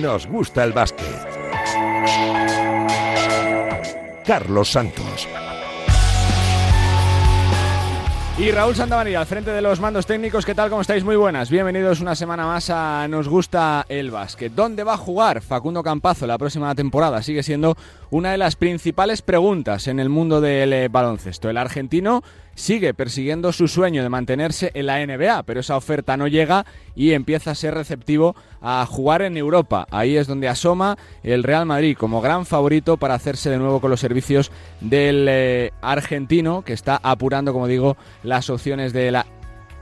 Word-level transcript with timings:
nos 0.00 0.26
gusta 0.26 0.64
el 0.64 0.72
básquet. 0.72 1.06
Carlos 4.24 4.70
Santos. 4.70 5.28
Y 8.38 8.52
Raúl 8.52 8.76
Santavanilla, 8.76 9.18
al 9.18 9.26
frente 9.26 9.50
de 9.50 9.60
los 9.60 9.80
mandos 9.80 10.06
técnicos, 10.06 10.46
¿qué 10.46 10.54
tal? 10.54 10.70
¿Cómo 10.70 10.82
estáis? 10.82 11.02
Muy 11.02 11.16
buenas. 11.16 11.50
Bienvenidos 11.50 12.00
una 12.00 12.14
semana 12.14 12.46
más 12.46 12.70
a 12.70 13.08
Nos 13.08 13.28
Gusta 13.28 13.84
el 13.88 14.12
Básquet. 14.12 14.52
¿Dónde 14.52 14.84
va 14.84 14.94
a 14.94 14.96
jugar 14.96 15.40
Facundo 15.40 15.82
Campazo 15.82 16.24
la 16.24 16.38
próxima 16.38 16.72
temporada? 16.76 17.20
Sigue 17.22 17.42
siendo 17.42 17.76
una 18.10 18.30
de 18.30 18.38
las 18.38 18.54
principales 18.54 19.22
preguntas 19.22 19.88
en 19.88 19.98
el 19.98 20.08
mundo 20.08 20.40
del 20.40 20.72
eh, 20.72 20.88
baloncesto. 20.88 21.50
El 21.50 21.56
argentino 21.56 22.22
sigue 22.58 22.92
persiguiendo 22.92 23.52
su 23.52 23.68
sueño 23.68 24.02
de 24.02 24.08
mantenerse 24.08 24.72
en 24.74 24.86
la 24.86 24.98
NBA, 25.06 25.44
pero 25.44 25.60
esa 25.60 25.76
oferta 25.76 26.16
no 26.16 26.26
llega 26.26 26.66
y 26.96 27.12
empieza 27.12 27.52
a 27.52 27.54
ser 27.54 27.74
receptivo 27.74 28.34
a 28.60 28.84
jugar 28.84 29.22
en 29.22 29.36
Europa. 29.36 29.86
Ahí 29.92 30.16
es 30.16 30.26
donde 30.26 30.48
asoma 30.48 30.98
el 31.22 31.44
Real 31.44 31.66
Madrid 31.66 31.96
como 31.96 32.20
gran 32.20 32.46
favorito 32.46 32.96
para 32.96 33.14
hacerse 33.14 33.48
de 33.48 33.58
nuevo 33.58 33.80
con 33.80 33.90
los 33.90 34.00
servicios 34.00 34.50
del 34.80 35.26
eh, 35.28 35.70
argentino, 35.80 36.62
que 36.62 36.72
está 36.72 36.98
apurando, 37.00 37.52
como 37.52 37.68
digo, 37.68 37.96
las 38.24 38.50
opciones 38.50 38.92
de 38.92 39.12
la 39.12 39.26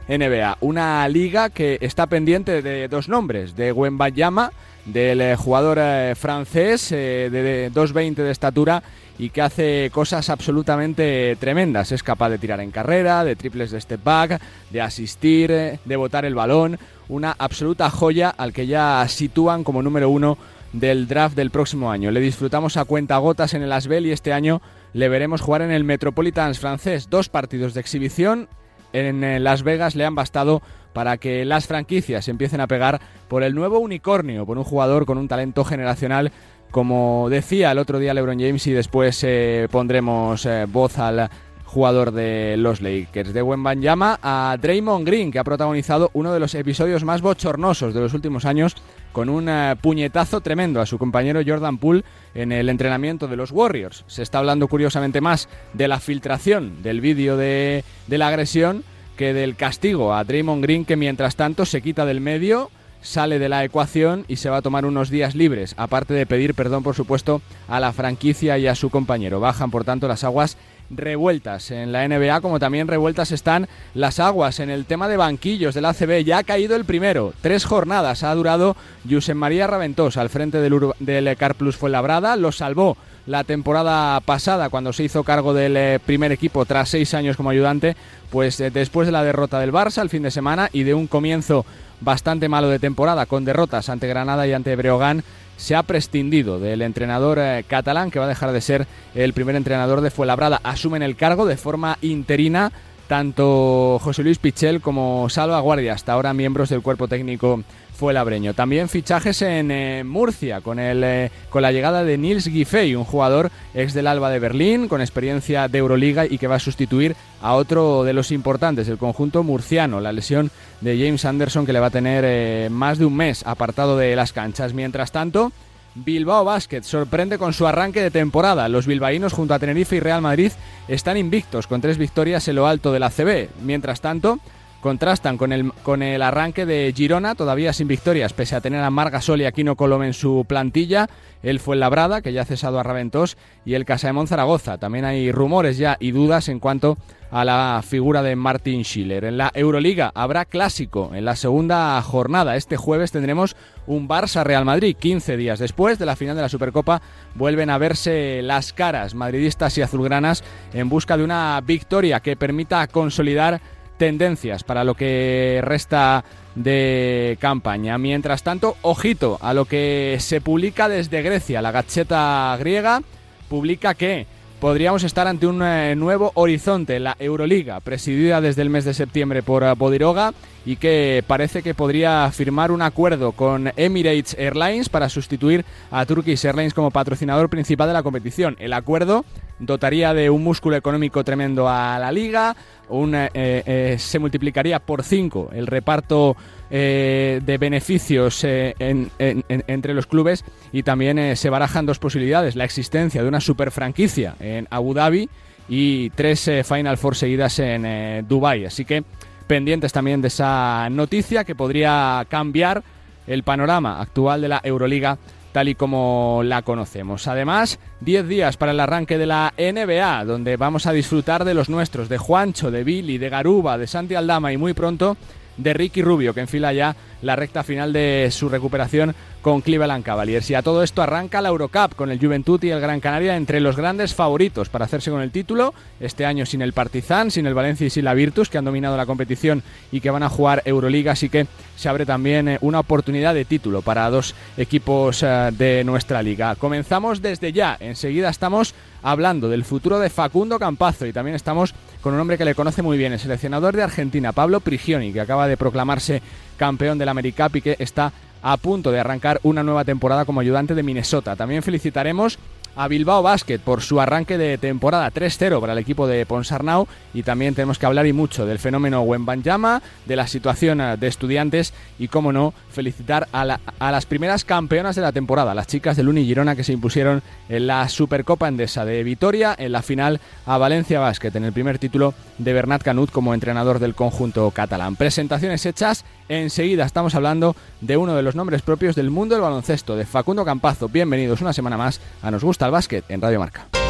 NBA. 0.07 0.59
Una 0.61 1.09
liga 1.09 1.49
que 1.49 1.79
está 1.81 2.07
pendiente 2.07 2.61
de 2.61 2.89
dos 2.89 3.09
nombres, 3.09 3.57
de 3.57 3.73
Wembayama, 3.73 4.53
del 4.85 5.23
eh, 5.23 5.37
jugador 5.37 5.79
eh, 5.81 6.15
francés 6.15 6.91
de 6.91 7.71
2.20 7.75 8.17
de 8.17 8.31
estatura 8.31 8.83
y 9.19 9.31
que 9.31 9.43
hace 9.43 9.91
cosas 9.93 10.29
absolutamente 10.31 11.37
tremendas. 11.41 11.93
Es 11.93 12.03
capaz 12.03 12.31
de 12.31 12.39
tirar 12.39 12.61
en 12.61 12.71
carrera, 12.71 13.25
de 13.25 13.37
triples 13.37 13.71
de 13.71 13.81
step 13.81 14.03
back, 14.03 14.41
de 14.71 14.81
asistir, 14.81 15.51
de 15.85 15.97
botar 15.97 16.25
el 16.25 16.35
balón. 16.35 16.79
Una 17.09 17.35
absoluta 17.39 17.91
joya 17.91 18.31
al 18.31 18.53
que 18.53 18.67
ya 18.67 19.07
sitúan 19.09 19.65
como 19.65 19.83
número 19.83 20.11
uno 20.11 20.37
del 20.73 21.09
draft 21.09 21.37
del 21.37 21.51
próximo 21.51 21.91
año. 21.91 22.11
Le 22.11 22.21
disfrutamos 22.21 22.77
a 22.77 22.85
cuenta 22.85 23.17
gotas 23.19 23.55
en 23.55 23.63
el 23.63 23.73
Asbel 23.73 24.07
y 24.07 24.13
este 24.13 24.33
año 24.33 24.61
le 24.93 25.09
veremos 25.09 25.41
jugar 25.41 25.63
en 25.63 25.71
el 25.71 25.85
Metropolitans 25.85 26.59
francés. 26.59 27.09
Dos 27.09 27.29
partidos 27.29 27.75
de 27.75 27.81
exhibición 27.81 28.49
en 28.93 29.25
eh, 29.25 29.41
Las 29.41 29.63
Vegas 29.63 29.95
le 29.95 30.05
han 30.05 30.15
bastado 30.15 30.63
para 30.93 31.19
que 31.19 31.45
las 31.45 31.67
franquicias 31.67 32.29
empiecen 32.29 32.61
a 32.63 32.67
pegar 32.67 33.01
por 33.29 33.43
el 33.43 33.55
nuevo 33.55 33.79
unicornio, 33.79 34.47
por 34.47 34.57
un 34.57 34.65
jugador 34.65 35.05
con 35.05 35.19
un 35.19 35.29
talento 35.29 35.63
generacional 35.65 36.33
como 36.77 37.29
decía 37.31 37.73
el 37.73 37.79
otro 37.79 37.99
día 37.99 38.13
LeBron 38.13 38.39
James 38.39 38.67
y 38.67 38.73
después 38.73 39.25
eh, 39.25 39.67
pondremos 39.71 40.45
eh, 40.45 40.67
voz 40.69 40.99
al 40.99 41.31
jugador 41.65 42.11
de 42.11 42.57
los 42.59 42.83
Lakers. 42.83 43.33
De 43.33 43.43
llama 43.81 44.19
a 44.23 44.59
Draymond 44.61 45.07
Green, 45.07 45.33
que 45.33 45.39
ha 45.39 45.45
protagonizado 45.45 46.11
uno 46.13 46.35
de 46.35 46.39
los 46.39 46.55
episodios 46.55 47.03
más 47.03 47.23
bochornosos 47.23 47.95
de 47.95 48.01
los 48.01 48.13
últimos 48.13 48.45
años 48.45 48.77
con 49.13 49.31
un 49.31 49.49
eh, 49.49 49.75
puñetazo 49.81 50.43
tremendo 50.43 50.83
a 50.83 50.85
su 50.85 50.99
compañero 50.99 51.41
Jordan 51.47 51.79
Poole 51.79 52.05
en 52.35 52.53
el 52.53 52.69
entrenamiento 52.69 53.27
de 53.27 53.37
los 53.37 53.53
Warriors. 53.53 54.05
Se 54.07 54.23
está 54.23 54.41
hablando 54.41 54.69
curiosamente 54.69 55.23
más 55.23 55.49
de 55.73 55.89
la 55.89 55.99
filtración 55.99 56.83
del 56.83 57.01
vídeo 57.01 57.39
de, 57.39 57.85
de 58.07 58.19
la 58.19 58.29
agresión 58.29 58.85
que 59.17 59.33
del 59.33 59.57
castigo 59.57 60.13
a 60.13 60.25
Draymond 60.25 60.63
Green, 60.63 60.85
que 60.85 60.97
mientras 60.97 61.37
tanto 61.37 61.65
se 61.65 61.81
quita 61.81 62.05
del 62.05 62.21
medio 62.21 62.71
sale 63.07 63.39
de 63.39 63.49
la 63.49 63.65
ecuación 63.65 64.25
y 64.29 64.37
se 64.37 64.51
va 64.51 64.59
a 64.59 64.63
tomar 64.63 64.85
unos 64.85 65.11
días 65.11 65.35
libres, 65.35 65.75
aparte 65.79 66.13
de 66.13 66.27
pedir 66.27 66.55
perdón, 66.55 66.83
por 66.83 66.95
supuesto, 66.95 67.41
a 67.69 67.81
la 67.81 67.93
franquicia 67.93 68.59
y 68.59 68.67
a 68.67 68.75
su 68.75 68.91
compañero. 68.91 69.41
Bajan, 69.41 69.71
por 69.71 69.85
tanto, 69.85 70.09
las 70.09 70.25
aguas 70.25 70.57
revueltas 70.91 71.71
en 71.71 71.93
la 71.93 72.07
NBA, 72.07 72.41
como 72.41 72.59
también 72.59 72.89
revueltas 72.89 73.33
están 73.33 73.69
las 73.95 74.21
aguas 74.21 74.61
en 74.61 74.71
el 74.71 74.87
tema 74.87 75.09
de 75.09 75.17
banquillos 75.17 75.75
del 75.75 75.85
ACB. 75.85 76.25
Ya 76.25 76.39
ha 76.39 76.45
caído 76.45 76.77
el 76.77 76.85
primero, 76.85 77.33
tres 77.41 77.65
jornadas 77.65 78.23
ha 78.23 78.35
durado 78.35 78.77
Josep 79.09 79.37
María 79.37 79.67
Raventós 79.67 80.17
al 80.17 80.31
frente 80.31 80.59
del, 80.59 80.93
del 80.99 81.37
Carplus 81.37 81.77
Fuenlabrada, 81.77 82.37
lo 82.37 82.53
salvó 82.53 82.97
la 83.27 83.45
temporada 83.45 84.19
pasada 84.21 84.69
cuando 84.69 84.93
se 84.93 85.05
hizo 85.05 85.25
cargo 85.25 85.53
del 85.53 85.77
eh, 85.77 85.99
primer 86.05 86.33
equipo 86.33 86.65
tras 86.65 86.89
seis 86.89 87.13
años 87.15 87.37
como 87.37 87.51
ayudante, 87.51 87.97
pues 88.31 88.61
eh, 88.61 88.71
después 88.71 89.07
de 89.07 89.13
la 89.13 89.25
derrota 89.25 89.59
del 89.59 89.73
Barça 89.73 90.03
el 90.03 90.11
fin 90.11 90.23
de 90.23 90.31
semana 90.31 90.71
y 90.73 90.85
de 90.85 90.95
un 90.95 91.07
comienzo 91.07 91.67
bastante 92.01 92.49
malo 92.49 92.69
de 92.69 92.79
temporada 92.79 93.27
con 93.27 93.45
derrotas 93.45 93.89
ante 93.89 94.07
Granada 94.07 94.47
y 94.47 94.53
ante 94.53 94.77
Breogán, 94.77 95.25
se 95.57 95.75
ha 95.75 95.83
prescindido 95.83 96.61
del 96.61 96.83
entrenador 96.83 97.39
eh, 97.41 97.65
catalán 97.67 98.11
que 98.11 98.19
va 98.19 98.27
a 98.27 98.29
dejar 98.29 98.53
de 98.53 98.61
ser 98.61 98.87
el 99.15 99.33
primer 99.33 99.57
entrenador 99.57 100.03
de 100.03 100.11
Fuenlabrada. 100.11 100.61
Asumen 100.63 101.03
el 101.03 101.17
cargo 101.17 101.47
de 101.47 101.57
forma 101.57 101.99
interina 102.03 102.73
tanto 103.07 104.01
José 104.03 104.23
Luis 104.23 104.39
Pichel 104.39 104.81
como 104.81 105.29
Salva 105.29 105.61
Guardia, 105.61 105.93
hasta 105.93 106.13
ahora 106.13 106.35
miembros 106.35 106.69
del 106.69 106.83
cuerpo 106.83 107.09
técnico 107.09 107.63
fue 107.97 108.13
labreño. 108.13 108.55
También 108.55 108.89
fichajes 108.89 109.43
en 109.43 109.71
eh, 109.71 110.05
Murcia 110.05 110.61
con, 110.61 110.79
el, 110.79 111.03
eh, 111.03 111.31
con 111.51 111.63
la 111.63 111.73
llegada 111.73 112.05
de 112.05 112.19
Nils 112.19 112.45
Giffey, 112.45 112.95
un 112.95 113.05
jugador 113.05 113.51
ex 113.75 113.95
del 113.95 114.07
Alba 114.07 114.31
de 114.31 114.39
Berlín 114.39 114.87
con 114.87 115.01
experiencia 115.01 115.67
de 115.69 115.79
Euroliga 115.79 116.27
y 116.27 116.39
que 116.39 116.47
va 116.47 116.57
a 116.57 116.61
sustituir 116.61 117.17
a 117.41 117.55
otro 117.55 118.05
de 118.05 118.13
los 118.13 118.31
importantes 118.31 118.87
del 118.87 118.99
conjunto 118.99 119.43
murciano, 119.43 120.01
la 120.01 120.13
lesión 120.13 120.51
de 120.81 120.99
James 120.99 121.25
Anderson 121.25 121.65
que 121.65 121.73
le 121.73 121.81
va 121.81 121.87
a 121.87 121.91
tener 121.91 122.25
eh, 122.27 122.69
más 122.71 122.99
de 122.99 123.07
un 123.07 123.17
mes 123.17 123.45
apartado 123.47 123.97
de 123.97 124.15
las 124.15 124.33
canchas. 124.33 124.75
Mientras 124.75 125.11
tanto, 125.11 125.53
Bilbao 125.95 126.45
Basket 126.45 126.83
sorprende 126.83 127.39
con 127.39 127.55
su 127.55 127.67
arranque 127.67 128.03
de 128.03 128.11
temporada. 128.11 128.69
Los 128.69 128.87
bilbaínos 128.87 129.33
junto 129.33 129.55
a 129.55 129.59
Tenerife 129.59 129.97
y 129.97 130.01
Real 130.01 130.21
Madrid 130.21 130.53
están 130.89 131.17
invictos 131.17 131.67
con 131.67 131.81
tres 131.81 131.97
victorias 131.97 132.47
en 132.49 132.57
lo 132.57 132.67
alto 132.67 132.93
de 132.93 133.01
la 133.01 133.11
CB. 133.11 133.49
Mientras 133.63 134.03
tanto, 134.03 134.39
contrastan 134.87 135.37
con 135.37 135.53
el, 135.53 135.73
con 135.83 136.01
el 136.01 136.23
arranque 136.23 136.65
de 136.65 136.93
Girona, 136.95 137.35
todavía 137.35 137.73
sin 137.73 137.89
victorias, 137.89 138.33
pese 138.33 138.55
a 138.55 138.61
tener 138.61 138.85
a 138.85 138.91
Margasol 138.91 139.41
y 139.41 139.45
Aquino 139.45 139.75
Colom 139.75 140.05
en 140.05 140.13
su 140.13 140.45
plantilla. 140.47 141.09
El 141.43 141.61
Labrada, 141.67 142.23
que 142.23 142.33
ya 142.33 142.43
ha 142.43 142.45
cesado 142.45 142.79
a 142.79 142.85
Raventós, 142.85 143.37
y 143.65 143.75
el 143.75 143.85
Casaemón 143.85 144.29
Zaragoza. 144.29 144.79
También 144.79 145.05
hay 145.05 145.33
rumores 145.33 145.77
ya 145.77 145.97
y 145.99 146.13
dudas 146.13 146.49
en 146.49 146.61
cuanto 146.61 146.99
a 147.31 147.45
la 147.45 147.83
figura 147.85 148.23
de 148.23 148.37
Martin 148.37 148.85
Schiller. 148.85 149.25
En 149.25 149.39
la 149.39 149.51
Euroliga 149.55 150.13
habrá 150.15 150.45
clásico 150.45 151.11
en 151.15 151.25
la 151.25 151.35
segunda 151.35 152.01
jornada. 152.03 152.57
Este 152.57 152.77
jueves 152.77 153.11
tendremos 153.11 153.57
un 153.87 154.09
Barça-Real 154.09 154.65
Madrid. 154.65 154.97
15 154.97 155.37
días 155.37 155.59
después 155.59 155.99
de 155.99 156.07
la 156.07 156.17
final 156.17 156.37
de 156.37 156.43
la 156.43 156.49
Supercopa 156.49 157.03
vuelven 157.35 157.71
a 157.71 157.79
verse 157.79 158.41
las 158.43 158.73
caras 158.73 159.15
madridistas 159.15 159.77
y 159.79 159.83
azulgranas 159.83 160.45
en 160.73 160.89
busca 160.89 161.17
de 161.17 161.25
una 161.25 161.61
victoria 161.61 162.21
que 162.21 162.37
permita 162.37 162.87
consolidar 162.87 163.61
tendencias 163.97 164.65
para 164.65 164.85
lo 164.85 164.95
que 164.95 165.61
resta 165.63 166.25
de 166.55 167.37
campaña. 167.41 167.99
Mientras 167.99 168.43
tanto, 168.43 168.77
ojito 168.83 169.39
a 169.41 169.55
lo 169.55 169.67
que 169.67 170.17
se 170.21 170.41
publica 170.41 170.89
desde 170.89 171.23
Grecia. 171.23 171.63
La 171.63 171.73
gacheta 171.73 172.57
griega 172.59 173.03
publica 173.49 173.95
que 173.95 174.27
podríamos 174.61 175.05
estar 175.05 175.27
ante 175.27 175.47
un 175.47 175.63
eh, 175.63 175.95
nuevo 175.97 176.33
horizonte, 176.35 176.99
la 176.99 177.17
Euroliga, 177.19 177.81
presidida 177.81 178.41
desde 178.41 178.63
el 178.63 178.71
mes 178.71 178.85
de 178.85 178.95
septiembre 178.95 179.43
por 179.43 179.63
eh, 179.63 179.73
Bodiroga 179.77 180.33
y 180.65 180.77
que 180.77 181.23
parece 181.27 181.63
que 181.63 181.75
podría 181.75 182.31
firmar 182.33 182.73
un 182.73 182.83
acuerdo 182.83 183.33
con 183.33 183.71
Emirates 183.77 184.35
Airlines 184.39 184.89
para 184.89 185.09
sustituir 185.09 185.65
a 185.91 186.05
Turkish 186.07 186.45
Airlines 186.45 186.75
como 186.75 186.91
patrocinador 186.91 187.49
principal 187.49 187.89
de 187.89 187.95
la 187.95 188.03
competición. 188.03 188.57
El 188.59 188.73
acuerdo 188.73 189.25
dotaría 189.59 190.13
de 190.13 190.31
un 190.31 190.43
músculo 190.43 190.77
económico 190.77 191.23
tremendo 191.23 191.69
a 191.69 191.99
la 191.99 192.11
liga, 192.11 192.57
eh, 192.91 193.97
se 193.99 194.19
multiplicaría 194.19 194.79
por 194.79 195.03
cinco 195.03 195.51
el 195.53 195.67
reparto 195.67 196.37
de 196.69 197.59
beneficios 197.61 198.43
entre 198.43 199.95
los 199.95 200.07
clubes 200.07 200.45
y 200.73 200.83
también 200.83 201.37
se 201.37 201.49
barajan 201.49 201.87
dos 201.87 202.01
posibilidades, 202.01 202.57
la 202.57 202.65
existencia 202.65 203.23
de 203.23 203.29
una 203.29 203.41
super 203.41 203.71
franquicia 203.71 204.35
en 204.41 204.67
Abu 204.71 204.93
Dhabi 204.93 205.29
y 205.69 206.11
tres 206.11 206.47
eh, 206.49 206.65
Final 206.65 206.97
Four 206.97 207.17
seguidas 207.17 207.59
en 207.59 207.85
eh, 207.85 208.25
Dubai. 208.27 208.65
Así 208.65 208.85
que 208.85 209.05
pendientes 209.47 209.93
también 209.93 210.21
de 210.21 210.29
esa 210.29 210.89
noticia 210.91 211.45
que 211.45 211.55
podría 211.55 212.25
cambiar 212.29 212.83
el 213.27 213.43
panorama 213.43 214.01
actual 214.01 214.41
de 214.41 214.49
la 214.49 214.61
Euroliga 214.63 215.19
tal 215.57 215.71
y 215.71 215.75
como 215.75 216.43
la 216.45 216.61
conocemos. 216.61 217.27
Además, 217.29 217.79
10 218.03 218.29
días 218.29 218.59
para 218.59 218.73
el 218.73 218.81
arranque 218.81 219.17
de 219.17 219.25
la 219.25 219.55
NBA, 219.57 220.27
donde 220.27 220.59
vamos 220.59 220.85
a 220.85 220.93
disfrutar 220.93 221.47
de 221.47 221.55
los 221.55 221.71
nuestros, 221.71 222.11
de 222.11 222.19
Juancho, 222.19 222.71
de 222.71 222.85
Billy, 222.85 223.17
de 223.17 223.31
Garuba, 223.31 223.79
de 223.79 223.87
Santi 223.87 224.15
Aldama 224.17 224.53
y 224.53 224.59
muy 224.59 224.75
pronto 224.75 225.17
de 225.57 225.73
Ricky 225.73 226.03
Rubio, 226.03 226.35
que 226.35 226.41
enfila 226.41 226.75
ya 226.75 226.95
la 227.23 227.37
recta 227.37 227.63
final 227.63 227.93
de 227.93 228.29
su 228.31 228.49
recuperación 228.49 229.15
con 229.47 229.61
Cleveland 229.61 230.05
Cavaliers. 230.05 230.51
Y 230.51 230.55
a 230.55 230.63
todo 230.63 230.83
esto 230.83 231.03
arranca 231.03 231.41
la 231.41 231.51
Eurocup 231.51 231.95
con 231.95 232.11
el 232.11 232.19
Juventud 232.19 232.61
y 232.65 232.71
el 232.71 232.81
Gran 232.81 232.99
Canaria 232.99 233.37
entre 233.37 233.61
los 233.61 233.77
grandes 233.77 234.13
favoritos 234.13 234.69
para 234.69 234.87
hacerse 234.87 235.13
con 235.13 235.21
el 235.21 235.31
título. 235.31 235.73
Este 236.01 236.27
año 236.27 236.45
sin 236.47 236.63
el 236.63 236.73
Partizan, 236.73 237.31
sin 237.31 237.47
el 237.47 237.55
Valencia 237.55 237.87
y 237.87 237.91
sin 237.91 238.05
la 238.05 238.15
Virtus, 238.15 238.49
que 238.49 238.59
han 238.59 238.65
dominado 238.65 238.97
la 238.97 239.07
competición 239.07 239.63
y 239.93 240.01
que 240.01 240.11
van 240.11 240.25
a 240.25 240.29
jugar 240.29 240.63
Euroliga. 240.65 241.13
Así 241.13 241.29
que 241.29 241.47
se 241.77 241.89
abre 241.89 242.05
también 242.05 242.49
eh, 242.49 242.59
una 242.61 242.81
oportunidad 242.81 243.35
de 243.35 243.45
título 243.45 243.83
para 243.83 244.11
dos 244.11 244.35
equipos 244.57 245.23
eh, 245.23 245.51
de 245.57 245.85
nuestra 245.85 246.23
liga. 246.23 246.57
Comenzamos 246.57 247.23
desde 247.23 247.53
ya. 247.53 247.77
Enseguida 247.79 248.31
estamos 248.31 248.75
hablando 249.03 249.49
del 249.49 249.65
futuro 249.65 250.01
de 250.01 250.11
Facundo 250.11 250.59
Campazo 250.59 251.07
y 251.07 251.13
también 251.13 251.37
estamos 251.37 251.73
con 252.01 252.15
un 252.15 252.21
hombre 252.21 252.37
que 252.37 252.45
le 252.45 252.57
conoce 252.57 252.83
muy 252.83 252.99
bien, 252.99 253.13
el 253.13 253.21
seleccionador 253.21 253.77
de 253.77 253.85
Argentina, 253.85 254.33
Pablo 254.33 254.59
Prigioni, 254.59 255.13
que 255.13 255.21
acaba 255.21 255.47
de 255.47 255.57
proclamarse 255.57 256.23
campeón 256.57 256.99
del 256.99 257.09
AmeriCup 257.09 257.57
y 257.57 257.63
que 257.63 257.77
está 257.79 258.13
a 258.43 258.57
punto 258.57 258.93
de 258.93 259.01
arrancar 259.01 259.41
una 259.43 259.63
nueva 259.63 259.85
temporada 259.85 260.25
como 260.25 260.41
ayudante 260.41 260.75
de 260.75 260.83
Minnesota. 260.83 261.37
También 261.37 261.63
felicitaremos 261.63 262.39
a 262.77 262.89
Bilbao 262.89 263.23
Basket 263.23 263.59
por 263.59 263.83
su 263.83 264.01
arranque 264.01 264.39
de 264.39 264.59
temporada 264.59 265.11
3-0 265.11 265.61
para 265.61 265.73
el 265.73 265.79
equipo 265.79 266.07
de 266.07 266.27
Ponsarnau 266.27 266.87
y 267.15 267.23
también 267.23 267.55
tenemos 267.55 267.79
que 267.79 267.87
hablar 267.87 268.07
y 268.07 268.13
mucho 268.13 268.45
del 268.47 268.59
fenómeno 268.59 269.01
Wembanyama, 269.03 269.83
de 270.05 270.17
la 270.17 270.27
situación 270.27 270.81
eh, 270.81 270.97
de 270.99 271.07
estudiantes 271.07 271.73
y, 271.99 272.09
cómo 272.09 272.33
no, 272.33 272.53
felicitar 272.71 273.29
a, 273.33 273.59
a 273.79 273.91
las 273.91 274.05
primeras 274.05 274.45
campeonas 274.45 274.95
de 274.95 275.03
la 275.03 275.13
temporada, 275.13 275.55
las 275.55 275.67
chicas 275.67 275.97
de 275.97 276.03
Luni 276.03 276.27
Girona 276.27 276.55
que 276.55 276.65
se 276.65 276.75
impusieron 276.75 277.23
en 277.49 277.67
la 277.67 277.89
Supercopa 277.89 278.47
Endesa 278.47 278.85
de 278.85 279.03
Vitoria 279.03 279.55
en 279.59 279.73
la 279.73 279.83
final 279.83 280.21
a 280.45 280.59
Valencia 280.59 281.01
Basket 281.01 281.35
en 281.35 281.45
el 281.45 281.53
primer 281.53 281.79
título 281.79 282.15
de 282.39 282.53
Bernat 282.53 282.83
Canut 282.83 283.11
como 283.11 283.33
entrenador 283.33 283.79
del 283.79 283.95
conjunto 283.95 284.51
catalán. 284.51 284.97
Presentaciones 284.97 285.65
hechas, 285.65 286.05
enseguida 286.29 286.85
estamos 286.85 287.15
hablando 287.15 287.57
de 287.81 287.97
uno 287.97 288.15
de 288.15 288.23
los 288.23 288.35
nombres 288.35 288.63
propios 288.63 288.97
del 288.97 289.11
mundo 289.11 289.35
del 289.35 289.43
baloncesto, 289.43 289.97
de 289.97 290.07
Facundo 290.07 290.45
Campazo. 290.45 290.89
Bienvenidos 290.89 291.41
una 291.41 291.53
semana 291.53 291.77
más 291.77 292.01
a 292.23 292.31
Nos 292.31 292.45
Gusta 292.45 292.67
el 292.67 292.73
Básquet 292.73 293.05
en 293.09 293.21
Radio 293.21 293.39
Marca. 293.39 293.86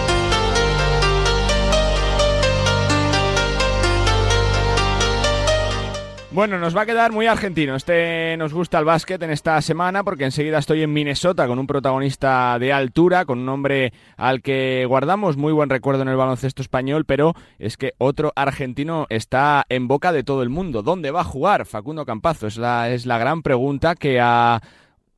Bueno, 6.37 6.59
nos 6.59 6.77
va 6.77 6.83
a 6.83 6.87
quedar 6.87 7.13
muy 7.13 7.27
argentino. 7.27 7.75
Este 7.77 8.37
nos 8.37 8.53
gusta 8.53 8.79
el 8.79 8.85
básquet 8.85 9.23
en 9.23 9.31
esta 9.31 9.59
semana 9.63 10.05
porque 10.05 10.27
enseguida 10.27 10.59
estoy 10.59 10.83
en 10.83 10.93
Minnesota 10.93 11.47
con 11.47 11.59
un 11.59 11.67
protagonista 11.67 12.59
de 12.59 12.75
altura, 12.75 13.25
con 13.25 13.39
un 13.39 13.49
hombre 13.49 13.95
al 14.19 14.43
que 14.43 14.85
guardamos 14.87 15.39
muy 15.39 15.55
buen 15.55 15.71
recuerdo 15.71 16.03
en 16.03 16.09
el 16.09 16.17
baloncesto 16.17 16.61
español, 16.61 17.07
pero 17.07 17.33
es 17.59 17.79
que 17.79 17.95
otro 17.97 18.35
argentino 18.37 19.07
está 19.09 19.65
en 19.71 19.89
boca 19.89 20.13
de 20.13 20.25
todo 20.25 20.43
el 20.43 20.51
mundo. 20.51 20.83
¿Dónde 20.83 21.11
va 21.11 21.23
a 21.23 21.25
jugar 21.25 21.65
Facundo 21.65 22.05
Campazo? 22.05 22.49
Es 22.49 22.59
la, 22.59 22.91
es 22.91 23.07
la 23.07 23.17
gran 23.17 23.41
pregunta 23.41 23.95
que 23.95 24.21
a 24.21 24.61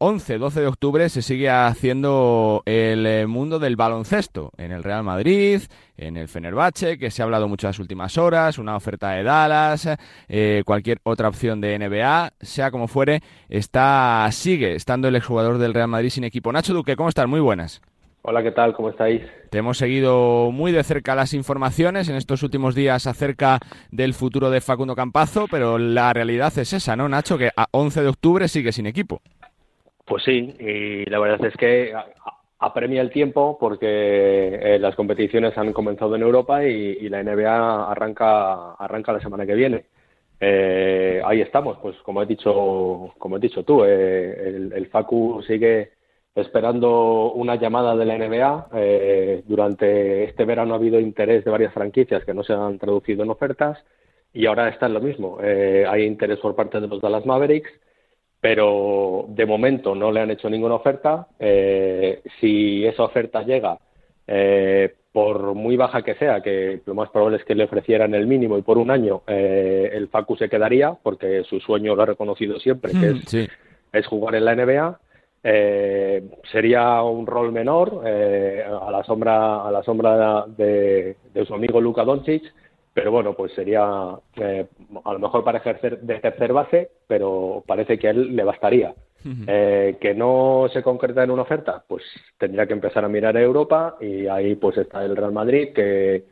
11, 0.00 0.38
12 0.38 0.60
de 0.60 0.66
octubre 0.68 1.08
se 1.08 1.22
sigue 1.22 1.50
haciendo 1.50 2.62
el 2.66 3.04
eh, 3.04 3.26
mundo 3.26 3.58
del 3.58 3.74
baloncesto 3.74 4.52
en 4.56 4.70
el 4.70 4.84
Real 4.84 5.02
Madrid, 5.02 5.62
en 5.96 6.16
el 6.16 6.28
Fenerbahce, 6.28 6.98
que 6.98 7.10
se 7.10 7.20
ha 7.20 7.24
hablado 7.24 7.48
mucho 7.48 7.66
en 7.66 7.70
las 7.70 7.80
últimas 7.80 8.16
horas, 8.16 8.58
una 8.58 8.76
oferta 8.76 9.10
de 9.10 9.24
Dallas, 9.24 9.88
eh, 10.28 10.62
cualquier 10.64 11.00
otra 11.02 11.26
opción 11.26 11.60
de 11.60 11.76
NBA, 11.76 12.32
sea 12.40 12.70
como 12.70 12.86
fuere, 12.86 13.22
está 13.48 14.28
sigue 14.30 14.76
estando 14.76 15.08
el 15.08 15.16
exjugador 15.16 15.58
del 15.58 15.74
Real 15.74 15.88
Madrid 15.88 16.10
sin 16.10 16.22
equipo. 16.22 16.52
Nacho 16.52 16.74
Duque, 16.74 16.94
¿cómo 16.94 17.08
estás? 17.08 17.26
Muy 17.26 17.40
buenas. 17.40 17.82
Hola, 18.22 18.44
¿qué 18.44 18.52
tal? 18.52 18.74
¿Cómo 18.74 18.90
estáis? 18.90 19.22
Te 19.50 19.58
hemos 19.58 19.78
seguido 19.78 20.52
muy 20.52 20.70
de 20.70 20.84
cerca 20.84 21.16
las 21.16 21.34
informaciones 21.34 22.08
en 22.08 22.14
estos 22.14 22.44
últimos 22.44 22.76
días 22.76 23.08
acerca 23.08 23.58
del 23.90 24.14
futuro 24.14 24.50
de 24.50 24.60
Facundo 24.60 24.94
Campazo, 24.94 25.46
pero 25.50 25.78
la 25.78 26.12
realidad 26.12 26.56
es 26.56 26.72
esa, 26.72 26.94
¿no, 26.94 27.08
Nacho? 27.08 27.36
Que 27.36 27.50
a 27.56 27.66
11 27.72 28.02
de 28.02 28.08
octubre 28.08 28.46
sigue 28.46 28.70
sin 28.70 28.86
equipo. 28.86 29.22
Pues 30.08 30.24
sí, 30.24 30.54
y 30.58 31.04
la 31.10 31.18
verdad 31.18 31.44
es 31.46 31.54
que 31.56 31.92
apremia 32.60 33.02
el 33.02 33.10
tiempo 33.10 33.58
porque 33.58 33.86
eh, 33.86 34.78
las 34.78 34.96
competiciones 34.96 35.56
han 35.58 35.72
comenzado 35.72 36.16
en 36.16 36.22
Europa 36.22 36.64
y, 36.64 37.08
la 37.08 37.22
NBA 37.22 37.90
arranca, 37.90 38.72
arranca 38.74 39.12
la 39.12 39.20
semana 39.20 39.46
que 39.46 39.54
viene. 39.54 39.84
Eh, 40.40 41.20
ahí 41.24 41.40
estamos, 41.40 41.78
pues 41.82 41.96
como 41.98 42.22
he 42.22 42.26
dicho, 42.26 43.12
como 43.18 43.36
he 43.36 43.40
dicho 43.40 43.64
tú, 43.64 43.84
eh, 43.84 44.48
el, 44.48 44.72
el, 44.72 44.86
Facu 44.86 45.42
sigue 45.46 45.92
esperando 46.34 47.32
una 47.32 47.56
llamada 47.56 47.96
de 47.96 48.04
la 48.06 48.16
NBA. 48.16 49.42
durante 49.46 50.24
este 50.24 50.44
verano 50.44 50.74
ha 50.74 50.76
habido 50.76 51.00
interés 51.00 51.44
de 51.44 51.50
varias 51.50 51.74
franquicias 51.74 52.24
que 52.24 52.34
no 52.34 52.44
se 52.44 52.52
han 52.52 52.78
traducido 52.78 53.24
en 53.24 53.30
ofertas 53.30 53.78
y 54.32 54.46
ahora 54.46 54.68
está 54.68 54.86
en 54.86 54.94
lo 54.94 55.00
mismo. 55.00 55.38
hay 55.40 56.04
interés 56.04 56.38
por 56.38 56.54
parte 56.54 56.80
de 56.80 56.86
los 56.88 57.00
Dallas 57.00 57.26
Mavericks 57.26 57.70
pero 58.40 59.26
de 59.28 59.46
momento 59.46 59.94
no 59.94 60.12
le 60.12 60.20
han 60.20 60.30
hecho 60.30 60.48
ninguna 60.48 60.76
oferta. 60.76 61.26
Eh, 61.38 62.22
si 62.40 62.84
esa 62.86 63.04
oferta 63.04 63.42
llega, 63.42 63.78
eh, 64.26 64.94
por 65.12 65.54
muy 65.54 65.76
baja 65.76 66.02
que 66.02 66.14
sea, 66.14 66.40
que 66.40 66.80
lo 66.86 66.94
más 66.94 67.10
probable 67.10 67.38
es 67.38 67.44
que 67.44 67.54
le 67.54 67.64
ofrecieran 67.64 68.14
el 68.14 68.26
mínimo 68.26 68.56
y 68.56 68.62
por 68.62 68.78
un 68.78 68.90
año 68.90 69.22
eh, 69.26 69.90
el 69.92 70.08
Facu 70.08 70.36
se 70.36 70.48
quedaría, 70.48 70.92
porque 71.02 71.42
su 71.44 71.58
sueño 71.58 71.96
lo 71.96 72.02
ha 72.02 72.06
reconocido 72.06 72.60
siempre, 72.60 72.92
que 72.92 73.14
mm, 73.14 73.48
es, 73.92 74.06
jugar 74.06 74.36
en 74.36 74.44
la 74.44 74.54
NBA. 74.54 75.00
sería 76.52 77.02
un 77.02 77.26
rol 77.26 77.50
menor 77.50 78.02
a 78.06 78.90
la 78.90 79.02
sombra 79.04 79.66
a 79.66 79.70
la 79.72 79.82
sombra 79.82 80.44
de, 80.46 81.16
de 81.32 81.46
su 81.46 81.54
amigo 81.54 81.80
Luka 81.80 82.04
Doncic 82.04 82.42
pero 82.98 83.12
bueno, 83.12 83.34
pues 83.34 83.52
sería 83.52 84.18
eh, 84.34 84.66
a 85.04 85.12
lo 85.12 85.20
mejor 85.20 85.44
para 85.44 85.58
ejercer 85.58 86.00
de 86.00 86.18
tercer 86.18 86.52
base, 86.52 86.90
pero 87.06 87.62
parece 87.64 87.96
que 87.96 88.08
a 88.08 88.10
él 88.10 88.34
le 88.34 88.42
bastaría. 88.42 88.92
Eh, 89.46 89.98
que 90.00 90.14
no 90.14 90.68
se 90.72 90.82
concreta 90.82 91.22
en 91.22 91.30
una 91.30 91.42
oferta, 91.42 91.84
pues 91.86 92.02
tendría 92.38 92.66
que 92.66 92.72
empezar 92.72 93.04
a 93.04 93.08
mirar 93.08 93.36
a 93.36 93.42
Europa 93.42 93.96
y 94.00 94.26
ahí 94.26 94.54
pues 94.54 94.78
está 94.78 95.04
el 95.04 95.14
Real 95.16 95.32
Madrid 95.32 95.72
que 95.74 96.24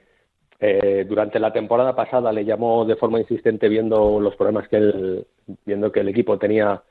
eh, 0.58 1.04
durante 1.06 1.38
la 1.38 1.52
temporada 1.52 1.94
pasada 1.94 2.32
le 2.32 2.44
llamó 2.44 2.84
de 2.84 2.96
forma 2.96 3.20
insistente 3.20 3.68
viendo 3.68 4.18
los 4.18 4.34
problemas 4.34 4.68
que 4.68 4.76
él, 4.76 5.26
viendo 5.64 5.92
que 5.92 6.00
el 6.00 6.08
equipo 6.08 6.38
tenía 6.38 6.82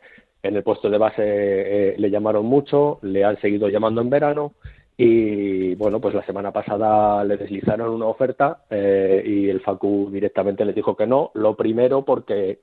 en 0.44 0.56
el 0.56 0.64
puesto 0.64 0.90
de 0.90 0.98
base 0.98 1.96
le 1.98 2.12
llamaron 2.12 2.46
mucho, 2.46 3.00
le 3.02 3.24
han 3.24 3.40
seguido 3.42 3.68
llamando 3.68 4.02
en 4.02 4.10
verano 4.10 4.54
y 4.98 5.76
bueno, 5.76 6.00
pues 6.00 6.14
la 6.16 6.26
semana 6.26 6.52
pasada 6.52 7.24
le 7.26 7.36
deslizaron 7.36 7.90
una 7.90 8.06
oferta 8.06 8.64
eh, 8.70 9.22
y 9.26 9.50
el 9.50 9.60
Facu 9.60 10.10
directamente 10.12 10.64
le 10.64 10.74
dijo 10.74 10.96
que 10.96 11.06
no. 11.06 11.32
Lo 11.34 11.56
primero 11.56 12.06
porque 12.06 12.60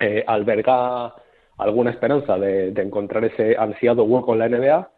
eh, 0.00 0.24
alberga 0.26 1.14
alguna 1.58 1.90
esperanza 1.92 2.36
de, 2.36 2.68
encontrar 2.70 3.24
ese 3.24 3.56
ansiado 3.56 4.02
hueco 4.02 4.32
en 4.32 4.38
la 4.40 4.48
NBA 4.48 4.90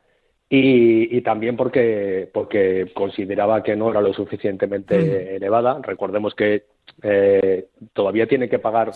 y, 0.48 1.20
también 1.20 1.56
porque, 1.56 2.30
porque 2.32 2.90
consideraba 2.94 3.62
que 3.62 3.76
no 3.76 3.90
era 3.90 4.00
lo 4.00 4.14
suficientemente 4.14 4.96
mm. 4.96 5.36
elevada. 5.36 5.80
Recordemos 5.82 6.34
que 6.34 6.64
eh, 7.02 7.66
todavía 7.92 8.26
tiene 8.26 8.48
que 8.48 8.58
pagar 8.58 8.92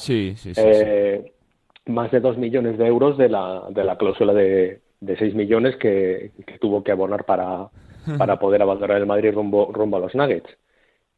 más 1.87 2.11
de 2.11 2.20
dos 2.20 2.38
millones 2.38 2.79
de 2.79 2.87
euros 2.87 3.19
de 3.19 3.29
la, 3.29 3.65
de 3.70 3.85
la 3.85 3.97
cláusula 3.97 4.32
de, 4.32 4.81
de 5.00 5.17
6 5.17 5.35
millones 5.35 5.77
que, 5.77 6.33
tuvo 6.61 6.83
que 6.83 6.93
abonar 6.93 7.25
para, 7.25 7.69
para 8.17 8.39
poder 8.39 8.62
abandonar 8.62 8.99
el 8.99 9.06
Madrid 9.06 9.33
rumbo, 9.33 9.71
rumbo 9.73 9.97
a 9.97 10.00
los 10.00 10.15
Nuggets. 10.15 10.50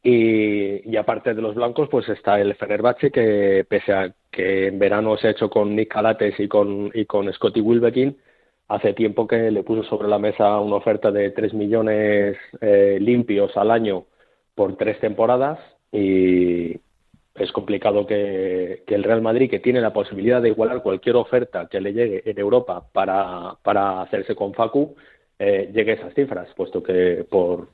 Y, 0.03 0.89
y, 0.89 0.97
aparte 0.97 1.35
de 1.35 1.41
los 1.41 1.53
blancos, 1.53 1.87
pues 1.89 2.09
está 2.09 2.39
el 2.39 2.55
Fenerbahce, 2.55 3.11
que 3.11 3.65
pese 3.69 3.93
a 3.93 4.13
que 4.31 4.67
en 4.67 4.79
verano 4.79 5.15
se 5.17 5.27
ha 5.27 5.31
hecho 5.31 5.49
con 5.49 5.75
Nick 5.75 5.93
Calates 5.93 6.39
y 6.39 6.47
con, 6.47 6.89
y 6.93 7.05
con 7.05 7.31
Scotty 7.31 7.61
Wilbekin, 7.61 8.17
hace 8.67 8.93
tiempo 8.93 9.27
que 9.27 9.51
le 9.51 9.63
puso 9.63 9.83
sobre 9.83 10.07
la 10.07 10.17
mesa 10.17 10.59
una 10.59 10.77
oferta 10.77 11.11
de 11.11 11.29
3 11.31 11.53
millones 11.53 12.37
eh, 12.61 12.97
limpios 12.99 13.55
al 13.57 13.69
año 13.69 14.05
por 14.55 14.75
tres 14.77 14.99
temporadas 14.99 15.59
y, 15.91 16.79
es 17.35 17.51
complicado 17.51 18.05
que, 18.05 18.83
el 18.85 19.03
Real 19.03 19.21
Madrid, 19.21 19.49
que 19.49 19.59
tiene 19.59 19.81
la 19.81 19.93
posibilidad 19.93 20.41
de 20.41 20.49
igualar 20.49 20.81
cualquier 20.81 21.15
oferta 21.15 21.67
que 21.69 21.79
le 21.79 21.93
llegue 21.93 22.29
en 22.29 22.37
Europa 22.37 22.85
para, 22.91 23.55
para 23.63 24.01
hacerse 24.01 24.35
con 24.35 24.53
Facu, 24.53 24.95
eh, 25.39 25.71
llegue 25.73 25.91
a 25.91 25.95
esas 25.95 26.13
cifras, 26.13 26.49
puesto 26.55 26.83
que 26.83 27.25
por, 27.29 27.69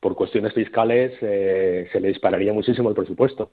por 0.00 0.16
cuestiones 0.16 0.52
fiscales 0.54 1.12
eh, 1.20 1.88
se 1.92 2.00
le 2.00 2.08
dispararía 2.08 2.52
muchísimo 2.52 2.88
el 2.88 2.94
presupuesto. 2.94 3.50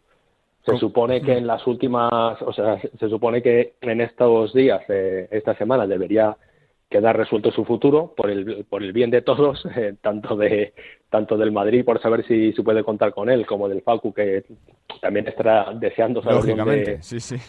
Se 0.65 0.77
supone 0.77 1.21
que 1.21 1.37
en 1.37 1.47
las 1.47 1.65
últimas, 1.67 2.41
o 2.41 2.53
sea, 2.53 2.79
se 2.79 3.09
supone 3.09 3.41
que 3.41 3.73
en 3.81 4.01
estos 4.01 4.53
días, 4.53 4.81
eh, 4.89 5.27
esta 5.31 5.55
semana, 5.55 5.87
debería 5.87 6.35
quedar 6.89 7.15
resuelto 7.15 7.51
su 7.51 7.65
futuro 7.65 8.13
por 8.15 8.29
el, 8.29 8.65
por 8.67 8.84
el 8.84 8.91
bien 8.93 9.12
de 9.12 9.22
todos, 9.22 9.65
eh, 9.75 9.96
tanto 10.01 10.36
de 10.36 10.74
tanto 11.10 11.38
del 11.38 11.51
Madrid 11.51 11.84
por 11.84 12.01
saber 12.01 12.25
si 12.27 12.53
se 12.53 12.62
puede 12.62 12.84
contar 12.84 13.13
con 13.13 13.29
él, 13.29 13.46
como 13.46 13.67
del 13.67 13.81
Facu 13.81 14.13
que 14.13 14.43
también 15.01 15.27
estará 15.27 15.72
deseando 15.74 16.22
saber 16.22 16.55
dónde, 16.55 17.00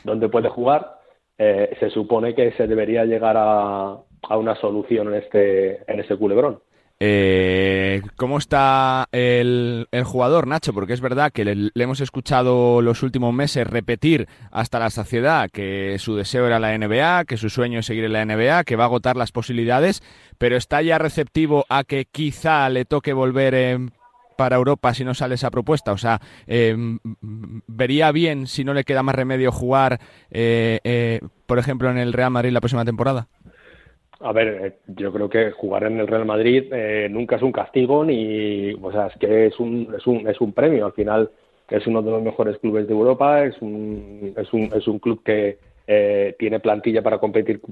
dónde, 0.05 0.29
puede 0.29 0.49
jugar. 0.49 0.99
Eh, 1.37 1.77
se 1.81 1.91
supone 1.91 2.35
que 2.35 2.53
se 2.53 2.67
debería 2.67 3.05
llegar 3.05 3.37
a, 3.39 3.99
a 4.23 4.37
una 4.37 4.55
solución 4.57 5.09
en 5.09 5.15
este 5.15 5.91
en 5.91 6.01
este 6.01 6.17
culebrón. 6.17 6.61
Eh, 7.03 8.03
¿Cómo 8.17 8.37
está 8.37 9.09
el, 9.11 9.89
jugador, 10.05 10.47
Nacho? 10.47 10.75
Porque 10.75 10.93
es 10.93 11.01
verdad 11.01 11.33
que 11.33 11.47
le, 11.47 11.71
hemos 11.75 12.03
escuchado 12.03 12.83
los 12.83 13.03
últimos 13.03 13.33
meses 13.33 13.67
repetir 13.67 14.29
hasta 14.51 14.79
la 14.79 14.91
saciedad 14.91 15.49
que 15.51 15.97
su 15.99 16.15
deseo 16.15 16.47
era 16.47 16.61
la 16.61 16.77
NBA, 16.77 17.25
que 17.25 17.39
su 17.39 17.49
sueño 17.49 17.79
es 17.79 17.87
seguir 17.87 18.05
en 18.05 18.13
la 18.13 18.25
NBA, 18.27 18.65
que 18.65 18.77
va 18.77 18.85
a 18.85 18.87
agotar 18.89 19.17
las 19.17 19.33
posibilidades, 19.33 20.03
pero 20.37 20.59
está 20.59 20.83
ya 20.83 20.99
receptivo 20.99 21.65
a 21.71 21.85
que 21.85 22.05
quizá 22.05 22.69
le 22.69 22.85
toque 22.85 23.15
volver 23.15 23.81
para 24.37 24.57
Europa 24.57 24.93
si 24.93 25.03
no 25.03 25.15
sale 25.15 25.37
esa 25.37 25.51
propuesta. 25.51 25.93
O 25.93 25.99
sea, 25.99 26.21
eh, 26.47 26.77
vería 27.67 28.13
bien 28.13 28.47
si 28.47 28.63
no 28.63 28.75
le 28.75 28.85
queda 28.85 29.03
más 29.03 29.15
remedio 29.15 29.53
jugar, 29.53 30.01
eh, 30.31 31.21
por 31.47 31.59
ejemplo, 31.59 31.91
en 31.91 31.97
el 31.97 32.13
Real 32.13 32.31
Madrid 32.31 32.53
la 32.53 32.61
próxima 32.61 32.85
temporada. 32.85 33.29
A 34.23 34.33
ver, 34.33 34.49
eh, 34.49 34.73
yo 34.89 35.13
creo 35.13 35.31
que 35.31 35.51
jugar 35.51 35.85
en 35.85 35.99
el 35.99 36.07
Real 36.07 36.27
Madrid 36.27 36.71
eh, 36.73 37.09
nunca 37.11 37.37
es 37.37 37.43
un 37.43 37.53
castigo 37.53 38.05
ni, 38.05 38.73
o 38.75 38.93
sea, 38.93 39.07
es 39.07 39.17
que 39.19 39.47
es 39.47 39.59
un, 39.59 39.95
es 39.97 40.07
un, 40.07 40.29
es 40.29 40.41
un 40.41 40.53
premio. 40.53 40.85
Al 40.87 40.93
final 40.93 41.31
es 41.69 41.87
uno 41.87 42.03
de 42.03 42.11
los 42.11 42.23
mejores 42.23 42.59
clubes 42.59 42.87
de 42.87 42.93
Europa, 42.93 43.45
es 43.45 43.61
un, 43.63 44.35
es 44.37 44.53
un, 44.53 44.71
es 44.75 44.87
un 44.87 44.99
club 44.99 45.23
que 45.25 45.59
eh, 45.87 46.37
tiene 46.39 46.61
plantilla 46.61 47.03
para 47.03 47.19
competir 47.19 47.63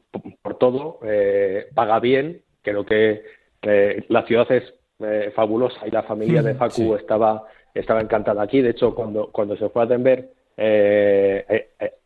por 0.40 0.56
todo, 0.56 1.00
paga 1.74 2.00
bien, 2.00 2.40
creo 2.62 2.86
que 2.86 3.22
la 4.08 4.24
ciudad 4.24 4.50
es 4.50 4.72
fabulosa 5.34 5.86
y 5.86 5.90
la 5.90 6.02
familia 6.02 6.42
de 6.42 6.54
Facu 6.54 6.94
estaba, 6.94 7.44
estaba 7.74 8.00
encantada 8.00 8.42
aquí. 8.42 8.62
De 8.62 8.70
hecho, 8.70 8.94
cuando, 8.94 9.30
cuando 9.30 9.56
se 9.56 9.68
fue 9.68 9.82
a 9.82 9.86
Denver, 9.86 10.30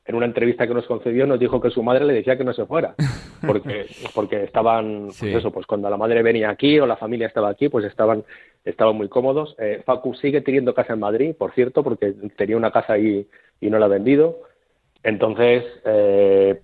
en 0.04 0.14
una 0.14 0.26
entrevista 0.26 0.66
que 0.66 0.74
nos 0.74 0.86
concedió 0.86 1.26
nos 1.26 1.38
dijo 1.38 1.60
que 1.60 1.70
su 1.70 1.82
madre 1.82 2.04
le 2.04 2.14
decía 2.14 2.36
que 2.36 2.44
no 2.44 2.52
se 2.52 2.66
fuera 2.66 2.94
porque 3.46 3.86
porque 4.14 4.44
estaban 4.44 5.08
pues 5.18 5.36
eso 5.36 5.50
pues 5.50 5.66
cuando 5.66 5.88
la 5.88 5.96
madre 5.96 6.22
venía 6.22 6.50
aquí 6.50 6.78
o 6.80 6.86
la 6.86 6.96
familia 6.96 7.28
estaba 7.28 7.50
aquí 7.50 7.68
pues 7.68 7.84
estaban 7.84 8.24
estaban 8.64 8.96
muy 8.96 9.08
cómodos. 9.08 9.56
Eh, 9.58 9.82
Facu 9.84 10.14
sigue 10.14 10.40
teniendo 10.40 10.74
casa 10.74 10.94
en 10.94 11.00
Madrid 11.00 11.34
por 11.36 11.52
cierto 11.52 11.82
porque 11.82 12.14
tenía 12.36 12.56
una 12.56 12.70
casa 12.70 12.94
ahí 12.94 13.26
y 13.60 13.70
no 13.70 13.78
la 13.78 13.86
ha 13.86 13.88
vendido. 13.88 14.40
Entonces 15.04 15.64
eh, 15.84 16.60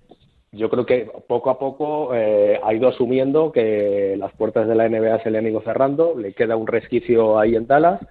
yo 0.51 0.69
creo 0.69 0.85
que 0.85 1.09
poco 1.27 1.49
a 1.49 1.59
poco 1.59 2.13
eh, 2.13 2.59
ha 2.61 2.73
ido 2.73 2.89
asumiendo 2.89 3.51
que 3.51 4.15
las 4.17 4.33
puertas 4.33 4.67
de 4.67 4.75
la 4.75 4.89
NBA 4.89 5.23
se 5.23 5.31
le 5.31 5.37
han 5.37 5.47
ido 5.47 5.61
cerrando 5.61 6.17
le 6.17 6.33
queda 6.33 6.57
un 6.57 6.67
resquicio 6.67 7.39
ahí 7.39 7.55
en 7.55 7.67
Dallas 7.67 8.01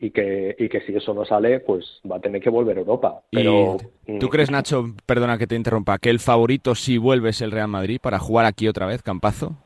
y 0.00 0.10
que, 0.10 0.56
y 0.58 0.68
que 0.68 0.80
si 0.80 0.96
eso 0.96 1.12
no 1.12 1.24
sale, 1.24 1.60
pues 1.60 2.00
va 2.10 2.16
a 2.16 2.20
tener 2.20 2.40
que 2.40 2.48
volver 2.48 2.78
a 2.78 2.80
Europa. 2.80 3.20
Pero, 3.30 3.76
¿Tú 4.06 4.26
mm, 4.26 4.30
crees, 4.30 4.50
Nacho, 4.50 4.84
perdona 5.04 5.36
que 5.36 5.46
te 5.46 5.54
interrumpa, 5.54 5.98
que 5.98 6.08
el 6.08 6.18
favorito 6.18 6.74
si 6.74 6.96
vuelve 6.96 7.30
es 7.30 7.42
el 7.42 7.50
Real 7.50 7.68
Madrid 7.68 8.00
para 8.02 8.18
jugar 8.18 8.46
aquí 8.46 8.66
otra 8.66 8.86
vez, 8.86 9.02
Campazo? 9.02 9.56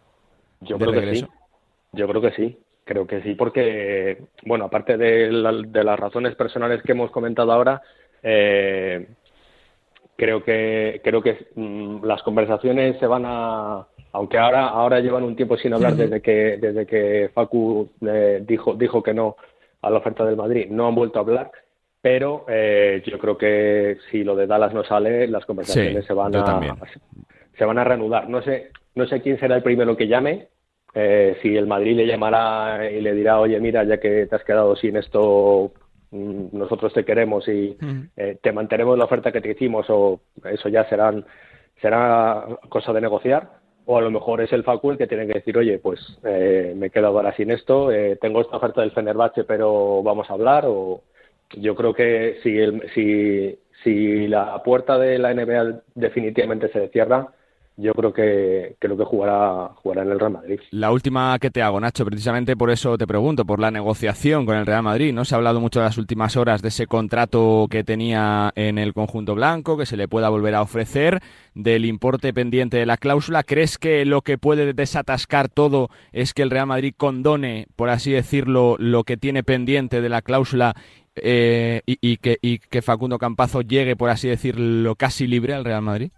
Yo 0.60 0.76
creo 0.76 0.92
que 0.92 1.14
sí. 1.14 1.26
Yo 1.92 2.08
creo 2.08 2.20
que 2.20 2.32
sí. 2.32 2.58
Creo 2.86 3.06
que 3.06 3.22
sí, 3.22 3.34
porque, 3.34 4.24
bueno, 4.44 4.66
aparte 4.66 4.98
de, 4.98 5.30
de 5.68 5.84
las 5.84 5.98
razones 5.98 6.34
personales 6.34 6.82
que 6.82 6.92
hemos 6.92 7.10
comentado 7.10 7.50
ahora, 7.50 7.80
eh, 8.22 9.06
creo 10.16 10.44
que 10.44 11.00
creo 11.02 11.22
que 11.22 11.46
mm, 11.54 12.04
las 12.04 12.22
conversaciones 12.22 12.98
se 12.98 13.06
van 13.06 13.24
a 13.26 13.86
aunque 14.12 14.38
ahora 14.38 14.68
ahora 14.68 15.00
llevan 15.00 15.24
un 15.24 15.34
tiempo 15.34 15.56
sin 15.56 15.74
hablar 15.74 15.96
desde 15.96 16.20
que 16.20 16.58
desde 16.58 16.86
que 16.86 17.30
Facu 17.34 17.90
eh, 18.06 18.42
dijo 18.46 18.74
dijo 18.74 19.02
que 19.02 19.14
no 19.14 19.36
a 19.84 19.90
la 19.90 19.98
oferta 19.98 20.24
del 20.24 20.36
Madrid. 20.36 20.66
No 20.70 20.86
han 20.86 20.94
vuelto 20.94 21.18
a 21.18 21.22
hablar, 21.22 21.50
pero 22.00 22.44
eh, 22.48 23.02
yo 23.06 23.18
creo 23.18 23.36
que 23.38 23.98
si 24.10 24.24
lo 24.24 24.36
de 24.36 24.46
Dallas 24.46 24.74
no 24.74 24.84
sale, 24.84 25.26
las 25.28 25.44
conversaciones 25.44 26.04
se 26.04 26.12
van 26.12 26.34
a 26.34 26.76
se 27.56 27.64
van 27.64 27.78
a 27.78 27.84
reanudar. 27.84 28.28
No 28.28 28.42
sé 28.42 28.70
no 28.94 29.06
sé 29.06 29.20
quién 29.20 29.38
será 29.38 29.56
el 29.56 29.62
primero 29.62 29.96
que 29.96 30.06
llame. 30.06 30.48
Eh, 30.94 31.36
si 31.42 31.56
el 31.56 31.66
Madrid 31.66 31.96
le 31.96 32.06
llamará 32.06 32.88
y 32.88 33.00
le 33.00 33.14
dirá, 33.14 33.40
oye, 33.40 33.58
mira, 33.58 33.82
ya 33.82 33.98
que 33.98 34.26
te 34.26 34.36
has 34.36 34.44
quedado 34.44 34.76
sin 34.76 34.96
esto, 34.96 35.72
mm, 36.12 36.56
nosotros 36.56 36.92
te 36.92 37.04
queremos 37.04 37.48
y 37.48 37.76
eh, 38.16 38.38
te 38.40 38.52
mantenemos 38.52 38.96
la 38.96 39.04
oferta 39.04 39.32
que 39.32 39.40
te 39.40 39.50
hicimos, 39.50 39.86
o 39.88 40.20
eso 40.44 40.68
ya 40.68 40.88
serán 40.88 41.24
será 41.80 42.46
cosa 42.68 42.92
de 42.92 43.00
negociar 43.00 43.63
o 43.86 43.98
a 43.98 44.00
lo 44.00 44.10
mejor 44.10 44.40
es 44.40 44.52
el 44.52 44.64
Facu 44.64 44.90
el 44.90 44.98
que 44.98 45.06
tiene 45.06 45.26
que 45.26 45.34
decir, 45.34 45.56
oye, 45.58 45.78
pues 45.78 46.00
eh, 46.24 46.74
me 46.76 46.86
he 46.86 46.90
quedado 46.90 47.16
ahora 47.16 47.34
sin 47.36 47.50
esto, 47.50 47.92
eh, 47.92 48.16
tengo 48.20 48.40
esta 48.40 48.56
oferta 48.56 48.80
del 48.80 48.92
Fenerbahce, 48.92 49.44
pero 49.44 50.02
vamos 50.02 50.30
a 50.30 50.34
hablar, 50.34 50.64
o 50.66 51.02
yo 51.56 51.74
creo 51.74 51.92
que 51.92 52.38
si, 52.42 52.58
el, 52.58 52.82
si, 52.94 53.58
si 53.82 54.26
la 54.28 54.62
puerta 54.62 54.98
de 54.98 55.18
la 55.18 55.34
NBA 55.34 55.82
definitivamente 55.94 56.68
se 56.68 56.88
cierra, 56.88 57.28
yo 57.76 57.92
creo 57.92 58.12
que 58.12 58.76
creo 58.78 58.96
que 58.96 59.04
jugará 59.04 59.70
jugará 59.76 60.02
en 60.02 60.12
el 60.12 60.20
Real 60.20 60.32
Madrid. 60.32 60.60
La 60.70 60.92
última 60.92 61.36
que 61.40 61.50
te 61.50 61.60
hago, 61.62 61.80
Nacho, 61.80 62.04
precisamente 62.04 62.56
por 62.56 62.70
eso 62.70 62.96
te 62.96 63.06
pregunto, 63.06 63.44
por 63.44 63.58
la 63.58 63.70
negociación 63.70 64.46
con 64.46 64.56
el 64.56 64.66
Real 64.66 64.82
Madrid, 64.82 65.12
¿no? 65.12 65.24
Se 65.24 65.34
ha 65.34 65.38
hablado 65.38 65.60
mucho 65.60 65.80
en 65.80 65.86
las 65.86 65.98
últimas 65.98 66.36
horas 66.36 66.62
de 66.62 66.68
ese 66.68 66.86
contrato 66.86 67.66
que 67.68 67.82
tenía 67.82 68.52
en 68.54 68.78
el 68.78 68.94
conjunto 68.94 69.34
blanco, 69.34 69.76
que 69.76 69.86
se 69.86 69.96
le 69.96 70.06
pueda 70.06 70.28
volver 70.28 70.54
a 70.54 70.62
ofrecer, 70.62 71.20
del 71.54 71.84
importe 71.84 72.32
pendiente 72.32 72.76
de 72.76 72.86
la 72.86 72.96
cláusula. 72.96 73.42
¿Crees 73.42 73.76
que 73.76 74.04
lo 74.04 74.22
que 74.22 74.38
puede 74.38 74.72
desatascar 74.72 75.48
todo 75.48 75.88
es 76.12 76.32
que 76.32 76.42
el 76.42 76.50
Real 76.50 76.66
Madrid 76.66 76.94
condone, 76.96 77.66
por 77.74 77.88
así 77.88 78.12
decirlo, 78.12 78.76
lo 78.78 79.02
que 79.02 79.16
tiene 79.16 79.42
pendiente 79.42 80.00
de 80.00 80.08
la 80.08 80.22
cláusula 80.22 80.74
eh, 81.16 81.82
y, 81.86 82.16
que, 82.18 82.38
y 82.40 82.58
que 82.58 82.82
Facundo 82.82 83.18
Campazo 83.18 83.62
llegue, 83.62 83.96
por 83.96 84.10
así 84.10 84.28
decirlo, 84.28 84.94
casi 84.94 85.26
libre 85.26 85.54
al 85.54 85.64
Real 85.64 85.82
Madrid? 85.82 86.10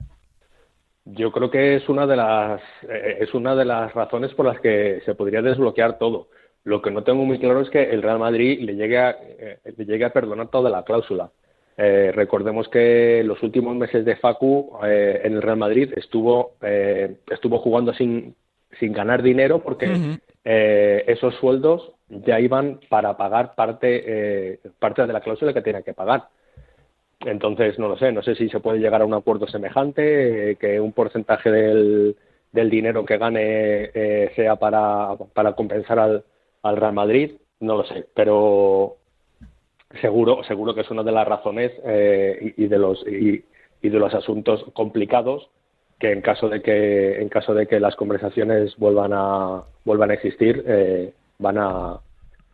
Yo 1.06 1.30
creo 1.30 1.52
que 1.52 1.76
es 1.76 1.88
una 1.88 2.04
de 2.04 2.16
las 2.16 2.60
eh, 2.82 3.18
es 3.20 3.32
una 3.32 3.54
de 3.54 3.64
las 3.64 3.94
razones 3.94 4.34
por 4.34 4.44
las 4.44 4.60
que 4.60 5.00
se 5.04 5.14
podría 5.14 5.40
desbloquear 5.40 5.98
todo. 5.98 6.26
Lo 6.64 6.82
que 6.82 6.90
no 6.90 7.04
tengo 7.04 7.24
muy 7.24 7.38
claro 7.38 7.60
es 7.60 7.70
que 7.70 7.90
el 7.90 8.02
Real 8.02 8.18
Madrid 8.18 8.60
le 8.60 8.74
llegue 8.74 8.98
a, 8.98 9.10
eh, 9.20 9.58
le 9.64 9.84
llegue 9.84 10.04
a 10.04 10.12
perdonar 10.12 10.48
toda 10.48 10.68
la 10.68 10.82
cláusula. 10.82 11.30
Eh, 11.76 12.10
recordemos 12.12 12.68
que 12.68 13.22
los 13.24 13.40
últimos 13.44 13.76
meses 13.76 14.04
de 14.04 14.16
Facu 14.16 14.76
en 14.82 15.34
el 15.34 15.42
Real 15.42 15.58
Madrid 15.58 15.92
estuvo 15.94 16.54
estuvo 17.30 17.58
jugando 17.60 17.94
sin 17.94 18.34
sin 18.80 18.92
ganar 18.92 19.22
dinero 19.22 19.60
porque 19.60 20.18
esos 20.42 21.36
sueldos 21.36 21.92
ya 22.08 22.40
iban 22.40 22.80
para 22.88 23.16
pagar 23.16 23.54
parte 23.54 24.58
parte 24.80 25.06
de 25.06 25.12
la 25.12 25.20
cláusula 25.20 25.54
que 25.54 25.62
tenía 25.62 25.82
que 25.82 25.94
pagar. 25.94 26.24
Entonces, 27.24 27.78
no 27.78 27.88
lo 27.88 27.96
sé, 27.96 28.12
no 28.12 28.22
sé 28.22 28.34
si 28.34 28.48
se 28.48 28.60
puede 28.60 28.78
llegar 28.78 29.00
a 29.00 29.06
un 29.06 29.14
acuerdo 29.14 29.46
semejante, 29.48 30.52
eh, 30.52 30.56
que 30.56 30.80
un 30.80 30.92
porcentaje 30.92 31.50
del, 31.50 32.16
dinero 32.52 33.04
que 33.04 33.18
gane 33.18 33.90
eh, 33.94 34.32
sea 34.34 34.56
para, 34.56 35.16
para 35.34 35.52
compensar 35.54 35.98
al, 35.98 36.24
al, 36.62 36.76
Real 36.76 36.94
Madrid, 36.94 37.32
no 37.60 37.76
lo 37.76 37.84
sé, 37.84 38.06
pero 38.14 38.96
seguro, 40.00 40.42
seguro 40.44 40.74
que 40.74 40.80
es 40.82 40.90
una 40.90 41.02
de 41.02 41.12
las 41.12 41.28
razones 41.28 41.72
eh, 41.84 42.54
y, 42.56 42.66
de 42.66 42.78
los 42.78 43.06
y, 43.06 43.44
de 43.82 43.98
los 43.98 44.14
asuntos 44.14 44.64
complicados 44.72 45.48
que 45.98 46.12
en 46.12 46.20
caso 46.20 46.48
de 46.48 46.60
que 46.60 47.20
en 47.20 47.28
caso 47.28 47.54
de 47.54 47.66
que 47.66 47.78
las 47.78 47.94
conversaciones 47.94 48.76
vuelvan 48.78 49.12
a 49.14 49.62
vuelvan 49.84 50.10
a 50.10 50.14
existir 50.14 51.14
van 51.38 51.58
a 51.58 52.00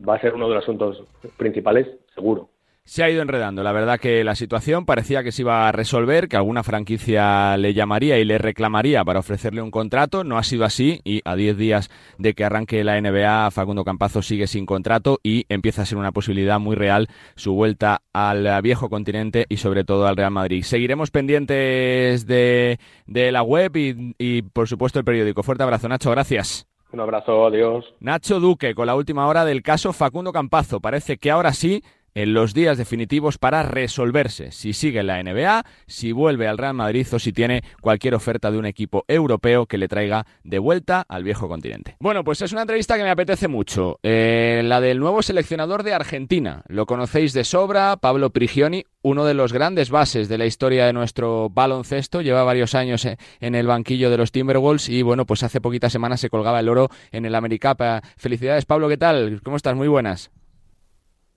va 0.06 0.14
a 0.14 0.20
ser 0.20 0.34
uno 0.34 0.48
de 0.48 0.56
los 0.56 0.64
asuntos 0.64 1.02
principales 1.38 1.88
seguro 2.14 2.50
se 2.84 3.04
ha 3.04 3.10
ido 3.10 3.22
enredando. 3.22 3.62
La 3.62 3.72
verdad 3.72 4.00
que 4.00 4.24
la 4.24 4.34
situación 4.34 4.84
parecía 4.86 5.22
que 5.22 5.32
se 5.32 5.42
iba 5.42 5.68
a 5.68 5.72
resolver, 5.72 6.28
que 6.28 6.36
alguna 6.36 6.62
franquicia 6.62 7.56
le 7.56 7.74
llamaría 7.74 8.18
y 8.18 8.24
le 8.24 8.38
reclamaría 8.38 9.04
para 9.04 9.20
ofrecerle 9.20 9.62
un 9.62 9.70
contrato. 9.70 10.24
No 10.24 10.36
ha 10.36 10.42
sido 10.42 10.64
así 10.64 11.00
y 11.04 11.20
a 11.24 11.36
10 11.36 11.56
días 11.56 11.90
de 12.18 12.34
que 12.34 12.44
arranque 12.44 12.82
la 12.84 13.00
NBA, 13.00 13.50
Facundo 13.50 13.84
Campazo 13.84 14.22
sigue 14.22 14.46
sin 14.46 14.66
contrato 14.66 15.20
y 15.22 15.46
empieza 15.48 15.82
a 15.82 15.86
ser 15.86 15.98
una 15.98 16.12
posibilidad 16.12 16.58
muy 16.58 16.74
real 16.74 17.08
su 17.36 17.54
vuelta 17.54 18.02
al 18.12 18.60
viejo 18.62 18.90
continente 18.90 19.46
y 19.48 19.58
sobre 19.58 19.84
todo 19.84 20.06
al 20.06 20.16
Real 20.16 20.32
Madrid. 20.32 20.62
Seguiremos 20.62 21.10
pendientes 21.10 22.26
de, 22.26 22.78
de 23.06 23.32
la 23.32 23.42
web 23.42 23.76
y, 23.76 24.14
y 24.18 24.42
por 24.42 24.68
supuesto 24.68 24.98
el 24.98 25.04
periódico. 25.04 25.42
Fuerte 25.42 25.62
abrazo, 25.62 25.88
Nacho. 25.88 26.10
Gracias. 26.10 26.66
Un 26.92 27.00
abrazo, 27.00 27.46
adiós. 27.46 27.86
Nacho 28.00 28.38
Duque 28.38 28.74
con 28.74 28.86
la 28.86 28.94
última 28.94 29.26
hora 29.26 29.46
del 29.46 29.62
caso 29.62 29.94
Facundo 29.94 30.30
Campazo. 30.30 30.80
Parece 30.80 31.16
que 31.16 31.30
ahora 31.30 31.54
sí 31.54 31.82
en 32.14 32.34
los 32.34 32.54
días 32.54 32.78
definitivos 32.78 33.38
para 33.38 33.62
resolverse 33.62 34.52
si 34.52 34.72
sigue 34.72 35.02
la 35.02 35.22
NBA, 35.22 35.64
si 35.86 36.12
vuelve 36.12 36.48
al 36.48 36.58
Real 36.58 36.74
Madrid 36.74 37.06
o 37.12 37.18
si 37.18 37.32
tiene 37.32 37.62
cualquier 37.80 38.14
oferta 38.14 38.50
de 38.50 38.58
un 38.58 38.66
equipo 38.66 39.04
europeo 39.08 39.66
que 39.66 39.78
le 39.78 39.88
traiga 39.88 40.26
de 40.44 40.58
vuelta 40.58 41.04
al 41.08 41.24
viejo 41.24 41.48
continente. 41.48 41.96
Bueno, 42.00 42.24
pues 42.24 42.42
es 42.42 42.52
una 42.52 42.62
entrevista 42.62 42.96
que 42.96 43.02
me 43.02 43.10
apetece 43.10 43.48
mucho, 43.48 43.98
eh, 44.02 44.62
la 44.64 44.80
del 44.80 44.98
nuevo 44.98 45.22
seleccionador 45.22 45.82
de 45.82 45.94
Argentina. 45.94 46.62
Lo 46.68 46.86
conocéis 46.86 47.32
de 47.32 47.44
sobra, 47.44 47.96
Pablo 47.96 48.30
Prigioni, 48.30 48.84
uno 49.02 49.24
de 49.24 49.34
los 49.34 49.52
grandes 49.52 49.90
bases 49.90 50.28
de 50.28 50.38
la 50.38 50.46
historia 50.46 50.86
de 50.86 50.92
nuestro 50.92 51.50
baloncesto, 51.50 52.22
lleva 52.22 52.44
varios 52.44 52.74
años 52.74 53.04
eh, 53.04 53.16
en 53.40 53.54
el 53.54 53.66
banquillo 53.66 54.10
de 54.10 54.18
los 54.18 54.32
Timberwolves 54.32 54.88
y 54.88 55.02
bueno, 55.02 55.26
pues 55.26 55.42
hace 55.42 55.60
poquitas 55.60 55.92
semanas 55.92 56.20
se 56.20 56.30
colgaba 56.30 56.60
el 56.60 56.68
oro 56.68 56.88
en 57.10 57.24
el 57.24 57.34
Americapa. 57.34 58.02
Felicidades 58.16 58.64
Pablo, 58.64 58.88
¿qué 58.88 58.96
tal? 58.96 59.40
¿Cómo 59.42 59.56
estás? 59.56 59.74
Muy 59.74 59.88
buenas. 59.88 60.30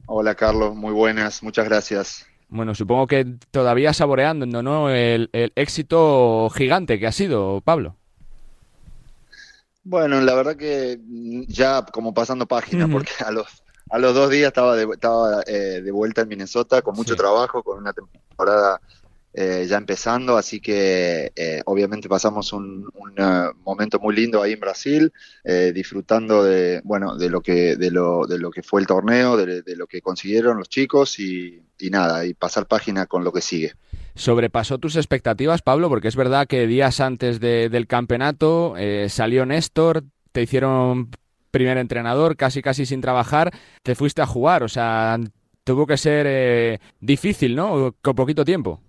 Hola 0.08 0.36
Carlos, 0.36 0.76
muy 0.76 0.94
buenas, 0.94 1.42
muchas 1.42 1.66
gracias. 1.66 2.26
Bueno, 2.48 2.76
supongo 2.76 3.08
que 3.08 3.26
todavía 3.52 3.92
saboreando, 3.94 4.46
¿no? 4.62 4.90
El, 4.90 5.30
éxito 5.56 6.50
gigante 6.52 7.00
que 7.00 7.08
ha 7.08 7.12
sido, 7.12 7.62
Pablo. 7.62 7.96
Bueno, 9.84 10.22
la 10.22 10.36
verdad 10.36 10.56
que 10.56 11.00
ya 11.48 11.84
como 11.86 12.14
pasando 12.14 12.48
página, 12.48 12.88
porque 12.88 13.12
a 13.26 13.32
los, 13.32 13.64
a 13.90 13.98
los 13.98 14.14
dos 14.14 14.30
días 14.30 14.48
estaba 14.48 14.76
de, 14.76 14.88
estaba, 14.92 15.42
eh, 15.48 15.82
de 15.82 15.92
vuelta 15.92 16.22
en 16.22 16.30
Minnesota 16.30 16.82
con 16.82 16.96
mucho 16.96 17.16
trabajo, 17.16 17.64
con 17.64 17.80
una 17.80 17.94
temporada 17.94 18.80
eh, 19.38 19.66
ya 19.68 19.76
empezando, 19.76 20.38
así 20.38 20.62
que 20.62 21.34
eh, 21.36 21.62
obviamente 21.66 22.08
pasamos 22.08 22.54
un, 22.54 22.88
eh, 23.18 23.50
momento 23.66 24.00
muy 24.00 24.16
lindo 24.16 24.42
ahí 24.42 24.54
en 24.54 24.62
Brasil, 24.62 25.12
disfrutando 25.74 26.42
de 26.42 26.80
bueno 26.86 27.18
de 27.18 27.30
lo 27.30 27.42
que 27.42 27.76
de 27.76 27.92
lo, 27.92 28.26
de 28.28 28.40
lo 28.40 28.50
que 28.50 28.64
fue 28.64 28.80
el 28.80 28.88
torneo, 28.88 29.36
de, 29.36 29.76
lo 29.76 29.88
que 29.88 30.02
consiguieron 30.02 30.58
los 30.58 30.70
chicos 30.70 31.20
y, 31.20 31.62
nada 31.92 32.26
y 32.26 32.34
pasar 32.34 32.66
página 32.66 33.08
con 33.08 33.26
lo 33.26 33.34
que 33.34 33.42
sigue. 33.42 33.74
¿Sobrepasó 34.16 34.78
tus 34.78 34.96
expectativas, 34.96 35.62
Pablo? 35.62 35.90
Porque 35.90 36.08
es 36.08 36.16
verdad 36.16 36.48
que 36.48 36.66
días 36.66 37.02
antes 37.02 37.42
del 37.42 37.88
campeonato 37.88 38.76
salió 39.10 39.46
Néstor, 39.46 40.06
te 40.32 40.44
hicieron 40.44 41.12
primer 41.52 41.78
entrenador, 41.78 42.38
casi 42.38 42.62
casi 42.62 42.86
sin 42.86 43.02
trabajar, 43.02 43.52
te 43.84 43.96
fuiste 43.96 44.22
a 44.22 44.26
jugar, 44.26 44.64
o 44.64 44.70
sea, 44.70 45.20
tuvo 45.66 45.86
que 45.86 45.98
ser 45.98 46.80
difícil, 47.02 47.56
¿no? 47.56 47.94
Con 48.02 48.16
poquito 48.16 48.46
tiempo. 48.46 48.82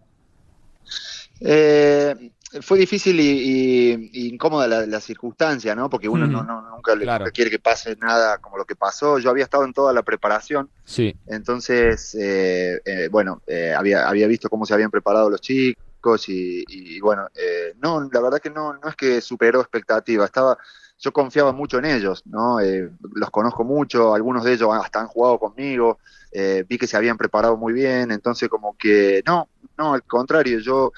Eh, 1.40 2.33
fue 2.62 2.78
difícil 2.78 3.19
y, 3.21 4.28
incómoda 4.28 4.87
la, 4.87 5.00
circunstancia, 5.00 5.75
¿no? 5.75 5.90
Porque 5.90 6.09
uno 6.09 6.26
no, 6.26 6.43
nunca, 6.43 6.95
le, 6.95 7.33
quiere 7.33 7.50
que 7.50 7.59
pase 7.59 7.97
nada 7.97 8.38
como 8.38 8.57
lo 8.57 8.64
que 8.64 8.76
pasó. 8.76 9.19
Yo 9.19 9.31
había 9.31 9.45
estado 9.45 9.64
en 9.64 9.73
toda 9.73 9.93
la 9.93 10.02
preparación. 10.02 10.71
Sí. 10.85 11.14
Entonces, 11.26 12.14
eh, 12.14 12.81
eh, 12.85 13.09
bueno, 13.11 13.43
eh, 13.47 13.75
había, 13.76 14.09
había 14.09 14.26
visto 14.26 14.49
cómo 14.49 14.64
se 14.64 14.75
habían 14.75 14.90
preparado 14.90 15.28
los 15.28 15.40
chicos 15.40 16.28
y, 16.28 17.00
bueno, 17.00 17.26
no, 17.83 18.09
la 18.12 18.21
verdad 18.21 18.38
que 18.40 18.50
no, 18.50 18.75
no 18.75 18.88
es 18.88 18.95
que 18.95 19.21
superó 19.21 19.61
expectativa. 19.61 20.25
Estaba, 20.25 20.57
yo 20.99 21.12
confiaba 21.12 21.52
mucho 21.52 21.78
en 21.78 21.87
ellos, 21.87 22.23
¿no? 22.26 22.59
los 22.61 23.31
conozco 23.31 23.64
mucho, 23.64 24.14
algunos 24.14 24.45
de 24.45 24.52
ellos 24.52 24.71
hasta 24.73 25.00
han 25.00 25.09
jugado 25.09 25.40
conmigo. 25.40 25.99
vi 26.33 26.78
que 26.78 26.87
se 26.87 26.97
habían 26.97 27.19
preparado 27.19 27.57
muy 27.57 27.73
bien, 27.73 28.12
entonces 28.12 28.49
como 28.49 28.76
que 28.78 29.25
no, 29.26 29.49
no, 29.76 29.95
al 29.95 30.02
contrario, 30.04 30.59
yo 30.61 30.92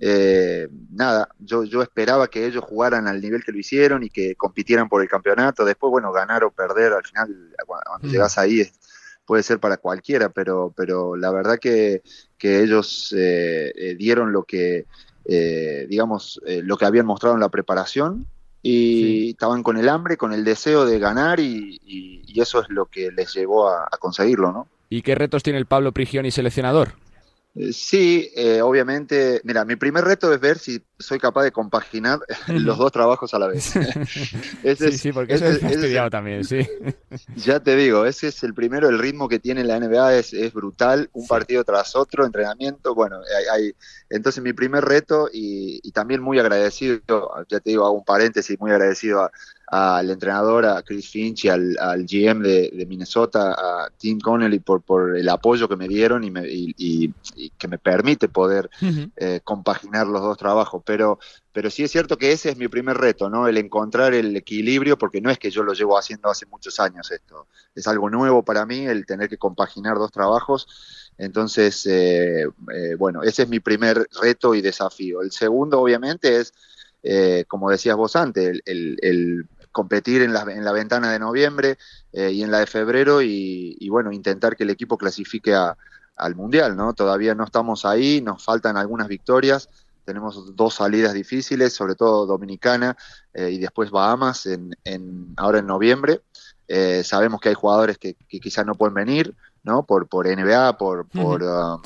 eh, 0.00 0.68
nada, 0.90 1.28
yo, 1.38 1.64
yo 1.64 1.82
esperaba 1.82 2.28
que 2.28 2.46
ellos 2.46 2.64
jugaran 2.64 3.06
al 3.06 3.20
nivel 3.20 3.44
que 3.44 3.52
lo 3.52 3.58
hicieron 3.58 4.02
y 4.02 4.10
que 4.10 4.34
compitieran 4.34 4.88
por 4.88 5.02
el 5.02 5.08
campeonato. 5.08 5.64
Después, 5.64 5.90
bueno, 5.90 6.12
ganar 6.12 6.44
o 6.44 6.50
perder, 6.50 6.92
al 6.92 7.04
final, 7.04 7.52
cuando 7.66 8.08
mm. 8.08 8.10
llegas 8.10 8.38
ahí, 8.38 8.68
puede 9.24 9.42
ser 9.42 9.58
para 9.58 9.76
cualquiera, 9.76 10.28
pero, 10.28 10.72
pero 10.76 11.16
la 11.16 11.30
verdad 11.30 11.58
que, 11.58 12.02
que 12.36 12.62
ellos 12.62 13.14
eh, 13.16 13.72
eh, 13.76 13.94
dieron 13.96 14.32
lo 14.32 14.42
que, 14.42 14.86
digamos, 15.26 16.40
lo 16.44 16.76
que 16.76 16.84
habían 16.84 17.06
mostrado 17.06 17.34
en 17.34 17.40
la 17.40 17.48
preparación 17.48 18.26
y 18.60 19.30
estaban 19.30 19.62
con 19.62 19.78
el 19.78 19.88
hambre, 19.88 20.18
con 20.18 20.34
el 20.34 20.44
deseo 20.44 20.84
de 20.84 20.98
ganar 20.98 21.40
y, 21.40 21.80
eso 22.36 22.60
es 22.60 22.68
lo 22.68 22.86
que 22.86 23.12
les 23.12 23.32
llevó 23.32 23.68
a, 23.68 23.84
a 23.84 23.96
conseguirlo, 23.96 24.50
¿no? 24.50 24.66
¿Y 24.90 25.02
qué 25.02 25.14
retos 25.14 25.44
tiene 25.44 25.60
el 25.60 25.66
Pablo 25.66 25.92
Prigioni 25.92 26.32
seleccionador? 26.32 26.94
Eh, 27.54 27.72
sí, 27.72 28.30
eh, 28.34 28.60
obviamente, 28.62 29.40
mira, 29.44 29.64
mi 29.64 29.76
primer 29.76 30.04
reto 30.04 30.32
es 30.32 30.40
ver 30.40 30.58
si 30.58 30.84
soy 30.98 31.18
capaz 31.18 31.42
de 31.44 31.52
compaginar 31.52 32.20
los 32.48 32.78
dos 32.78 32.92
trabajos 32.92 33.34
a 33.34 33.38
la 33.38 33.48
vez. 33.48 33.64
sí, 34.78 34.98
sí, 34.98 35.12
porque 35.12 35.34
eso 35.34 35.46
es 35.46 35.62
estudiado 35.62 36.10
también, 36.10 36.44
sí. 36.44 36.60
Ya 37.36 37.60
te 37.60 37.76
digo, 37.76 38.06
ese 38.06 38.28
es 38.28 38.42
el 38.42 38.54
primero, 38.54 38.88
el 38.88 38.98
ritmo 38.98 39.28
que 39.28 39.38
tiene 39.38 39.64
la 39.64 39.78
NBA 39.78 40.16
es, 40.16 40.32
es 40.32 40.52
brutal, 40.52 41.10
un 41.12 41.26
partido 41.26 41.64
tras 41.64 41.96
otro, 41.96 42.24
entrenamiento, 42.24 42.94
bueno, 42.94 43.20
hay, 43.52 43.74
entonces 44.10 44.42
mi 44.42 44.52
primer 44.52 44.84
reto 44.84 45.28
y, 45.32 45.80
y, 45.82 45.92
también 45.92 46.20
muy 46.20 46.38
agradecido, 46.38 47.00
ya 47.48 47.60
te 47.60 47.70
digo, 47.70 47.84
hago 47.84 47.94
un 47.94 48.04
paréntesis, 48.04 48.58
muy 48.58 48.70
agradecido 48.70 49.22
a, 49.22 49.30
al 49.66 50.10
entrenador, 50.10 50.66
a 50.66 50.82
Chris 50.82 51.08
Finch 51.08 51.46
y 51.46 51.48
al, 51.48 51.76
GM 52.06 52.42
de, 52.42 52.86
Minnesota, 52.88 53.52
a 53.52 53.90
Tim 53.96 54.20
Connelly, 54.20 54.60
por, 54.60 54.82
por 54.82 55.16
el 55.16 55.28
apoyo 55.28 55.68
que 55.68 55.76
me 55.76 55.88
dieron 55.88 56.22
y, 56.24 56.30
me, 56.30 56.42
y, 56.46 57.12
que 57.58 57.68
me 57.68 57.78
permite 57.78 58.28
poder 58.28 58.70
eh, 59.16 59.40
compaginar 59.42 60.06
los 60.06 60.22
dos 60.22 60.38
trabajos. 60.38 60.82
Pero, 60.84 61.18
pero 61.52 61.70
sí 61.70 61.84
es 61.84 61.90
cierto 61.90 62.16
que 62.16 62.32
ese 62.32 62.50
es 62.50 62.56
mi 62.56 62.68
primer 62.68 62.96
reto, 62.96 63.30
¿no? 63.30 63.48
El 63.48 63.56
encontrar 63.58 64.14
el 64.14 64.36
equilibrio, 64.36 64.98
porque 64.98 65.20
no 65.20 65.30
es 65.30 65.38
que 65.38 65.50
yo 65.50 65.62
lo 65.62 65.72
llevo 65.72 65.98
haciendo 65.98 66.30
hace 66.30 66.46
muchos 66.46 66.78
años 66.80 67.10
esto. 67.10 67.46
Es 67.74 67.86
algo 67.86 68.10
nuevo 68.10 68.44
para 68.44 68.66
mí 68.66 68.86
el 68.86 69.06
tener 69.06 69.28
que 69.28 69.38
compaginar 69.38 69.96
dos 69.96 70.12
trabajos. 70.12 71.12
Entonces, 71.18 71.86
eh, 71.86 72.44
eh, 72.74 72.94
bueno, 72.98 73.22
ese 73.22 73.44
es 73.44 73.48
mi 73.48 73.60
primer 73.60 74.06
reto 74.20 74.54
y 74.54 74.60
desafío. 74.60 75.22
El 75.22 75.32
segundo, 75.32 75.80
obviamente, 75.80 76.40
es 76.40 76.52
como 77.48 77.68
decías 77.68 77.96
vos 77.96 78.16
antes, 78.16 78.62
el, 78.64 79.46
competir 79.74 80.22
en 80.22 80.32
la, 80.32 80.42
en 80.42 80.64
la 80.64 80.70
ventana 80.70 81.10
de 81.10 81.18
noviembre 81.18 81.78
eh, 82.12 82.30
y 82.30 82.44
en 82.44 82.52
la 82.52 82.60
de 82.60 82.66
febrero 82.66 83.20
y, 83.20 83.88
bueno, 83.90 84.12
intentar 84.12 84.56
que 84.56 84.62
el 84.62 84.70
equipo 84.70 84.96
clasifique 84.96 85.52
al 85.52 86.36
Mundial, 86.36 86.76
¿no? 86.76 86.94
Todavía 86.94 87.34
no 87.34 87.44
estamos 87.44 87.84
ahí, 87.84 88.20
nos 88.20 88.42
faltan 88.44 88.76
algunas 88.76 89.08
victorias, 89.08 89.68
tenemos 90.04 90.54
dos 90.54 90.74
salidas 90.74 91.14
difíciles, 91.14 91.72
sobre 91.72 91.94
todo 91.94 92.26
Dominicana 92.26 92.96
eh, 93.32 93.50
y 93.50 93.58
después 93.58 93.90
Bahamas 93.90 94.46
en, 94.46 94.76
en, 94.84 95.34
ahora 95.36 95.58
en 95.58 95.66
noviembre. 95.66 96.20
Eh, 96.68 97.02
sabemos 97.04 97.40
que 97.40 97.50
hay 97.50 97.54
jugadores 97.54 97.98
que, 97.98 98.14
quizás 98.28 98.64
no 98.64 98.74
pueden 98.74 98.94
venir, 98.94 99.34
¿no? 99.62 99.84
Por, 99.84 100.08
por 100.08 100.26
NBA, 100.26 100.78
por, 100.78 101.06
por, 101.08 101.42
um, 101.42 101.82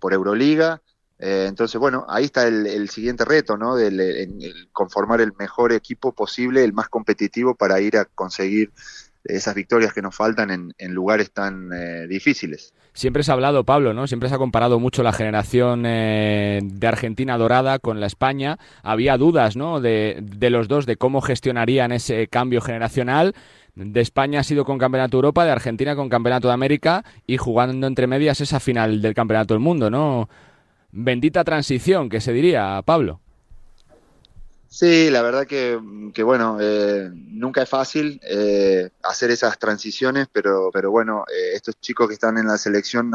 por 0.00 0.12
Euroliga. 0.12 0.80
Eh, 1.18 1.46
entonces, 1.48 1.80
bueno, 1.80 2.06
ahí 2.08 2.26
está 2.26 2.46
el, 2.46 2.88
siguiente 2.88 3.24
reto, 3.24 3.56
¿no? 3.56 3.74
De 3.74 4.28
conformar 4.72 5.20
el 5.20 5.32
mejor 5.36 5.72
equipo 5.72 6.12
posible, 6.12 6.62
el 6.62 6.72
más 6.72 6.88
competitivo 6.88 7.54
para 7.54 7.80
ir 7.80 7.96
a 7.96 8.04
conseguir 8.04 8.72
esas 9.24 9.54
victorias 9.54 9.92
que 9.92 10.02
nos 10.02 10.14
faltan 10.14 10.72
en, 10.76 10.92
lugares 10.92 11.30
tan 11.32 11.70
eh, 11.72 12.06
difíciles. 12.06 12.72
Siempre 12.92 13.22
se 13.22 13.30
ha 13.30 13.34
hablado, 13.34 13.64
Pablo, 13.64 13.94
¿no? 13.94 14.06
Siempre 14.06 14.28
se 14.28 14.34
ha 14.34 14.38
comparado 14.38 14.80
mucho 14.80 15.02
la 15.02 15.12
generación 15.12 15.84
eh, 15.86 16.60
de 16.62 16.86
Argentina 16.86 17.38
dorada 17.38 17.78
con 17.78 18.00
la 18.00 18.06
España. 18.06 18.58
Había 18.82 19.16
dudas, 19.16 19.56
¿no? 19.56 19.80
De, 19.80 20.18
de 20.22 20.50
los 20.50 20.68
dos, 20.68 20.86
de 20.86 20.96
cómo 20.96 21.20
gestionarían 21.20 21.92
ese 21.92 22.26
cambio 22.28 22.60
generacional 22.60 23.34
de 23.74 24.00
España 24.00 24.40
ha 24.40 24.44
sido 24.44 24.64
con 24.64 24.76
Campeonato 24.76 25.18
Europa, 25.18 25.44
de 25.44 25.52
Argentina 25.52 25.94
con 25.94 26.08
Campeonato 26.08 26.48
de 26.48 26.54
América 26.54 27.04
y 27.28 27.36
jugando 27.36 27.86
entre 27.86 28.08
medias 28.08 28.40
esa 28.40 28.58
final 28.58 29.00
del 29.00 29.14
Campeonato 29.14 29.54
del 29.54 29.60
Mundo, 29.60 29.88
¿no? 29.88 30.28
bendita 30.90 31.44
transición, 31.44 32.08
que 32.08 32.20
se 32.20 32.32
diría, 32.32 32.80
Pablo. 32.84 33.20
Sí, 34.70 35.08
la 35.10 35.22
verdad 35.22 35.46
que, 35.46 35.76
bueno, 36.22 36.58
eh, 36.60 37.10
nunca 37.12 37.62
es 37.62 37.68
fácil 37.68 38.20
eh, 38.22 38.90
hacer 39.02 39.30
esas 39.30 39.58
transiciones, 39.58 40.28
pero, 40.30 40.70
pero 40.72 40.90
bueno, 40.90 41.24
eh, 41.26 41.54
estos 41.54 41.80
chicos 41.80 42.06
que 42.06 42.14
están 42.14 42.36
en 42.36 42.46
la 42.46 42.58
selección 42.58 43.10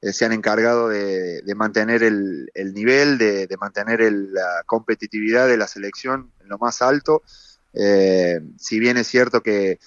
se 0.00 0.24
han 0.24 0.32
encargado 0.32 0.88
de, 0.88 1.42
mantener 1.56 2.04
el, 2.04 2.48
nivel, 2.74 3.18
de, 3.18 3.48
mantener 3.60 4.00
la 4.12 4.62
competitividad 4.66 5.48
de 5.48 5.56
la 5.56 5.66
selección 5.66 6.32
en 6.40 6.48
lo 6.48 6.58
más 6.58 6.80
alto. 6.80 7.22
si 7.72 8.78
bien 8.78 8.98
es 8.98 9.08
cierto 9.08 9.42
que 9.42 9.80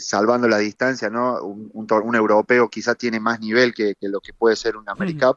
salvando 0.00 0.48
la 0.48 0.58
distancia, 0.58 1.10
¿no? 1.10 1.42
Un, 1.42 1.70
un, 1.74 2.14
europeo 2.16 2.70
quizá 2.70 2.94
tiene 2.94 3.20
más 3.20 3.40
nivel 3.40 3.74
que, 3.74 3.94
lo 4.00 4.20
que 4.20 4.32
puede 4.32 4.56
ser 4.56 4.78
un 4.78 4.88
Americap, 4.88 5.36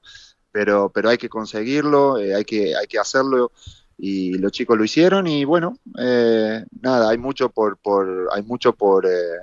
pero, 0.56 0.90
pero 0.90 1.10
hay 1.10 1.18
que 1.18 1.28
conseguirlo, 1.28 2.18
eh, 2.18 2.34
hay, 2.34 2.46
que, 2.46 2.78
hay 2.78 2.88
que 2.88 2.98
hacerlo 2.98 3.52
y 3.98 4.38
los 4.38 4.52
chicos 4.52 4.78
lo 4.78 4.84
hicieron 4.84 5.28
y 5.28 5.46
bueno, 5.46 5.78
eh, 5.98 6.66
nada, 6.82 7.10
hay 7.10 7.18
mucho 7.18 7.50
por, 7.50 7.78
por, 7.78 8.30
hay 8.34 8.44
mucho 8.44 8.74
por, 8.74 9.06
eh, 9.06 9.40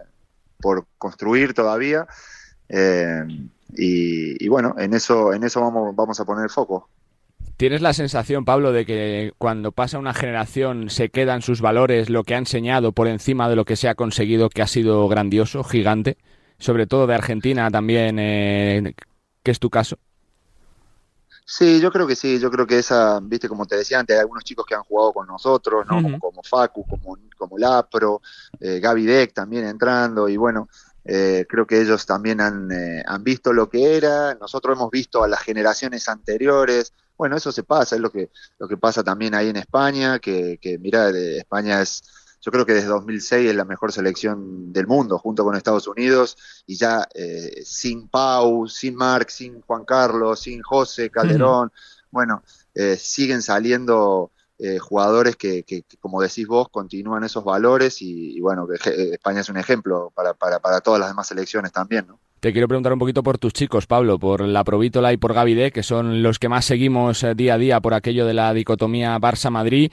por 0.60 0.86
construir 0.98 1.54
todavía 1.54 2.06
y, 3.74 4.44
y, 4.44 4.48
bueno, 4.48 4.74
en 4.78 4.94
eso, 4.94 5.32
en 5.32 5.44
eso 5.44 5.60
vamos, 5.60 5.94
vamos 5.94 6.18
a 6.20 6.24
poner 6.24 6.48
foco. 6.50 6.88
¿Tienes 7.56 7.80
la 7.80 7.92
sensación, 7.92 8.44
Pablo, 8.44 8.72
de 8.72 8.84
que 8.84 9.32
cuando 9.38 9.72
pasa 9.72 9.98
una 9.98 10.14
generación 10.14 10.90
se 10.90 11.10
quedan 11.10 11.42
sus 11.42 11.60
valores, 11.60 12.10
lo 12.10 12.24
que 12.24 12.34
ha 12.34 12.38
enseñado 12.38 12.92
por 12.92 13.08
encima 13.08 13.48
de 13.48 13.56
lo 13.56 13.64
que 13.64 13.76
se 13.76 13.88
ha 13.88 13.94
conseguido, 13.94 14.48
que 14.48 14.62
ha 14.62 14.66
sido 14.66 15.06
grandioso, 15.08 15.62
gigante? 15.62 16.16
Sobre 16.58 16.86
todo 16.86 17.06
de 17.06 17.14
Argentina 17.14 17.70
también, 17.70 18.16
que 18.16 19.50
es 19.50 19.58
tu 19.58 19.70
caso. 19.70 19.98
Sí, 21.44 21.80
yo 21.80 21.90
creo 21.90 22.06
que 22.06 22.16
sí, 22.16 22.38
yo 22.38 22.50
creo 22.50 22.66
que 22.66 22.78
esa, 22.78 23.20
viste, 23.20 23.48
como 23.48 23.66
te 23.66 23.76
decía 23.76 23.98
antes, 23.98 24.14
hay 24.14 24.20
algunos 24.20 24.44
chicos 24.44 24.64
que 24.64 24.74
han 24.74 24.84
jugado 24.84 25.12
con 25.12 25.26
nosotros, 25.26 25.84
¿no? 25.86 26.18
como, 26.18 26.42
Facu, 26.42 26.86
como, 26.86 27.18
como 27.36 27.58
Lapro, 27.58 28.22
eh, 28.60 28.78
Gaby 28.80 29.04
Deck 29.04 29.34
también 29.34 29.66
entrando, 29.66 30.28
y 30.28 30.36
bueno, 30.36 30.68
eh, 31.04 31.44
creo 31.48 31.66
que 31.66 31.80
ellos 31.80 32.06
también 32.06 32.40
han, 32.40 32.70
eh, 32.70 33.02
han 33.04 33.24
visto 33.24 33.52
lo 33.52 33.68
que 33.68 33.96
era, 33.96 34.34
nosotros 34.34 34.76
hemos 34.76 34.90
visto 34.90 35.24
a 35.24 35.28
las 35.28 35.40
generaciones 35.40 36.08
anteriores, 36.08 36.94
bueno, 37.18 37.36
eso 37.36 37.50
se 37.50 37.64
pasa, 37.64 37.96
es 37.96 38.00
lo 38.00 38.10
que, 38.10 38.30
lo 38.58 38.68
que 38.68 38.76
pasa 38.76 39.02
también 39.02 39.34
ahí 39.34 39.48
en 39.48 39.56
España, 39.56 40.20
que, 40.20 40.58
que 40.60 40.78
mira, 40.78 41.10
España 41.10 41.82
es 41.82 42.02
yo 42.42 42.50
creo 42.50 42.66
que 42.66 42.74
desde 42.74 42.88
2006 42.88 43.50
es 43.50 43.56
la 43.56 43.64
mejor 43.64 43.92
selección 43.92 44.72
del 44.72 44.88
mundo, 44.88 45.16
junto 45.18 45.44
con 45.44 45.54
Estados 45.54 45.86
Unidos, 45.86 46.36
y 46.66 46.76
ya 46.76 47.06
eh, 47.14 47.62
sin 47.64 48.08
Pau, 48.08 48.68
sin 48.68 48.96
Marc, 48.96 49.28
sin 49.28 49.60
Juan 49.60 49.84
Carlos, 49.84 50.40
sin 50.40 50.60
José 50.60 51.08
Calderón, 51.08 51.70
bueno, 52.10 52.42
eh, 52.74 52.96
siguen 52.96 53.42
saliendo 53.42 54.32
eh, 54.58 54.78
jugadores 54.78 55.36
que, 55.36 55.62
que, 55.62 55.84
como 56.00 56.20
decís 56.20 56.46
vos, 56.48 56.68
continúan 56.68 57.22
esos 57.22 57.44
valores 57.44 58.02
y, 58.02 58.40
bueno, 58.40 58.66
España 58.72 59.40
es 59.40 59.48
un 59.48 59.56
ejemplo 59.56 60.12
para, 60.14 60.34
para, 60.34 60.58
para 60.58 60.80
todas 60.80 60.98
las 60.98 61.10
demás 61.10 61.28
selecciones 61.28 61.70
también, 61.70 62.06
¿no? 62.08 62.18
Te 62.40 62.52
quiero 62.52 62.66
preguntar 62.66 62.92
un 62.92 62.98
poquito 62.98 63.22
por 63.22 63.38
tus 63.38 63.52
chicos, 63.52 63.86
Pablo, 63.86 64.18
por 64.18 64.40
la 64.40 64.64
Provítola 64.64 65.12
y 65.12 65.16
por 65.16 65.32
Gavide, 65.32 65.70
que 65.70 65.84
son 65.84 66.24
los 66.24 66.40
que 66.40 66.48
más 66.48 66.64
seguimos 66.64 67.24
día 67.36 67.54
a 67.54 67.58
día 67.58 67.80
por 67.80 67.94
aquello 67.94 68.26
de 68.26 68.34
la 68.34 68.52
dicotomía 68.52 69.16
Barça-Madrid 69.20 69.92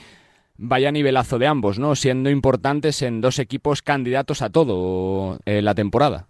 vaya 0.59 0.91
nivelazo 0.91 1.39
de 1.39 1.47
ambos, 1.47 1.79
¿no? 1.79 1.95
Siendo 1.95 2.29
importantes 2.29 3.01
en 3.01 3.21
dos 3.21 3.39
equipos 3.39 3.81
candidatos 3.81 4.41
a 4.41 4.49
todo 4.49 5.39
en 5.45 5.65
la 5.65 5.73
temporada. 5.73 6.27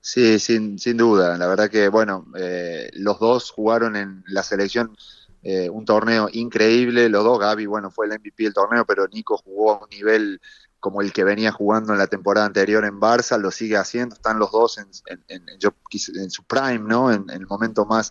Sí, 0.00 0.38
sin, 0.38 0.78
sin 0.78 0.96
duda. 0.96 1.36
La 1.38 1.46
verdad 1.46 1.70
que, 1.70 1.88
bueno, 1.88 2.26
eh, 2.36 2.90
los 2.94 3.18
dos 3.20 3.50
jugaron 3.50 3.96
en 3.96 4.24
la 4.26 4.42
selección 4.42 4.96
eh, 5.42 5.70
un 5.70 5.84
torneo 5.84 6.28
increíble. 6.32 7.08
Los 7.08 7.24
dos, 7.24 7.38
Gaby, 7.38 7.66
bueno, 7.66 7.90
fue 7.90 8.06
el 8.06 8.12
MVP 8.12 8.44
del 8.44 8.54
torneo, 8.54 8.84
pero 8.84 9.06
Nico 9.08 9.38
jugó 9.38 9.72
a 9.72 9.84
un 9.84 9.88
nivel 9.90 10.40
como 10.80 11.02
el 11.02 11.12
que 11.12 11.24
venía 11.24 11.52
jugando 11.52 11.92
en 11.92 11.98
la 11.98 12.06
temporada 12.06 12.46
anterior 12.46 12.84
en 12.84 13.00
Barça, 13.00 13.38
lo 13.38 13.50
sigue 13.50 13.76
haciendo. 13.76 14.14
Están 14.14 14.38
los 14.38 14.50
dos 14.50 14.78
en, 14.78 14.88
en, 15.28 15.44
en, 15.48 16.30
su 16.30 16.44
prime, 16.44 16.80
¿no? 16.80 17.12
En, 17.12 17.28
el 17.30 17.46
momento 17.46 17.84
más 17.84 18.10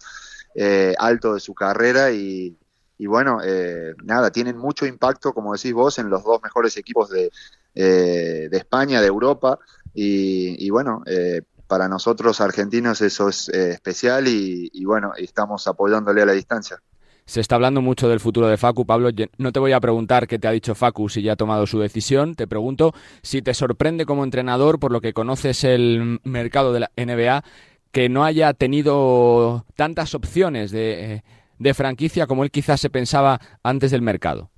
eh, 0.55 0.93
alto 0.97 1.33
de 1.33 1.39
su 1.39 1.53
carrera 1.53 2.11
y, 2.11 2.57
bueno, 3.05 3.39
eh, 3.43 3.93
nada, 4.03 4.31
tienen 4.31 4.57
mucho 4.57 4.85
impacto, 4.85 5.33
como 5.33 5.53
decís 5.53 5.73
vos, 5.73 5.99
en 5.99 6.09
los 6.09 6.23
dos 6.23 6.41
mejores 6.41 6.75
equipos 6.77 7.09
de, 7.09 7.31
de 7.75 8.57
España, 8.57 9.01
de 9.01 9.07
Europa 9.07 9.59
y, 9.93 10.69
bueno, 10.71 11.03
para 11.67 11.87
nosotros 11.87 12.41
argentinos 12.41 13.01
eso 13.01 13.29
es 13.29 13.49
especial 13.49 14.27
y, 14.27 14.69
y 14.73 14.85
bueno, 14.85 15.11
estamos 15.15 15.67
apoyándole 15.67 16.23
a 16.23 16.25
la 16.25 16.33
distancia. 16.33 16.81
Se 17.27 17.41
está 17.41 17.55
hablando 17.55 17.81
mucho 17.81 18.07
del 18.07 18.21
futuro 18.21 18.47
de 18.47 18.55
Facu, 18.55 18.85
Pablo. 18.85 19.09
No 19.37 19.51
te 19.51 19.59
voy 19.59 19.73
a 19.73 19.81
preguntar 19.81 20.27
qué 20.27 20.39
te 20.39 20.47
ha 20.47 20.51
dicho 20.51 20.75
Facu 20.75 21.09
si 21.09 21.21
ya 21.21 21.33
ha 21.33 21.35
tomado 21.35 21.67
su 21.67 21.77
decisión. 21.77 22.35
Te 22.35 22.47
pregunto 22.47 22.93
si 23.21 23.41
te 23.41 23.53
sorprende 23.53 24.05
como 24.05 24.23
entrenador, 24.23 24.79
por 24.79 24.93
lo 24.93 25.01
que 25.01 25.11
conoces 25.11 25.65
el 25.65 26.21
mercado 26.23 26.71
de 26.71 26.79
la 26.79 26.91
NBA, 26.95 27.43
que 27.91 28.07
no 28.07 28.23
haya 28.23 28.53
tenido 28.53 29.65
tantas 29.75 30.15
opciones 30.15 30.71
de, 30.71 31.21
franquicia 31.73 32.27
como 32.27 32.43
él 32.43 32.51
quizás 32.51 32.79
se 32.79 32.89
pensaba 32.89 33.39
antes 33.63 33.91
del 33.91 34.01
mercado. 34.01 34.49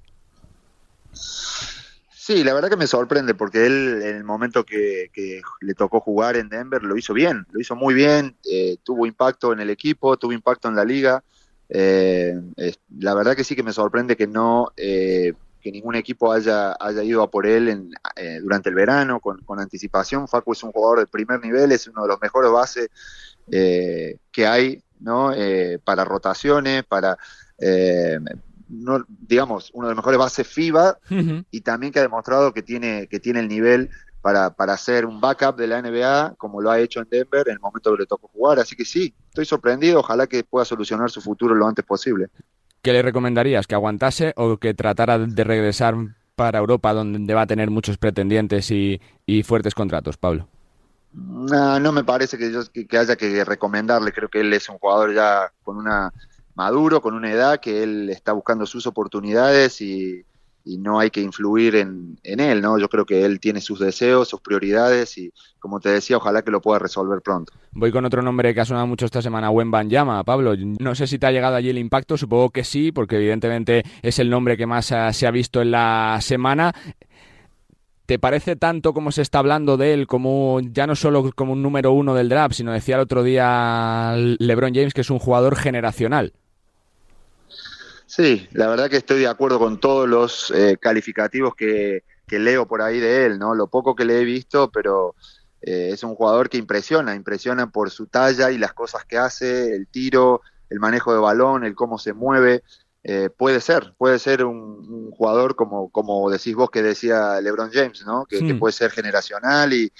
Sí, 2.29 2.43
la 2.43 2.53
verdad 2.53 2.69
que 2.69 2.77
me 2.77 2.85
sorprende 2.85 3.33
porque 3.33 3.65
él 3.65 4.03
en 4.03 4.15
el 4.17 4.23
momento 4.23 4.63
que, 4.63 5.09
le 5.61 5.73
tocó 5.73 5.99
jugar 5.99 6.37
en 6.37 6.47
Denver 6.47 6.83
lo 6.83 6.95
hizo 6.95 7.11
bien, 7.11 7.47
lo 7.51 7.59
hizo 7.59 7.75
muy 7.75 7.95
bien, 7.95 8.37
eh, 8.47 8.77
tuvo 8.83 9.07
impacto 9.07 9.51
en 9.51 9.59
el 9.61 9.71
equipo, 9.71 10.15
tuvo 10.15 10.31
impacto 10.31 10.67
en 10.67 10.75
la 10.75 10.85
liga. 10.85 11.23
Eh, 11.69 12.39
la 12.99 13.15
verdad 13.15 13.35
que 13.35 13.43
sí 13.43 13.55
que 13.55 13.63
me 13.63 13.73
sorprende 13.73 14.15
que 14.15 14.27
no 14.27 14.71
eh, 14.77 15.33
que 15.59 15.71
ningún 15.71 15.95
equipo 15.95 16.31
haya, 16.31 16.77
haya 16.79 17.01
ido 17.01 17.23
a 17.23 17.31
por 17.31 17.47
él 17.47 17.67
en, 17.67 17.91
durante 18.43 18.69
el 18.69 18.75
verano 18.75 19.19
con, 19.19 19.41
anticipación. 19.59 20.27
Facu 20.27 20.53
es 20.53 20.61
un 20.61 20.71
jugador 20.71 20.99
de 20.99 21.07
primer 21.07 21.39
nivel, 21.41 21.71
es 21.71 21.87
uno 21.87 22.03
de 22.03 22.09
los 22.09 22.21
mejores 22.21 22.51
bases 22.51 22.89
que 23.49 24.45
hay 24.45 24.83
¿no? 24.99 25.31
para 25.83 26.05
rotaciones, 26.05 26.83
para 26.83 27.17
no, 28.69 29.03
digamos, 29.07 29.71
uno 29.73 29.87
de 29.87 29.93
los 29.93 29.97
mejores 29.97 30.19
bases 30.19 30.47
FIBA 30.47 30.99
y 31.51 31.61
también 31.61 31.91
que 31.91 31.99
ha 31.99 32.03
demostrado 32.03 32.53
que 32.53 32.61
tiene, 32.61 33.07
que 33.07 33.19
tiene 33.19 33.39
el 33.39 33.47
nivel 33.47 33.89
para, 34.21 34.51
para 34.51 34.73
hacer 34.73 35.05
un 35.05 35.19
backup 35.19 35.55
de 35.55 35.67
la 35.67 35.81
NBA, 35.81 36.35
como 36.37 36.61
lo 36.61 36.69
ha 36.69 36.79
hecho 36.79 37.01
en 37.01 37.07
Denver 37.09 37.47
en 37.47 37.53
el 37.53 37.59
momento 37.59 37.91
que 37.93 38.01
le 38.01 38.05
tocó 38.05 38.27
jugar. 38.27 38.59
Así 38.59 38.75
que 38.75 38.85
sí, 38.85 39.13
estoy 39.29 39.45
sorprendido. 39.45 39.99
Ojalá 39.99 40.27
que 40.27 40.43
pueda 40.43 40.65
solucionar 40.65 41.09
su 41.09 41.21
futuro 41.21 41.55
lo 41.55 41.67
antes 41.67 41.85
posible. 41.85 42.27
¿Qué 42.81 42.93
le 42.93 43.01
recomendarías? 43.01 43.67
¿Que 43.67 43.75
aguantase 43.75 44.33
o 44.35 44.57
que 44.57 44.73
tratara 44.73 45.17
de 45.17 45.43
regresar 45.43 45.95
para 46.35 46.59
Europa, 46.59 46.93
donde 46.93 47.33
va 47.33 47.41
a 47.41 47.47
tener 47.47 47.69
muchos 47.69 47.97
pretendientes 47.97 48.71
y, 48.71 48.99
fuertes 49.43 49.73
contratos, 49.73 50.17
Pablo? 50.17 50.47
No, 51.13 51.79
no 51.79 51.91
me 51.91 52.03
parece 52.03 52.37
que, 52.37 52.51
yo, 52.51 52.61
que, 52.71 52.97
haya 52.97 53.15
que 53.15 53.43
recomendarle. 53.43 54.11
Creo 54.11 54.29
que 54.29 54.41
él 54.41 54.53
es 54.53 54.69
un 54.69 54.77
jugador 54.77 55.13
ya 55.13 55.51
con 55.63 55.77
una 55.77 56.11
maduro, 56.55 57.01
con 57.01 57.13
una 57.13 57.31
edad, 57.31 57.59
que 57.59 57.83
él 57.83 58.09
está 58.09 58.33
buscando 58.33 58.65
sus 58.65 58.85
oportunidades 58.85 59.81
y, 59.81 60.25
no 60.65 60.99
hay 60.99 61.09
que 61.09 61.19
influir 61.19 61.75
en, 61.75 62.19
él, 62.21 62.61
¿no? 62.61 62.77
Yo 62.77 62.89
creo 62.89 63.03
que 63.03 63.25
él 63.25 63.39
tiene 63.39 63.59
sus 63.59 63.79
deseos, 63.79 64.27
sus 64.27 64.39
prioridades 64.39 65.17
y, 65.17 65.33
como 65.57 65.79
te 65.79 65.89
decía, 65.89 66.17
ojalá 66.17 66.43
que 66.43 66.51
lo 66.51 66.61
pueda 66.61 66.77
resolver 66.77 67.21
pronto. 67.23 67.51
Voy 67.71 67.91
con 67.91 68.05
otro 68.05 68.21
nombre 68.21 68.53
que 68.53 68.61
ha 68.61 68.65
sonado 68.65 68.85
mucho 68.85 69.07
esta 69.07 69.23
semana, 69.23 69.49
Wen 69.49 69.71
Llama, 69.89 70.23
Pablo. 70.23 70.53
No 70.79 70.93
sé 70.93 71.07
si 71.07 71.17
te 71.17 71.25
ha 71.25 71.31
llegado 71.31 71.55
allí 71.55 71.69
el 71.69 71.79
impacto, 71.79 72.17
supongo 72.17 72.51
que 72.51 72.63
sí, 72.63 72.91
porque 72.91 73.15
evidentemente 73.15 73.81
es 74.03 74.19
el 74.19 74.29
nombre 74.29 74.57
que 74.57 74.67
más 74.67 74.91
eh, 74.91 75.11
se 75.11 75.25
ha 75.25 75.31
visto 75.31 75.59
en 75.59 75.71
la 75.71 76.19
semana. 76.21 76.71
¿Te 78.09 78.17
parece 78.17 78.55
tanto 78.55 78.91
como 78.91 79.11
se 79.11 79.21
está 79.21 79.37
hablando 79.37 79.77
de 79.77 79.93
él, 79.93 80.07
como 80.07 80.61
ya 80.61 80.87
no 80.87 80.95
solo 80.95 81.31
como 81.35 81.53
un 81.53 81.61
número 81.61 81.91
uno 81.91 82.15
del 82.15 82.27
draft, 82.27 82.55
sino 82.55 82.71
decía 82.71 82.95
el 82.95 83.01
otro 83.01 83.21
día 83.21 84.15
LeBron 84.15 84.73
James 84.73 84.95
que 84.95 85.01
es 85.01 85.11
un 85.11 85.19
jugador 85.19 85.55
generacional? 85.55 86.33
Sí, 88.07 88.47
la 88.51 88.67
verdad 88.67 88.89
que 88.89 88.97
estoy 88.97 89.19
de 89.19 89.27
acuerdo 89.27 89.59
con 89.59 89.79
todos 89.79 90.09
los 90.09 90.51
eh, 90.55 90.77
calificativos 90.81 91.53
que, 91.53 92.01
leo 92.31 92.67
por 92.67 92.81
ahí 92.81 92.99
de 92.99 93.27
él, 93.27 93.37
¿no? 93.37 93.53
Lo 93.53 93.67
poco 93.67 93.95
que 93.95 94.05
le 94.05 94.19
he 94.19 94.23
visto, 94.23 94.71
pero 94.71 95.13
eh, 95.61 95.91
es 95.93 96.01
un 96.01 96.15
jugador 96.15 96.49
que 96.49 96.57
impresiona, 96.57 97.13
impresiona 97.13 97.69
por 97.69 97.91
su 97.91 98.07
talla 98.07 98.49
y 98.49 98.57
las 98.57 98.73
cosas 98.73 99.05
que 99.05 99.19
hace, 99.19 99.75
el 99.75 99.85
tiro, 99.85 100.41
el 100.71 100.79
manejo 100.79 101.13
de 101.13 101.19
balón, 101.19 101.63
el 101.63 101.75
cómo 101.75 101.99
se 101.99 102.13
mueve. 102.13 102.63
Eh, 103.03 103.29
puede 103.35 103.61
ser, 103.61 103.93
puede 103.97 104.19
ser 104.19 104.43
un, 104.43 105.11
jugador 105.11 105.55
como, 105.55 105.89
como 105.89 106.29
decís 106.29 106.55
vos 106.55 106.69
que 106.69 106.81
decía 106.81 107.39
LeBron 107.41 107.71
James, 107.71 108.03
¿no? 108.05 108.25
Que, 108.25 108.55
puede 108.55 108.73
ser 108.73 108.91
generacional 108.91 109.73
y 109.73 109.91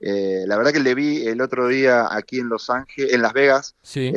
la 0.00 0.56
verdad 0.56 0.72
que 0.72 0.80
le 0.80 0.94
vi 0.94 1.26
el 1.26 1.40
otro 1.40 1.68
día 1.68 2.08
aquí 2.10 2.40
en 2.40 2.48
Los 2.48 2.70
Ángeles, 2.70 3.12
en 3.12 3.22
Las 3.22 3.32
Vegas. 3.32 3.76
Sí 3.82 4.12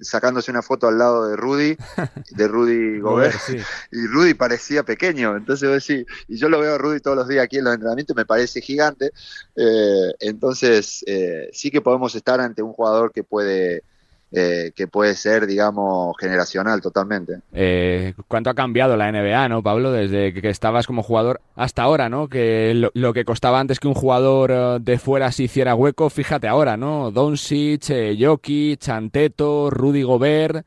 sacándose 0.00 0.50
una 0.50 0.62
foto 0.62 0.88
al 0.88 0.98
lado 0.98 1.28
de 1.28 1.36
Rudy, 1.36 1.76
de 2.30 2.48
Rudy 2.48 3.00
Gobert, 3.00 3.36
y 3.92 4.06
Rudy 4.06 4.34
parecía 4.34 4.82
pequeño, 4.82 5.36
entonces 5.36 5.84
sí, 5.84 6.04
y 6.28 6.36
yo 6.36 6.48
lo 6.48 6.60
veo 6.60 6.74
a 6.74 6.78
Rudy 6.78 7.00
todos 7.00 7.16
los 7.16 7.28
días 7.28 7.44
aquí 7.44 7.58
en 7.58 7.64
los 7.64 7.74
entrenamientos, 7.74 8.16
me 8.16 8.26
parece 8.26 8.60
gigante, 8.60 9.12
eh, 9.56 10.12
entonces 10.20 11.04
eh, 11.06 11.50
sí 11.52 11.70
que 11.70 11.80
podemos 11.80 12.14
estar 12.14 12.40
ante 12.40 12.62
un 12.62 12.72
jugador 12.72 13.12
que 13.12 13.24
puede 13.24 13.84
eh, 14.32 14.70
que 14.76 14.86
puede 14.86 15.16
ser, 15.16 15.46
digamos, 15.46 16.16
generacional 16.18 16.80
totalmente. 16.80 17.40
Eh, 17.52 18.14
¿Cuánto 18.28 18.50
ha 18.50 18.54
cambiado 18.54 18.96
la 18.96 19.10
NBA, 19.10 19.48
no, 19.48 19.62
Pablo? 19.62 19.90
Desde 19.90 20.32
que 20.32 20.48
estabas 20.48 20.86
como 20.86 21.02
jugador 21.02 21.40
hasta 21.56 21.82
ahora, 21.82 22.08
¿no? 22.08 22.28
Que 22.28 22.72
lo, 22.94 23.12
que 23.12 23.24
costaba 23.24 23.58
antes 23.58 23.80
que 23.80 23.88
un 23.88 23.94
jugador 23.94 24.50
eh, 24.52 24.78
de 24.80 24.98
fuera 24.98 25.32
se 25.32 25.44
hiciera 25.44 25.74
hueco, 25.74 26.10
fíjate 26.10 26.46
ahora, 26.46 26.76
¿no? 26.76 27.10
Doncic, 27.10 27.90
eh, 27.90 28.16
Jokic, 28.18 28.78
Chanteto, 28.78 29.68
Rudy 29.68 30.02
Gobert, 30.02 30.64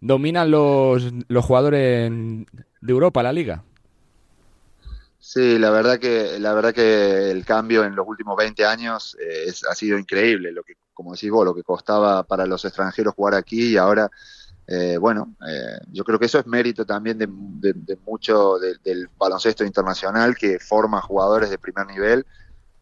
dominan 0.00 0.50
los, 0.50 1.12
los 1.28 1.44
jugadores 1.44 2.10
de 2.10 2.92
Europa 2.92 3.22
la 3.22 3.32
liga. 3.32 3.62
Sí, 5.20 5.56
la 5.56 5.70
verdad 5.70 6.00
que 6.00 6.40
la 6.40 6.52
verdad 6.52 6.74
que 6.74 7.30
el 7.30 7.44
cambio 7.44 7.84
en 7.84 7.94
los 7.94 8.08
últimos 8.08 8.36
20 8.36 8.66
años 8.66 9.16
ha 9.70 9.74
sido 9.76 9.96
increíble. 9.96 10.50
Lo 10.50 10.64
que 10.64 10.74
como 11.02 11.14
decís 11.14 11.30
vos, 11.30 11.44
lo 11.44 11.54
que 11.54 11.64
costaba 11.64 12.22
para 12.22 12.46
los 12.46 12.64
extranjeros 12.64 13.14
jugar 13.14 13.34
aquí 13.34 13.72
y 13.72 13.76
ahora, 13.76 14.08
eh, 14.68 14.96
bueno, 14.98 15.34
eh, 15.48 15.78
yo 15.92 16.04
creo 16.04 16.18
que 16.18 16.26
eso 16.26 16.38
es 16.38 16.46
mérito 16.46 16.86
también 16.86 17.18
de, 17.18 17.26
mucho 18.06 18.58
del 18.58 19.08
baloncesto 19.18 19.64
internacional 19.64 20.36
que 20.36 20.60
forma 20.60 21.00
jugadores 21.00 21.50
de 21.50 21.58
primer 21.58 21.86
nivel 21.86 22.24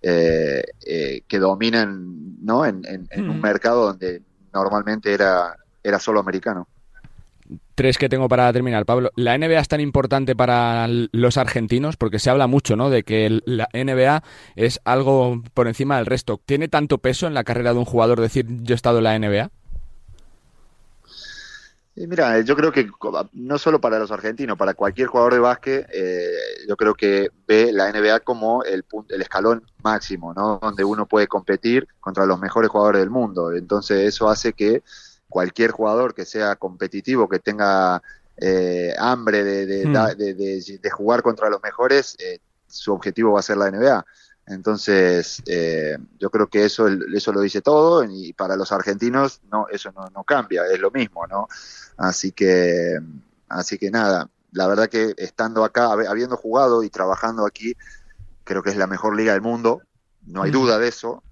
eh, 0.02 0.62
que 1.26 1.38
dominan 1.38 2.44
¿no? 2.44 2.66
en, 2.66 3.08
un 3.16 3.38
mm. 3.38 3.40
mercado 3.40 3.86
donde 3.86 4.22
normalmente 4.52 5.12
era, 5.12 5.56
era 5.82 5.98
solo 5.98 6.20
americano. 6.20 6.68
Tres 7.74 7.98
que 7.98 8.08
tengo 8.08 8.28
para 8.28 8.52
terminar, 8.52 8.84
Pablo. 8.84 9.10
¿La 9.16 9.36
NBA 9.36 9.60
es 9.60 9.68
tan 9.68 9.80
importante 9.80 10.36
para 10.36 10.86
los 10.88 11.36
argentinos? 11.36 11.96
Porque 11.96 12.18
se 12.18 12.30
habla 12.30 12.46
mucho, 12.46 12.76
¿no? 12.76 12.90
De 12.90 13.02
que 13.02 13.40
la 13.44 13.68
NBA 13.72 14.22
es 14.56 14.80
algo 14.84 15.42
por 15.54 15.66
encima 15.66 15.96
del 15.96 16.06
resto. 16.06 16.40
¿Tiene 16.44 16.68
tanto 16.68 16.98
peso 16.98 17.26
en 17.26 17.34
la 17.34 17.44
carrera 17.44 17.72
de 17.72 17.78
un 17.78 17.84
jugador 17.84 18.20
decir 18.20 18.46
yo 18.48 18.74
he 18.74 18.76
estado 18.76 18.98
en 18.98 19.04
la 19.04 19.18
NBA? 19.18 19.50
mira, 22.06 22.40
yo 22.40 22.56
creo 22.56 22.72
que 22.72 22.88
no 23.32 23.58
solo 23.58 23.80
para 23.80 23.98
los 23.98 24.10
argentinos, 24.10 24.56
para 24.56 24.74
cualquier 24.74 25.08
jugador 25.08 25.34
de 25.34 25.40
básquet, 25.40 25.88
eh, 25.92 26.30
yo 26.68 26.76
creo 26.76 26.94
que 26.94 27.30
ve 27.46 27.72
la 27.72 27.90
NBA 27.92 28.20
como 28.20 28.62
el, 28.64 28.84
el 29.08 29.22
escalón 29.22 29.62
máximo, 29.82 30.32
¿no? 30.32 30.58
Donde 30.62 30.84
uno 30.84 31.06
puede 31.06 31.26
competir 31.26 31.86
contra 32.00 32.26
los 32.26 32.40
mejores 32.40 32.70
jugadores 32.70 33.00
del 33.00 33.10
mundo. 33.10 33.52
Entonces 33.52 34.06
eso 34.06 34.28
hace 34.28 34.52
que 34.52 34.82
cualquier 35.30 35.70
jugador 35.70 36.14
que 36.14 36.26
sea 36.26 36.56
competitivo, 36.56 37.28
que 37.28 37.38
tenga 37.38 38.02
eh, 38.36 38.94
hambre 38.98 39.42
hmm. 39.42 40.16
de, 40.16 40.90
jugar 40.90 41.22
contra 41.22 41.48
los 41.48 41.62
mejores, 41.62 42.16
eh, 42.18 42.38
su 42.66 42.92
objetivo 42.92 43.32
va 43.32 43.40
a 43.40 43.42
ser 43.42 43.56
la 43.58 43.70
NBA. 43.70 44.04
Entonces, 44.46 45.42
eh, 45.46 45.96
yo 46.18 46.30
creo 46.30 46.48
que 46.48 46.64
eso, 46.64 46.88
eso 46.88 47.32
lo 47.32 47.40
dice 47.40 47.60
todo 47.60 48.02
y 48.02 48.32
para 48.32 48.56
los 48.56 48.72
argentinos 48.72 49.40
no, 49.50 49.68
eso 49.68 49.92
no, 49.92 50.06
no, 50.12 50.24
cambia, 50.24 50.66
es 50.66 50.80
lo 50.80 50.90
mismo, 50.90 51.26
¿no? 51.26 51.46
Así 51.98 52.32
que, 52.32 52.98
así 53.48 53.78
que 53.78 53.90
nada, 53.90 54.28
la 54.52 54.66
verdad 54.66 54.88
que 54.88 55.14
estando 55.18 55.62
acá, 55.62 55.92
habiendo 55.92 56.36
jugado 56.36 56.82
y 56.82 56.90
trabajando 56.90 57.46
aquí, 57.46 57.74
creo 58.42 58.62
que 58.62 58.70
es 58.70 58.76
la 58.76 58.88
mejor 58.88 59.14
liga 59.14 59.34
del 59.34 59.42
mundo, 59.42 59.82
no 60.26 60.42
hay 60.42 60.50
hmm. 60.50 60.54
duda 60.54 60.78
de 60.78 60.88
eso. 60.88 61.22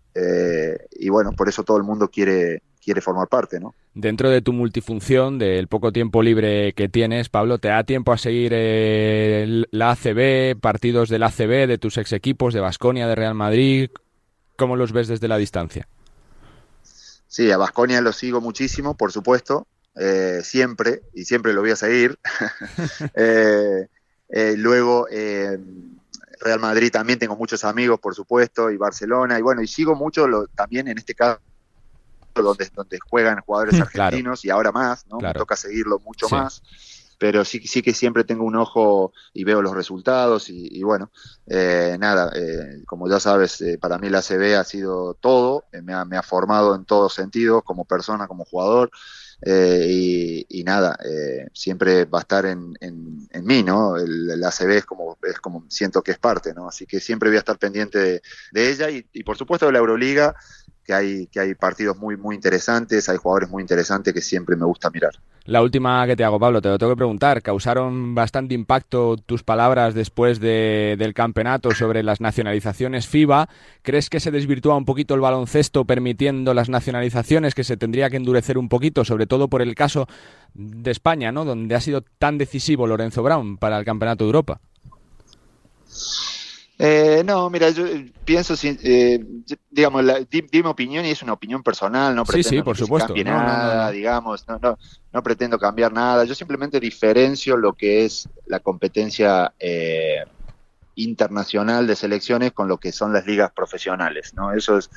y 0.93 1.09
bueno, 1.09 1.33
por 1.33 1.49
eso 1.49 1.65
todo 1.65 1.79
el 1.79 1.85
mundo 1.85 2.11
quiere, 2.11 2.63
quiere 2.89 3.03
formar 3.03 3.29
parte, 3.29 3.61
¿no? 3.61 3.75
Dentro 3.93 4.31
de 4.31 4.41
tu 4.41 4.55
multifunción, 4.55 5.39
del 5.39 5.69
poco 5.69 5.93
tiempo 5.93 6.23
libre 6.23 6.73
que 6.73 6.89
tienes, 6.89 7.29
Pablo, 7.29 7.59
¿te 7.59 7.69
da 7.69 7.85
tiempo 7.85 8.13
a 8.13 8.17
seguir 8.17 8.53
eh, 8.55 9.65
la 9.71 9.91
ACB, 9.91 10.59
partidos 10.59 11.11
del 11.11 11.23
ACB, 11.23 11.67
de 11.67 11.77
tus 11.77 11.99
ex 11.99 12.15
equipos, 12.15 12.55
de 12.55 12.61
Basconia, 12.61 13.07
de 13.07 13.15
Real 13.15 13.35
Madrid? 13.35 13.91
¿Cómo 14.57 14.75
los 14.77 14.93
ves 14.93 15.07
desde 15.07 15.29
la 15.29 15.37
distancia? 15.37 15.87
Sí, 17.27 17.51
a 17.51 17.59
Basconia 17.59 18.01
lo 18.01 18.15
sigo 18.15 18.41
muchísimo, 18.41 18.97
por 18.97 19.13
supuesto, 19.13 19.67
eh, 19.95 20.41
siempre, 20.43 21.03
y 21.13 21.27
siempre 21.27 21.53
lo 21.53 21.61
voy 21.61 21.73
a 21.73 21.77
seguir. 21.77 22.19
Eh, 24.31 24.57
luego, 24.59 25.07
Real 25.07 26.61
Madrid 26.61 26.91
también 26.93 27.19
tengo 27.19 27.35
muchos 27.35 27.65
amigos, 27.65 27.99
por 27.99 28.15
supuesto, 28.15 28.71
y 28.71 28.77
Barcelona, 28.77 29.39
y 29.39 29.43
bueno, 29.43 29.63
y 29.63 29.67
sigo 29.67 29.95
mucho 29.95 30.29
lo, 30.29 30.49
también 30.49 30.87
en 30.87 30.99
este 30.99 31.15
caso 31.15 31.41
donde, 32.43 32.69
donde 32.75 32.99
juegan 33.09 33.41
jugadores 33.41 33.81
argentinos 33.81 34.45
y 34.45 34.51
ahora 34.51 34.73
más, 34.73 35.07
¿no? 35.07 35.19
Me 35.19 35.33
toca 35.35 35.57
seguirlo 35.57 35.99
mucho 36.01 36.29
más 36.29 36.63
pero 37.19 37.45
sí, 37.45 37.61
sí 37.67 37.83
que 37.83 37.93
siempre 37.93 38.25
tengo 38.25 38.45
un 38.45 38.57
ojo 38.57 39.13
y 39.35 39.45
veo 39.45 39.61
los 39.61 39.75
resultados 39.75 40.49
y, 40.49 40.83
bueno, 40.83 41.11
eh, 41.47 41.97
nada, 41.99 42.33
eh, 42.35 42.83
como 42.87 43.09
ya 43.09 43.19
sabes, 43.19 43.61
eh, 43.61 43.77
para 43.79 43.99
mí 43.99 44.09
la 44.09 44.23
CB 44.23 44.57
ha 44.57 44.65
sido 44.65 45.15
todo, 45.15 45.65
me 45.83 45.93
ha, 45.93 46.05
me, 46.05 46.17
ha, 46.17 46.23
formado 46.23 46.75
en 46.77 46.85
todos 46.85 47.15
sentidos, 47.15 47.65
como 47.65 47.85
persona, 47.85 48.29
como 48.29 48.45
jugador, 48.45 48.91
y, 49.41 50.63
nada, 50.65 50.99
siempre 51.53 52.05
va 52.05 52.19
a 52.19 52.23
estar 52.23 52.45
en, 52.47 52.77
en, 52.81 53.45
mí, 53.45 53.63
¿no? 53.63 53.97
El, 53.97 54.41
la 54.41 54.49
ACB 54.49 54.71
es 54.71 54.85
como, 54.85 55.17
es 55.23 55.39
como 55.39 55.65
siento 55.69 56.03
que 56.03 56.13
es 56.13 56.19
parte, 56.19 56.53
¿no? 56.55 56.69
Así 56.69 56.87
que 56.87 57.01
siempre 57.01 57.31
voy 57.31 57.37
a 57.37 57.41
estar 57.41 57.59
pendiente 57.59 58.21
de, 58.53 58.71
ella 58.71 58.91
y, 58.91 59.07
y 59.13 59.23
por 59.23 59.39
supuesto 59.39 59.67
de 59.67 59.73
la 59.73 59.79
Euroliga, 59.79 60.35
que 60.89 60.95
hay, 60.95 61.27
que 61.27 61.39
hay 61.39 61.55
partidos 61.55 61.99
muy, 61.99 62.17
muy 62.17 62.35
interesantes, 62.35 63.11
hay 63.11 63.19
jugadores 63.19 63.51
muy 63.51 63.61
interesantes 63.61 64.15
que 64.15 64.23
siempre 64.23 64.57
me 64.57 64.65
gusta 64.65 64.89
mirar. 64.89 65.13
La 65.45 65.61
última 65.61 66.07
que 66.07 66.17
te 66.17 66.25
hago, 66.25 66.41
Pablo, 66.41 66.63
te 66.63 66.71
lo 66.71 66.79
tengo 66.79 66.93
que 66.93 66.97
preguntar. 66.97 67.43
¿Causaron 67.43 68.15
bastante 68.15 68.55
impacto 68.55 69.19
tus 69.19 69.43
palabras 69.43 69.93
después 69.93 70.41
del 70.41 71.13
campeonato 71.15 71.73
sobre 71.73 72.03
las 72.03 72.23
nacionalizaciones 72.23 73.07
FIBA? 73.07 73.51
¿Crees 73.83 74.09
que 74.09 74.19
se 74.19 74.31
desvirtúa 74.31 74.77
un 74.77 74.87
poquito 74.87 75.15
el 75.15 75.21
baloncesto 75.21 75.85
permitiendo 75.85 76.55
las 76.55 76.71
nacionalizaciones, 76.71 77.55
que 77.55 77.65
se 77.65 77.77
tendría 77.77 78.09
que 78.09 78.17
endurecer 78.17 78.57
un 78.57 78.71
poquito, 78.71 79.05
sobre 79.05 79.27
todo 79.27 79.49
por 79.49 79.61
el 79.61 79.75
caso 79.75 80.07
de 80.55 80.91
España, 80.91 81.33
¿no? 81.33 81.45
donde 81.45 81.75
ha 81.75 81.81
sido 81.83 82.03
tan 82.19 82.39
decisivo 82.39 82.87
Lorenzo 82.87 83.23
Brown 83.23 83.59
para 83.59 83.79
el 83.79 83.85
Campeonato 83.85 84.25
de 84.25 84.29
Europa? 84.29 84.61
Eh, 86.81 87.23
no, 87.25 87.51
mira, 87.51 87.71
yo 87.71 87.85
pienso, 88.25 88.55
eh, 88.63 89.25
digamos, 89.69 90.05
la, 90.05 90.21
di, 90.21 90.47
mi 90.53 90.61
opinión 90.61 91.05
y 91.05 91.11
es 91.11 91.23
una 91.23 91.33
opinión 91.33 91.63
personal, 91.63 92.15
no 92.15 92.25
pretendo 92.25 92.49
sí, 92.49 92.63
por 92.63 92.77
que 92.77 92.85
supuesto. 92.85 93.09
cambie 93.09 93.25
nada, 93.25 93.91
digamos, 93.91 94.47
no, 94.47 94.59
no, 94.63 94.79
no 95.13 95.23
pretendo 95.23 95.59
cambiar 95.59 95.93
nada, 95.93 96.25
yo 96.25 96.37
simplemente 96.37 96.79
diferencio 96.79 97.57
lo 97.57 97.73
que 97.73 98.05
es 98.05 98.29
la 98.47 98.61
competencia 98.61 99.53
eh, 99.59 100.25
internacional 100.95 101.87
de 101.89 101.97
selecciones 101.97 102.53
con 102.53 102.69
lo 102.69 102.79
que 102.79 102.93
son 102.93 103.13
las 103.13 103.27
ligas 103.27 103.51
profesionales, 103.51 104.35
¿no? 104.35 104.53
Eso 104.53 104.79
es, 104.79 104.89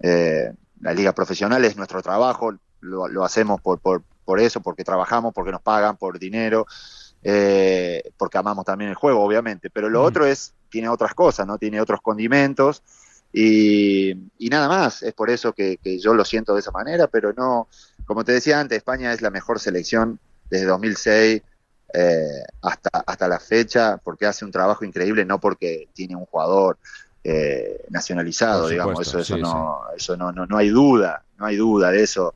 eh, 0.00 0.50
la 0.80 0.94
liga 0.94 1.12
profesional 1.12 1.62
es 1.66 1.76
nuestro 1.76 2.00
trabajo, 2.00 2.54
lo, 2.80 3.06
lo 3.08 3.24
hacemos 3.24 3.60
por, 3.60 3.80
por, 3.80 4.02
por 4.24 4.40
eso, 4.40 4.60
porque 4.60 4.82
trabajamos, 4.82 5.34
porque 5.34 5.52
nos 5.52 5.62
pagan, 5.62 5.96
por 5.98 6.18
dinero, 6.18 6.66
eh, 7.22 8.02
porque 8.16 8.38
amamos 8.38 8.64
también 8.64 8.90
el 8.90 8.96
juego, 8.96 9.22
obviamente, 9.22 9.70
pero 9.70 9.88
lo 9.88 10.02
otro 10.02 10.26
es, 10.26 10.54
tiene 10.72 10.88
otras 10.88 11.14
cosas, 11.14 11.46
¿no? 11.46 11.58
Tiene 11.58 11.80
otros 11.80 12.00
condimentos 12.00 12.82
y, 13.32 14.14
nada 14.50 14.68
más, 14.68 15.02
es 15.02 15.14
por 15.14 15.30
eso 15.30 15.52
que, 15.52 15.78
yo 16.00 16.14
lo 16.14 16.24
siento 16.24 16.54
de 16.54 16.60
esa 16.60 16.70
manera, 16.70 17.06
pero 17.06 17.32
no, 17.32 17.68
como 18.04 18.24
te 18.24 18.32
decía 18.32 18.58
antes, 18.58 18.78
España 18.78 19.12
es 19.12 19.22
la 19.22 19.30
mejor 19.30 19.60
selección 19.60 20.18
desde 20.50 20.66
2006 20.66 21.42
eh, 21.94 22.42
hasta, 22.62 22.90
hasta 23.06 23.28
la 23.28 23.38
fecha, 23.38 23.98
porque 23.98 24.26
hace 24.26 24.44
un 24.44 24.50
trabajo 24.50 24.84
increíble, 24.84 25.24
no 25.24 25.38
porque 25.38 25.88
tiene 25.92 26.16
un 26.16 26.26
jugador 26.26 26.78
eh, 27.22 27.84
nacionalizado, 27.90 28.68
digamos, 28.68 29.06
eso, 29.06 29.18
eso, 29.18 29.38
no, 29.38 29.80
eso 29.96 30.16
no, 30.16 30.32
no, 30.32 30.46
no 30.46 30.56
hay 30.58 30.70
duda, 30.70 31.22
no 31.38 31.46
hay 31.46 31.56
duda 31.56 31.90
de 31.90 32.02
eso. 32.02 32.34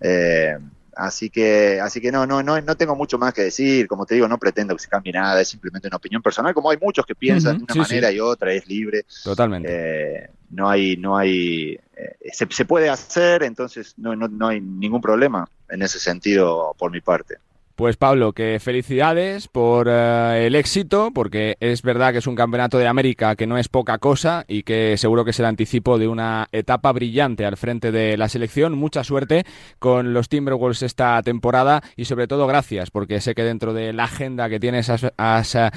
Eh, 0.00 0.58
Así 0.96 1.30
que, 1.30 1.80
así 1.80 2.00
que 2.00 2.12
no, 2.12 2.26
no, 2.26 2.42
no, 2.42 2.60
no 2.60 2.76
tengo 2.76 2.94
mucho 2.94 3.18
más 3.18 3.34
que 3.34 3.42
decir. 3.42 3.86
Como 3.86 4.06
te 4.06 4.14
digo, 4.14 4.28
no 4.28 4.38
pretendo 4.38 4.74
que 4.74 4.82
se 4.82 4.88
cambie 4.88 5.12
nada, 5.12 5.40
es 5.40 5.48
simplemente 5.48 5.88
una 5.88 5.96
opinión 5.96 6.22
personal, 6.22 6.54
como 6.54 6.70
hay 6.70 6.78
muchos 6.80 7.04
que 7.06 7.14
piensan 7.14 7.58
de 7.58 7.64
una 7.64 7.74
manera 7.74 8.10
y 8.12 8.20
otra, 8.20 8.52
es 8.52 8.66
libre. 8.66 9.04
Totalmente. 9.22 9.68
Eh, 9.70 10.30
no 10.50 10.68
hay, 10.68 10.96
no 10.96 11.16
hay, 11.16 11.78
eh, 11.96 12.16
se, 12.32 12.46
se, 12.50 12.64
puede 12.64 12.88
hacer, 12.88 13.42
entonces 13.42 13.94
no, 13.96 14.14
no, 14.14 14.28
no 14.28 14.48
hay 14.48 14.60
ningún 14.60 15.00
problema 15.00 15.48
en 15.68 15.82
ese 15.82 15.98
sentido 15.98 16.74
por 16.78 16.90
mi 16.90 17.00
parte. 17.00 17.36
Pues 17.76 17.96
Pablo, 17.96 18.32
que 18.32 18.60
felicidades 18.60 19.48
por 19.48 19.88
uh, 19.88 20.34
el 20.36 20.54
éxito, 20.54 21.10
porque 21.12 21.56
es 21.58 21.82
verdad 21.82 22.12
que 22.12 22.18
es 22.18 22.26
un 22.28 22.36
campeonato 22.36 22.78
de 22.78 22.86
América 22.86 23.34
que 23.34 23.48
no 23.48 23.58
es 23.58 23.68
poca 23.68 23.98
cosa 23.98 24.44
y 24.46 24.62
que 24.62 24.96
seguro 24.96 25.24
que 25.24 25.32
es 25.32 25.40
el 25.40 25.46
anticipo 25.46 25.98
de 25.98 26.06
una 26.06 26.46
etapa 26.52 26.92
brillante 26.92 27.44
al 27.44 27.56
frente 27.56 27.90
de 27.90 28.16
la 28.16 28.28
selección. 28.28 28.78
Mucha 28.78 29.02
suerte 29.02 29.44
con 29.80 30.14
los 30.14 30.28
Timberwolves 30.28 30.84
esta 30.84 31.20
temporada 31.24 31.82
y 31.96 32.04
sobre 32.04 32.28
todo 32.28 32.46
gracias, 32.46 32.92
porque 32.92 33.20
sé 33.20 33.34
que 33.34 33.42
dentro 33.42 33.74
de 33.74 33.92
la 33.92 34.04
agenda 34.04 34.48
que 34.48 34.60
tienes 34.60 34.88
has, 34.88 35.54
uh, 35.56 35.76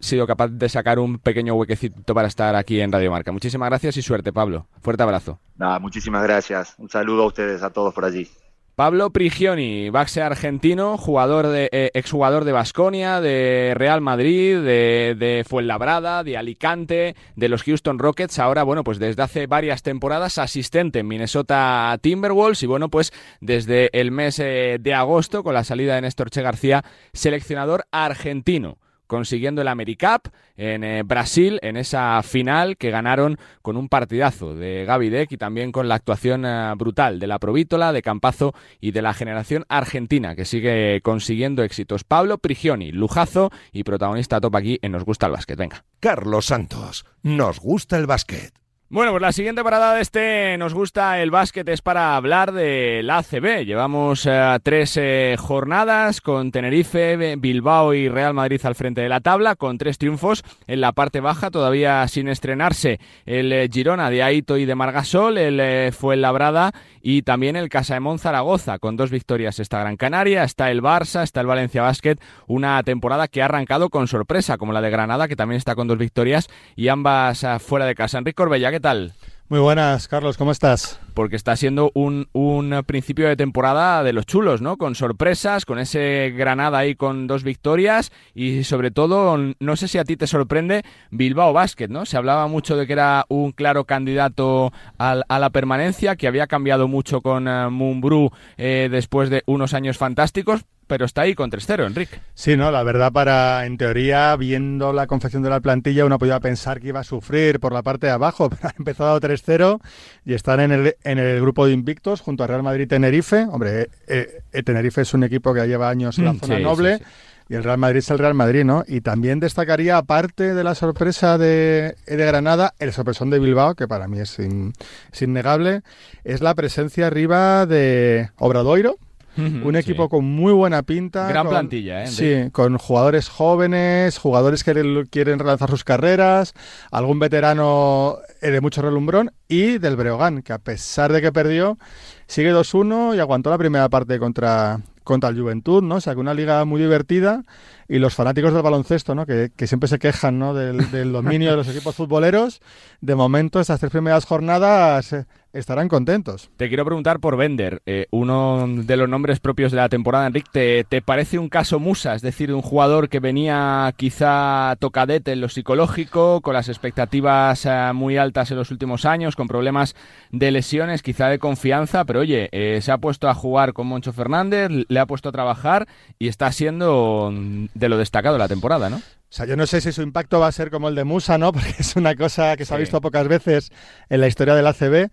sido 0.00 0.26
capaz 0.26 0.48
de 0.48 0.70
sacar 0.70 0.98
un 0.98 1.18
pequeño 1.18 1.52
huequecito 1.52 2.14
para 2.14 2.28
estar 2.28 2.56
aquí 2.56 2.80
en 2.80 2.92
Radio 2.92 3.10
Marca. 3.10 3.30
Muchísimas 3.30 3.68
gracias 3.68 3.98
y 3.98 4.02
suerte, 4.02 4.32
Pablo. 4.32 4.68
Fuerte 4.80 5.02
abrazo. 5.02 5.38
Nada, 5.56 5.78
muchísimas 5.80 6.22
gracias. 6.22 6.76
Un 6.78 6.88
saludo 6.88 7.24
a 7.24 7.26
ustedes, 7.26 7.62
a 7.62 7.68
todos 7.68 7.92
por 7.92 8.06
allí. 8.06 8.26
Pablo 8.74 9.10
Prigioni, 9.10 9.90
base 9.90 10.22
argentino, 10.22 10.96
jugador 10.96 11.48
de, 11.48 11.68
eh, 11.70 11.90
exjugador 11.94 12.44
de 12.44 12.52
Basconia, 12.52 13.20
de 13.20 13.74
Real 13.76 14.00
Madrid, 14.00 14.56
de, 14.56 15.14
de, 15.18 15.44
Fuenlabrada, 15.46 16.24
de 16.24 16.36
Alicante, 16.36 17.14
de 17.36 17.48
los 17.48 17.62
Houston 17.62 17.98
Rockets. 17.98 18.38
Ahora, 18.38 18.62
bueno, 18.62 18.82
pues 18.82 18.98
desde 18.98 19.22
hace 19.22 19.46
varias 19.46 19.82
temporadas 19.82 20.38
asistente 20.38 21.00
en 21.00 21.08
Minnesota 21.08 21.96
Timberwolves 22.00 22.62
y 22.62 22.66
bueno, 22.66 22.88
pues 22.88 23.12
desde 23.40 23.90
el 23.92 24.10
mes 24.10 24.38
eh, 24.38 24.78
de 24.80 24.94
agosto 24.94 25.44
con 25.44 25.54
la 25.54 25.64
salida 25.64 25.94
de 25.94 26.00
Néstor 26.00 26.30
Che 26.30 26.42
García, 26.42 26.84
seleccionador 27.12 27.84
argentino 27.92 28.78
consiguiendo 29.10 29.60
el 29.60 29.66
AmeriCup 29.66 30.28
en 30.56 30.84
eh, 30.84 31.02
Brasil 31.02 31.58
en 31.62 31.76
esa 31.76 32.22
final 32.22 32.76
que 32.76 32.92
ganaron 32.92 33.38
con 33.60 33.76
un 33.76 33.88
partidazo 33.88 34.54
de 34.54 34.84
Gaby 34.84 35.08
Deck 35.08 35.32
y 35.32 35.36
también 35.36 35.72
con 35.72 35.88
la 35.88 35.96
actuación 35.96 36.44
eh, 36.46 36.72
brutal 36.76 37.18
de 37.18 37.26
la 37.26 37.40
Provítola, 37.40 37.92
de 37.92 38.02
Campazo 38.02 38.54
y 38.80 38.92
de 38.92 39.02
la 39.02 39.12
generación 39.12 39.64
argentina 39.68 40.36
que 40.36 40.44
sigue 40.44 41.00
consiguiendo 41.02 41.64
éxitos. 41.64 42.04
Pablo 42.04 42.38
Prigioni, 42.38 42.92
lujazo 42.92 43.50
y 43.72 43.82
protagonista 43.82 44.40
top 44.40 44.54
aquí 44.54 44.78
en 44.80 44.92
Nos 44.92 45.04
Gusta 45.04 45.26
el 45.26 45.32
Básquet. 45.32 45.58
Venga. 45.58 45.84
Carlos 45.98 46.46
Santos, 46.46 47.04
Nos 47.24 47.58
Gusta 47.58 47.98
el 47.98 48.06
Básquet. 48.06 48.52
Bueno, 48.92 49.12
pues 49.12 49.22
la 49.22 49.30
siguiente 49.30 49.62
parada 49.62 49.94
de 49.94 50.00
este 50.00 50.58
Nos 50.58 50.74
gusta 50.74 51.22
el 51.22 51.30
básquet 51.30 51.68
es 51.68 51.80
para 51.80 52.16
hablar 52.16 52.50
de 52.50 53.02
la 53.04 53.18
ACB. 53.18 53.64
Llevamos 53.64 54.26
eh, 54.26 54.58
tres 54.64 54.96
eh, 54.96 55.36
jornadas 55.38 56.20
con 56.20 56.50
Tenerife, 56.50 57.36
Bilbao 57.36 57.94
y 57.94 58.08
Real 58.08 58.34
Madrid 58.34 58.60
al 58.64 58.74
frente 58.74 59.00
de 59.00 59.08
la 59.08 59.20
tabla, 59.20 59.54
con 59.54 59.78
tres 59.78 59.96
triunfos 59.96 60.42
en 60.66 60.80
la 60.80 60.90
parte 60.90 61.20
baja, 61.20 61.52
todavía 61.52 62.08
sin 62.08 62.26
estrenarse 62.26 62.98
el 63.26 63.52
eh, 63.52 63.68
Girona 63.72 64.10
de 64.10 64.24
Aito 64.24 64.56
y 64.56 64.64
de 64.64 64.74
Margasol, 64.74 65.38
el 65.38 65.60
eh, 65.60 65.92
Fuenlabrada 65.92 66.72
y 67.00 67.22
también 67.22 67.54
el 67.54 67.68
Casaemón 67.68 68.18
Zaragoza, 68.18 68.80
con 68.80 68.96
dos 68.96 69.12
victorias 69.12 69.60
esta 69.60 69.78
Gran 69.78 69.96
Canaria, 69.96 70.42
está 70.42 70.68
el 70.72 70.82
Barça, 70.82 71.22
está 71.22 71.40
el 71.40 71.46
Valencia 71.46 71.82
Basket, 71.82 72.16
una 72.48 72.82
temporada 72.82 73.28
que 73.28 73.40
ha 73.40 73.44
arrancado 73.44 73.88
con 73.88 74.08
sorpresa, 74.08 74.58
como 74.58 74.72
la 74.72 74.80
de 74.80 74.90
Granada, 74.90 75.28
que 75.28 75.36
también 75.36 75.58
está 75.58 75.76
con 75.76 75.86
dos 75.86 75.96
victorias 75.96 76.48
y 76.74 76.88
ambas 76.88 77.44
uh, 77.44 77.60
fuera 77.60 77.86
de 77.86 77.94
casa. 77.94 78.18
Enrique 78.18 78.34
Corbella, 78.34 78.70
¿qué 78.80 78.84
tal? 78.84 79.12
Muy 79.50 79.60
buenas, 79.60 80.08
Carlos, 80.08 80.38
¿cómo 80.38 80.52
estás? 80.52 81.00
Porque 81.12 81.36
está 81.36 81.54
siendo 81.54 81.90
un, 81.92 82.28
un, 82.32 82.82
principio 82.86 83.28
de 83.28 83.36
temporada 83.36 84.02
de 84.02 84.14
los 84.14 84.24
chulos, 84.24 84.62
¿no? 84.62 84.78
Con 84.78 84.94
sorpresas, 84.94 85.66
con 85.66 85.78
ese 85.78 86.32
Granada 86.34 86.78
ahí 86.78 86.94
con 86.94 87.26
dos 87.26 87.44
victorias 87.44 88.10
y 88.34 88.64
sobre 88.64 88.90
todo, 88.90 89.36
no 89.36 89.76
sé 89.76 89.86
si 89.86 89.98
a 89.98 90.04
ti 90.04 90.16
te 90.16 90.26
sorprende 90.26 90.82
Bilbao 91.10 91.52
Basket, 91.52 91.88
¿no? 91.88 92.06
Se 92.06 92.16
hablaba 92.16 92.46
mucho 92.46 92.74
de 92.78 92.86
que 92.86 92.94
era 92.94 93.26
un 93.28 93.52
claro 93.52 93.84
candidato 93.84 94.72
a, 94.98 95.20
a 95.28 95.38
la 95.38 95.50
permanencia, 95.50 96.16
que 96.16 96.26
había 96.26 96.46
cambiado 96.46 96.88
mucho 96.88 97.20
con 97.20 97.48
uh, 97.48 97.70
Mumbrú 97.70 98.30
eh, 98.56 98.88
después 98.90 99.28
de 99.28 99.42
unos 99.44 99.74
años 99.74 99.98
fantásticos, 99.98 100.64
pero 100.90 101.04
está 101.04 101.22
ahí 101.22 101.36
con 101.36 101.52
3-0, 101.52 101.86
Enrique. 101.86 102.18
Sí, 102.34 102.56
no, 102.56 102.72
la 102.72 102.82
verdad 102.82 103.12
para, 103.12 103.64
en 103.64 103.78
teoría, 103.78 104.34
viendo 104.34 104.92
la 104.92 105.06
confección 105.06 105.40
de 105.44 105.48
la 105.48 105.60
plantilla, 105.60 106.04
uno 106.04 106.18
podía 106.18 106.40
pensar 106.40 106.80
que 106.80 106.88
iba 106.88 106.98
a 106.98 107.04
sufrir 107.04 107.60
por 107.60 107.72
la 107.72 107.84
parte 107.84 108.08
de 108.08 108.12
abajo, 108.12 108.50
pero 108.50 108.60
ha 108.68 108.74
empezado 108.76 109.20
3-0 109.20 109.78
y 110.24 110.34
están 110.34 110.58
en 110.58 110.72
el, 110.72 110.96
en 111.04 111.20
el 111.20 111.40
grupo 111.40 111.64
de 111.64 111.74
invictos 111.74 112.22
junto 112.22 112.42
a 112.42 112.48
Real 112.48 112.64
Madrid-Tenerife. 112.64 113.46
Hombre, 113.52 113.88
eh, 114.08 114.42
eh, 114.52 114.62
Tenerife 114.64 115.02
es 115.02 115.14
un 115.14 115.22
equipo 115.22 115.54
que 115.54 115.64
lleva 115.64 115.88
años 115.88 116.18
en 116.18 116.24
la 116.24 116.34
zona 116.34 116.56
sí, 116.56 116.62
noble. 116.64 116.98
sí, 116.98 117.04
sí. 117.04 117.10
Y 117.50 117.54
el 117.54 117.62
Real 117.62 117.78
Madrid 117.78 117.98
es 117.98 118.10
el 118.10 118.18
Real 118.18 118.34
Madrid, 118.34 118.64
¿no? 118.64 118.82
Y 118.88 119.00
también 119.00 119.38
destacaría, 119.38 119.96
aparte 119.96 120.54
de 120.54 120.64
la 120.64 120.74
sorpresa 120.74 121.38
de, 121.38 121.94
de 122.04 122.26
Granada, 122.26 122.74
el 122.80 122.92
sorpresón 122.92 123.30
de 123.30 123.38
Bilbao, 123.38 123.76
que 123.76 123.86
para 123.86 124.08
mí 124.08 124.18
es, 124.18 124.40
in, 124.40 124.72
es 125.12 125.22
innegable, 125.22 125.82
es 126.24 126.40
la 126.40 126.56
presencia 126.56 127.06
arriba 127.06 127.64
de 127.66 128.30
Obradoiro, 128.38 128.98
un 129.40 129.76
equipo 129.76 130.04
sí. 130.04 130.08
con 130.08 130.24
muy 130.24 130.52
buena 130.52 130.82
pinta. 130.82 131.28
Gran 131.28 131.46
con, 131.46 131.54
plantilla, 131.54 132.04
¿eh? 132.04 132.06
Sí, 132.06 132.50
con 132.52 132.78
jugadores 132.78 133.28
jóvenes, 133.28 134.18
jugadores 134.18 134.64
que 134.64 135.04
quieren 135.10 135.38
relanzar 135.38 135.70
sus 135.70 135.84
carreras, 135.84 136.54
algún 136.90 137.18
veterano 137.18 138.18
eh, 138.40 138.50
de 138.50 138.60
mucho 138.60 138.82
relumbrón 138.82 139.32
y 139.48 139.78
del 139.78 139.96
Breogán, 139.96 140.42
que 140.42 140.52
a 140.52 140.58
pesar 140.58 141.12
de 141.12 141.20
que 141.20 141.32
perdió, 141.32 141.78
sigue 142.26 142.52
2-1 142.52 143.16
y 143.16 143.20
aguantó 143.20 143.50
la 143.50 143.58
primera 143.58 143.88
parte 143.88 144.18
contra, 144.18 144.80
contra 145.04 145.30
el 145.30 145.40
Juventud, 145.40 145.82
¿no? 145.82 145.96
O 145.96 146.00
sea, 146.00 146.14
que 146.14 146.20
una 146.20 146.34
liga 146.34 146.64
muy 146.64 146.80
divertida 146.80 147.42
y 147.90 147.98
los 147.98 148.14
fanáticos 148.14 148.54
del 148.54 148.62
baloncesto, 148.62 149.16
¿no? 149.16 149.26
Que, 149.26 149.50
que 149.54 149.66
siempre 149.66 149.88
se 149.88 149.98
quejan, 149.98 150.38
¿no? 150.38 150.54
Del, 150.54 150.92
del 150.92 151.12
dominio 151.12 151.50
de 151.50 151.56
los 151.56 151.68
equipos 151.74 151.96
futboleros. 151.96 152.62
De 153.00 153.16
momento, 153.16 153.58
estas 153.58 153.80
tres 153.80 153.90
primeras 153.90 154.24
jornadas, 154.26 155.12
eh, 155.12 155.26
estarán 155.52 155.88
contentos. 155.88 156.50
Te 156.56 156.68
quiero 156.68 156.84
preguntar 156.84 157.20
por 157.20 157.36
Bender, 157.36 157.82
eh, 157.86 158.06
uno 158.10 158.66
de 158.68 158.96
los 158.96 159.08
nombres 159.08 159.40
propios 159.40 159.72
de 159.72 159.78
la 159.78 159.88
temporada, 159.88 160.26
Enrique. 160.26 160.86
¿te, 160.88 161.02
parece 161.02 161.38
un 161.38 161.48
caso 161.48 161.78
Musa? 161.80 162.14
Es 162.14 162.22
decir, 162.22 162.52
un 162.52 162.62
jugador 162.62 163.08
que 163.08 163.20
venía 163.20 163.92
quizá 163.96 164.76
tocadete 164.78 165.32
en 165.32 165.40
lo 165.40 165.48
psicológico, 165.48 166.40
con 166.40 166.54
las 166.54 166.68
expectativas 166.68 167.66
eh, 167.66 167.90
muy 167.94 168.16
altas 168.16 168.50
en 168.50 168.58
los 168.58 168.70
últimos 168.70 169.04
años, 169.04 169.34
con 169.34 169.48
problemas 169.48 169.96
de 170.30 170.50
lesiones, 170.50 171.02
quizá 171.02 171.28
de 171.28 171.38
confianza, 171.38 172.04
pero 172.04 172.20
oye, 172.20 172.48
eh, 172.52 172.80
se 172.80 172.92
ha 172.92 172.98
puesto 172.98 173.28
a 173.28 173.34
jugar 173.34 173.72
con 173.72 173.86
Moncho 173.86 174.12
Fernández, 174.12 174.70
le 174.88 175.00
ha 175.00 175.06
puesto 175.06 175.30
a 175.30 175.32
trabajar 175.32 175.88
y 176.18 176.28
está 176.28 176.52
siendo 176.52 177.32
de 177.80 177.88
lo 177.88 177.98
destacado 177.98 178.34
de 178.34 178.38
la 178.38 178.48
temporada, 178.48 178.88
¿no? 178.88 178.96
O 178.96 179.32
sea, 179.32 179.46
yo 179.46 179.56
no 179.56 179.66
sé 179.66 179.80
si 179.80 179.92
su 179.92 180.02
impacto 180.02 180.38
va 180.38 180.46
a 180.46 180.52
ser 180.52 180.70
como 180.70 180.88
el 180.88 180.94
de 180.94 181.04
Musa, 181.04 181.38
¿no? 181.38 181.52
Porque 181.54 181.74
es 181.78 181.96
una 181.96 182.14
cosa 182.14 182.56
que 182.56 182.64
se 182.64 182.74
ha 182.74 182.76
visto 182.76 183.00
pocas 183.00 183.26
veces 183.26 183.72
en 184.08 184.20
la 184.20 184.28
historia 184.28 184.54
del 184.54 184.66
ACB 184.66 185.10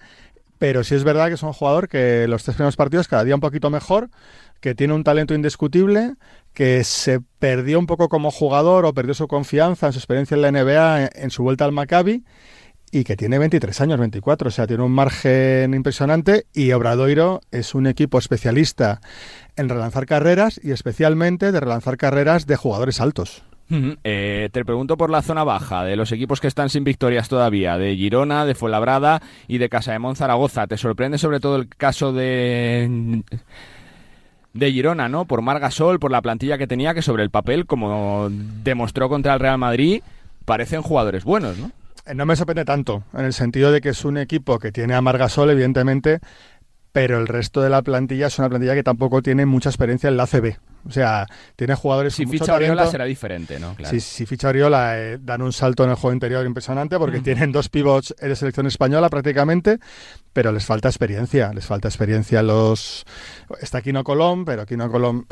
pero 0.57 0.83
sí 0.83 0.95
es 0.95 1.03
verdad 1.03 1.27
que 1.27 1.35
es 1.35 1.43
un 1.43 1.53
jugador 1.53 1.87
que 1.87 2.27
los 2.27 2.43
tres 2.43 2.55
primeros 2.55 2.75
partidos 2.75 3.07
cada 3.07 3.23
día 3.23 3.35
un 3.35 3.41
poquito 3.41 3.69
mejor, 3.69 4.09
que 4.59 4.75
tiene 4.75 4.93
un 4.93 5.03
talento 5.03 5.33
indiscutible, 5.33 6.15
que 6.53 6.83
se 6.83 7.19
perdió 7.39 7.77
un 7.79 7.85
poco 7.85 8.09
como 8.09 8.31
jugador 8.31 8.85
o 8.85 8.93
perdió 8.93 9.13
su 9.13 9.27
confianza 9.27 9.87
en 9.87 9.93
su 9.93 9.99
experiencia 9.99 10.35
en 10.35 10.41
la 10.41 10.51
NBA 10.51 11.09
en, 11.13 11.29
su 11.29 11.43
vuelta 11.43 11.65
al 11.65 11.71
Maccabi 11.71 12.23
y 12.91 13.03
que 13.03 13.17
tiene 13.17 13.37
23 13.37 13.81
años, 13.81 13.99
24, 13.99 14.47
o 14.47 14.51
sea, 14.51 14.67
tiene 14.67 14.83
un 14.83 14.91
margen 14.91 15.73
impresionante 15.73 16.45
y 16.53 16.71
Obradoiro 16.71 17.41
es 17.51 17.75
un 17.75 17.87
equipo 17.87 18.17
especialista 18.17 19.01
en 19.55 19.69
relanzar 19.69 20.05
carreras 20.05 20.59
y 20.63 20.71
especialmente 20.71 21.51
de 21.51 21.59
relanzar 21.59 21.97
carreras 21.97 22.47
de 22.47 22.55
jugadores 22.55 23.01
altos. 23.01 23.43
Eh, 23.69 24.47
te 24.53 24.63
pregunto 24.63 24.95
por 24.95 25.09
la 25.09 25.21
zona 25.21 25.43
baja, 25.43 25.83
de 25.83 25.97
los 25.97 26.13
equipos 26.13 26.39
que 26.39 26.47
están 26.47 26.69
sin 26.69 26.85
victorias 26.85 27.27
todavía, 27.27 27.77
de 27.77 27.97
Girona, 27.97 28.45
de 28.45 28.55
Fuenlabrada 28.55 29.21
y 29.49 29.57
de 29.57 29.67
Casa 29.67 29.91
de 29.91 29.99
Monzaragoza. 29.99 30.67
¿Te 30.67 30.77
sorprende 30.77 31.17
sobre 31.17 31.41
todo 31.41 31.57
el 31.57 31.67
caso 31.67 32.13
de 32.13 33.23
de 34.53 34.71
Girona, 34.71 35.09
¿no? 35.09 35.25
Por 35.25 35.41
Margasol, 35.41 35.99
por 35.99 36.11
la 36.11 36.21
plantilla 36.21 36.57
que 36.57 36.67
tenía, 36.67 36.93
que 36.93 37.01
sobre 37.01 37.23
el 37.23 37.29
papel, 37.29 37.65
como 37.65 38.29
demostró 38.31 39.09
contra 39.09 39.33
el 39.33 39.39
Real 39.39 39.57
Madrid, 39.57 40.01
parecen 40.45 40.81
jugadores 40.81 41.25
buenos, 41.25 41.57
¿no? 41.57 41.71
No 42.15 42.25
me 42.25 42.35
sorprende 42.35 42.65
tanto, 42.65 43.03
en 43.13 43.25
el 43.25 43.33
sentido 43.33 43.71
de 43.71 43.81
que 43.81 43.89
es 43.89 44.05
un 44.05 44.17
equipo 44.17 44.59
que 44.59 44.71
tiene 44.71 44.93
a 44.93 45.01
Margasol, 45.01 45.49
evidentemente, 45.49 46.19
pero 46.97 47.19
el 47.19 47.27
resto 47.27 47.61
de 47.61 47.69
la 47.69 47.81
plantilla 47.81 48.25
es 48.27 48.39
una 48.39 48.49
plantilla 48.49 48.73
que 48.73 48.81
tampoco 48.81 49.21
tiene 49.21 49.45
mucha 49.45 49.69
experiencia 49.69 50.07
en 50.07 50.17
la 50.17 50.23
ACB. 50.23 50.55
O 50.87 50.91
sea, 50.91 51.27
tiene 51.55 51.75
jugadores 51.75 52.15
si 52.15 52.25
ficha 52.25 52.55
Oriola 52.55 52.87
será 52.87 53.05
diferente, 53.05 53.59
¿no? 53.59 53.75
Claro. 53.75 53.99
Si, 53.99 54.25
ficha 54.25 54.47
Oriola 54.47 54.97
eh, 54.97 55.19
dan 55.21 55.41
un 55.41 55.51
salto 55.51 55.83
en 55.83 55.91
el 55.91 55.95
juego 55.95 56.13
interior 56.13 56.45
impresionante 56.45 56.97
porque 56.97 57.19
tienen 57.19 57.51
dos 57.51 57.69
pivots 57.69 58.15
de 58.19 58.35
selección 58.35 58.67
española 58.67 59.09
prácticamente, 59.09 59.79
pero 60.33 60.51
les 60.51 60.65
falta 60.65 60.87
experiencia, 60.87 61.53
les 61.53 61.65
falta 61.65 61.87
experiencia 61.87 62.41
los 62.41 63.05
está 63.61 63.81
Quino 63.81 64.03
Colón, 64.03 64.45
pero 64.45 64.65
Quino 64.65 64.89
Colón 64.89 65.27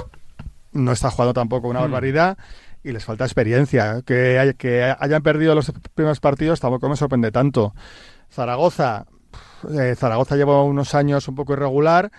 no 0.74 0.92
está 0.92 1.10
jugando 1.10 1.34
tampoco 1.34 1.70
una 1.70 1.80
barbaridad 1.80 2.38
y 2.86 2.92
les 2.92 3.04
falta 3.04 3.26
experiencia. 3.26 4.04
Que, 4.06 4.56
que 4.58 4.96
hayan 4.98 5.24
perdido 5.24 5.56
los 5.56 5.74
primeros 5.96 6.20
partidos 6.20 6.60
tampoco 6.60 6.88
me 6.88 6.96
sorprende 6.96 7.32
tanto. 7.32 7.74
Zaragoza, 8.32 9.08
eh, 9.74 9.96
Zaragoza 9.98 10.36
lleva 10.36 10.64
unos 10.64 10.94
años 10.94 11.28
un 11.28 11.36
poco 11.36 11.54
irregular 11.54 12.12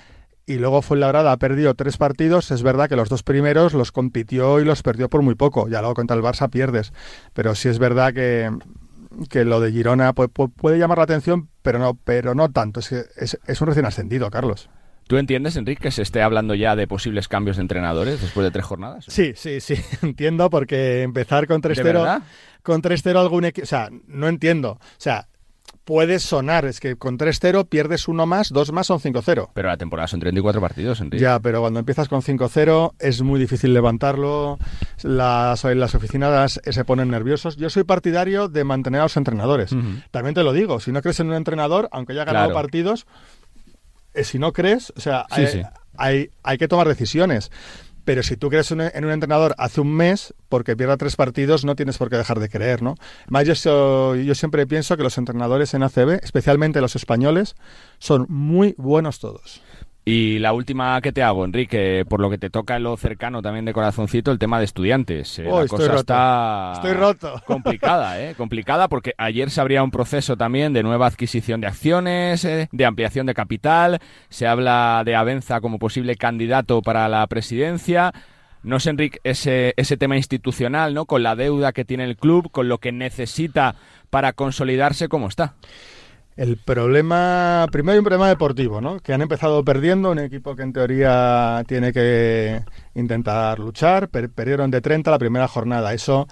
y 0.44 0.56
luego 0.56 0.82
fue 0.82 0.88
Fuenlabrada 0.88 1.30
ha 1.30 1.36
perdido 1.36 1.74
tres 1.74 1.96
partidos. 1.96 2.50
Es 2.50 2.64
verdad 2.64 2.88
que 2.88 2.96
los 2.96 3.08
dos 3.08 3.22
primeros 3.22 3.74
los 3.74 3.92
compitió 3.92 4.60
y 4.60 4.64
los 4.64 4.82
perdió 4.82 5.08
por 5.08 5.22
muy 5.22 5.36
poco. 5.36 5.68
Ya 5.68 5.80
luego 5.80 5.94
contra 5.94 6.16
el 6.16 6.22
Barça 6.22 6.50
pierdes. 6.50 6.92
Pero 7.32 7.54
sí 7.54 7.68
es 7.68 7.78
verdad 7.78 8.12
que, 8.12 8.50
que 9.30 9.44
lo 9.44 9.60
de 9.60 9.70
Girona 9.70 10.14
puede, 10.14 10.78
llamar 10.78 10.98
la 10.98 11.04
atención, 11.04 11.48
pero 11.62 11.78
no, 11.78 11.94
pero 11.94 12.34
no 12.34 12.50
tanto. 12.50 12.80
Es, 12.80 12.90
es, 12.92 13.38
es 13.46 13.60
un 13.60 13.68
recién 13.68 13.86
ascendido, 13.86 14.30
Carlos. 14.30 14.68
¿Tú 15.06 15.18
entiendes, 15.18 15.56
Enrique, 15.56 15.82
que 15.82 15.90
se 15.90 16.02
esté 16.02 16.22
hablando 16.22 16.54
ya 16.54 16.74
de 16.74 16.88
posibles 16.88 17.28
cambios 17.28 17.56
de 17.56 17.62
entrenadores 17.62 18.20
después 18.20 18.44
de 18.44 18.50
tres 18.50 18.64
jornadas? 18.64 19.04
Sí, 19.08 19.32
sí, 19.36 19.60
sí, 19.60 19.74
entiendo, 20.02 20.50
porque 20.50 21.02
empezar 21.02 21.46
con 21.46 21.62
3-0 21.62 22.22
con 22.62 22.82
3-0 22.82 23.16
algún 23.16 23.44
equipo, 23.44 23.64
o 23.64 23.68
sea, 23.68 23.88
no 24.08 24.26
entiendo. 24.26 24.72
O 24.72 24.80
sea, 24.98 25.28
puede 25.86 26.18
sonar. 26.18 26.64
Es 26.64 26.80
que 26.80 26.96
con 26.96 27.16
3-0 27.16 27.68
pierdes 27.68 28.08
uno 28.08 28.26
más, 28.26 28.50
dos 28.50 28.72
más 28.72 28.88
son 28.88 28.98
5-0. 28.98 29.50
Pero 29.54 29.68
la 29.68 29.76
temporada 29.76 30.08
son 30.08 30.20
34 30.20 30.60
partidos, 30.60 31.00
Enrique. 31.00 31.22
Ya, 31.22 31.38
pero 31.38 31.60
cuando 31.60 31.78
empiezas 31.78 32.08
con 32.08 32.20
5-0 32.20 32.94
es 32.98 33.22
muy 33.22 33.38
difícil 33.38 33.72
levantarlo. 33.72 34.58
Las, 35.02 35.64
las 35.64 35.94
oficinas 35.94 36.60
se 36.64 36.84
ponen 36.84 37.08
nerviosos. 37.08 37.56
Yo 37.56 37.70
soy 37.70 37.84
partidario 37.84 38.48
de 38.48 38.64
mantener 38.64 39.00
a 39.00 39.04
los 39.04 39.16
entrenadores. 39.16 39.70
También 40.10 40.34
te 40.34 40.42
lo 40.42 40.52
digo, 40.52 40.80
si 40.80 40.90
no 40.90 41.00
crees 41.00 41.20
en 41.20 41.28
un 41.28 41.34
entrenador, 41.34 41.88
aunque 41.92 42.12
haya 42.12 42.24
ganado 42.24 42.52
partidos, 42.52 43.06
si 44.24 44.38
no 44.38 44.52
crees, 44.52 44.92
o 44.96 45.00
sea, 45.00 45.26
hay, 45.96 46.30
hay 46.42 46.58
que 46.58 46.68
tomar 46.68 46.88
decisiones. 46.88 47.50
Pero 48.06 48.22
si 48.22 48.36
tú 48.36 48.50
crees 48.50 48.70
en 48.70 49.04
un 49.04 49.10
entrenador 49.10 49.56
hace 49.58 49.80
un 49.80 49.92
mes, 49.92 50.32
porque 50.48 50.76
pierda 50.76 50.96
tres 50.96 51.16
partidos, 51.16 51.64
no 51.64 51.74
tienes 51.74 51.98
por 51.98 52.08
qué 52.08 52.16
dejar 52.16 52.38
de 52.38 52.48
creer, 52.48 52.80
¿no? 52.80 52.94
Más 53.28 53.46
yo, 53.46 54.14
yo 54.14 54.34
siempre 54.36 54.64
pienso 54.68 54.96
que 54.96 55.02
los 55.02 55.18
entrenadores 55.18 55.74
en 55.74 55.82
ACB, 55.82 56.20
especialmente 56.22 56.80
los 56.80 56.94
españoles, 56.94 57.56
son 57.98 58.26
muy 58.28 58.76
buenos 58.78 59.18
todos. 59.18 59.60
Y 60.08 60.38
la 60.38 60.52
última 60.52 61.00
que 61.00 61.10
te 61.10 61.24
hago, 61.24 61.44
Enrique, 61.44 62.04
por 62.08 62.20
lo 62.20 62.30
que 62.30 62.38
te 62.38 62.48
toca 62.48 62.76
en 62.76 62.84
lo 62.84 62.96
cercano 62.96 63.42
también 63.42 63.64
de 63.64 63.72
corazoncito, 63.72 64.30
el 64.30 64.38
tema 64.38 64.60
de 64.60 64.64
estudiantes. 64.64 65.40
Eh, 65.40 65.42
la 65.42 65.66
cosa 65.66 65.96
está 65.96 66.72
estoy 66.74 66.92
roto. 66.92 67.42
complicada, 67.44 68.22
¿eh? 68.22 68.36
Complicada 68.36 68.86
porque 68.86 69.14
ayer 69.18 69.50
se 69.50 69.60
abría 69.60 69.82
un 69.82 69.90
proceso 69.90 70.36
también 70.36 70.72
de 70.72 70.84
nueva 70.84 71.08
adquisición 71.08 71.60
de 71.60 71.66
acciones, 71.66 72.44
eh, 72.44 72.68
de 72.70 72.84
ampliación 72.84 73.26
de 73.26 73.34
capital. 73.34 73.98
Se 74.28 74.46
habla 74.46 75.02
de 75.04 75.16
Avenza 75.16 75.60
como 75.60 75.80
posible 75.80 76.14
candidato 76.14 76.82
para 76.82 77.08
la 77.08 77.26
presidencia. 77.26 78.12
No 78.62 78.78
sé, 78.78 78.90
Enrique, 78.90 79.18
ese, 79.24 79.74
ese 79.76 79.96
tema 79.96 80.16
institucional, 80.16 80.94
¿no? 80.94 81.06
Con 81.06 81.24
la 81.24 81.34
deuda 81.34 81.72
que 81.72 81.84
tiene 81.84 82.04
el 82.04 82.16
club, 82.16 82.52
con 82.52 82.68
lo 82.68 82.78
que 82.78 82.92
necesita 82.92 83.74
para 84.10 84.34
consolidarse, 84.34 85.08
¿cómo 85.08 85.26
está? 85.26 85.56
El 86.36 86.58
problema, 86.58 87.66
primero 87.72 87.92
hay 87.94 87.98
un 87.98 88.04
problema 88.04 88.28
deportivo, 88.28 88.82
¿no? 88.82 89.00
Que 89.00 89.14
han 89.14 89.22
empezado 89.22 89.64
perdiendo, 89.64 90.10
un 90.10 90.18
equipo 90.18 90.54
que 90.54 90.62
en 90.64 90.74
teoría 90.74 91.64
tiene 91.66 91.94
que 91.94 92.62
intentar 92.94 93.58
luchar, 93.58 94.10
perdieron 94.10 94.70
de 94.70 94.82
30 94.82 95.10
la 95.10 95.18
primera 95.18 95.48
jornada. 95.48 95.94
Eso 95.94 96.28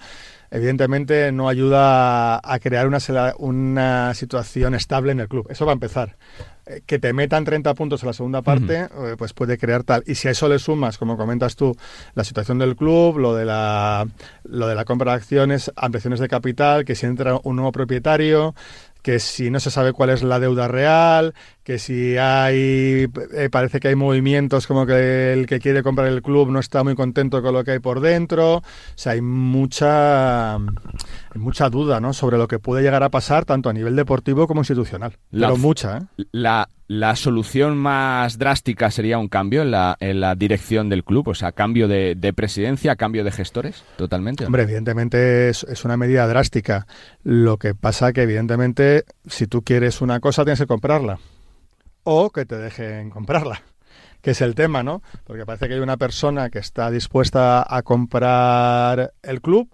evidentemente 0.51 1.31
no 1.31 1.49
ayuda 1.49 2.39
a 2.43 2.59
crear 2.59 2.87
una, 2.87 2.99
una 3.39 4.13
situación 4.13 4.75
estable 4.75 5.11
en 5.11 5.21
el 5.21 5.27
club. 5.27 5.47
Eso 5.49 5.65
va 5.65 5.71
a 5.71 5.73
empezar. 5.73 6.17
Eh, 6.67 6.81
que 6.85 6.97
te 6.97 7.11
metan 7.13 7.43
30 7.43 7.73
puntos 7.73 8.01
en 8.01 8.07
la 8.07 8.13
segunda 8.13 8.41
parte, 8.41 8.81
eh, 8.83 9.15
pues 9.17 9.33
puede 9.33 9.57
crear 9.57 9.83
tal. 9.83 10.03
Y 10.05 10.15
si 10.15 10.27
a 10.27 10.31
eso 10.31 10.47
le 10.47 10.57
sumas, 10.57 10.97
como 10.97 11.17
comentas 11.17 11.55
tú, 11.55 11.75
la 12.13 12.23
situación 12.23 12.57
del 12.57 12.75
club, 12.75 13.17
lo 13.17 13.35
de 13.35 13.45
la, 13.45 14.07
lo 14.43 14.67
de 14.67 14.75
la 14.75 14.85
compra 14.85 15.11
de 15.11 15.17
acciones, 15.17 15.71
ampliaciones 15.75 16.19
de 16.19 16.27
capital, 16.27 16.85
que 16.85 16.95
si 16.95 17.05
entra 17.05 17.39
un 17.43 17.55
nuevo 17.55 17.71
propietario, 17.71 18.55
que 19.05 19.19
si 19.19 19.51
no 19.51 19.59
se 19.59 19.69
sabe 19.69 19.93
cuál 19.93 20.09
es 20.09 20.23
la 20.23 20.39
deuda 20.39 20.67
real, 20.67 21.35
que 21.63 21.77
si 21.77 22.17
hay, 22.17 23.05
eh, 23.35 23.49
parece 23.51 23.79
que 23.79 23.89
hay 23.89 23.95
movimientos 23.95 24.65
como 24.65 24.87
que 24.87 25.31
el 25.31 25.45
que 25.45 25.59
quiere 25.59 25.83
comprar 25.83 26.07
el 26.07 26.23
club 26.23 26.49
no 26.49 26.57
está 26.57 26.83
muy 26.83 26.95
contento 26.95 27.43
con 27.43 27.53
lo 27.53 27.63
que 27.63 27.69
hay 27.69 27.79
por 27.79 27.99
dentro, 27.99 28.55
o 28.55 28.63
sea, 28.95 29.11
hay 29.11 29.21
mucha, 29.21 30.57
mucha 31.39 31.69
duda, 31.69 31.99
¿no? 31.99 32.13
Sobre 32.13 32.37
lo 32.37 32.47
que 32.47 32.59
puede 32.59 32.83
llegar 32.83 33.03
a 33.03 33.09
pasar 33.09 33.45
tanto 33.45 33.69
a 33.69 33.73
nivel 33.73 33.95
deportivo 33.95 34.47
como 34.47 34.61
institucional, 34.61 35.17
pero 35.31 35.57
mucha, 35.57 35.97
¿eh? 35.97 36.23
La, 36.31 36.69
la 36.87 37.15
solución 37.15 37.77
más 37.77 38.37
drástica 38.37 38.91
sería 38.91 39.17
un 39.17 39.27
cambio 39.27 39.63
en 39.63 39.71
la, 39.71 39.97
en 39.99 40.19
la 40.21 40.35
dirección 40.35 40.89
del 40.89 41.03
club, 41.03 41.29
o 41.29 41.33
sea, 41.33 41.51
cambio 41.51 41.87
de, 41.87 42.33
presidencia, 42.35 42.95
cambio 42.95 43.23
de 43.23 43.31
gestores, 43.31 43.83
totalmente. 43.97 44.45
Hombre, 44.45 44.63
evidentemente 44.63 45.49
es, 45.49 45.63
es, 45.63 45.83
una 45.83 45.97
medida 45.97 46.27
drástica. 46.27 46.85
Lo 47.23 47.57
que 47.57 47.73
pasa 47.73 48.13
que, 48.13 48.23
evidentemente, 48.23 49.05
si 49.25 49.47
tú 49.47 49.63
quieres 49.63 50.01
una 50.01 50.19
cosa, 50.19 50.43
tienes 50.43 50.59
que 50.59 50.67
comprarla. 50.67 51.19
O 52.03 52.29
que 52.29 52.45
te 52.45 52.57
dejen 52.57 53.09
comprarla, 53.09 53.63
que 54.21 54.31
es 54.31 54.41
el 54.41 54.53
tema, 54.53 54.83
¿no? 54.83 55.01
Porque 55.23 55.45
parece 55.45 55.67
que 55.67 55.73
hay 55.73 55.79
una 55.79 55.97
persona 55.97 56.51
que 56.51 56.59
está 56.59 56.91
dispuesta 56.91 57.65
a 57.67 57.81
comprar 57.81 59.13
el 59.23 59.41
club 59.41 59.69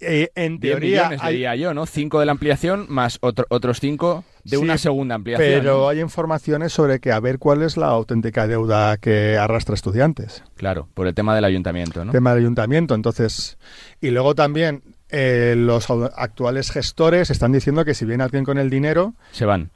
eh, 0.00 0.30
en 0.34 0.60
teoría 0.60 1.10
diría 1.10 1.56
yo, 1.56 1.74
¿no? 1.74 1.86
Cinco 1.86 2.20
de 2.20 2.26
la 2.26 2.32
ampliación 2.32 2.86
más 2.88 3.18
otros 3.20 3.80
cinco 3.80 4.24
de 4.44 4.56
una 4.56 4.78
segunda 4.78 5.14
ampliación. 5.14 5.48
Pero 5.48 5.88
hay 5.88 6.00
informaciones 6.00 6.72
sobre 6.72 7.00
que 7.00 7.12
a 7.12 7.20
ver 7.20 7.38
cuál 7.38 7.62
es 7.62 7.76
la 7.76 7.88
auténtica 7.88 8.46
deuda 8.46 8.96
que 8.96 9.36
arrastra 9.36 9.74
estudiantes. 9.74 10.42
Claro, 10.56 10.88
por 10.94 11.06
el 11.06 11.14
tema 11.14 11.34
del 11.34 11.44
ayuntamiento, 11.44 12.04
¿no? 12.04 12.12
Tema 12.12 12.30
del 12.34 12.44
ayuntamiento, 12.44 12.94
entonces. 12.94 13.58
Y 14.00 14.10
luego 14.10 14.34
también 14.34 14.82
eh, 15.10 15.54
los 15.56 15.90
actuales 15.90 16.70
gestores 16.70 17.30
están 17.30 17.52
diciendo 17.52 17.84
que 17.84 17.94
si 17.94 18.04
viene 18.04 18.24
alguien 18.24 18.44
con 18.44 18.58
el 18.58 18.70
dinero. 18.70 19.14
Se 19.32 19.44
van. 19.44 19.70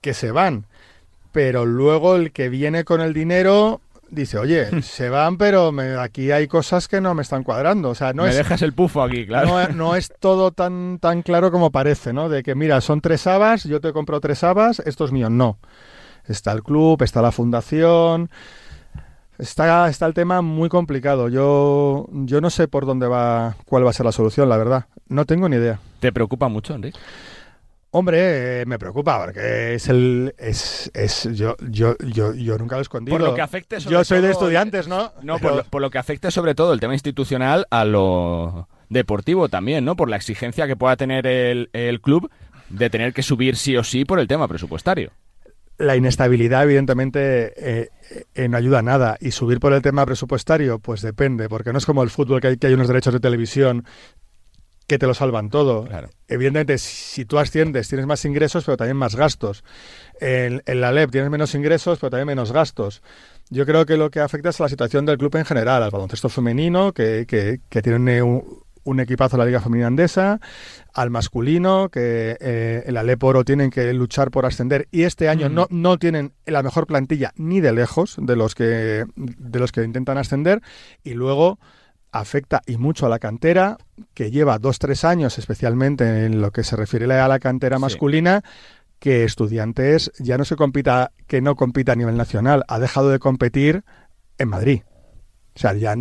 Que 0.00 0.14
se 0.14 0.30
van. 0.30 0.66
Pero 1.32 1.66
luego 1.66 2.16
el 2.16 2.32
que 2.32 2.48
viene 2.48 2.84
con 2.84 3.00
el 3.00 3.12
dinero 3.12 3.80
dice, 4.10 4.38
oye, 4.38 4.82
se 4.82 5.08
van, 5.08 5.36
pero 5.36 5.72
me, 5.72 5.96
aquí 5.96 6.30
hay 6.30 6.48
cosas 6.48 6.88
que 6.88 7.00
no 7.00 7.14
me 7.14 7.22
están 7.22 7.42
cuadrando. 7.42 7.90
O 7.90 7.94
sea, 7.94 8.12
no 8.12 8.24
me 8.24 8.30
es, 8.30 8.36
dejas 8.36 8.62
el 8.62 8.72
pufo 8.72 9.02
aquí, 9.02 9.26
claro. 9.26 9.48
no, 9.48 9.68
no 9.68 9.96
es 9.96 10.12
todo 10.18 10.50
tan, 10.52 10.98
tan 10.98 11.22
claro 11.22 11.50
como 11.50 11.70
parece, 11.70 12.12
¿no? 12.12 12.28
De 12.28 12.42
que, 12.42 12.54
mira, 12.54 12.80
son 12.80 13.00
tres 13.00 13.26
habas, 13.26 13.64
yo 13.64 13.80
te 13.80 13.92
compro 13.92 14.20
tres 14.20 14.42
habas, 14.44 14.80
esto 14.80 15.04
es 15.04 15.12
mío. 15.12 15.30
No. 15.30 15.58
Está 16.26 16.52
el 16.52 16.62
club, 16.62 17.02
está 17.02 17.22
la 17.22 17.32
fundación. 17.32 18.30
Está, 19.38 19.88
está 19.88 20.06
el 20.06 20.14
tema 20.14 20.42
muy 20.42 20.68
complicado. 20.68 21.28
Yo, 21.28 22.08
yo 22.10 22.40
no 22.40 22.50
sé 22.50 22.66
por 22.66 22.86
dónde 22.86 23.06
va, 23.06 23.54
cuál 23.66 23.86
va 23.86 23.90
a 23.90 23.92
ser 23.92 24.04
la 24.04 24.12
solución, 24.12 24.48
la 24.48 24.56
verdad. 24.56 24.86
No 25.08 25.24
tengo 25.24 25.48
ni 25.48 25.56
idea. 25.56 25.78
¿Te 26.00 26.12
preocupa 26.12 26.48
mucho, 26.48 26.74
Enrique? 26.74 26.98
Hombre, 27.90 28.60
eh, 28.62 28.66
me 28.66 28.78
preocupa 28.78 29.24
porque 29.24 29.74
es 29.74 29.88
el 29.88 30.34
es, 30.36 30.90
es 30.92 31.26
yo, 31.34 31.56
yo 31.70 31.96
yo 32.06 32.34
yo 32.34 32.58
nunca 32.58 32.76
lo 32.76 32.80
he 32.80 32.82
escondido. 32.82 33.16
Por 33.16 33.26
lo 33.26 33.34
que 33.34 33.40
afecte 33.40 33.80
sobre 33.80 33.92
yo 33.96 34.04
soy 34.04 34.20
de 34.20 34.30
estudiantes, 34.30 34.88
¿no? 34.88 35.12
No, 35.22 35.36
Pero- 35.38 35.48
por 35.48 35.56
lo, 35.56 35.64
por 35.64 35.82
lo 35.82 35.90
que 35.90 35.98
afecte 35.98 36.30
sobre 36.30 36.54
todo 36.54 36.74
el 36.74 36.80
tema 36.80 36.92
institucional 36.92 37.66
a 37.70 37.84
lo 37.86 38.68
deportivo 38.90 39.48
también, 39.48 39.84
¿no? 39.86 39.96
Por 39.96 40.10
la 40.10 40.16
exigencia 40.16 40.66
que 40.66 40.76
pueda 40.76 40.96
tener 40.96 41.26
el, 41.26 41.70
el 41.72 42.00
club 42.02 42.30
de 42.68 42.90
tener 42.90 43.14
que 43.14 43.22
subir 43.22 43.56
sí 43.56 43.74
o 43.78 43.82
sí 43.84 44.04
por 44.04 44.20
el 44.20 44.28
tema 44.28 44.46
presupuestario. 44.48 45.10
la 45.78 45.96
inestabilidad, 45.96 46.64
evidentemente, 46.64 47.52
eh, 47.56 47.88
eh, 48.34 48.48
no 48.48 48.56
ayuda 48.58 48.80
a 48.80 48.82
nada. 48.82 49.16
Y 49.20 49.30
subir 49.30 49.60
por 49.60 49.72
el 49.72 49.80
tema 49.80 50.04
presupuestario, 50.04 50.78
pues 50.80 51.00
depende, 51.02 51.48
porque 51.48 51.72
no 51.72 51.78
es 51.78 51.86
como 51.86 52.02
el 52.02 52.10
fútbol, 52.10 52.40
que 52.42 52.48
hay, 52.48 52.56
que 52.58 52.66
hay 52.66 52.74
unos 52.74 52.88
derechos 52.88 53.14
de 53.14 53.20
televisión 53.20 53.84
que 54.88 54.98
te 54.98 55.06
lo 55.06 55.14
salvan 55.14 55.50
todo. 55.50 55.84
Claro. 55.84 56.08
Evidentemente, 56.26 56.78
si 56.78 57.24
tú 57.26 57.38
asciendes, 57.38 57.88
tienes 57.88 58.06
más 58.06 58.24
ingresos, 58.24 58.64
pero 58.64 58.78
también 58.78 58.96
más 58.96 59.14
gastos. 59.14 59.62
En, 60.18 60.62
en 60.64 60.80
la 60.80 60.90
LEP 60.90 61.10
tienes 61.10 61.30
menos 61.30 61.54
ingresos, 61.54 61.98
pero 62.00 62.10
también 62.10 62.26
menos 62.26 62.50
gastos. 62.50 63.02
Yo 63.50 63.66
creo 63.66 63.84
que 63.86 63.96
lo 63.98 64.10
que 64.10 64.20
afecta 64.20 64.48
es 64.48 64.60
a 64.60 64.64
la 64.64 64.68
situación 64.70 65.04
del 65.04 65.18
club 65.18 65.36
en 65.36 65.44
general, 65.44 65.82
al 65.82 65.90
baloncesto 65.90 66.30
femenino, 66.30 66.92
que, 66.92 67.26
que, 67.28 67.60
que 67.68 67.82
tiene 67.82 68.22
un, 68.22 68.62
un 68.84 69.00
equipazo 69.00 69.36
en 69.36 69.40
la 69.40 69.44
Liga 69.46 69.60
Femenina 69.60 69.88
Andesa, 69.88 70.40
al 70.94 71.10
masculino, 71.10 71.90
que 71.90 72.38
eh, 72.40 72.84
en 72.86 72.94
la 72.94 73.02
LEP 73.02 73.22
Oro 73.24 73.44
tienen 73.44 73.68
que 73.70 73.92
luchar 73.92 74.30
por 74.30 74.46
ascender 74.46 74.88
y 74.90 75.02
este 75.02 75.28
año 75.28 75.46
Ujú. 75.46 75.54
no, 75.54 75.66
no 75.68 75.98
tienen 75.98 76.32
la 76.46 76.62
mejor 76.62 76.86
plantilla 76.86 77.32
ni 77.36 77.60
de 77.60 77.72
lejos 77.72 78.16
de 78.18 78.36
los 78.36 78.54
que, 78.54 79.04
de 79.16 79.58
los 79.58 79.70
que 79.70 79.82
intentan 79.84 80.16
ascender 80.16 80.62
y 81.04 81.12
luego 81.12 81.58
afecta 82.12 82.62
y 82.66 82.76
mucho 82.76 83.06
a 83.06 83.08
la 83.08 83.18
cantera, 83.18 83.78
que 84.14 84.30
lleva 84.30 84.58
dos, 84.58 84.78
tres 84.78 85.04
años, 85.04 85.38
especialmente 85.38 86.24
en 86.26 86.40
lo 86.40 86.50
que 86.50 86.64
se 86.64 86.76
refiere 86.76 87.04
a 87.18 87.28
la 87.28 87.38
cantera 87.38 87.76
Sí. 87.76 87.82
masculina, 87.82 88.42
que 88.98 89.24
estudiantes 89.24 90.10
ya 90.18 90.38
no 90.38 90.44
se 90.44 90.56
compita, 90.56 91.12
que 91.26 91.40
no 91.40 91.54
compita 91.54 91.92
a 91.92 91.96
nivel 91.96 92.16
nacional, 92.16 92.64
ha 92.68 92.78
dejado 92.78 93.10
de 93.10 93.18
competir 93.18 93.84
en 94.38 94.48
Madrid. 94.48 94.82
O 95.54 95.58
sea, 95.58 95.72
ya 95.74 95.94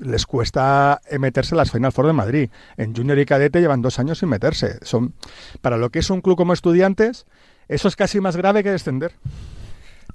les 0.00 0.26
cuesta 0.26 1.00
eh, 1.10 1.18
meterse 1.18 1.54
en 1.54 1.58
las 1.58 1.70
Final 1.70 1.92
Four 1.92 2.06
de 2.06 2.12
Madrid. 2.12 2.50
En 2.76 2.94
Junior 2.94 3.18
y 3.18 3.26
Cadete 3.26 3.60
llevan 3.60 3.82
dos 3.82 3.98
años 3.98 4.18
sin 4.18 4.28
meterse. 4.30 4.78
Son, 4.82 5.14
para 5.60 5.76
lo 5.76 5.90
que 5.90 6.00
es 6.00 6.10
un 6.10 6.20
club 6.22 6.36
como 6.36 6.52
estudiantes, 6.52 7.26
eso 7.68 7.88
es 7.88 7.96
casi 7.96 8.20
más 8.20 8.36
grave 8.36 8.62
que 8.62 8.70
descender. 8.70 9.12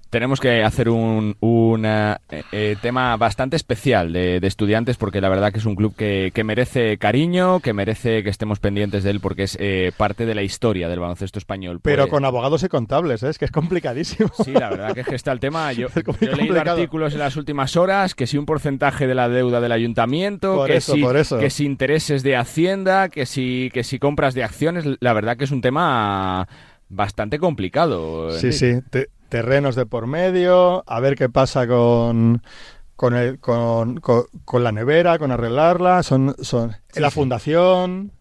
Tenemos 0.09 0.39
que 0.39 0.63
hacer 0.63 0.89
un, 0.89 1.35
un, 1.41 1.85
eh, 1.85 2.15
eh, 2.51 2.75
tema 2.81 3.17
bastante 3.17 3.55
especial 3.57 4.13
de, 4.13 4.39
de 4.39 4.47
estudiantes 4.47 4.95
porque 4.97 5.19
la 5.21 5.29
verdad 5.29 5.51
que 5.51 5.59
es 5.59 5.65
un 5.65 5.75
club 5.75 5.95
que, 5.95 6.31
que 6.33 6.43
merece 6.43 6.97
cariño, 6.97 7.59
que 7.59 7.73
merece 7.73 8.23
que 8.23 8.29
estemos 8.29 8.59
pendientes 8.59 9.03
de 9.03 9.09
él 9.11 9.19
porque 9.19 9.43
es 9.43 9.57
eh, 9.59 9.91
parte 9.97 10.25
de 10.25 10.33
la 10.35 10.43
historia 10.43 10.87
del 10.87 10.99
baloncesto 10.99 11.39
español. 11.39 11.79
Pero 11.81 12.03
Pues- 12.03 12.11
con 12.11 12.25
abogados 12.25 12.63
y 12.63 12.69
contables, 12.69 13.21
¿eh? 13.23 13.29
es 13.29 13.37
que 13.37 13.45
es 13.45 13.51
complicadísimo. 13.51 14.29
Sí, 14.43 14.51
la 14.53 14.69
verdad 14.69 14.93
que 14.93 15.01
es 15.01 15.07
que 15.07 15.15
está 15.15 15.31
el 15.31 15.39
tema. 15.39 15.73
Yo, 15.73 15.87
yo 16.21 16.31
he 16.31 16.35
leído 16.35 16.59
artículos 16.61 17.13
en 17.13 17.19
las 17.19 17.35
últimas 17.35 17.75
horas 17.75 18.15
que 18.15 18.27
si 18.27 18.37
un 18.37 18.45
porcentaje 18.45 19.07
de 19.07 19.15
la 19.15 19.27
deuda 19.29 19.59
del 19.61 19.71
ayuntamiento, 19.71 20.55
Por 20.55 20.67
que, 20.69 20.77
eso, 20.77 20.93
si, 20.93 21.01
por 21.01 21.17
eso. 21.17 21.37
que 21.39 21.49
si 21.49 21.65
intereses 21.65 22.23
de 22.23 22.35
Hacienda, 22.37 23.09
que 23.09 23.25
si, 23.25 23.69
que 23.73 23.83
si 23.83 23.99
compras 23.99 24.33
de 24.33 24.43
acciones. 24.43 24.85
La 25.01 25.13
verdad 25.13 25.35
que 25.37 25.43
es 25.43 25.51
un 25.51 25.61
tema 25.61 26.47
bastante 26.89 27.39
complicado. 27.39 28.31
Sí, 28.31 28.51
sí, 28.53 28.79
te- 28.89 29.09
terrenos 29.29 29.75
de 29.75 29.85
por 29.85 30.07
medio, 30.07 30.83
a 30.87 30.99
ver 30.99 31.15
qué 31.15 31.29
pasa 31.29 31.67
con 31.67 32.41
con, 32.95 33.15
el- 33.15 33.39
con, 33.39 33.99
con- 33.99 34.25
con 34.43 34.63
la 34.63 34.71
nevera, 34.71 35.19
con 35.19 35.31
arreglarla, 35.31 36.01
son, 36.01 36.35
son 36.41 36.71
Sí, 36.91 36.99
la 36.99 37.09
sí. 37.11 37.15
fundación. 37.15 38.11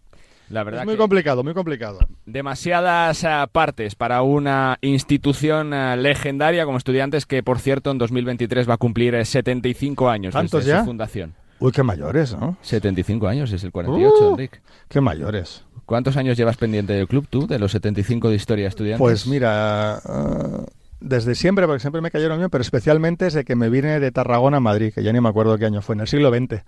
La 0.49 0.63
verdad 0.63 0.81
Es 0.81 0.85
muy 0.85 0.93
que 0.93 0.99
complicado, 0.99 1.43
muy 1.43 1.53
complicado. 1.53 1.99
demasiadas 2.25 3.23
ah, 3.25 3.49
partes 3.51 3.95
para 3.95 4.21
una 4.21 4.77
institución 4.81 5.73
ah, 5.73 5.95
legendaria 5.97 6.63
como 6.65 6.77
estudiantes 6.77 7.25
que, 7.25 7.43
por 7.43 7.59
cierto, 7.59 7.91
en 7.91 7.97
2023 7.97 8.69
va 8.69 8.75
a 8.75 8.77
cumplir 8.77 9.15
eh, 9.15 9.25
75 9.25 10.09
años 10.09 10.33
¿Tantos 10.33 10.63
desde 10.63 10.71
ya? 10.77 10.79
su 10.81 10.85
fundación. 10.85 11.33
Uy, 11.59 11.71
qué 11.71 11.81
mayores, 11.83 12.37
¿no? 12.37 12.55
75 12.61 13.27
años, 13.27 13.51
es 13.51 13.63
el 13.63 13.71
48, 13.71 14.13
Uh. 14.15 14.31
Enrique. 14.33 14.59
Qué 14.87 15.01
mayores. 15.01 15.65
¿Cuántos 15.85 16.15
años 16.17 16.37
llevas 16.37 16.55
pendiente 16.55 16.93
del 16.93 17.07
club 17.07 17.27
tú, 17.29 17.47
de 17.47 17.59
los 17.59 17.71
75 17.71 18.29
de 18.29 18.35
historia 18.35 18.67
estudiantes? 18.67 18.99
Pues 18.99 19.25
mira, 19.27 19.95
ah, 19.97 20.65
desde 20.99 21.35
siempre, 21.35 21.65
porque 21.67 21.79
siempre 21.79 22.01
me 22.01 22.11
cayeron 22.11 22.37
bien, 22.37 22.49
pero 22.49 22.61
especialmente 22.61 23.25
desde 23.25 23.45
que 23.45 23.55
me 23.55 23.69
vine 23.69 23.99
de 23.99 24.11
Tarragona 24.11 24.57
a 24.57 24.59
Madrid, 24.59 24.93
que 24.93 25.03
ya 25.03 25.13
ni 25.13 25.21
me 25.21 25.29
acuerdo 25.29 25.57
qué 25.57 25.65
año 25.65 25.81
fue, 25.81 25.95
en 25.95 26.01
el 26.01 26.07
siglo 26.07 26.29
XX. 26.29 26.63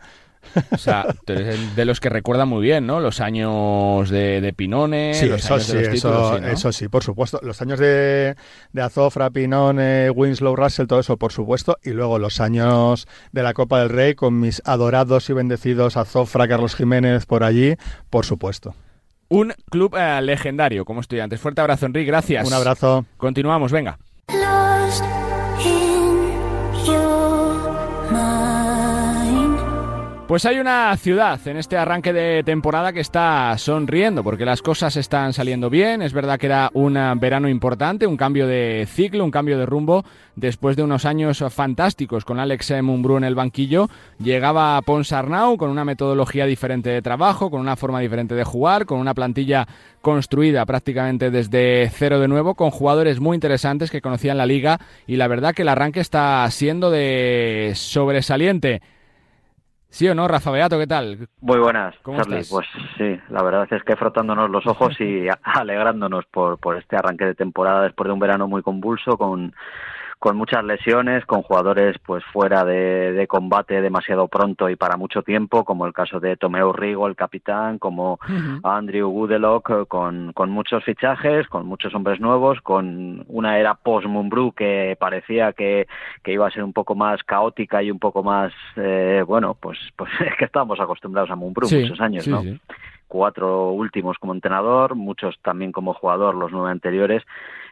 O 0.71 0.77
sea, 0.77 1.05
de 1.25 1.85
los 1.85 1.99
que 1.99 2.09
recuerda 2.09 2.45
muy 2.45 2.61
bien, 2.61 2.87
¿no? 2.87 2.99
Los 2.99 3.19
años 3.19 4.09
de, 4.09 4.39
de 4.39 4.53
Pinone, 4.53 5.13
Sí, 5.13 5.25
los 5.25 5.43
eso 5.43 5.55
años 5.55 5.65
sí, 5.65 5.73
de 5.73 5.81
los 5.81 5.93
títulos, 5.93 6.17
eso, 6.17 6.35
sí, 6.35 6.41
¿no? 6.41 6.47
eso 6.47 6.71
sí, 6.71 6.87
por 6.87 7.03
supuesto. 7.03 7.39
Los 7.43 7.61
años 7.61 7.79
de, 7.79 8.35
de 8.71 8.81
Azofra, 8.81 9.29
Pinone, 9.29 10.09
Winslow, 10.11 10.55
Russell, 10.55 10.87
todo 10.87 10.99
eso, 10.99 11.17
por 11.17 11.31
supuesto. 11.33 11.77
Y 11.83 11.89
luego 11.91 12.19
los 12.19 12.39
años 12.39 13.07
de 13.31 13.43
la 13.43 13.53
Copa 13.53 13.79
del 13.79 13.89
Rey 13.89 14.15
con 14.15 14.39
mis 14.39 14.61
adorados 14.65 15.29
y 15.29 15.33
bendecidos 15.33 15.97
Azofra, 15.97 16.47
Carlos 16.47 16.75
Jiménez 16.75 17.25
por 17.25 17.43
allí, 17.43 17.75
por 18.09 18.25
supuesto. 18.25 18.75
Un 19.27 19.53
club 19.69 19.95
eh, 19.95 20.21
legendario 20.21 20.85
como 20.85 21.01
estudiantes. 21.01 21.39
Fuerte 21.39 21.61
abrazo, 21.61 21.85
Enrique, 21.85 22.07
gracias. 22.07 22.47
Un 22.47 22.53
abrazo. 22.53 23.05
Continuamos, 23.17 23.71
venga. 23.71 23.99
Pues 30.29 30.45
hay 30.45 30.59
una 30.59 30.95
ciudad 30.95 31.39
en 31.47 31.57
este 31.57 31.75
arranque 31.75 32.13
de 32.13 32.43
temporada 32.43 32.93
que 32.93 32.99
está 32.99 33.57
sonriendo 33.57 34.23
porque 34.23 34.45
las 34.45 34.61
cosas 34.61 34.95
están 34.95 35.33
saliendo 35.33 35.71
bien. 35.71 36.03
Es 36.03 36.13
verdad 36.13 36.37
que 36.37 36.45
era 36.45 36.69
un 36.75 36.99
verano 37.19 37.49
importante, 37.49 38.05
un 38.05 38.15
cambio 38.15 38.45
de 38.45 38.87
ciclo, 38.87 39.25
un 39.25 39.31
cambio 39.31 39.57
de 39.57 39.65
rumbo. 39.65 40.05
Después 40.35 40.75
de 40.75 40.83
unos 40.83 41.05
años 41.05 41.43
fantásticos 41.49 42.25
con 42.25 42.39
Alex 42.39 42.79
Mumbrú 42.83 43.17
en 43.17 43.23
el 43.23 43.33
banquillo, 43.33 43.89
llegaba 44.19 44.79
Ponsarnau 44.83 45.57
con 45.57 45.71
una 45.71 45.83
metodología 45.83 46.45
diferente 46.45 46.91
de 46.91 47.01
trabajo, 47.01 47.49
con 47.49 47.59
una 47.59 47.75
forma 47.75 47.99
diferente 47.99 48.35
de 48.35 48.43
jugar, 48.43 48.85
con 48.85 48.99
una 48.99 49.15
plantilla 49.15 49.67
construida 49.99 50.63
prácticamente 50.67 51.31
desde 51.31 51.89
cero 51.91 52.19
de 52.19 52.27
nuevo, 52.27 52.53
con 52.53 52.69
jugadores 52.69 53.19
muy 53.19 53.33
interesantes 53.33 53.89
que 53.89 53.99
conocían 53.99 54.37
la 54.37 54.45
liga 54.45 54.79
y 55.07 55.15
la 55.15 55.27
verdad 55.27 55.55
que 55.55 55.63
el 55.63 55.69
arranque 55.69 56.01
está 56.01 56.47
siendo 56.51 56.91
de 56.91 57.71
sobresaliente. 57.73 58.83
¿Sí 59.89 60.07
o 60.07 60.13
no, 60.13 60.27
Rafa 60.27 60.51
Beato? 60.51 60.77
¿Qué 60.77 60.85
tal? 60.85 61.27
Muy 61.41 61.57
buenas, 61.57 61.95
¿Cómo 62.03 62.17
Charlie. 62.17 62.39
estás? 62.39 62.51
Pues 62.51 62.67
sí, 62.97 63.19
la 63.29 63.41
verdad 63.41 63.67
es 63.71 63.83
que 63.83 63.95
frotándonos 63.95 64.49
los 64.49 64.65
ojos 64.67 64.99
y 65.01 65.27
alegrándonos 65.43 66.25
por, 66.27 66.59
por 66.59 66.77
este 66.77 66.95
arranque 66.95 67.25
de 67.25 67.35
temporada 67.35 67.83
después 67.83 68.07
de 68.07 68.13
un 68.13 68.19
verano 68.19 68.47
muy 68.47 68.61
convulso, 68.61 69.17
con, 69.17 69.53
con 70.19 70.35
muchas 70.35 70.65
lesiones, 70.65 71.25
con 71.25 71.41
jugadores 71.41 71.95
pues 72.05 72.23
fuera 72.25 72.65
de, 72.65 73.13
de 73.13 73.27
combate 73.27 73.81
demasiado 73.81 74.27
pronto 74.27 74.69
y 74.69 74.75
para 74.75 74.97
mucho 74.97 75.23
tiempo, 75.23 75.63
como 75.63 75.85
el 75.85 75.93
caso 75.93 76.19
de 76.19 76.35
Tomeu 76.35 76.73
Rigo, 76.73 77.07
el 77.07 77.15
capitán, 77.15 77.79
como 77.79 78.19
Andrew 78.63 79.09
Goodelock, 79.09 79.69
eh, 79.69 79.85
con, 79.87 80.33
con 80.33 80.49
muchos 80.49 80.83
fichajes, 80.83 81.47
con 81.47 81.65
muchos 81.65 81.95
hombres 81.95 82.19
nuevos, 82.19 82.59
con 82.61 83.23
una 83.29 83.59
era 83.59 83.75
post-Mumbrú 83.75 84.51
que 84.51 84.97
parecía 84.99 85.53
que, 85.53 85.87
que 86.21 86.33
iba 86.33 86.45
a 86.45 86.51
ser 86.51 86.63
un 86.63 86.73
poco 86.73 86.95
más 86.95 87.23
caótica 87.23 87.81
y 87.81 87.89
un 87.89 87.99
poco 87.99 88.21
más, 88.21 88.51
eh, 88.75 89.23
bueno, 89.25 89.55
pues, 89.59 89.77
pues 89.95 90.11
es 90.19 90.35
que 90.37 90.45
estábamos 90.45 90.81
acostumbrados 90.81 91.31
a 91.31 91.35
Mumbrú 91.37 91.67
Sí, 91.67 91.79
muchos 91.79 92.01
años, 92.01 92.25
sí, 92.25 92.29
¿no? 92.29 92.41
sí. 92.41 92.59
Cuatro 93.09 93.71
últimos 93.71 94.17
como 94.19 94.33
entrenador, 94.35 94.93
muchos 94.93 95.35
también 95.41 95.71
como 95.71 95.95
jugador, 95.95 96.35
los 96.35 96.51
nueve 96.51 96.69
anteriores. 96.69 97.23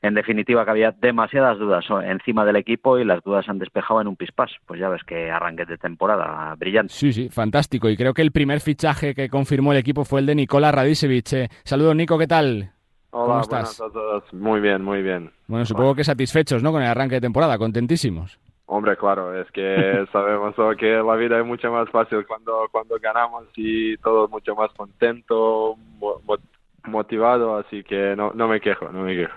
En 0.02 0.16
definitiva, 0.16 0.66
que 0.66 0.72
había 0.72 0.92
demasiadas 0.92 1.60
dudas 1.60 1.86
encima 2.06 2.44
del 2.44 2.56
equipo 2.56 2.98
y 2.98 3.06
las 3.06 3.24
dudas 3.24 3.46
se 3.46 3.52
han 3.52 3.60
despejado 3.60 4.02
en 4.02 4.08
un 4.08 4.16
pispás. 4.16 4.52
Pues 4.66 4.80
ya 4.80 4.90
ves 4.90 5.04
que 5.04 5.30
arranque 5.30 5.66
de 5.66 5.78
temporada 5.78 6.56
brillante. 6.56 6.92
Sí, 6.92 7.14
sí, 7.14 7.30
fantástico. 7.30 7.88
Y 7.88 7.96
creo 7.96 8.16
que 8.16 8.24
el 8.24 8.32
primer 8.32 8.62
fichaje 8.62 9.14
que 9.14 9.30
confirmó 9.30 9.74
el 9.74 9.78
equipo 9.78 10.06
fue 10.06 10.22
el 10.22 10.26
de 10.26 10.34
Nikola 10.34 10.72
Radicevic. 10.72 11.34
Eh, 11.34 11.50
Saludos, 11.64 11.96
Nico, 11.96 12.18
¿qué 12.18 12.28
tal? 12.28 12.72
Hola, 13.12 13.26
¿Cómo 13.26 13.42
estás? 13.42 13.78
buenas 13.78 13.82
a 13.82 13.94
todos. 13.94 14.34
Muy 14.34 14.60
bien, 14.60 14.84
muy 14.84 15.04
bien. 15.04 15.32
Bueno, 15.46 15.66
supongo 15.66 15.94
que 15.94 16.04
satisfechos, 16.04 16.64
¿no? 16.64 16.72
Con 16.72 16.82
el 16.82 16.90
arranque 16.90 17.16
de 17.16 17.22
temporada, 17.22 17.60
contentísimos. 17.60 18.40
Hombre, 18.70 18.97
claro, 18.97 19.34
es 19.39 19.49
que 19.51 20.05
sabemos 20.11 20.53
que 20.78 20.88
la 21.01 21.15
vida 21.15 21.39
es 21.39 21.45
mucho 21.45 21.72
más 21.72 21.89
fácil 21.89 22.26
cuando, 22.28 22.68
cuando 22.72 22.97
ganamos 23.01 23.45
y 23.55 23.97
todo 23.97 24.28
mucho 24.28 24.55
más 24.55 24.72
contento, 24.74 25.76
mo- 25.99 26.22
mo- 26.26 26.38
motivado, 26.86 27.57
así 27.57 27.84
que 27.84 28.13
no, 28.15 28.32
no 28.34 28.47
me 28.47 28.59
quejo, 28.61 28.89
no 28.89 29.03
me 29.03 29.15
quejo. 29.15 29.34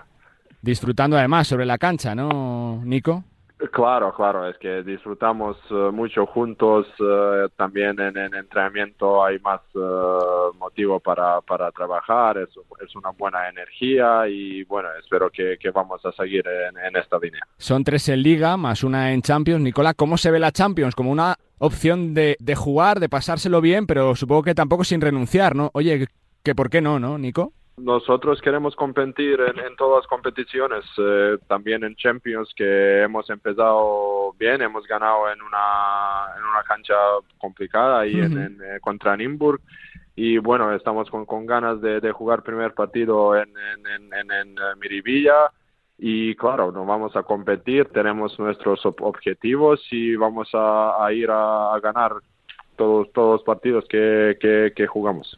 Disfrutando 0.61 1.17
además 1.17 1.47
sobre 1.47 1.65
la 1.65 1.77
cancha, 1.77 2.13
¿no, 2.13 2.81
Nico? 2.83 3.23
Claro, 3.69 4.11
claro, 4.15 4.49
es 4.49 4.57
que 4.57 4.81
disfrutamos 4.81 5.55
eh, 5.69 5.73
mucho 5.93 6.25
juntos, 6.25 6.87
eh, 6.99 7.47
también 7.55 7.99
en, 7.99 8.17
en 8.17 8.33
entrenamiento 8.33 9.23
hay 9.23 9.37
más 9.37 9.61
eh, 9.75 9.79
motivo 10.57 10.99
para, 10.99 11.41
para 11.41 11.71
trabajar, 11.71 12.39
es, 12.39 12.49
es 12.83 12.95
una 12.95 13.11
buena 13.11 13.47
energía 13.49 14.27
y 14.27 14.63
bueno, 14.63 14.89
espero 14.99 15.29
que, 15.29 15.57
que 15.59 15.69
vamos 15.69 16.03
a 16.05 16.11
seguir 16.13 16.43
en, 16.47 16.75
en 16.77 16.95
esta 16.95 17.19
línea. 17.19 17.41
Son 17.57 17.83
tres 17.83 18.09
en 18.09 18.23
Liga, 18.23 18.57
más 18.57 18.83
una 18.83 19.13
en 19.13 19.21
Champions. 19.21 19.61
Nicola, 19.61 19.93
¿cómo 19.93 20.17
se 20.17 20.31
ve 20.31 20.39
la 20.39 20.51
Champions? 20.51 20.95
Como 20.95 21.11
una 21.11 21.35
opción 21.59 22.15
de, 22.15 22.37
de 22.39 22.55
jugar, 22.55 22.99
de 22.99 23.09
pasárselo 23.09 23.61
bien, 23.61 23.85
pero 23.85 24.15
supongo 24.15 24.41
que 24.41 24.55
tampoco 24.55 24.83
sin 24.83 25.01
renunciar, 25.01 25.55
¿no? 25.55 25.69
Oye, 25.73 26.07
que, 26.43 26.55
¿por 26.55 26.71
qué 26.71 26.81
no, 26.81 26.99
no, 26.99 27.19
Nico? 27.19 27.53
Nosotros 27.77 28.41
queremos 28.41 28.75
competir 28.75 29.39
en, 29.41 29.57
en 29.57 29.75
todas 29.75 30.03
las 30.03 30.07
competiciones, 30.07 30.85
eh, 30.97 31.37
también 31.47 31.83
en 31.83 31.95
Champions, 31.95 32.53
que 32.55 33.01
hemos 33.01 33.29
empezado 33.29 34.33
bien, 34.33 34.61
hemos 34.61 34.85
ganado 34.85 35.31
en 35.31 35.41
una, 35.41 36.25
en 36.37 36.43
una 36.43 36.63
cancha 36.63 36.93
complicada 37.39 38.05
y 38.05 38.19
en, 38.19 38.59
eh, 38.61 38.79
contra 38.81 39.17
Nimburg. 39.17 39.61
Y 40.15 40.37
bueno, 40.37 40.73
estamos 40.75 41.09
con, 41.09 41.25
con 41.25 41.45
ganas 41.45 41.81
de, 41.81 42.01
de 42.01 42.11
jugar 42.11 42.43
primer 42.43 42.73
partido 42.73 43.35
en, 43.35 43.49
en, 43.49 44.13
en, 44.13 44.31
en, 44.31 44.49
eh, 44.57 44.61
Miribilla. 44.79 45.49
Y 45.97 46.35
claro, 46.35 46.71
nos 46.71 46.85
vamos 46.85 47.15
a 47.15 47.23
competir, 47.23 47.85
tenemos 47.85 48.37
nuestros 48.37 48.83
ob- 48.83 49.01
objetivos 49.01 49.81
y 49.91 50.15
vamos 50.15 50.49
a, 50.53 51.03
a 51.03 51.13
ir 51.13 51.31
a, 51.31 51.73
a 51.73 51.79
ganar 51.79 52.13
todos, 52.75 53.11
todos 53.13 53.39
los 53.39 53.43
partidos 53.43 53.85
que, 53.87 54.37
que, 54.39 54.73
que 54.75 54.87
jugamos. 54.87 55.37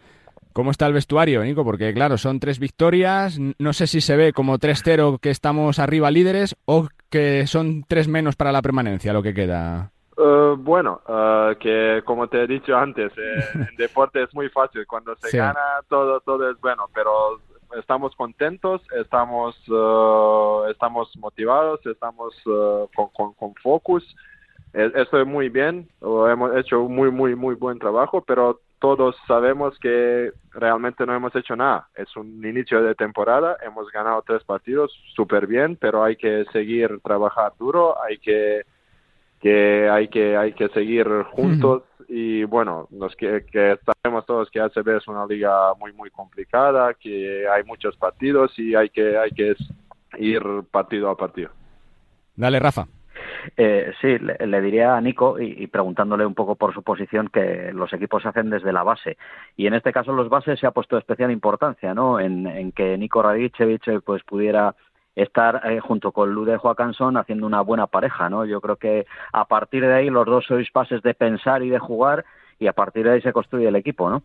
¿Cómo 0.54 0.72
está 0.72 0.86
el 0.88 0.94
vestuario, 0.94 1.44
Nico? 1.44 1.64
Porque 1.64 1.94
claro, 1.94 2.18
son 2.18 2.40
tres 2.40 2.60
victorias. 2.60 3.40
No 3.60 3.74
sé 3.74 3.88
si 3.88 4.02
se 4.02 4.16
ve 4.16 4.34
como 4.34 4.58
3-0 4.60 5.20
que 5.20 5.30
estamos 5.32 5.80
arriba 5.80 6.12
líderes 6.12 6.56
o 6.66 6.88
que 7.10 7.46
son 7.48 7.84
tres 7.88 8.08
menos 8.08 8.36
para 8.36 8.52
la 8.52 8.62
permanencia, 8.62 9.14
lo 9.14 9.24
que 9.24 9.34
queda. 9.34 9.92
Eh, 10.18 10.56
bueno, 10.60 11.02
eh, 11.08 11.56
que 11.60 12.02
como 12.06 12.28
te 12.28 12.44
he 12.44 12.48
dicho 12.48 12.76
antes, 12.78 13.12
eh, 13.18 13.44
en 13.72 13.76
deporte 13.78 14.22
es 14.24 14.34
muy 14.36 14.50
fácil. 14.50 14.86
Cuando 14.88 15.16
se 15.16 15.30
Sí. 15.30 15.38
gana, 15.38 15.60
todo, 15.90 16.20
todo 16.22 16.50
es 16.52 16.60
bueno, 16.62 16.84
pero 16.94 17.12
estamos 17.80 18.16
contentos, 18.16 18.82
estamos, 19.02 19.56
estamos 20.70 21.12
motivados, 21.18 21.84
estamos 21.86 22.34
con, 22.96 23.08
con, 23.16 23.34
con 23.34 23.56
focus. 23.56 24.04
Eh, 24.74 24.92
Estoy 24.96 25.26
muy 25.26 25.50
bien, 25.50 25.88
hemos 26.02 26.56
hecho 26.58 26.82
muy, 26.84 27.12
muy, 27.12 27.36
muy 27.36 27.56
buen 27.56 27.80
trabajo, 27.80 28.22
pero 28.22 28.60
todos 28.84 29.16
sabemos 29.30 29.80
que 29.80 30.34
realmente 30.52 31.06
no 31.06 31.16
hemos 31.16 31.34
hecho 31.38 31.56
nada. 31.56 31.88
Es 31.96 32.18
un 32.18 32.46
inicio 32.46 32.84
de 32.84 32.96
temporada, 32.96 33.56
hemos 33.66 33.90
ganado 33.90 34.22
tres 34.28 34.44
partidos 34.44 34.92
súper 35.16 35.48
bien, 35.48 35.78
pero 35.78 36.04
hay 36.04 36.18
que 36.18 36.44
seguir 36.52 37.00
trabajar 37.02 37.54
duro, 37.58 37.96
hay 38.04 38.18
que 38.18 38.64
que 39.40 39.88
hay 39.90 40.10
que 40.10 40.36
hay 40.36 40.52
que 40.52 40.68
seguir 40.70 41.08
juntos 41.32 41.84
y 42.10 42.44
bueno 42.44 42.90
nos 42.92 43.16
que, 43.16 43.46
que 43.50 43.78
sabemos 43.86 44.26
todos 44.26 44.50
que 44.50 44.60
ACB 44.60 44.98
es 44.98 45.08
una 45.08 45.26
liga 45.26 45.74
muy 45.76 45.94
muy 45.94 46.10
complicada 46.10 46.94
que 46.94 47.46
hay 47.48 47.64
muchos 47.64 47.96
partidos 47.98 48.58
y 48.58 48.76
hay 48.76 48.90
que 48.90 49.18
hay 49.18 49.32
que 49.32 49.56
ir 50.18 50.44
partido 50.72 51.10
a 51.10 51.16
partido 51.16 51.52
Dale, 52.36 52.60
Rafa. 52.60 52.88
Eh, 53.58 53.92
sí, 54.02 54.18
le, 54.20 54.62
diría 54.62 54.96
a 54.96 55.02
Nico, 55.02 55.40
y, 55.40 55.68
preguntándole 55.68 56.26
un 56.26 56.34
poco 56.34 56.56
por 56.56 56.74
su 56.74 56.84
posición, 56.84 57.30
que 57.30 57.72
los 57.74 57.92
equipos 57.94 58.24
se 58.24 58.30
hacen 58.30 58.50
desde 58.50 58.74
la 58.74 58.84
base. 58.84 59.18
Y 59.56 59.68
en 59.68 59.74
este 59.74 59.92
caso 59.92 60.14
los 60.14 60.30
bases 60.30 60.60
se 60.60 60.68
ha 60.68 60.72
puesto 60.72 60.98
especial 60.98 61.32
importancia, 61.32 61.94
¿no? 61.94 62.20
En, 62.20 62.72
que 62.74 62.98
Nico 62.98 63.22
Radicevic 63.22 63.88
eh, 63.88 64.00
pues 64.04 64.24
pudiera 64.24 64.76
estar 65.16 65.62
eh, 65.66 65.80
junto 65.80 66.12
con 66.12 66.34
Lude 66.34 66.58
Joaquinson 66.58 67.18
haciendo 67.18 67.46
una 67.46 67.62
buena 67.62 67.88
pareja, 67.88 68.30
¿no? 68.30 68.46
Yo 68.46 68.62
creo 68.62 68.78
que 68.78 69.06
a 69.32 69.46
partir 69.46 69.86
de 69.86 69.94
ahí 69.94 70.10
los 70.10 70.26
dos 70.26 70.46
sois 70.46 70.72
bases 70.74 71.02
de 71.04 71.14
pensar 71.14 71.62
y 71.62 71.70
de 71.70 71.80
jugar 71.80 72.26
y 72.60 72.68
a 72.68 72.74
partir 72.74 73.06
de 73.06 73.12
ahí 73.12 73.22
se 73.22 73.34
construye 73.34 73.68
el 73.68 73.76
equipo, 73.76 74.10
¿no? 74.10 74.24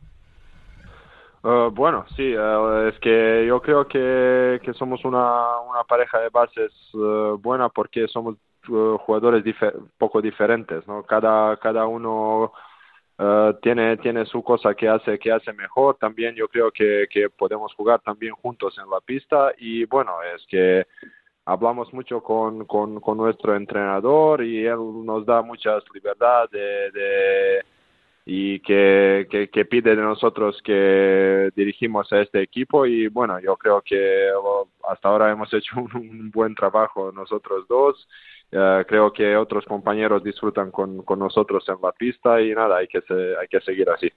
Eh, 1.44 1.68
bueno, 1.72 2.04
sí, 2.16 2.34
eh, 2.36 2.90
es 2.92 2.98
que 3.00 3.46
yo 3.46 3.60
creo 3.62 3.86
que, 3.86 4.60
que 4.62 4.74
somos 4.74 5.04
una, 5.04 5.60
una 5.60 5.84
pareja 5.84 6.18
de 6.18 6.30
bases 6.30 6.72
eh, 6.94 7.36
buena 7.38 7.68
porque 7.68 8.08
somos 8.08 8.36
jugadores 8.68 9.44
dife- 9.44 9.74
poco 9.98 10.20
diferentes, 10.22 10.86
¿no? 10.86 11.02
Cada, 11.04 11.56
cada 11.58 11.86
uno 11.86 12.52
eh, 13.18 13.54
tiene, 13.62 13.96
tiene 13.98 14.24
su 14.26 14.42
cosa 14.42 14.74
que 14.74 14.88
hace, 14.88 15.18
que 15.18 15.32
hace 15.32 15.52
mejor. 15.52 15.96
También 15.98 16.34
yo 16.34 16.48
creo 16.48 16.70
que, 16.70 17.06
que 17.10 17.30
podemos 17.30 17.74
jugar 17.74 18.00
también 18.02 18.34
juntos 18.34 18.76
en 18.78 18.88
la 18.90 19.00
pista 19.00 19.52
y 19.58 19.84
bueno, 19.86 20.14
es 20.34 20.46
que 20.48 20.86
hablamos 21.44 21.92
mucho 21.94 22.22
con, 22.22 22.66
con, 22.66 23.00
nuestro 23.16 23.56
entrenador 23.56 24.44
y 24.44 24.66
él 24.66 24.78
nos 25.04 25.24
da 25.26 25.42
muchas 25.42 25.82
libertad 25.94 26.48
de, 26.50 26.90
de 26.92 27.64
y 28.26 28.60
que, 28.60 29.26
que, 29.50 29.64
pide 29.64 29.96
de 29.96 30.02
nosotros 30.02 30.60
que 30.62 31.50
dirigimos 31.56 32.12
a 32.12 32.20
este 32.20 32.42
equipo 32.42 32.84
y 32.84 33.08
bueno, 33.08 33.40
yo 33.40 33.56
creo 33.56 33.80
que 33.80 34.28
oh, 34.36 34.68
hasta 34.88 35.08
ahora 35.08 35.30
hemos 35.30 35.52
hecho 35.54 35.76
un 35.94 36.30
buen 36.30 36.54
trabajo 36.54 37.10
nosotros 37.12 37.66
dos. 37.68 38.06
Creo 38.50 39.12
que 39.12 39.36
otros 39.36 39.64
compañeros 39.66 40.22
disfrutan 40.24 40.70
con, 40.70 41.02
con 41.02 41.18
nosotros 41.18 41.64
en 41.68 41.76
la 41.82 41.92
pista 41.92 42.40
y 42.40 42.54
nada, 42.54 42.78
hay 42.78 42.88
que, 42.88 43.00
se- 43.02 43.36
hay 43.36 43.48
que 43.48 43.60
seguir 43.60 43.88
así. 43.90 44.10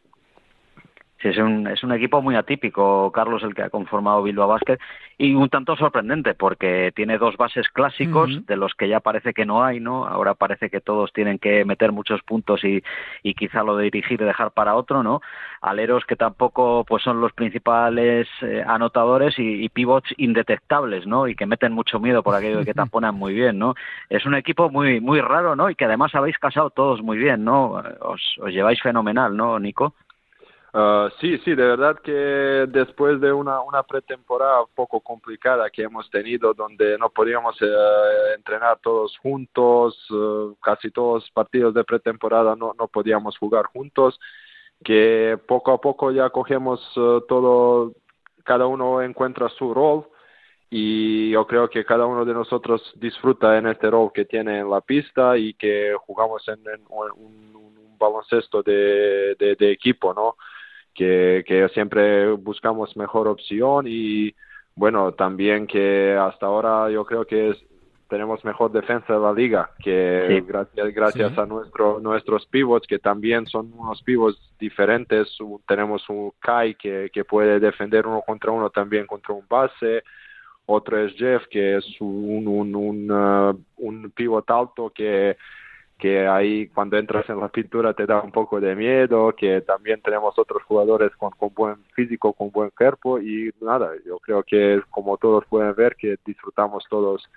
Sí, 1.21 1.27
es 1.27 1.37
un, 1.37 1.67
es 1.67 1.83
un 1.83 1.91
equipo 1.91 2.21
muy 2.21 2.35
atípico, 2.35 3.11
Carlos, 3.11 3.43
el 3.43 3.53
que 3.53 3.61
ha 3.61 3.69
conformado 3.69 4.23
Bilbao 4.23 4.47
Basket, 4.47 4.79
y 5.19 5.35
un 5.35 5.49
tanto 5.49 5.75
sorprendente, 5.75 6.33
porque 6.33 6.91
tiene 6.95 7.19
dos 7.19 7.37
bases 7.37 7.69
clásicos, 7.69 8.43
de 8.47 8.55
los 8.55 8.73
que 8.73 8.89
ya 8.89 9.01
parece 9.01 9.33
que 9.33 9.45
no 9.45 9.63
hay, 9.63 9.79
¿no? 9.79 10.07
Ahora 10.07 10.33
parece 10.33 10.71
que 10.71 10.81
todos 10.81 11.13
tienen 11.13 11.37
que 11.37 11.63
meter 11.63 11.91
muchos 11.91 12.23
puntos 12.23 12.63
y, 12.63 12.81
y 13.21 13.35
quizá 13.35 13.61
lo 13.61 13.77
de 13.77 13.83
dirigir 13.85 14.19
y 14.19 14.25
dejar 14.25 14.51
para 14.51 14.75
otro, 14.75 15.03
¿no? 15.03 15.21
Aleros 15.61 16.05
que 16.05 16.15
tampoco 16.15 16.85
pues 16.87 17.03
son 17.03 17.21
los 17.21 17.33
principales 17.33 18.27
eh, 18.41 18.63
anotadores 18.65 19.37
y, 19.37 19.63
y 19.63 19.69
pivots 19.69 20.11
indetectables, 20.17 21.05
¿no? 21.05 21.27
Y 21.27 21.35
que 21.35 21.45
meten 21.45 21.71
mucho 21.71 21.99
miedo 21.99 22.23
por 22.23 22.33
aquello 22.33 22.59
de 22.59 22.65
que 22.65 22.73
tamponan 22.73 23.13
muy 23.13 23.35
bien, 23.35 23.59
¿no? 23.59 23.75
Es 24.09 24.25
un 24.25 24.33
equipo 24.33 24.71
muy 24.71 24.99
muy 25.01 25.21
raro, 25.21 25.55
¿no? 25.55 25.69
Y 25.69 25.75
que 25.75 25.85
además 25.85 26.15
habéis 26.15 26.39
casado 26.39 26.71
todos 26.71 27.03
muy 27.03 27.19
bien, 27.19 27.43
¿no? 27.43 27.73
Os, 27.99 28.37
os 28.39 28.51
lleváis 28.51 28.81
fenomenal, 28.81 29.37
¿no, 29.37 29.59
Nico? 29.59 29.93
Uh, 30.73 31.09
sí, 31.19 31.37
sí, 31.39 31.53
de 31.53 31.65
verdad 31.65 31.99
que 32.01 32.11
después 32.11 33.19
de 33.19 33.33
una, 33.33 33.59
una 33.61 33.83
pretemporada 33.83 34.61
un 34.61 34.69
poco 34.73 35.01
complicada 35.01 35.69
que 35.69 35.81
hemos 35.83 36.09
tenido, 36.09 36.53
donde 36.53 36.97
no 36.97 37.09
podíamos 37.09 37.61
eh, 37.61 37.65
entrenar 38.37 38.79
todos 38.79 39.17
juntos, 39.17 39.97
eh, 40.09 40.53
casi 40.61 40.89
todos 40.91 41.23
los 41.23 41.31
partidos 41.31 41.73
de 41.73 41.83
pretemporada 41.83 42.55
no, 42.55 42.73
no 42.79 42.87
podíamos 42.87 43.37
jugar 43.37 43.65
juntos, 43.65 44.17
que 44.83 45.37
poco 45.45 45.73
a 45.73 45.81
poco 45.81 46.09
ya 46.11 46.29
cogemos 46.29 46.79
eh, 46.95 47.19
todo, 47.27 47.93
cada 48.45 48.65
uno 48.67 49.01
encuentra 49.01 49.49
su 49.49 49.73
rol 49.73 50.07
y 50.69 51.31
yo 51.31 51.45
creo 51.47 51.69
que 51.69 51.83
cada 51.83 52.05
uno 52.05 52.23
de 52.23 52.33
nosotros 52.33 52.93
disfruta 52.95 53.57
en 53.57 53.67
este 53.67 53.89
rol 53.89 54.11
que 54.13 54.23
tiene 54.25 54.59
en 54.59 54.69
la 54.69 54.79
pista 54.79 55.37
y 55.37 55.53
que 55.55 55.93
jugamos 55.99 56.47
en, 56.47 56.61
un, 56.89 57.41
baloncesto 57.99 58.63
de, 58.63 59.35
de 59.37 59.71
equipo, 59.71 60.11
¿no? 60.11 60.35
Que, 60.93 61.43
que 61.47 61.69
siempre 61.69 62.31
buscamos 62.31 62.95
mejor 62.97 63.27
opción 63.27 63.85
y 63.87 64.33
bueno, 64.75 65.11
también 65.13 65.67
que 65.67 66.13
hasta 66.19 66.45
ahora 66.45 66.89
yo 66.89 67.05
creo 67.05 67.25
que 67.25 67.49
es- 67.49 67.63
tenemos 68.07 68.43
mejor 68.43 68.73
defensa 68.73 69.13
de 69.13 69.19
la 69.19 69.31
liga, 69.31 69.71
que 69.81 70.25
Sí. 70.27 70.41
gracias, 70.45 70.93
gracias 70.93 71.31
Sí. 71.33 71.39
a 71.39 71.45
nuestro, 71.45 71.99
nuestros 72.01 72.45
pivots, 72.45 72.85
que 72.85 72.99
también 72.99 73.45
son 73.47 73.71
unos 73.73 74.01
pivots 74.03 74.37
diferentes. 74.59 75.37
Tenemos 75.65 76.09
un 76.09 76.33
Kai 76.39 76.75
que, 76.75 77.09
que 77.13 77.23
puede 77.23 77.57
defender 77.61 78.05
uno 78.05 78.21
contra 78.21 78.51
uno 78.51 78.69
también 78.69 79.07
contra 79.07 79.33
un 79.33 79.45
base. 79.49 80.03
Otro 80.65 80.97
es 80.99 81.13
Jeff, 81.15 81.47
que 81.49 81.77
es 81.77 81.85
un, 82.01 82.47
un, 82.49 82.75
un, 82.75 83.09
uh, 83.11 83.57
un 83.77 84.11
pivot 84.11 84.49
alto 84.51 84.91
que 84.93 85.37
que 86.01 86.27
ahí 86.27 86.67
cuando 86.69 86.97
entras 86.97 87.29
en 87.29 87.39
la 87.39 87.47
pintura 87.49 87.93
te 87.93 88.07
da 88.07 88.21
un 88.21 88.31
poco 88.31 88.59
de 88.59 88.75
miedo, 88.75 89.33
que 89.37 89.61
también 89.61 90.01
tenemos 90.01 90.33
otros 90.39 90.63
jugadores 90.63 91.15
con, 91.15 91.29
con 91.29 91.53
buen 91.53 91.75
físico, 91.93 92.33
con 92.33 92.49
buen 92.49 92.71
cuerpo 92.71 93.19
y 93.19 93.51
nada, 93.61 93.91
yo 94.03 94.17
creo 94.17 94.41
que 94.41 94.81
como 94.89 95.17
todos 95.17 95.45
pueden 95.45 95.75
ver 95.75 95.95
que 95.95 96.15
disfrutamos 96.25 96.83
todos 96.89 97.29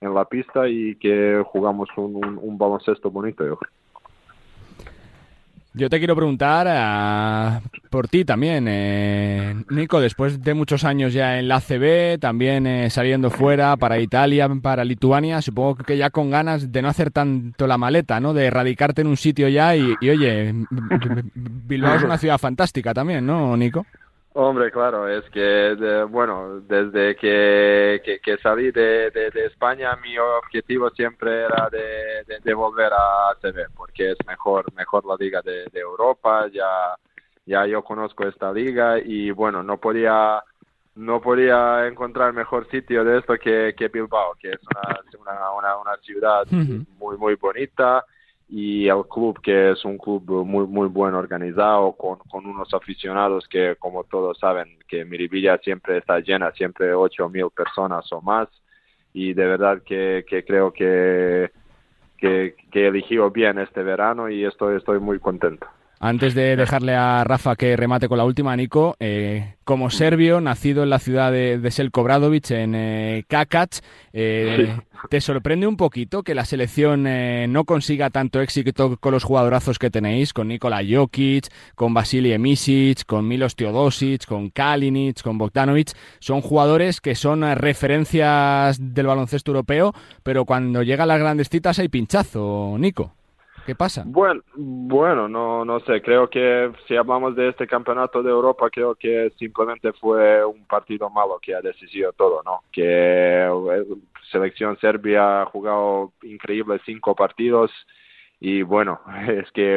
en 0.00 0.14
la 0.14 0.26
pista 0.26 0.68
y 0.68 0.94
que 0.94 1.42
jugamos 1.44 1.88
un, 1.96 2.14
un, 2.14 2.38
un 2.40 2.56
baloncesto 2.56 3.10
bonito, 3.10 3.44
yo 3.44 3.56
creo. 3.56 3.83
Yo 5.76 5.90
te 5.90 5.98
quiero 5.98 6.14
preguntar 6.14 6.68
ah, 6.70 7.60
por 7.90 8.06
ti 8.06 8.24
también, 8.24 8.66
eh, 8.68 9.56
Nico, 9.70 10.00
después 10.00 10.40
de 10.40 10.54
muchos 10.54 10.84
años 10.84 11.12
ya 11.12 11.40
en 11.40 11.48
la 11.48 11.56
ACB, 11.56 12.20
también 12.20 12.68
eh, 12.68 12.90
saliendo 12.90 13.28
fuera 13.28 13.76
para 13.76 13.98
Italia, 13.98 14.48
para 14.62 14.84
Lituania, 14.84 15.42
supongo 15.42 15.74
que 15.74 15.96
ya 15.96 16.10
con 16.10 16.30
ganas 16.30 16.70
de 16.70 16.80
no 16.80 16.88
hacer 16.88 17.10
tanto 17.10 17.66
la 17.66 17.76
maleta, 17.76 18.20
¿no? 18.20 18.32
De 18.34 18.50
radicarte 18.50 19.00
en 19.00 19.08
un 19.08 19.16
sitio 19.16 19.48
ya 19.48 19.74
y, 19.74 19.96
y, 20.00 20.10
oye, 20.10 20.54
Bilbao 21.34 21.96
es 21.96 22.04
una 22.04 22.18
ciudad 22.18 22.38
fantástica 22.38 22.94
también, 22.94 23.26
¿no, 23.26 23.56
Nico? 23.56 23.84
Hombre, 24.36 24.72
claro, 24.72 25.06
es 25.08 25.24
que, 25.30 25.40
de- 25.40 26.02
bueno, 26.04 26.60
desde 26.62 27.14
que, 27.14 28.02
que, 28.04 28.18
que 28.18 28.36
salí 28.38 28.72
de, 28.72 29.10
de, 29.12 29.30
de 29.30 29.46
España, 29.46 29.94
mi 30.02 30.18
objetivo 30.18 30.90
siempre 30.90 31.44
era 31.44 31.68
de, 31.70 32.54
volver 32.54 32.92
a 32.92 33.30
ACB, 33.30 33.68
porque 33.76 34.10
es 34.10 34.18
mejor, 34.26 34.72
mejor 34.74 35.04
la 35.06 35.14
liga 35.16 35.40
de, 35.40 35.66
de 35.72 35.78
Europa, 35.80 36.48
ya, 36.52 36.96
ya 37.46 37.64
yo 37.66 37.84
conozco 37.84 38.26
esta 38.26 38.52
liga 38.52 38.98
y 38.98 39.30
bueno, 39.30 39.62
no 39.62 39.78
podía, 39.78 40.42
no 40.96 41.20
podía 41.20 41.86
encontrar 41.86 42.32
mejor 42.32 42.68
sitio 42.70 43.04
de 43.04 43.18
esto 43.18 43.34
que, 43.38 43.72
que 43.76 43.86
Bilbao, 43.86 44.34
que 44.40 44.50
es 44.50 44.60
una, 44.68 45.00
una, 45.32 45.50
una, 45.52 45.76
una 45.78 45.96
ciudad 45.98 46.44
muy, 46.98 47.16
muy 47.18 47.36
bonita 47.36 48.04
y 48.48 48.88
el 48.88 49.04
club 49.08 49.40
que 49.40 49.72
es 49.72 49.84
un 49.84 49.98
club 49.98 50.44
muy 50.44 50.66
muy 50.66 50.88
buen 50.88 51.14
organizado 51.14 51.92
con, 51.92 52.18
con 52.30 52.46
unos 52.46 52.72
aficionados 52.74 53.48
que 53.48 53.76
como 53.78 54.04
todos 54.04 54.38
saben 54.38 54.78
que 54.86 55.04
Miribilla 55.04 55.58
siempre 55.58 55.98
está 55.98 56.20
llena 56.20 56.52
siempre 56.52 56.94
ocho 56.94 57.28
mil 57.28 57.50
personas 57.50 58.10
o 58.12 58.20
más. 58.20 58.48
Y 59.12 59.32
de 59.32 59.46
verdad 59.46 59.82
que, 59.84 60.24
creo 60.46 60.72
que 60.72 61.50
que, 62.18 62.56
que 62.70 62.86
elegido 62.86 63.30
bien 63.30 63.58
este 63.58 63.82
verano 63.82 64.28
y 64.28 64.44
estoy 64.44 64.76
estoy 64.76 64.98
muy 65.00 65.18
contento 65.18 65.66
Antes 66.04 66.34
de 66.34 66.54
dejarle 66.54 66.94
a 66.94 67.24
Rafa 67.24 67.56
que 67.56 67.78
remate 67.78 68.08
con 68.08 68.18
la 68.18 68.26
última, 68.26 68.54
Nico, 68.54 68.94
eh, 69.00 69.54
como 69.64 69.88
serbio, 69.88 70.42
nacido 70.42 70.82
en 70.82 70.90
la 70.90 70.98
ciudad 70.98 71.32
de, 71.32 71.56
de 71.56 71.70
Selko 71.70 72.06
en 72.06 72.74
eh, 72.74 73.24
Kakac, 73.26 73.82
eh, 74.12 74.76
¿te 75.08 75.22
sorprende 75.22 75.66
un 75.66 75.78
poquito 75.78 76.22
que 76.22 76.34
la 76.34 76.44
selección 76.44 77.06
eh, 77.06 77.46
no 77.48 77.64
consiga 77.64 78.10
tanto 78.10 78.42
éxito 78.42 78.98
con 78.98 79.12
los 79.12 79.24
jugadorazos 79.24 79.78
que 79.78 79.88
tenéis, 79.88 80.34
con 80.34 80.48
Nikola 80.48 80.82
Jokic, 80.86 81.46
con 81.74 81.94
Vasily 81.94 82.34
Emisic, 82.34 83.06
con 83.06 83.26
Milos 83.26 83.56
Teodosic, 83.56 84.26
con 84.26 84.50
Kalinic, 84.50 85.22
con 85.22 85.38
Bogdanovic? 85.38 85.92
Son 86.18 86.42
jugadores 86.42 87.00
que 87.00 87.14
son 87.14 87.44
eh, 87.44 87.54
referencias 87.54 88.76
del 88.78 89.06
baloncesto 89.06 89.52
europeo, 89.52 89.94
pero 90.22 90.44
cuando 90.44 90.82
llegan 90.82 91.08
las 91.08 91.18
grandes 91.18 91.48
citas 91.48 91.78
hay 91.78 91.88
pinchazo, 91.88 92.76
Nico. 92.78 93.14
¿Qué 93.64 93.74
pasa? 93.74 94.02
Bueno, 94.06 94.42
bueno, 94.54 95.28
no, 95.28 95.64
no 95.64 95.80
sé, 95.80 96.02
creo 96.02 96.28
que 96.28 96.70
si 96.86 96.96
hablamos 96.96 97.34
de 97.34 97.48
este 97.48 97.66
campeonato 97.66 98.22
de 98.22 98.30
Europa, 98.30 98.68
creo 98.70 98.94
que 98.94 99.32
simplemente 99.38 99.92
fue 99.94 100.44
un 100.44 100.66
partido 100.66 101.08
malo 101.08 101.38
que 101.40 101.54
ha 101.54 101.62
decidido 101.62 102.12
todo, 102.12 102.42
¿no? 102.44 102.60
Que 102.70 102.82
eh, 103.46 103.84
selección 104.30 104.78
serbia 104.80 105.42
ha 105.42 105.46
jugado 105.46 106.12
increíbles 106.22 106.82
cinco 106.84 107.14
partidos 107.14 107.70
y 108.38 108.62
bueno, 108.62 109.00
es 109.28 109.50
que 109.52 109.76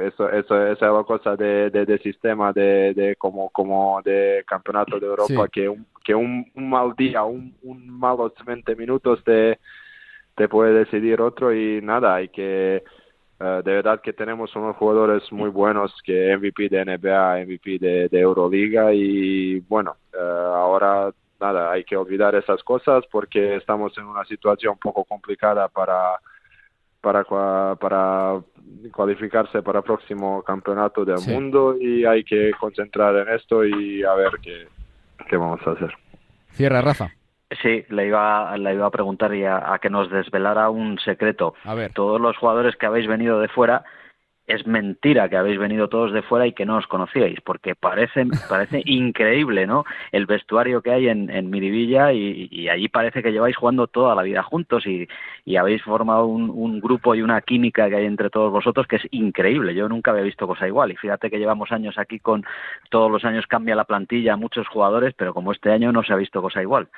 eso, 0.00 0.28
eso, 0.30 0.66
esa 0.66 0.72
es 0.72 0.80
la 0.80 1.04
cosa 1.04 1.36
de, 1.36 1.70
de, 1.70 1.86
de 1.86 1.98
sistema 1.98 2.52
de, 2.52 2.92
de 2.94 3.14
como, 3.16 3.50
como 3.50 4.00
de 4.04 4.42
campeonato 4.46 4.98
de 4.98 5.06
Europa, 5.06 5.44
Sí. 5.44 5.50
que, 5.52 5.68
un, 5.68 5.86
que 6.04 6.14
un, 6.14 6.50
un 6.54 6.70
mal 6.70 6.94
día, 6.96 7.22
un, 7.22 7.54
un 7.62 7.88
malos 7.88 8.32
20 8.44 8.74
minutos 8.74 9.22
te, 9.24 9.60
te 10.36 10.48
puede 10.48 10.72
decidir 10.72 11.20
otro 11.20 11.52
y 11.54 11.80
nada, 11.82 12.14
hay 12.16 12.28
que 12.28 12.84
eh, 13.38 13.62
de 13.64 13.72
verdad 13.72 14.00
que 14.00 14.12
tenemos 14.12 14.54
unos 14.56 14.76
jugadores 14.76 15.30
muy 15.32 15.50
buenos 15.50 15.92
que 16.04 16.36
MVP 16.36 16.68
de 16.70 16.84
NBA, 16.84 17.44
MVP 17.44 17.78
de, 17.78 18.08
de 18.08 18.20
Euroliga 18.20 18.92
y 18.94 19.60
bueno, 19.60 19.96
eh, 20.14 20.18
ahora 20.18 21.10
nada, 21.38 21.70
hay 21.72 21.84
que 21.84 21.96
olvidar 21.96 22.34
esas 22.34 22.62
cosas 22.62 23.04
porque 23.10 23.56
estamos 23.56 23.96
en 23.98 24.04
una 24.04 24.24
situación 24.24 24.72
un 24.74 24.78
poco 24.78 25.04
complicada 25.04 25.68
para 25.68 26.18
para 27.02 27.24
para 27.76 28.40
cualificarse 28.92 29.62
para 29.62 29.78
el 29.80 29.84
próximo 29.84 30.42
campeonato 30.42 31.04
del 31.04 31.18
Sí. 31.18 31.30
mundo 31.30 31.76
y 31.78 32.04
hay 32.04 32.24
que 32.24 32.50
concentrar 32.58 33.14
en 33.16 33.34
esto 33.34 33.64
y 33.64 34.02
a 34.02 34.14
ver 34.14 34.32
qué, 34.42 34.66
qué 35.28 35.36
vamos 35.36 35.60
a 35.66 35.72
hacer. 35.72 35.92
Cierra, 36.52 36.80
Rafa. 36.80 37.10
Sí, 37.62 37.84
le 37.90 38.06
iba, 38.06 38.56
le 38.56 38.74
iba 38.74 38.86
a 38.86 38.90
preguntar 38.90 39.32
y 39.34 39.44
a, 39.44 39.72
a 39.72 39.78
que 39.78 39.90
nos 39.90 40.10
desvelara 40.10 40.68
un 40.70 40.98
secreto. 40.98 41.54
A 41.64 41.74
ver. 41.74 41.92
Todos 41.92 42.20
los 42.20 42.36
jugadores 42.36 42.76
que 42.76 42.86
habéis 42.86 43.06
venido 43.06 43.38
de 43.40 43.48
fuera, 43.48 43.84
es 44.46 44.66
mentira 44.66 45.28
que 45.28 45.36
habéis 45.36 45.58
venido 45.58 45.88
todos 45.88 46.12
de 46.12 46.22
fuera 46.22 46.46
y 46.46 46.52
que 46.52 46.66
no 46.66 46.76
os 46.76 46.86
conocíais, 46.86 47.40
porque 47.40 47.74
parece, 47.74 48.24
parece 48.48 48.82
increíble, 48.84 49.66
¿no? 49.66 49.84
El 50.12 50.26
vestuario 50.26 50.82
que 50.82 50.92
hay 50.92 51.08
en, 51.08 51.30
en 51.30 51.50
Miribilla 51.50 52.12
y, 52.12 52.48
y 52.50 52.68
allí 52.68 52.88
parece 52.88 53.22
que 53.22 53.32
lleváis 53.32 53.56
jugando 53.56 53.86
toda 53.86 54.14
la 54.14 54.22
vida 54.22 54.42
juntos 54.42 54.86
y, 54.86 55.08
y 55.44 55.56
habéis 55.56 55.82
formado 55.82 56.26
un, 56.26 56.50
un 56.50 56.80
grupo 56.80 57.14
y 57.14 57.22
una 57.22 57.40
química 57.40 57.88
que 57.88 57.96
hay 57.96 58.06
entre 58.06 58.30
todos 58.30 58.52
vosotros 58.52 58.86
que 58.86 58.96
es 58.96 59.06
increíble. 59.10 59.74
Yo 59.74 59.88
nunca 59.88 60.12
había 60.12 60.22
visto 60.22 60.46
cosa 60.46 60.66
igual 60.66 60.92
y 60.92 60.96
fíjate 60.96 61.30
que 61.30 61.38
llevamos 61.38 61.72
años 61.72 61.98
aquí 61.98 62.20
con 62.20 62.44
todos 62.90 63.10
los 63.10 63.24
años 63.24 63.46
cambia 63.46 63.74
la 63.74 63.84
plantilla, 63.84 64.36
muchos 64.36 64.68
jugadores, 64.68 65.14
pero 65.14 65.34
como 65.34 65.52
este 65.52 65.72
año 65.72 65.92
no 65.92 66.02
se 66.04 66.12
ha 66.12 66.16
visto 66.16 66.40
cosa 66.40 66.62
igual. 66.62 66.88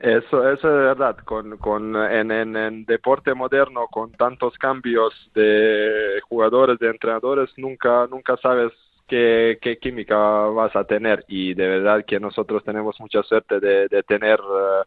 Eso, 0.00 0.48
eso 0.48 0.52
es 0.52 0.62
verdad. 0.62 1.16
Con, 1.24 1.56
con, 1.58 1.96
en, 1.96 2.30
en, 2.30 2.56
en 2.56 2.84
deporte 2.84 3.34
moderno, 3.34 3.88
con 3.88 4.12
tantos 4.12 4.56
cambios 4.56 5.12
de 5.34 6.20
jugadores, 6.28 6.78
de 6.78 6.88
entrenadores, 6.90 7.50
nunca, 7.56 8.06
nunca 8.08 8.36
sabes 8.36 8.72
qué, 9.08 9.58
qué 9.60 9.78
química 9.78 10.16
vas 10.16 10.74
a 10.76 10.84
tener. 10.84 11.24
Y 11.28 11.54
de 11.54 11.66
verdad 11.68 12.04
que 12.06 12.20
nosotros 12.20 12.62
tenemos 12.64 12.98
mucha 13.00 13.22
suerte 13.24 13.58
de, 13.58 13.88
de 13.88 14.02
tener 14.04 14.38
eh, 14.38 14.84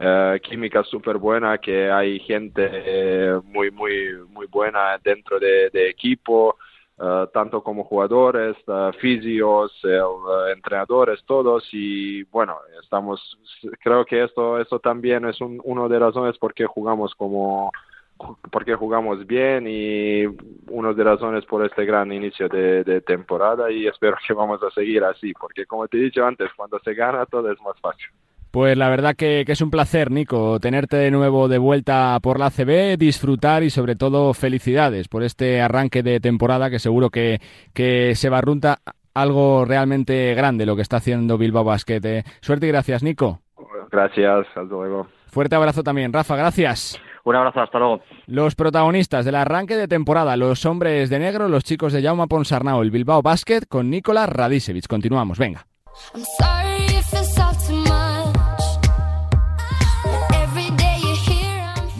eh, 0.00 0.40
química 0.42 0.82
súper 0.82 1.18
buena, 1.18 1.58
que 1.58 1.88
hay 1.90 2.18
gente 2.20 2.68
eh, 2.72 3.40
muy, 3.44 3.70
muy, 3.70 4.14
muy 4.30 4.46
buena 4.48 4.98
dentro 5.04 5.38
de, 5.38 5.70
de 5.70 5.88
equipo. 5.90 6.56
Uh, 7.02 7.26
tanto 7.32 7.62
como 7.62 7.84
jugadores, 7.84 8.54
uh, 8.66 8.92
fisios, 9.00 9.72
el, 9.84 10.02
uh, 10.02 10.48
entrenadores, 10.54 11.24
todos 11.24 11.66
y 11.72 12.24
bueno, 12.24 12.58
estamos, 12.82 13.38
creo 13.82 14.04
que 14.04 14.22
esto, 14.22 14.60
esto 14.60 14.80
también 14.80 15.24
es 15.24 15.40
un, 15.40 15.62
uno 15.64 15.88
de 15.88 15.98
las 15.98 16.08
razones 16.08 16.36
por 16.36 16.52
qué 16.52 16.66
jugamos 16.66 17.14
como, 17.14 17.72
porque 18.52 18.74
jugamos 18.74 19.26
bien 19.26 19.64
y 19.66 20.26
una 20.68 20.92
de 20.92 21.02
las 21.02 21.14
razones 21.14 21.46
por 21.46 21.64
este 21.64 21.86
gran 21.86 22.12
inicio 22.12 22.50
de, 22.50 22.84
de, 22.84 23.00
temporada 23.00 23.70
y 23.70 23.86
espero 23.86 24.18
que 24.26 24.34
vamos 24.34 24.62
a 24.62 24.70
seguir 24.70 25.02
así, 25.02 25.32
porque 25.32 25.64
como 25.64 25.88
te 25.88 25.96
he 25.96 26.02
dicho 26.02 26.26
antes, 26.26 26.50
cuando 26.54 26.78
se 26.80 26.92
gana 26.92 27.24
todo 27.24 27.50
es 27.50 27.58
más 27.62 27.80
fácil. 27.80 28.08
Pues 28.50 28.76
la 28.76 28.88
verdad 28.88 29.14
que, 29.14 29.44
que, 29.46 29.52
es 29.52 29.60
un 29.60 29.70
placer, 29.70 30.10
Nico, 30.10 30.58
tenerte 30.58 30.96
de 30.96 31.12
nuevo 31.12 31.46
de 31.46 31.58
vuelta 31.58 32.18
por 32.20 32.40
la 32.40 32.50
CB, 32.50 32.98
disfrutar 32.98 33.62
y 33.62 33.70
sobre 33.70 33.94
todo 33.94 34.34
felicidades 34.34 35.06
por 35.06 35.22
este 35.22 35.60
arranque 35.60 36.02
de 36.02 36.18
temporada 36.18 36.68
que 36.68 36.80
seguro 36.80 37.10
que, 37.10 37.40
que 37.72 38.14
se 38.16 38.28
barrunta 38.28 38.78
algo 39.14 39.64
realmente 39.64 40.34
grande 40.34 40.66
lo 40.66 40.76
que 40.76 40.82
está 40.82 40.96
haciendo 40.96 41.38
Bilbao 41.38 41.64
Basket. 41.64 42.00
Eh, 42.04 42.24
suerte 42.40 42.66
y 42.66 42.70
gracias, 42.70 43.02
Nico. 43.02 43.40
Gracias, 43.90 44.46
hasta 44.48 44.62
luego. 44.62 45.06
Fuerte 45.26 45.54
abrazo 45.54 45.82
también, 45.82 46.12
Rafa, 46.12 46.36
gracias. 46.36 47.00
Un 47.22 47.36
abrazo, 47.36 47.60
hasta 47.60 47.78
luego. 47.78 48.00
Los 48.26 48.54
protagonistas 48.54 49.24
del 49.24 49.34
arranque 49.34 49.76
de 49.76 49.86
temporada, 49.86 50.36
los 50.36 50.64
hombres 50.66 51.10
de 51.10 51.18
negro, 51.18 51.48
los 51.48 51.64
chicos 51.64 51.92
de 51.92 52.02
Jaume 52.02 52.26
Ponsarnau, 52.26 52.82
el 52.82 52.90
Bilbao 52.90 53.22
Basket 53.22 53.60
con 53.68 53.90
Nicolás 53.90 54.28
Radisevich. 54.28 54.86
Continuamos, 54.86 55.38
venga. 55.38 55.66
I'm 56.14 56.24
sorry 56.38 56.79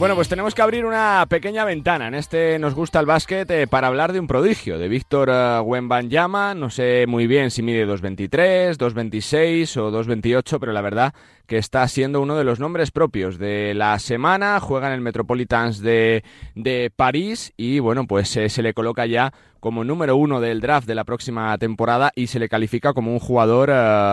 Bueno, 0.00 0.14
pues 0.14 0.30
tenemos 0.30 0.54
que 0.54 0.62
abrir 0.62 0.86
una 0.86 1.26
pequeña 1.28 1.66
ventana. 1.66 2.08
En 2.08 2.14
este 2.14 2.58
nos 2.58 2.74
gusta 2.74 3.00
el 3.00 3.04
básquet 3.04 3.50
eh, 3.50 3.66
para 3.66 3.88
hablar 3.88 4.14
de 4.14 4.18
un 4.18 4.26
prodigio, 4.26 4.78
de 4.78 4.88
Víctor 4.88 5.28
uh, 5.28 5.60
Wembanyama. 5.60 6.54
No 6.54 6.70
sé 6.70 7.04
muy 7.06 7.26
bien 7.26 7.50
si 7.50 7.62
mide 7.62 7.86
2.23, 7.86 8.78
2.26 8.78 9.76
o 9.76 9.92
2.28, 9.92 10.58
pero 10.58 10.72
la 10.72 10.80
verdad 10.80 11.12
que 11.46 11.58
está 11.58 11.86
siendo 11.86 12.22
uno 12.22 12.38
de 12.38 12.44
los 12.44 12.58
nombres 12.60 12.92
propios 12.92 13.36
de 13.38 13.74
la 13.74 13.98
semana. 13.98 14.58
Juega 14.58 14.86
en 14.86 14.94
el 14.94 15.02
Metropolitans 15.02 15.80
de, 15.80 16.24
de 16.54 16.90
París 16.96 17.52
y 17.58 17.80
bueno, 17.80 18.06
pues 18.06 18.34
eh, 18.38 18.48
se 18.48 18.62
le 18.62 18.72
coloca 18.72 19.04
ya 19.04 19.34
como 19.60 19.84
número 19.84 20.16
uno 20.16 20.40
del 20.40 20.62
draft 20.62 20.88
de 20.88 20.94
la 20.94 21.04
próxima 21.04 21.58
temporada 21.58 22.10
y 22.16 22.28
se 22.28 22.38
le 22.38 22.48
califica 22.48 22.94
como 22.94 23.12
un 23.12 23.18
jugador 23.18 23.70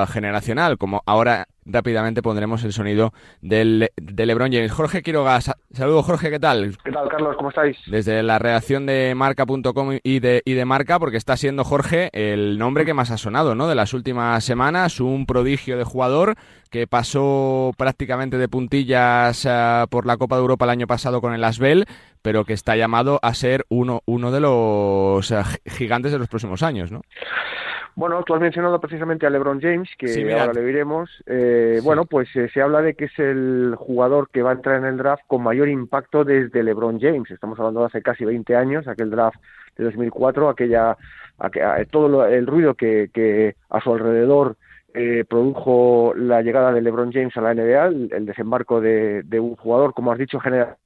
generacional, 0.10 0.78
como 0.78 1.02
ahora 1.06 1.48
rápidamente 1.68 2.22
pondremos 2.22 2.64
el 2.64 2.74
sonido 2.74 3.14
del, 3.42 3.90
de 3.96 4.26
LeBron 4.26 4.52
James. 4.52 4.72
Jorge 4.72 5.02
Quiroga, 5.02 5.40
saludos 5.42 6.06
Jorge, 6.06 6.30
¿qué 6.30 6.40
tal? 6.40 6.78
¿Qué 6.84 6.92
tal, 6.92 7.08
Carlos? 7.10 7.36
¿Cómo 7.38 7.50
estáis? 7.50 7.78
Desde 7.88 8.24
la 8.24 8.40
redacción 8.40 8.86
de 8.86 9.14
marca.com 9.16 9.98
y 10.02 10.20
de, 10.20 10.42
y 10.46 10.54
de 10.54 10.66
Marca, 10.66 11.00
porque 11.00 11.18
está 11.18 11.38
siendo 11.38 11.64
Jorge 11.64 12.10
el 12.14 12.58
nombre 12.58 12.86
que 12.86 12.94
más 12.94 13.12
ha 13.12 13.18
sonado, 13.18 13.56
¿no? 13.56 13.68
De 13.68 13.76
las 13.76 13.94
últimas 13.94 14.44
semanas, 14.44 15.00
un 15.00 15.26
prodigio 15.26 15.78
de 15.78 15.84
jugador 15.84 16.36
que 16.70 16.88
pasó 16.88 17.72
prácticamente 17.78 18.38
de 18.38 18.48
puntillas 18.50 19.46
uh, 19.46 19.88
por 19.90 20.06
la 20.06 20.18
Copa 20.18 20.36
de 20.36 20.42
Europa 20.42 20.66
el 20.66 20.72
año 20.72 20.88
pasado 20.88 21.22
con 21.22 21.34
el 21.34 21.44
Asbel, 21.44 21.86
pero 22.22 22.46
que 22.46 22.54
está 22.54 22.76
llamado 22.76 23.20
a 23.22 23.34
ser 23.34 23.66
uno, 23.70 24.02
uno 24.06 24.32
de 24.32 24.40
los 24.40 25.32
uh, 25.32 25.44
gigantes 25.66 26.12
de 26.12 26.20
los 26.20 26.28
próximos 26.28 26.64
años, 26.64 26.92
¿no? 26.92 27.02
Bueno, 27.98 28.22
tú 28.24 28.36
has 28.36 28.42
mencionado 28.42 28.80
precisamente 28.80 29.26
a 29.26 29.32
LeBron 29.32 29.60
James, 29.60 29.90
que 29.98 30.08
sí, 30.08 30.22
ahora 30.32 30.54
le 30.54 30.62
diremos. 30.64 31.10
Eh, 31.26 31.78
sí. 31.80 31.86
Bueno, 31.86 32.06
pues 32.06 32.30
eh, 32.36 32.48
se 32.54 32.62
habla 32.62 32.84
de 32.84 32.94
que 32.94 33.06
es 33.06 33.18
el 33.18 33.74
jugador 33.76 34.30
que 34.30 34.44
va 34.44 34.52
a 34.52 34.54
entrar 34.54 34.76
en 34.78 34.86
el 34.86 34.98
draft 34.98 35.24
con 35.26 35.42
mayor 35.42 35.68
impacto 35.68 36.24
desde 36.24 36.62
LeBron 36.62 37.00
James. 37.00 37.32
Estamos 37.32 37.58
hablando 37.58 37.80
de 37.80 37.88
hace 37.88 38.04
casi 38.04 38.24
20 38.24 38.56
años, 38.56 38.88
aquel 38.88 39.10
draft 39.10 39.40
de 39.78 39.84
2004, 39.86 40.48
aquella, 40.48 40.96
aquella 41.40 41.84
todo 41.86 42.08
lo- 42.08 42.26
el 42.28 42.46
ruido 42.46 42.76
que, 42.76 43.10
que 43.12 43.56
a 43.72 43.82
su 43.82 43.92
alrededor 43.92 44.58
eh, 44.94 45.26
produjo 45.28 46.14
la 46.16 46.44
llegada 46.44 46.72
de 46.74 46.82
LeBron 46.82 47.12
James 47.12 47.36
a 47.36 47.42
la 47.42 47.56
NBA, 47.56 47.86
el, 47.88 48.10
el 48.14 48.26
desembarco 48.28 48.80
de, 48.80 49.24
de 49.24 49.40
un 49.40 49.56
jugador, 49.56 49.96
como 49.96 50.12
has 50.12 50.20
dicho, 50.20 50.40
genera 50.40 50.78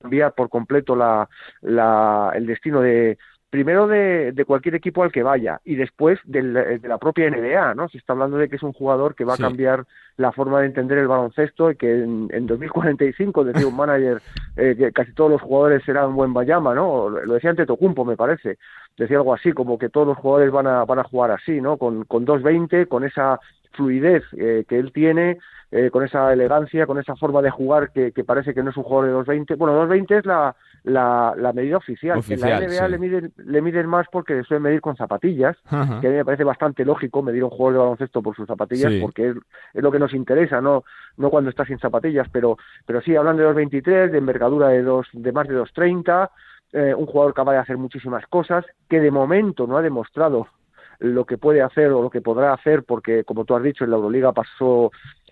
cambiar 0.00 0.34
por 0.34 0.48
completo 0.48 0.96
la, 0.96 1.28
la, 1.60 2.32
el 2.34 2.46
destino 2.46 2.80
de 2.80 3.18
primero 3.52 3.86
de, 3.86 4.32
de 4.32 4.44
cualquier 4.46 4.74
equipo 4.76 5.02
al 5.02 5.12
que 5.12 5.22
vaya 5.22 5.60
y 5.66 5.74
después 5.74 6.18
del- 6.24 6.54
de 6.80 6.88
la 6.88 6.96
propia 6.96 7.26
NBA, 7.28 7.74
¿no? 7.74 7.86
Se 7.90 7.98
está 7.98 8.14
hablando 8.14 8.38
de 8.38 8.48
que 8.48 8.56
es 8.56 8.62
un 8.62 8.72
jugador 8.72 9.14
que 9.14 9.26
va 9.26 9.36
Sí. 9.36 9.42
a 9.42 9.46
cambiar 9.46 9.84
la 10.16 10.32
forma 10.32 10.60
de 10.60 10.66
entender 10.68 10.96
el 10.96 11.06
baloncesto 11.06 11.70
y 11.70 11.76
que 11.76 12.02
en, 12.02 12.28
en 12.32 12.46
2045, 12.46 13.44
decía 13.44 13.66
un 13.66 13.76
manager, 13.76 14.22
eh, 14.56 14.74
que 14.78 14.90
casi 14.92 15.12
todos 15.12 15.30
los 15.32 15.42
jugadores 15.42 15.84
serán 15.84 16.14
buen 16.16 16.32
Bayama, 16.32 16.74
¿no? 16.74 17.10
Lo 17.10 17.34
decía 17.34 17.50
ante 17.50 17.66
Tocumpo, 17.66 18.06
me 18.06 18.16
parece. 18.16 18.56
Decía 18.96 19.18
algo 19.18 19.34
así, 19.34 19.52
como 19.52 19.78
que 19.78 19.90
todos 19.90 20.06
los 20.06 20.16
jugadores 20.16 20.50
van 20.50 20.66
a, 20.66 20.84
van 20.86 21.00
a 21.00 21.04
jugar 21.04 21.30
así, 21.32 21.60
¿no? 21.60 21.76
Con, 21.76 22.04
con 22.04 22.24
2.20, 22.24 22.88
con 22.88 23.04
esa 23.04 23.38
fluidez 23.72 24.22
eh, 24.36 24.64
que 24.68 24.78
él 24.78 24.92
tiene, 24.92 25.38
eh, 25.70 25.90
con 25.90 26.04
esa 26.04 26.32
elegancia, 26.32 26.86
con 26.86 26.98
esa 26.98 27.16
forma 27.16 27.40
de 27.42 27.50
jugar 27.50 27.90
que, 27.92 28.12
que 28.12 28.24
parece 28.24 28.54
que 28.54 28.62
no 28.62 28.70
es 28.70 28.76
un 28.76 28.82
jugador 28.84 29.24
de 29.26 29.32
2.20. 29.32 29.56
Bueno, 29.56 29.86
2.20 29.88 30.18
es 30.18 30.26
la, 30.26 30.54
la, 30.84 31.34
la 31.36 31.52
medida 31.52 31.78
oficial. 31.78 32.18
Oficial, 32.18 32.50
en 32.52 32.60
la 32.60 32.66
NBA 32.66 32.84
sí. 32.86 32.90
le, 32.92 32.98
miden, 32.98 33.32
le 33.36 33.62
miden 33.62 33.86
más 33.86 34.06
porque 34.12 34.42
suelen 34.44 34.62
medir 34.64 34.80
con 34.80 34.96
zapatillas, 34.96 35.56
Ajá. 35.66 36.00
que 36.00 36.08
a 36.08 36.10
mí 36.10 36.16
me 36.16 36.24
parece 36.24 36.44
bastante 36.44 36.84
lógico 36.84 37.22
medir 37.22 37.42
a 37.42 37.46
un 37.46 37.50
jugador 37.50 37.72
de 37.72 37.78
baloncesto 37.78 38.22
por 38.22 38.36
sus 38.36 38.46
zapatillas, 38.46 38.92
Sí. 38.92 39.00
porque 39.00 39.30
es, 39.30 39.36
es 39.74 39.82
lo 39.82 39.90
que 39.90 39.98
nos 39.98 40.12
interesa, 40.12 40.60
no, 40.60 40.84
no 41.16 41.30
cuando 41.30 41.50
está 41.50 41.64
sin 41.64 41.78
zapatillas, 41.78 42.28
pero, 42.30 42.56
pero 42.86 43.00
sí, 43.00 43.16
hablando 43.16 43.42
de 43.42 43.48
2.23, 43.48 44.10
de 44.10 44.18
envergadura 44.18 44.68
de, 44.68 44.82
dos, 44.82 45.06
de 45.12 45.32
más 45.32 45.48
de 45.48 45.54
2.30, 45.58 46.28
eh, 46.74 46.94
un 46.94 47.06
jugador 47.06 47.34
capaz 47.34 47.52
de 47.52 47.58
hacer 47.58 47.76
muchísimas 47.78 48.26
cosas, 48.26 48.64
que 48.88 49.00
de 49.00 49.10
momento 49.10 49.66
no 49.66 49.76
ha 49.76 49.82
demostrado 49.82 50.48
lo 51.02 51.24
que 51.24 51.36
puede 51.36 51.62
hacer 51.62 51.88
o 51.88 52.02
lo 52.02 52.10
que 52.10 52.20
podrá 52.20 52.52
hacer, 52.52 52.84
porque 52.84 53.24
como 53.24 53.44
tú 53.44 53.54
has 53.56 53.62
dicho, 53.62 53.84
en 53.84 53.90
la 53.90 53.96
Euroliga 53.96 54.32
pasó 54.32 54.90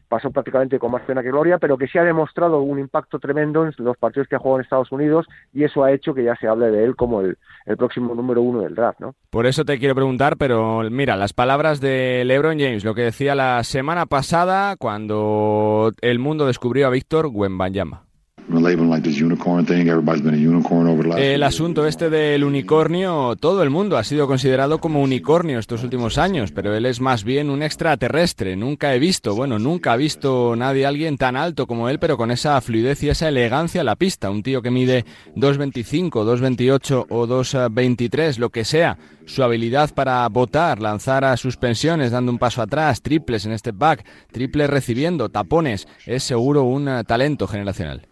pasó 0.09 0.33
prácticamente 0.33 0.81
con 0.81 0.91
más 0.91 1.03
pena 1.03 1.23
que 1.23 1.31
gloria, 1.31 1.59
pero 1.59 1.79
que 1.79 1.87
sí 1.87 1.97
ha 1.97 2.03
demostrado 2.03 2.63
un 2.63 2.81
impacto 2.81 3.21
tremendo 3.21 3.65
en 3.65 3.73
los 3.79 3.97
partidos 3.97 4.27
que 4.27 4.35
ha 4.35 4.41
jugado 4.41 4.59
en 4.59 4.65
Estados 4.65 4.91
Unidos 4.91 5.25
y 5.55 5.63
eso 5.63 5.85
ha 5.85 5.93
hecho 5.93 6.13
que 6.13 6.25
ya 6.25 6.35
se 6.35 6.49
hable 6.49 6.73
de 6.73 6.83
él 6.83 6.97
como 6.97 7.21
el, 7.21 7.39
el 7.65 7.77
próximo 7.77 8.13
número 8.17 8.43
uno 8.43 8.63
del 8.63 8.75
draft, 8.75 8.99
¿no? 8.99 9.15
Por 9.31 9.47
eso 9.47 9.65
te 9.65 9.79
quiero 9.79 9.95
preguntar, 9.95 10.37
pero 10.37 10.83
mira, 10.91 11.17
las 11.17 11.33
palabras 11.33 11.81
de 11.81 12.25
LeBron 12.25 12.59
James, 12.59 12.85
lo 12.85 12.97
que 12.97 13.03
decía 13.03 13.37
la 13.37 13.63
semana 13.63 14.07
pasada 14.07 14.75
cuando 14.77 15.93
el 16.01 16.19
mundo 16.19 16.45
descubrió 16.49 16.89
a 16.89 16.91
Víctor 16.91 17.29
Wembanyama. 17.33 18.10
El 21.19 21.43
asunto 21.43 21.87
este 21.87 22.11
del 22.11 22.45
unicornio, 22.45 23.37
todo 23.37 23.63
el 23.63 23.71
mundo 23.71 23.97
ha 23.97 24.05
sido 24.05 24.27
considerado 24.27 24.79
como 24.79 25.03
unicornio 25.03 25.59
estos 25.59 25.83
últimos 25.85 26.19
años, 26.19 26.53
pero 26.53 26.75
él 26.75 26.87
es 26.87 27.01
más 27.01 27.25
bien 27.25 27.51
un 27.51 27.63
extraterrestre. 27.63 28.57
Nunca 28.57 28.95
he 28.95 28.99
visto, 28.99 29.35
bueno, 29.35 29.59
nunca 29.59 29.93
ha 29.93 29.97
visto 29.97 30.55
nadie, 30.57 30.87
alguien 30.87 31.17
tan 31.17 31.37
alto 31.37 31.67
como 31.67 31.89
él, 31.89 31.99
pero 31.99 32.17
con 32.17 32.31
esa 32.31 32.61
fluidez 32.61 33.03
y 33.03 33.09
esa 33.09 33.29
elegancia 33.29 33.81
en 33.81 33.87
la 33.87 33.97
pista. 33.97 34.31
Un 34.31 34.43
tío 34.43 34.63
que 34.63 34.71
mide 34.71 35.05
2.25, 35.37 36.11
2.28 36.11 37.07
o 37.09 37.27
2.23, 37.27 38.39
lo 38.39 38.51
que 38.51 38.65
sea. 38.65 38.99
Su 39.27 39.45
habilidad 39.45 39.95
para 39.95 40.29
botar, 40.29 40.81
lanzar 40.81 41.25
a 41.25 41.37
suspensiones, 41.37 42.11
dando 42.11 42.33
un 42.33 42.39
paso 42.39 42.63
atrás, 42.63 43.01
triples 43.01 43.47
en 43.47 43.57
step 43.57 43.79
back, 43.79 44.05
triples 44.33 44.69
recibiendo, 44.69 45.29
tapones, 45.29 45.87
es 46.05 46.25
seguro 46.25 46.65
un 46.65 46.89
eh, 46.89 47.05
talento 47.05 47.47
generacional. 47.47 48.10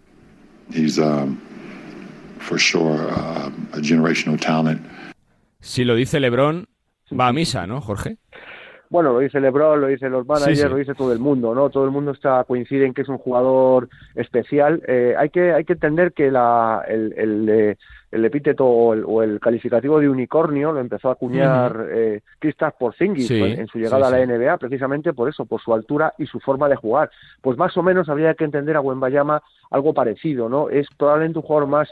Si 5.61 5.85
lo 5.85 5.95
dice 5.95 6.21
LeBron, 6.21 6.69
va 7.19 7.29
a 7.29 7.33
misa, 7.33 7.67
¿no, 7.67 7.81
Jorge? 7.81 8.19
Bueno, 8.91 9.13
lo 9.13 9.19
dice 9.19 9.39
LeBron, 9.41 9.81
lo 9.81 9.87
dicen 9.89 10.13
los 10.13 10.27
managers, 10.27 10.57
Sí, 10.59 10.63
sí. 10.65 10.69
lo 10.69 10.77
dice 10.77 10.95
todo 10.95 11.13
el 11.13 11.19
mundo, 11.19 11.55
¿no? 11.55 11.69
Todo 11.71 11.85
el 11.85 11.91
mundo 11.91 12.13
está 12.13 12.43
coincide 12.45 12.87
en 12.87 12.95
que 12.95 13.03
es 13.03 13.09
un 13.09 13.19
jugador 13.19 13.89
especial. 14.15 14.83
Eh, 14.87 15.15
hay 15.17 15.29
que 15.31 15.53
hay 15.53 15.65
que 15.65 15.75
entender 15.75 16.13
que 16.13 16.31
la, 16.31 16.85
el, 16.89 17.13
el, 17.17 17.49
eh, 17.49 17.77
el 18.11 18.25
epíteto 18.25 18.65
o 18.67 18.95
el, 18.95 19.05
o 19.07 19.23
el 19.23 19.39
calificativo 19.41 20.01
de 20.01 20.09
unicornio 20.09 20.73
lo 20.73 20.81
empezó 20.81 21.11
a 21.11 21.13
acuñar 21.13 21.87
eh, 21.91 22.21
Kristaps 22.39 22.77
Porzingis 22.79 23.29
Sí, 23.29 23.41
en 23.43 23.67
su 23.67 23.79
llegada 23.79 24.09
a 24.09 24.11
la. 24.11 24.25
NBA, 24.25 24.57
precisamente 24.59 25.13
por 25.13 25.29
eso, 25.29 25.45
por 25.45 25.61
su 25.61 25.75
altura 25.75 26.15
y 26.19 26.27
su 26.27 26.41
forma 26.41 26.69
de 26.69 26.77
jugar. 26.77 27.11
Pues 27.43 27.59
más 27.59 27.77
o 27.77 27.83
menos 27.83 28.09
habría 28.09 28.35
que 28.35 28.45
entender 28.45 28.77
a 28.77 28.81
Wembayama 28.81 29.43
algo 29.71 29.93
parecido, 29.93 30.49
¿no? 30.49 30.71
Es 30.71 30.87
probablemente 30.97 31.39
un 31.39 31.45
jugador 31.45 31.69
más 31.69 31.89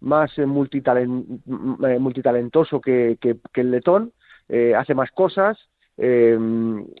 más 0.00 0.30
eh, 0.38 0.46
multitalen- 0.46 1.40
m- 1.46 1.88
eh, 1.94 1.98
multitalentoso 1.98 2.80
que, 2.80 3.18
que, 3.20 3.36
que 3.52 3.60
el 3.62 3.72
letón, 3.72 4.12
eh, 4.48 4.72
hace 4.76 4.94
más 4.94 5.10
cosas 5.10 5.58
eh, 5.98 6.38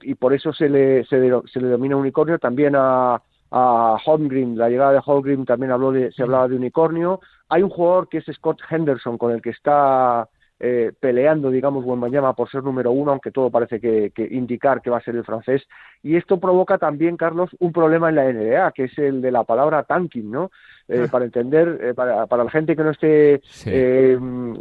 y 0.02 0.14
por 0.16 0.34
eso 0.34 0.52
se 0.52 0.68
le, 0.68 1.04
se, 1.06 1.18
le, 1.18 1.40
se 1.52 1.60
le 1.60 1.68
denomina 1.68 1.96
unicornio. 1.96 2.38
También 2.38 2.74
a, 2.76 3.22
a 3.50 3.96
Holmgren, 4.04 4.58
la 4.58 4.68
llegada 4.68 4.92
de 4.92 5.02
Holmgren 5.04 5.44
también 5.44 5.72
habló 5.72 5.92
de, 5.92 6.12
se 6.12 6.22
hablaba 6.22 6.48
de 6.48 6.56
unicornio. 6.56 7.20
Hay 7.48 7.62
un 7.62 7.70
jugador 7.70 8.08
que 8.08 8.18
es 8.18 8.26
Scott 8.34 8.60
Henderson 8.68 9.16
con 9.16 9.32
el 9.32 9.40
que 9.40 9.50
está 9.50 10.28
eh, 10.60 10.92
peleando, 10.98 11.50
digamos, 11.50 11.84
Wembanyama 11.84 12.34
por 12.34 12.50
ser 12.50 12.62
número 12.64 12.90
uno, 12.90 13.12
aunque 13.12 13.30
todo 13.30 13.50
parece 13.50 13.80
que, 13.80 14.10
que 14.14 14.24
indicar 14.30 14.82
que 14.82 14.90
va 14.90 14.98
a 14.98 15.02
ser 15.02 15.14
el 15.16 15.24
francés. 15.24 15.62
Y 16.02 16.16
esto 16.16 16.38
provoca 16.40 16.78
también, 16.78 17.16
Carlos, 17.16 17.50
un 17.60 17.72
problema 17.72 18.08
en 18.08 18.14
la 18.16 18.24
NBA, 18.32 18.72
que 18.72 18.84
es 18.84 18.98
el 18.98 19.20
de 19.20 19.30
la 19.30 19.44
palabra 19.44 19.84
tanking, 19.84 20.30
¿no? 20.30 20.50
Eh, 20.88 21.06
para 21.10 21.26
entender, 21.26 21.78
eh, 21.82 21.94
para, 21.94 22.26
para 22.26 22.44
la 22.44 22.50
gente 22.50 22.74
que 22.74 22.82
no 22.82 22.90
esté 22.90 23.40
Sí. 23.44 23.70
eh, 23.72 24.18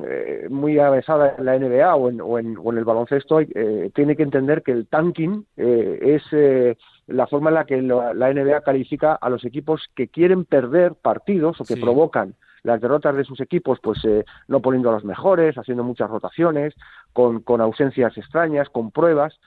eh, 0.08 0.48
muy 0.50 0.78
avesada 0.78 1.36
en 1.38 1.46
la 1.46 1.56
NBA 1.58 1.96
o 1.96 2.10
en, 2.10 2.20
o 2.22 2.38
en, 2.38 2.58
o 2.62 2.72
en 2.72 2.78
el 2.78 2.84
baloncesto, 2.84 3.40
eh, 3.40 3.90
tiene 3.96 4.16
que 4.16 4.24
entender 4.24 4.62
que 4.62 4.74
el 4.74 4.88
tanking 4.88 5.46
es 5.56 6.22
eh, 6.34 6.76
la 7.08 7.28
forma 7.28 7.50
en 7.50 7.56
la 7.56 7.66
que 7.66 7.82
la 7.82 8.34
NBA 8.34 8.62
califica 8.62 9.14
a 9.14 9.30
los 9.30 9.46
equipos 9.46 9.88
que 9.96 10.10
quieren 10.10 10.44
perder 10.44 10.94
partidos 10.96 11.62
o 11.62 11.66
que 11.66 11.76
Sí. 11.76 11.82
provocan 11.82 12.36
las 12.64 12.82
derrotas 12.82 13.16
de 13.16 13.24
sus 13.24 13.40
equipos, 13.42 13.80
pues 13.82 14.04
eh, 14.06 14.26
no 14.48 14.62
poniendo 14.62 14.90
a 14.90 14.94
los 14.94 15.06
mejores, 15.06 15.58
haciendo 15.58 15.84
muchas 15.84 16.10
rotaciones, 16.10 16.74
con, 17.14 17.42
con 17.42 17.62
ausencias 17.62 18.18
extrañas, 18.18 18.70
con 18.70 18.92
pruebas, 18.92 19.40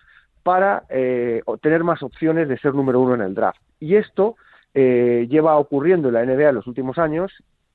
para 0.43 0.85
eh, 0.89 1.43
tener 1.61 1.85
más 1.85 2.03
opciones 2.03 2.49
de 2.49 2.59
ser 2.59 2.75
número 2.75 3.01
uno 3.01 3.15
en 3.15 3.21
el 3.21 3.35
draft. 3.35 3.61
Y 3.79 3.97
esto 3.97 4.37
eh, 4.75 5.27
lleva 5.29 5.57
ocurriendo 5.59 6.09
en 6.09 6.15
la 6.15 6.25
NBA 6.25 6.49
en 6.49 6.55
los 6.55 6.67
últimos 6.67 6.99
años, 6.99 7.33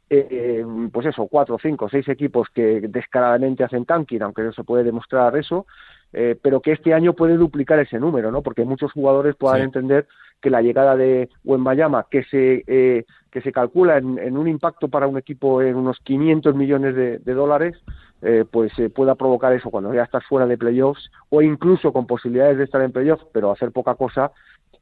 eh, 0.10 0.28
eh, 0.30 0.66
pues 0.92 1.08
eso, 1.08 1.28
cuatro, 1.28 1.58
cinco, 1.62 1.90
seis 1.90 2.08
equipos 2.08 2.48
que 2.54 2.82
descaradamente 2.82 3.64
hacen 3.64 3.86
tanking, 3.86 4.22
aunque 4.22 4.44
no 4.44 4.54
se 4.54 4.64
puede 4.64 4.84
demostrar 4.84 5.36
eso, 5.36 5.66
eh, 6.14 6.38
pero 6.42 6.62
que 6.62 6.72
este 6.74 6.94
año 6.94 7.14
puede 7.14 7.38
duplicar 7.38 7.80
ese 7.80 8.00
número, 8.00 8.32
¿no? 8.32 8.42
Porque 8.42 8.64
muchos 8.64 8.92
jugadores 8.92 9.36
puedan 9.36 9.60
Sí. 9.60 9.64
entender 9.66 10.08
que 10.42 10.50
la 10.50 10.62
llegada 10.62 10.96
de 10.96 11.30
Wembayama, 11.44 12.06
que 12.10 12.24
se 12.24 12.64
eh, 12.68 13.06
que 13.32 13.42
se 13.42 13.52
calcula 13.52 13.98
en, 13.98 14.38
un 14.38 14.48
impacto 14.48 14.88
para 14.88 15.08
un 15.08 15.18
equipo 15.18 15.62
en 15.62 15.76
unos 15.76 16.00
500 16.00 16.56
millones 16.56 16.96
de, 16.96 17.18
de 17.20 17.34
dólares, 17.34 17.76
eh, 18.22 18.46
pues 18.50 18.72
eh, 18.80 18.90
pueda 18.90 19.16
provocar 19.16 19.52
eso 19.52 19.70
cuando 19.70 19.94
ya 19.94 20.04
estás 20.04 20.26
fuera 20.26 20.48
de 20.48 20.58
playoffs 20.58 21.12
o 21.30 21.42
incluso 21.42 21.92
con 21.92 22.08
posibilidades 22.08 22.58
de 22.58 22.64
estar 22.64 22.82
en 22.82 22.94
playoffs, 22.94 23.26
pero 23.34 23.52
hacer 23.52 23.72
poca 23.72 23.96
cosa, 23.96 24.32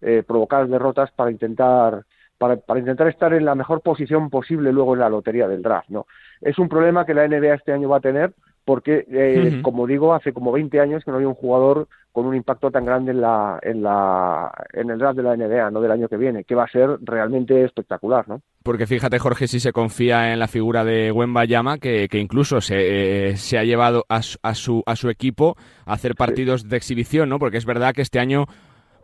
eh, 0.01 0.23
provocar 0.25 0.67
derrotas 0.67 1.11
para 1.11 1.31
intentar 1.31 2.05
para, 2.37 2.57
para 2.57 2.79
intentar 2.79 3.07
estar 3.07 3.33
en 3.33 3.45
la 3.45 3.55
mejor 3.55 3.81
posición 3.81 4.29
posible 4.29 4.71
luego 4.71 4.93
en 4.93 4.99
la 4.99 5.09
lotería 5.09 5.47
del 5.47 5.61
draft, 5.61 5.89
¿no? 5.89 6.05
Es 6.41 6.59
un 6.59 6.69
problema 6.69 7.05
que 7.05 7.13
la 7.13 7.27
NBA 7.27 7.55
este 7.55 7.73
año 7.73 7.89
va 7.89 7.97
a 7.97 8.01
tener 8.01 8.33
porque, 8.65 9.05
eh, 9.11 9.61
como 9.61 9.87
digo, 9.87 10.13
hace 10.13 10.33
como 10.33 10.51
20 10.51 10.79
años 10.79 11.03
que 11.03 11.11
no 11.11 11.17
había 11.17 11.27
un 11.27 11.35
jugador 11.35 11.87
con 12.13 12.25
un 12.25 12.35
impacto 12.35 12.69
tan 12.69 12.85
grande 12.85 13.11
en 13.11 13.21
la 13.21 13.59
en 13.61 13.81
la 13.81 14.51
en 14.71 14.89
el 14.91 14.99
draft 14.99 15.17
de 15.17 15.23
la 15.23 15.35
NBA, 15.35 15.71
no 15.71 15.81
del 15.81 15.91
año 15.91 16.07
que 16.07 16.15
viene, 16.15 16.43
que 16.43 16.55
va 16.55 16.63
a 16.63 16.69
ser 16.69 16.97
realmente 17.01 17.63
espectacular, 17.63 18.29
¿no? 18.29 18.41
Porque 18.61 18.85
fíjate, 18.85 19.17
Jorge, 19.19 19.47
si 19.47 19.59
se 19.59 19.73
confía 19.73 20.31
en 20.31 20.39
la 20.39 20.47
figura 20.47 20.85
de 20.85 21.11
Wembayama, 21.11 21.79
que, 21.79 22.07
que 22.07 22.19
incluso 22.19 22.61
se, 22.61 23.31
eh, 23.31 23.37
se 23.37 23.57
ha 23.57 23.63
llevado 23.63 24.05
a 24.09 24.21
su, 24.21 24.37
a, 24.43 24.53
su, 24.53 24.83
a 24.85 24.95
su 24.95 25.09
equipo 25.09 25.57
a 25.85 25.93
hacer 25.93 26.15
partidos 26.15 26.69
de 26.69 26.77
exhibición, 26.77 27.29
¿no? 27.29 27.39
Porque 27.39 27.57
es 27.57 27.65
verdad 27.65 27.93
que 27.93 28.03
este 28.03 28.19
año 28.19 28.45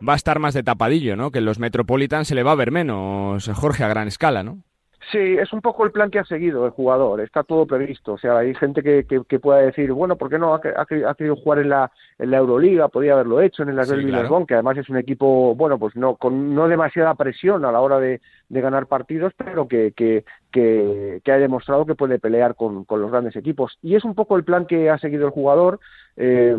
va 0.08 0.14
a 0.14 0.16
estar 0.16 0.38
más 0.38 0.54
de 0.54 0.62
tapadillo, 0.62 1.16
¿no? 1.16 1.30
Que 1.30 1.38
en 1.38 1.44
los 1.44 1.58
Metropolitan 1.58 2.24
se 2.24 2.34
le 2.34 2.44
va 2.44 2.52
a 2.52 2.56
ver 2.56 2.70
menos, 2.70 3.48
Jorge, 3.48 3.84
a 3.84 3.88
gran 3.88 4.08
escala, 4.08 4.42
¿no? 4.42 4.62
Sí, 5.10 5.18
es 5.18 5.52
un 5.52 5.62
poco 5.62 5.84
el 5.84 5.92
plan 5.92 6.10
que 6.10 6.18
ha 6.18 6.24
seguido 6.24 6.66
el 6.66 6.72
jugador, 6.72 7.20
está 7.20 7.42
todo 7.42 7.66
previsto. 7.66 8.12
O 8.12 8.18
sea, 8.18 8.38
hay 8.38 8.54
gente 8.54 8.82
que, 8.82 9.04
que, 9.04 9.22
que 9.26 9.38
pueda 9.40 9.60
decir, 9.60 9.90
bueno, 9.92 10.16
¿por 10.16 10.28
qué 10.28 10.38
no 10.38 10.54
ha, 10.54 10.60
ha, 10.76 10.82
ha 10.82 11.14
querido 11.14 11.36
jugar 11.36 11.60
en 11.60 11.70
la, 11.70 11.90
en 12.18 12.30
la 12.30 12.36
Euroliga? 12.36 12.88
Podría 12.88 13.14
haberlo 13.14 13.40
hecho 13.40 13.62
en 13.62 13.70
el 13.70 13.76
Sí, 13.76 13.80
Asbel 13.80 14.00
claro. 14.00 14.06
Villarbón, 14.18 14.46
que 14.46 14.54
además 14.54 14.76
es 14.76 14.88
un 14.90 14.98
equipo, 14.98 15.54
bueno, 15.54 15.78
pues 15.78 15.96
no 15.96 16.16
con 16.16 16.54
no 16.54 16.68
demasiada 16.68 17.14
presión 17.14 17.64
a 17.64 17.72
la 17.72 17.80
hora 17.80 17.98
de, 17.98 18.20
de 18.50 18.60
ganar 18.60 18.86
partidos, 18.86 19.32
pero 19.36 19.66
que, 19.66 19.92
que, 19.92 20.24
que, 20.52 21.32
ha 21.32 21.38
demostrado 21.38 21.86
que 21.86 21.94
puede 21.94 22.18
pelear 22.18 22.54
con, 22.54 22.84
con 22.84 23.00
los 23.00 23.10
grandes 23.10 23.36
equipos. 23.36 23.78
Y 23.80 23.94
es 23.94 24.04
un 24.04 24.14
poco 24.14 24.36
el 24.36 24.44
plan 24.44 24.66
que 24.66 24.90
ha 24.90 24.98
seguido 24.98 25.24
el 25.24 25.32
jugador. 25.32 25.80
eh, 26.22 26.54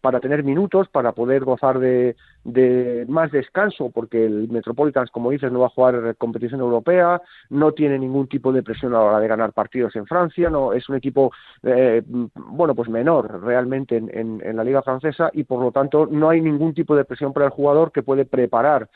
para 0.00 0.20
tener 0.20 0.42
minutos, 0.44 0.88
para 0.88 1.12
poder 1.12 1.44
gozar 1.44 1.78
de, 1.78 2.16
de 2.44 3.04
más 3.08 3.30
descanso, 3.30 3.90
porque 3.90 4.24
el 4.24 4.48
Metropolitans, 4.48 5.10
como 5.10 5.30
dices, 5.30 5.52
no 5.52 5.60
va 5.60 5.66
a 5.66 5.70
jugar 5.70 6.16
competición 6.16 6.60
europea, 6.60 7.20
no 7.50 7.72
tiene 7.72 7.98
ningún 7.98 8.28
tipo 8.28 8.50
de 8.50 8.62
presión 8.62 8.94
a 8.94 8.98
la 8.98 9.04
hora 9.04 9.20
de 9.20 9.28
ganar 9.28 9.52
partidos 9.52 9.94
en 9.96 10.06
Francia, 10.06 10.48
no 10.48 10.72
es 10.72 10.88
un 10.88 10.96
equipo, 10.96 11.32
eh, 11.62 12.02
bueno, 12.34 12.74
pues 12.74 12.88
menor 12.88 13.42
realmente 13.42 13.96
en, 13.98 14.10
en, 14.12 14.40
en 14.42 14.56
la 14.56 14.64
liga 14.64 14.82
francesa 14.82 15.30
y 15.34 15.44
por 15.44 15.60
lo 15.60 15.70
tanto 15.70 16.06
no 16.10 16.30
hay 16.30 16.40
ningún 16.40 16.72
tipo 16.72 16.96
de 16.96 17.04
presión 17.04 17.32
para 17.34 17.46
el 17.46 17.52
jugador 17.52 17.92
que 17.92 18.02
puede 18.02 18.24
preparar 18.24 18.88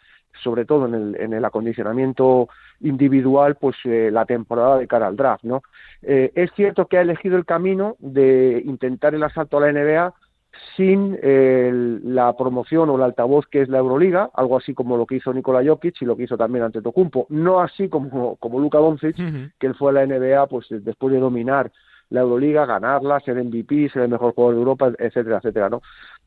sobre 0.43 0.65
todo 0.65 0.87
en 0.87 0.95
el, 0.95 1.17
en 1.21 1.33
el 1.33 1.45
acondicionamiento 1.45 2.49
individual, 2.81 3.57
pues 3.57 3.77
eh, 3.85 4.11
la 4.13 4.25
temporada 4.25 4.79
de 4.79 4.87
cara 4.87 5.07
al 5.07 5.17
draft, 5.17 5.45
¿no? 5.45 5.63
Eh, 6.03 6.33
es 6.35 6.51
cierto 6.55 6.87
que 6.87 6.99
ha 6.99 7.03
elegido 7.03 7.37
el 7.37 7.45
camino 7.45 7.97
de 7.99 8.63
intentar 8.65 9.15
el 9.15 9.23
asalto 9.23 9.59
a 9.59 9.61
la 9.61 9.73
NBA 9.73 10.15
sin 10.77 11.19
eh, 11.23 11.71
la 12.05 12.37
promoción 12.37 12.89
o 12.91 12.97
el 12.97 13.03
altavoz 13.03 13.47
que 13.47 13.63
es 13.63 13.69
la 13.69 13.79
Euroliga, 13.79 14.31
algo 14.35 14.57
así 14.57 14.75
como 14.75 14.97
lo 14.97 15.07
que 15.07 15.17
hizo 15.17 15.33
Nikola 15.33 15.65
Jokic 15.65 16.01
y 16.03 16.05
lo 16.05 16.17
que 16.17 16.25
hizo 16.25 16.37
también 16.37 16.65
ante 16.65 16.83
Tocumpo, 16.83 17.27
no 17.29 17.61
así 17.61 17.89
como, 17.89 18.37
como 18.37 18.59
Luka 18.59 18.79
Doncic, 18.79 19.17
que 19.59 19.67
él 19.67 19.75
fue 19.75 19.91
a 19.91 19.95
la 19.95 20.07
NBA 20.07 20.47
pues 20.47 20.67
después 20.71 21.13
de 21.13 21.21
dominar 21.21 21.71
la 22.11 22.21
Euroliga, 22.21 22.67
ganarla, 22.67 23.21
ser 23.21 23.43
MVP, 23.43 23.91
ser 23.91 24.03
el 24.03 24.09
mejor 24.09 24.35
jugador 24.35 24.55
de 24.55 24.61
Europa, 24.61 24.93
etcétera, 24.99 25.39
etcétera, 25.39 25.69
¿no? 25.69 25.83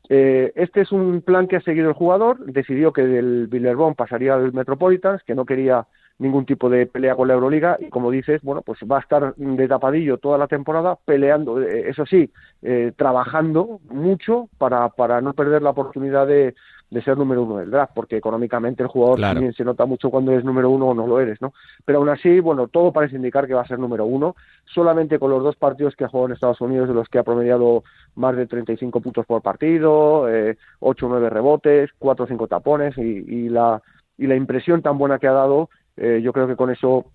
Eh, 0.08 0.52
este 0.56 0.82
es 0.82 0.92
un 0.92 1.22
plan 1.22 1.46
que 1.46 1.56
ha 1.56 1.60
seguido 1.60 1.88
el 1.88 1.94
jugador, 1.94 2.44
decidió 2.44 2.92
que 2.92 3.02
del 3.02 3.46
Villerborn 3.46 3.94
pasaría 3.94 4.34
al 4.34 4.52
Metropolitans, 4.52 5.22
que 5.22 5.34
no 5.34 5.46
quería 5.46 5.86
ningún 6.18 6.44
tipo 6.44 6.68
de 6.68 6.86
pelea 6.86 7.14
con 7.14 7.28
la 7.28 7.34
Euroliga 7.34 7.76
y 7.80 7.88
como 7.88 8.10
dices, 8.10 8.40
bueno, 8.42 8.62
pues 8.62 8.78
va 8.90 8.98
a 8.98 9.00
estar 9.00 9.34
de 9.34 9.68
tapadillo 9.68 10.18
toda 10.18 10.38
la 10.38 10.46
temporada 10.46 10.96
peleando, 11.04 11.60
eh, 11.60 11.88
eso 11.88 12.06
sí, 12.06 12.30
eh, 12.62 12.92
trabajando 12.96 13.80
mucho 13.90 14.48
para, 14.58 14.88
para 14.90 15.20
no 15.20 15.32
perder 15.32 15.62
la 15.62 15.70
oportunidad 15.70 16.26
de, 16.26 16.54
de 16.92 17.02
ser 17.02 17.16
número 17.16 17.42
uno 17.42 17.56
del 17.56 17.70
draft, 17.70 17.92
porque 17.94 18.18
económicamente 18.18 18.82
el 18.82 18.88
jugador 18.90 19.16
Claro. 19.16 19.34
también 19.36 19.54
se 19.54 19.64
nota 19.64 19.86
mucho 19.86 20.10
cuando 20.10 20.30
eres 20.30 20.44
número 20.44 20.68
uno 20.68 20.88
o 20.88 20.94
no 20.94 21.06
lo 21.06 21.20
eres, 21.20 21.40
¿no? 21.40 21.54
Pero 21.86 21.98
aún 22.00 22.10
así, 22.10 22.38
bueno, 22.38 22.68
todo 22.68 22.92
parece 22.92 23.16
indicar 23.16 23.46
que 23.46 23.54
va 23.54 23.62
a 23.62 23.66
ser 23.66 23.78
número 23.78 24.04
uno, 24.04 24.36
solamente 24.66 25.18
con 25.18 25.30
los 25.30 25.42
dos 25.42 25.56
partidos 25.56 25.96
que 25.96 26.04
ha 26.04 26.08
jugado 26.08 26.26
en 26.26 26.32
Estados 26.34 26.60
Unidos, 26.60 26.88
de 26.88 26.94
los 26.94 27.08
que 27.08 27.18
ha 27.18 27.22
promediado 27.22 27.82
más 28.14 28.36
de 28.36 28.46
35 28.46 29.00
puntos 29.00 29.24
por 29.24 29.40
partido, 29.40 30.28
eh, 30.28 30.58
8 30.80 31.06
o 31.06 31.08
9 31.08 31.30
rebotes, 31.30 31.90
4 31.98 32.26
o 32.26 32.28
5 32.28 32.46
tapones, 32.46 32.98
y, 32.98 33.00
y, 33.00 33.48
la, 33.48 33.80
y 34.18 34.26
la 34.26 34.36
impresión 34.36 34.82
tan 34.82 34.98
buena 34.98 35.18
que 35.18 35.28
ha 35.28 35.32
dado, 35.32 35.70
eh, 35.96 36.20
yo 36.22 36.34
creo 36.34 36.46
que 36.46 36.56
con 36.56 36.68
eso 36.70 37.06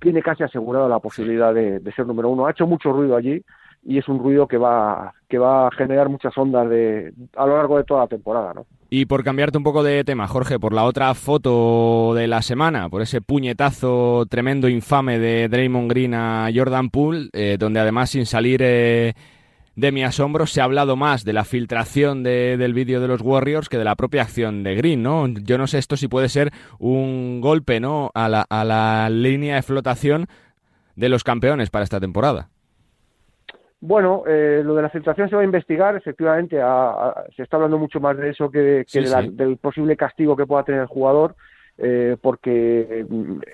tiene 0.00 0.20
casi 0.20 0.42
asegurada 0.42 0.86
la 0.86 0.98
posibilidad 0.98 1.54
de, 1.54 1.80
de 1.80 1.92
ser 1.92 2.06
número 2.06 2.28
uno. 2.28 2.46
Ha 2.46 2.50
hecho 2.50 2.66
mucho 2.66 2.92
ruido 2.92 3.16
allí 3.16 3.42
y 3.84 3.98
es 3.98 4.08
un 4.08 4.18
ruido 4.18 4.46
que 4.46 4.58
va, 4.58 5.14
que 5.28 5.38
va 5.38 5.68
a 5.68 5.70
generar 5.70 6.08
muchas 6.08 6.36
ondas 6.36 6.68
de, 6.68 7.12
a 7.36 7.46
lo 7.46 7.56
largo 7.56 7.78
de 7.78 7.84
toda 7.84 8.00
la 8.00 8.06
temporada, 8.06 8.52
¿no? 8.54 8.66
Y 8.90 9.04
por 9.06 9.22
cambiarte 9.22 9.58
un 9.58 9.64
poco 9.64 9.82
de 9.82 10.02
tema, 10.04 10.26
Jorge, 10.28 10.58
por 10.58 10.72
la 10.72 10.84
otra 10.84 11.12
foto 11.14 12.14
de 12.14 12.26
la 12.26 12.40
semana, 12.42 12.88
por 12.88 13.02
ese 13.02 13.20
puñetazo 13.20 14.24
tremendo, 14.30 14.68
infame 14.68 15.18
de 15.18 15.48
Draymond 15.48 15.90
Green 15.90 16.14
a 16.14 16.48
Jordan 16.54 16.88
Poole, 16.90 17.28
eh, 17.32 17.56
donde 17.58 17.80
además 17.80 18.10
sin 18.10 18.24
salir 18.24 18.60
eh, 18.62 19.12
de 19.76 19.92
mi 19.92 20.02
asombro 20.04 20.46
se 20.46 20.60
ha 20.60 20.64
hablado 20.64 20.96
más 20.96 21.24
de 21.24 21.32
la 21.34 21.44
filtración 21.44 22.22
de- 22.22 22.56
del 22.56 22.72
vídeo 22.74 23.00
de 23.00 23.08
los 23.08 23.20
Warriors 23.20 23.68
que 23.68 23.78
de 23.78 23.84
la 23.84 23.94
propia 23.94 24.22
acción 24.22 24.62
de 24.64 24.74
Green, 24.74 25.02
¿no? 25.02 25.28
Yo 25.28 25.58
no 25.58 25.66
sé 25.66 25.78
esto 25.78 25.96
si 25.96 26.08
puede 26.08 26.28
ser 26.30 26.50
un 26.78 27.40
golpe, 27.40 27.80
¿no? 27.80 28.10
A 28.14 28.28
la, 28.28 28.44
a 28.48 28.64
la 28.64 29.08
línea 29.10 29.56
de 29.56 29.62
flotación 29.62 30.26
de 30.96 31.08
los 31.10 31.24
campeones 31.24 31.70
para 31.70 31.84
esta 31.84 32.00
temporada. 32.00 32.48
Bueno, 33.80 34.24
eh, 34.26 34.62
lo 34.64 34.74
de 34.74 34.82
la 34.82 34.90
filtración 34.90 35.28
se 35.28 35.36
va 35.36 35.42
a 35.42 35.44
investigar, 35.44 35.94
efectivamente, 35.94 36.60
a- 36.60 36.90
a- 36.90 37.24
se 37.36 37.44
está 37.44 37.56
hablando 37.56 37.78
mucho 37.78 38.00
más 38.00 38.16
de 38.16 38.30
eso 38.30 38.50
que, 38.50 38.84
que 38.90 38.98
Sí, 39.00 39.04
de 39.04 39.08
la- 39.10 39.22
sí. 39.22 39.30
del 39.30 39.56
posible 39.58 39.96
castigo 39.96 40.36
que 40.36 40.46
pueda 40.46 40.64
tener 40.64 40.80
el 40.80 40.86
jugador, 40.88 41.36
eh, 41.80 42.16
porque 42.20 43.06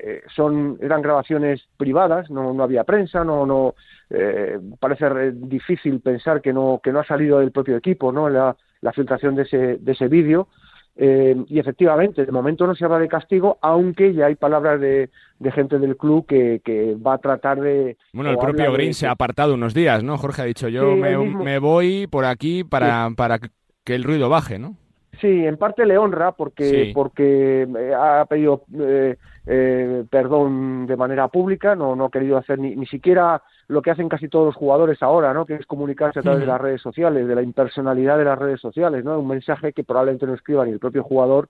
eh, 0.02 0.22
son 0.34 0.78
eran 0.80 1.02
grabaciones 1.02 1.68
privadas, 1.76 2.30
no, 2.30 2.54
no 2.54 2.62
había 2.62 2.84
prensa, 2.84 3.22
no, 3.22 3.44
no 3.44 3.74
eh, 4.08 4.58
parece 4.80 5.08
re- 5.10 5.32
difícil 5.32 6.00
pensar 6.00 6.40
que 6.40 6.52
no 6.54 6.80
que 6.82 6.90
no 6.90 7.00
ha 7.00 7.04
salido 7.04 7.40
del 7.40 7.52
propio 7.52 7.76
equipo, 7.76 8.10
no 8.10 8.30
la, 8.30 8.56
la 8.80 8.92
filtración 8.94 9.34
de 9.34 9.42
ese 9.42 9.76
de 9.78 9.92
ese 9.92 10.08
vídeo. 10.08 10.48
Eh, 10.96 11.36
y 11.48 11.58
efectivamente, 11.58 12.24
de 12.24 12.30
momento 12.32 12.66
no 12.66 12.74
se 12.74 12.84
habla 12.84 12.98
de 13.00 13.08
castigo, 13.08 13.58
aunque 13.62 14.14
ya 14.14 14.26
hay 14.26 14.36
palabras 14.36 14.80
de, 14.80 15.10
de 15.40 15.50
gente 15.52 15.78
del 15.80 15.96
club 15.96 16.24
que, 16.26 16.60
que 16.64 16.94
va 16.94 17.14
a 17.14 17.18
tratar 17.18 17.60
de... 17.60 17.96
Bueno, 18.12 18.30
el 18.30 18.38
propio 18.38 18.66
de- 18.66 18.72
Green 18.72 18.94
se 18.94 19.06
ha 19.08 19.10
apartado 19.10 19.54
unos 19.54 19.74
días, 19.74 20.04
¿no? 20.04 20.16
Jorge 20.18 20.42
ha 20.42 20.44
dicho, 20.44 20.68
yo 20.68 20.94
Sí, 20.94 21.00
me, 21.00 21.16
me 21.18 21.58
voy 21.58 22.06
por 22.06 22.24
aquí 22.24 22.62
para, 22.62 23.08
para 23.16 23.38
que 23.38 23.94
el 23.94 24.04
ruido 24.04 24.28
baje, 24.28 24.58
¿no? 24.58 24.76
Sí, 25.20 25.28
en 25.46 25.56
parte 25.56 25.86
le 25.86 25.96
honra 25.98 26.32
porque 26.32 26.86
Sí. 26.86 26.92
porque 26.92 27.62
eh, 27.62 27.92
ha 27.96 28.24
pedido 28.26 28.64
eh, 28.80 29.16
eh, 29.46 30.04
perdón 30.10 30.86
de 30.86 30.96
manera 30.96 31.28
pública, 31.28 31.76
no 31.76 31.94
no 31.94 32.06
ha 32.06 32.10
querido 32.10 32.36
hacer 32.36 32.58
ni, 32.58 32.74
ni 32.74 32.86
siquiera 32.86 33.40
lo 33.68 33.82
que 33.82 33.90
hacen 33.90 34.08
casi 34.08 34.28
todos 34.28 34.46
los 34.46 34.54
jugadores 34.56 35.02
ahora, 35.02 35.32
¿no? 35.32 35.46
Que 35.46 35.54
es 35.54 35.66
comunicarse 35.66 36.20
a 36.20 36.22
través 36.22 36.40
de 36.40 36.46
las 36.46 36.60
redes 36.60 36.80
sociales, 36.82 37.26
de 37.26 37.34
la 37.34 37.42
impersonalidad 37.42 38.18
de 38.18 38.24
las 38.24 38.38
redes 38.38 38.60
sociales, 38.60 39.04
¿no? 39.04 39.18
Un 39.18 39.28
mensaje 39.28 39.72
que 39.72 39.84
probablemente 39.84 40.26
no 40.26 40.34
escriba 40.34 40.64
ni 40.64 40.72
el 40.72 40.78
propio 40.78 41.02
jugador 41.02 41.48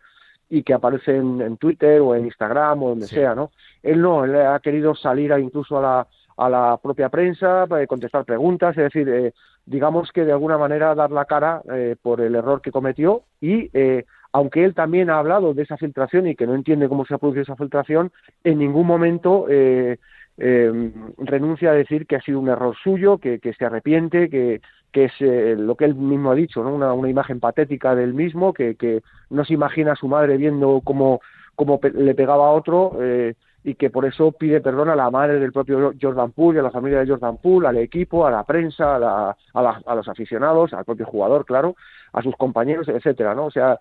y 0.50 0.62
que 0.62 0.74
aparece 0.74 1.16
en, 1.16 1.40
en 1.40 1.56
Twitter 1.56 2.00
o 2.00 2.14
en 2.14 2.26
Instagram 2.26 2.82
o 2.82 2.88
donde 2.90 3.06
Sí. 3.06 3.16
sea, 3.16 3.34
¿no? 3.34 3.50
Él 3.82 4.00
no, 4.00 4.24
él 4.24 4.36
ha 4.36 4.58
querido 4.60 4.94
salir 4.94 5.32
a, 5.32 5.38
incluso 5.40 5.78
a 5.78 5.82
la 5.82 6.06
a 6.36 6.48
la 6.50 6.78
propia 6.82 7.10
prensa, 7.10 7.64
eh, 7.78 7.86
contestar 7.86 8.24
preguntas, 8.24 8.76
es 8.76 8.82
decir, 8.82 9.08
eh, 9.08 9.32
digamos 9.66 10.10
que 10.10 10.24
de 10.24 10.32
alguna 10.32 10.58
manera 10.58 10.92
dar 10.96 11.12
la 11.12 11.26
cara 11.26 11.62
eh, 11.72 11.94
por 12.02 12.20
el 12.20 12.34
error 12.34 12.60
que 12.60 12.72
cometió 12.72 13.22
y 13.40 13.70
eh, 13.72 14.04
aunque 14.32 14.64
él 14.64 14.74
también 14.74 15.10
ha 15.10 15.18
hablado 15.20 15.54
de 15.54 15.62
esa 15.62 15.76
filtración 15.76 16.26
y 16.26 16.34
que 16.34 16.44
no 16.48 16.56
entiende 16.56 16.88
cómo 16.88 17.06
se 17.06 17.14
ha 17.14 17.18
producido 17.18 17.44
esa 17.44 17.54
filtración, 17.54 18.10
en 18.42 18.58
ningún 18.58 18.84
momento 18.84 19.46
eh, 19.48 19.98
eh, 20.38 20.92
renuncia 21.18 21.70
a 21.70 21.74
decir 21.74 22.06
que 22.06 22.16
ha 22.16 22.20
sido 22.22 22.40
un 22.40 22.48
error 22.48 22.74
suyo, 22.82 23.18
que, 23.18 23.38
que 23.40 23.52
se 23.54 23.64
arrepiente, 23.64 24.28
que, 24.28 24.60
que 24.92 25.04
es 25.04 25.12
eh, 25.20 25.54
lo 25.58 25.76
que 25.76 25.84
él 25.86 25.94
mismo 25.94 26.30
ha 26.30 26.34
dicho, 26.34 26.62
¿no? 26.64 26.74
una, 26.74 26.92
una 26.92 27.08
imagen 27.08 27.40
patética 27.40 27.94
del 27.94 28.14
mismo, 28.14 28.52
que, 28.52 28.76
que 28.76 29.02
no 29.30 29.44
se 29.44 29.54
imagina 29.54 29.92
a 29.92 29.96
su 29.96 30.08
madre 30.08 30.36
viendo 30.36 30.80
cómo, 30.84 31.20
cómo 31.54 31.78
pe- 31.80 31.92
le 31.92 32.14
pegaba 32.14 32.48
a 32.48 32.52
otro 32.52 32.98
eh, 33.00 33.34
y 33.62 33.76
que 33.76 33.88
por 33.90 34.04
eso 34.04 34.32
pide 34.32 34.60
perdón 34.60 34.90
a 34.90 34.96
la 34.96 35.10
madre 35.10 35.38
del 35.40 35.52
propio 35.52 35.92
Jordan 36.00 36.32
Poole, 36.32 36.58
y 36.58 36.60
a 36.60 36.62
la 36.64 36.70
familia 36.70 37.00
de 37.00 37.08
Jordan 37.08 37.38
Poole, 37.38 37.68
al 37.68 37.78
equipo, 37.78 38.26
a 38.26 38.30
la 38.30 38.44
prensa, 38.44 38.96
a, 38.96 38.98
la- 38.98 39.36
a, 39.54 39.62
la- 39.62 39.82
a 39.86 39.94
los 39.94 40.08
aficionados, 40.08 40.72
al 40.74 40.84
propio 40.84 41.06
jugador, 41.06 41.44
claro, 41.46 41.74
a 42.12 42.22
sus 42.22 42.36
compañeros, 42.36 42.88
etcétera, 42.88 43.34
¿no? 43.34 43.46
O 43.46 43.50
sea, 43.50 43.78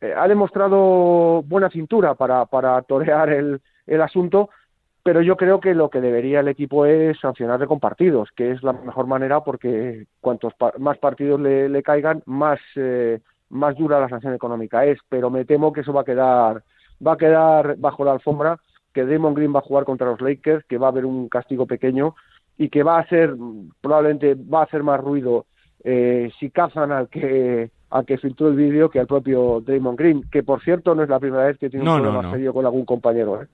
eh, 0.00 0.14
ha 0.16 0.26
demostrado 0.28 1.42
buena 1.42 1.70
cintura 1.70 2.14
para, 2.14 2.46
para 2.46 2.80
torear 2.82 3.30
el, 3.30 3.60
el 3.86 4.02
asunto, 4.02 4.50
pero 5.02 5.22
yo 5.22 5.36
creo 5.36 5.60
que 5.60 5.74
lo 5.74 5.88
que 5.90 6.00
debería 6.00 6.40
el 6.40 6.48
equipo 6.48 6.84
es 6.86 7.18
sancionarle 7.20 7.66
con 7.66 7.80
partidos, 7.80 8.28
que 8.36 8.50
es 8.52 8.62
la 8.62 8.72
mejor 8.72 9.06
manera 9.06 9.40
porque 9.42 10.06
cuantos 10.20 10.54
pa- 10.54 10.74
más 10.78 10.98
partidos 10.98 11.40
le, 11.40 11.68
le 11.68 11.82
caigan, 11.82 12.22
más, 12.26 12.58
eh, 12.76 13.20
más 13.48 13.76
dura 13.76 13.98
la 14.00 14.08
sanción 14.08 14.34
económica 14.34 14.84
es, 14.84 14.98
pero 15.08 15.30
me 15.30 15.44
temo 15.44 15.72
que 15.72 15.80
eso 15.80 15.92
va 15.92 16.02
a 16.02 16.04
quedar, 16.04 16.62
va 17.06 17.12
a 17.12 17.16
quedar 17.16 17.76
bajo 17.78 18.04
la 18.04 18.12
alfombra, 18.12 18.58
que 18.92 19.04
Draymond 19.04 19.36
Green 19.36 19.54
va 19.54 19.60
a 19.60 19.62
jugar 19.62 19.84
contra 19.84 20.08
los 20.10 20.20
Lakers, 20.20 20.64
que 20.66 20.78
va 20.78 20.86
a 20.88 20.90
haber 20.90 21.04
un 21.06 21.28
castigo 21.28 21.66
pequeño 21.66 22.14
y 22.58 22.68
que 22.68 22.82
va 22.82 22.98
a 22.98 23.06
ser, 23.08 23.34
probablemente 23.80 24.34
va 24.34 24.60
a 24.60 24.64
hacer 24.64 24.82
más 24.82 25.00
ruido 25.00 25.46
eh, 25.82 26.30
si 26.38 26.50
cazan 26.50 26.92
al 26.92 27.08
que 27.08 27.70
al 27.90 28.04
que 28.06 28.18
filtró 28.18 28.46
el 28.48 28.54
vídeo 28.54 28.88
que 28.88 29.00
al 29.00 29.08
propio 29.08 29.60
Draymond 29.62 29.98
Green, 29.98 30.22
que 30.30 30.44
por 30.44 30.62
cierto 30.62 30.94
no 30.94 31.02
es 31.02 31.08
la 31.08 31.18
primera 31.18 31.46
vez 31.46 31.58
que 31.58 31.68
tiene 31.70 31.84
No, 31.84 31.96
un 31.96 32.02
no, 32.02 32.02
problema 32.04 32.22
no. 32.22 32.30
serio 32.30 32.52
con 32.52 32.64
algún 32.64 32.84
compañero. 32.84 33.42
¿eh? 33.42 33.46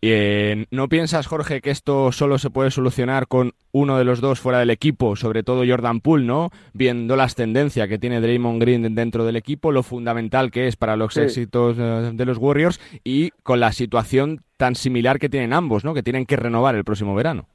Y, 0.00 0.08
eh, 0.12 0.66
¿No 0.70 0.88
piensas, 0.88 1.26
Jorge, 1.26 1.60
que 1.60 1.70
esto 1.70 2.12
solo 2.12 2.38
se 2.38 2.50
puede 2.50 2.70
solucionar 2.70 3.26
con 3.28 3.52
uno 3.72 3.96
de 3.96 4.04
los 4.04 4.20
dos 4.20 4.40
fuera 4.40 4.58
del 4.58 4.70
equipo, 4.70 5.16
sobre 5.16 5.42
todo 5.42 5.64
Jordan 5.66 6.00
Poole, 6.00 6.26
¿no? 6.26 6.50
Viendo 6.74 7.16
las 7.16 7.34
tendencias 7.34 7.88
que 7.88 7.98
tiene 7.98 8.20
Draymond 8.20 8.60
Green 8.60 8.94
dentro 8.94 9.24
del 9.24 9.36
equipo, 9.36 9.72
lo 9.72 9.82
fundamental 9.82 10.50
que 10.50 10.66
es 10.66 10.76
para 10.76 10.96
los 10.96 11.14
Sí. 11.14 11.20
éxitos 11.22 11.76
eh, 11.78 12.10
de 12.12 12.24
los 12.26 12.36
Warriors 12.38 12.78
y 13.04 13.30
con 13.42 13.58
la 13.60 13.72
situación 13.72 14.42
tan 14.58 14.74
similar 14.74 15.18
que 15.18 15.28
tienen 15.30 15.52
ambos, 15.52 15.84
¿no? 15.84 15.94
Que 15.94 16.02
tienen 16.02 16.26
que 16.26 16.36
renovar 16.36 16.74
el 16.74 16.84
próximo 16.84 17.14
verano. 17.14 17.46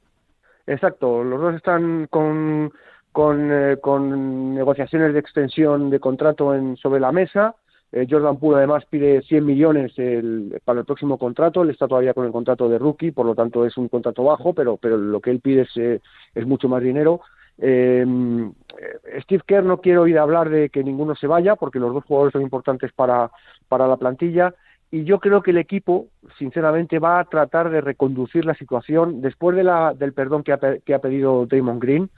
Exacto, 0.66 1.24
los 1.24 1.40
dos 1.40 1.54
están 1.56 2.06
con, 2.08 2.72
con, 3.12 3.48
eh, 3.52 3.76
con 3.80 4.54
negociaciones 4.54 5.12
de 5.12 5.20
extensión 5.20 5.90
de 5.90 6.00
contrato 6.00 6.54
en, 6.54 6.76
sobre 6.76 7.00
la 7.00 7.12
mesa. 7.12 7.54
Eh, 7.92 8.06
Jordan 8.08 8.38
Poole 8.38 8.56
además 8.56 8.84
pide 8.86 9.20
100 9.22 9.44
millones 9.44 9.92
el- 9.98 10.58
para 10.64 10.80
el 10.80 10.86
próximo 10.86 11.18
contrato, 11.18 11.62
él 11.62 11.70
está 11.70 11.86
todavía 11.86 12.14
con 12.14 12.24
el 12.24 12.32
contrato 12.32 12.68
de 12.68 12.78
rookie, 12.78 13.10
por 13.12 13.26
lo 13.26 13.34
tanto 13.34 13.66
es 13.66 13.76
un 13.76 13.88
contrato 13.88 14.24
bajo, 14.24 14.54
pero, 14.54 14.78
pero 14.78 14.96
lo 14.96 15.20
que 15.20 15.30
él 15.30 15.40
pide 15.40 15.62
es, 15.62 15.76
eh, 15.76 16.00
mucho 16.46 16.68
más 16.68 16.82
dinero. 16.82 17.20
Eh, 17.58 18.04
Steve 19.20 19.42
Kerr 19.46 19.62
no 19.64 19.80
quiero 19.82 20.02
oír 20.02 20.18
hablar 20.18 20.48
de 20.48 20.70
que 20.70 20.82
ninguno 20.82 21.14
se 21.14 21.26
vaya, 21.26 21.54
porque 21.56 21.78
los 21.78 21.92
dos 21.92 22.04
jugadores 22.04 22.32
son 22.32 22.40
importantes 22.42 22.92
para, 22.92 23.30
para 23.68 23.86
la 23.86 23.98
plantilla 23.98 24.54
y 24.90 25.04
yo 25.04 25.20
creo 25.20 25.42
que 25.42 25.50
el 25.50 25.58
equipo, 25.58 26.06
sinceramente, 26.38 26.98
va 26.98 27.20
a 27.20 27.24
tratar 27.24 27.68
de 27.70 27.82
reconducir 27.82 28.46
la 28.46 28.54
situación 28.54 29.20
después 29.20 29.54
de 29.54 29.64
la, 29.64 29.92
del 29.94 30.14
perdón 30.14 30.42
que 30.42 30.52
ha, 30.52 30.58
que 30.84 30.94
ha 30.94 30.98
pedido 30.98 31.46
Draymond 31.46 31.80
Green. 31.82 32.10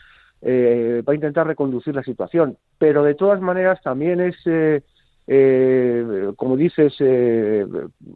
va 0.44 1.12
a 1.12 1.14
intentar 1.14 1.46
reconducir 1.46 1.94
la 1.94 2.02
situación. 2.02 2.56
Pero 2.78 3.02
de 3.02 3.14
todas 3.14 3.40
maneras 3.40 3.80
también 3.82 4.20
es, 4.20 4.36
eh, 5.26 6.32
como 6.36 6.56
dices, 6.56 6.94
eh, 7.00 7.66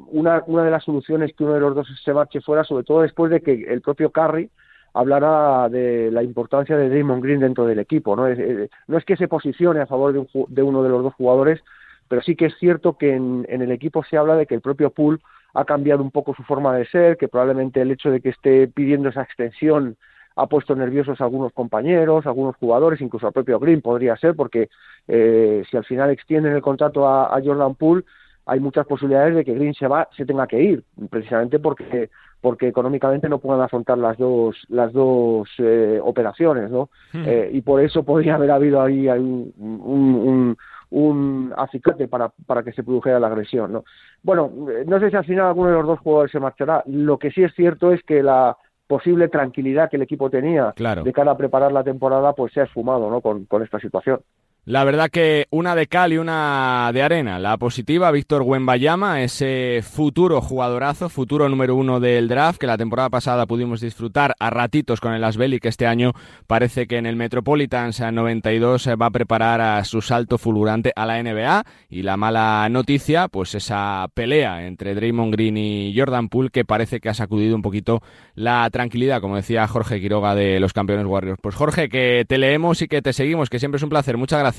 una, 0.08 0.40
de 0.40 0.70
las 0.70 0.84
soluciones 0.84 1.32
que 1.34 1.44
uno 1.44 1.54
de 1.54 1.60
los 1.60 1.74
dos 1.74 1.88
se 2.04 2.12
marche 2.12 2.40
fuera, 2.40 2.64
sobre 2.64 2.84
todo 2.84 3.02
después 3.02 3.30
de 3.30 3.40
que 3.40 3.52
el 3.52 3.80
propio 3.80 4.10
Carry 4.10 4.50
hablara 4.92 5.68
de 5.68 6.10
la 6.10 6.22
importancia 6.22 6.76
de 6.76 6.88
Draymond 6.88 7.22
Green 7.22 7.40
dentro 7.40 7.66
del 7.66 7.78
equipo. 7.78 8.14
No 8.16 8.26
es, 8.26 8.38
eh, 8.38 8.68
no 8.86 8.98
es 8.98 9.04
que 9.04 9.16
se 9.16 9.28
posicione 9.28 9.80
a 9.80 9.86
favor 9.86 10.12
de, 10.12 10.18
un 10.18 10.28
de 10.48 10.62
uno 10.62 10.82
de 10.82 10.88
los 10.90 11.02
dos 11.02 11.14
jugadores, 11.14 11.60
pero 12.08 12.22
sí 12.22 12.36
que 12.36 12.46
es 12.46 12.54
cierto 12.58 12.98
que 12.98 13.14
en, 13.14 13.46
en 13.48 13.62
el 13.62 13.70
equipo 13.70 14.02
se 14.04 14.16
habla 14.16 14.36
de 14.36 14.46
que 14.46 14.54
el 14.54 14.60
propio 14.60 14.90
Poole 14.90 15.20
ha 15.54 15.64
cambiado 15.64 16.02
un 16.02 16.10
poco 16.10 16.34
su 16.34 16.42
forma 16.42 16.76
de 16.76 16.86
ser, 16.86 17.16
que 17.16 17.28
probablemente 17.28 17.80
el 17.80 17.90
hecho 17.90 18.10
de 18.10 18.20
que 18.20 18.30
esté 18.30 18.68
pidiendo 18.68 19.08
esa 19.08 19.22
extensión 19.22 19.96
ha 20.38 20.46
puesto 20.46 20.74
nerviosos 20.76 21.20
a 21.20 21.24
algunos 21.24 21.52
compañeros, 21.52 22.24
a 22.24 22.28
algunos 22.28 22.54
jugadores, 22.56 23.00
incluso 23.00 23.26
al 23.26 23.32
propio 23.32 23.58
Green 23.58 23.80
podría 23.80 24.16
ser, 24.16 24.36
porque 24.36 24.68
eh, 25.08 25.64
si 25.68 25.76
al 25.76 25.84
final 25.84 26.10
extienden 26.10 26.54
el 26.54 26.62
contrato 26.62 27.08
a, 27.08 27.36
a 27.36 27.42
Jordan 27.42 27.74
Poole, 27.74 28.04
hay 28.46 28.60
muchas 28.60 28.86
posibilidades 28.86 29.34
de 29.34 29.44
que 29.44 29.54
Green 29.54 29.74
se 29.74 29.88
va, 29.88 30.08
se 30.16 30.24
tenga 30.24 30.46
que 30.46 30.62
ir, 30.62 30.84
precisamente 31.10 31.58
porque 31.58 32.08
porque 32.40 32.68
económicamente 32.68 33.28
no 33.28 33.40
puedan 33.40 33.62
afrontar 33.62 33.98
las 33.98 34.16
dos 34.16 34.56
las 34.68 34.92
dos 34.92 35.48
eh, 35.58 35.98
operaciones, 36.00 36.70
¿no? 36.70 36.88
Eh, 37.12 37.50
y 37.52 37.60
por 37.62 37.80
eso 37.80 38.04
podría 38.04 38.36
haber 38.36 38.52
habido 38.52 38.80
ahí, 38.80 39.08
ahí 39.08 39.18
un, 39.18 39.52
un, 39.58 40.14
un, 40.14 40.56
un 40.90 41.54
acicate 41.56 42.06
para, 42.06 42.30
para 42.46 42.62
que 42.62 42.72
se 42.72 42.84
produjera 42.84 43.18
la 43.18 43.26
agresión, 43.26 43.72
¿no? 43.72 43.84
Bueno, 44.22 44.52
eh, 44.70 44.84
no 44.86 45.00
sé 45.00 45.10
si 45.10 45.16
al 45.16 45.24
final 45.24 45.46
alguno 45.46 45.70
de 45.70 45.74
los 45.78 45.86
dos 45.86 45.98
jugadores 45.98 46.30
se 46.30 46.38
marchará. 46.38 46.84
Lo 46.86 47.18
que 47.18 47.32
sí 47.32 47.42
es 47.42 47.52
cierto 47.54 47.92
es 47.92 48.04
que 48.04 48.22
la 48.22 48.56
posible 48.88 49.28
tranquilidad 49.28 49.88
que 49.88 49.96
el 49.96 50.02
equipo 50.02 50.28
tenía 50.30 50.72
Claro. 50.72 51.04
de 51.04 51.12
cara 51.12 51.30
a 51.32 51.36
preparar 51.36 51.70
la 51.70 51.84
temporada, 51.84 52.32
pues 52.32 52.52
se 52.52 52.60
ha 52.60 52.64
esfumado, 52.64 53.08
¿no? 53.10 53.20
Con, 53.20 53.44
con 53.44 53.62
esta 53.62 53.78
situación. 53.78 54.20
La 54.68 54.84
verdad 54.84 55.08
que 55.08 55.46
una 55.48 55.74
de 55.74 55.86
cal 55.86 56.12
y 56.12 56.18
una 56.18 56.90
de 56.92 57.02
arena. 57.02 57.38
La 57.38 57.56
positiva, 57.56 58.10
Víctor 58.10 58.42
Wembayama, 58.42 59.22
ese 59.22 59.80
futuro 59.82 60.42
jugadorazo, 60.42 61.08
futuro 61.08 61.48
número 61.48 61.74
uno 61.74 62.00
del 62.00 62.28
draft, 62.28 62.58
que 62.58 62.66
la 62.66 62.76
temporada 62.76 63.08
pasada 63.08 63.46
pudimos 63.46 63.80
disfrutar 63.80 64.34
a 64.38 64.50
ratitos 64.50 65.00
con 65.00 65.14
el 65.14 65.24
Asbel 65.24 65.54
y 65.54 65.58
que 65.58 65.68
este 65.68 65.86
año 65.86 66.12
parece 66.46 66.86
que 66.86 66.98
en 66.98 67.06
el 67.06 67.16
Metropolitans 67.16 68.02
a 68.02 68.12
92 68.12 68.90
va 69.00 69.06
a 69.06 69.10
preparar 69.10 69.62
a 69.62 69.82
su 69.84 70.02
salto 70.02 70.36
fulgurante 70.36 70.92
a 70.94 71.06
la 71.06 71.22
NBA. 71.22 71.64
Y 71.88 72.02
la 72.02 72.18
mala 72.18 72.68
noticia, 72.70 73.28
pues 73.28 73.54
esa 73.54 74.06
pelea 74.12 74.66
entre 74.66 74.94
Draymond 74.94 75.32
Green 75.32 75.56
y 75.56 75.94
Jordan 75.96 76.28
Poole, 76.28 76.50
que 76.50 76.66
parece 76.66 77.00
que 77.00 77.08
ha 77.08 77.14
sacudido 77.14 77.56
un 77.56 77.62
poquito 77.62 78.02
la 78.34 78.68
tranquilidad, 78.68 79.22
como 79.22 79.36
decía 79.36 79.66
Jorge 79.66 79.98
Quiroga 79.98 80.34
de 80.34 80.60
los 80.60 80.74
campeones 80.74 81.06
Warriors. 81.06 81.40
Pues 81.40 81.54
Jorge, 81.54 81.88
que 81.88 82.26
te 82.28 82.36
leemos 82.36 82.82
y 82.82 82.88
que 82.88 83.00
te 83.00 83.14
seguimos, 83.14 83.48
que 83.48 83.58
siempre 83.58 83.78
es 83.78 83.82
un 83.82 83.88
placer. 83.88 84.18
Muchas 84.18 84.40
gracias. 84.40 84.57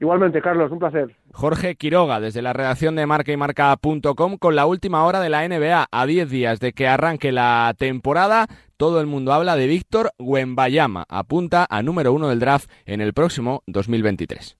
Igualmente, 0.00 0.40
Carlos, 0.42 0.72
un 0.72 0.80
placer. 0.80 1.16
Jorge 1.32 1.76
Quiroga, 1.76 2.18
desde 2.20 2.42
la 2.42 2.52
redacción 2.52 2.96
de 2.96 3.06
marcaymarca.com, 3.06 4.38
con 4.38 4.56
la 4.56 4.66
última 4.66 5.04
hora 5.04 5.20
de 5.20 5.30
la 5.30 5.46
NBA. 5.46 5.86
A 5.90 6.06
10 6.06 6.30
días 6.30 6.60
de 6.60 6.72
que 6.72 6.88
arranque 6.88 7.30
la 7.30 7.74
temporada, 7.78 8.46
todo 8.76 9.00
el 9.00 9.06
mundo 9.06 9.32
habla 9.32 9.56
de 9.56 9.66
Víctor 9.66 10.10
Wembayama. 10.18 11.04
Apunta 11.08 11.66
a 11.70 11.82
número 11.82 12.12
uno 12.12 12.28
del 12.28 12.40
draft 12.40 12.70
en 12.86 13.00
el 13.00 13.12
próximo 13.12 13.62
2023. 13.66 14.56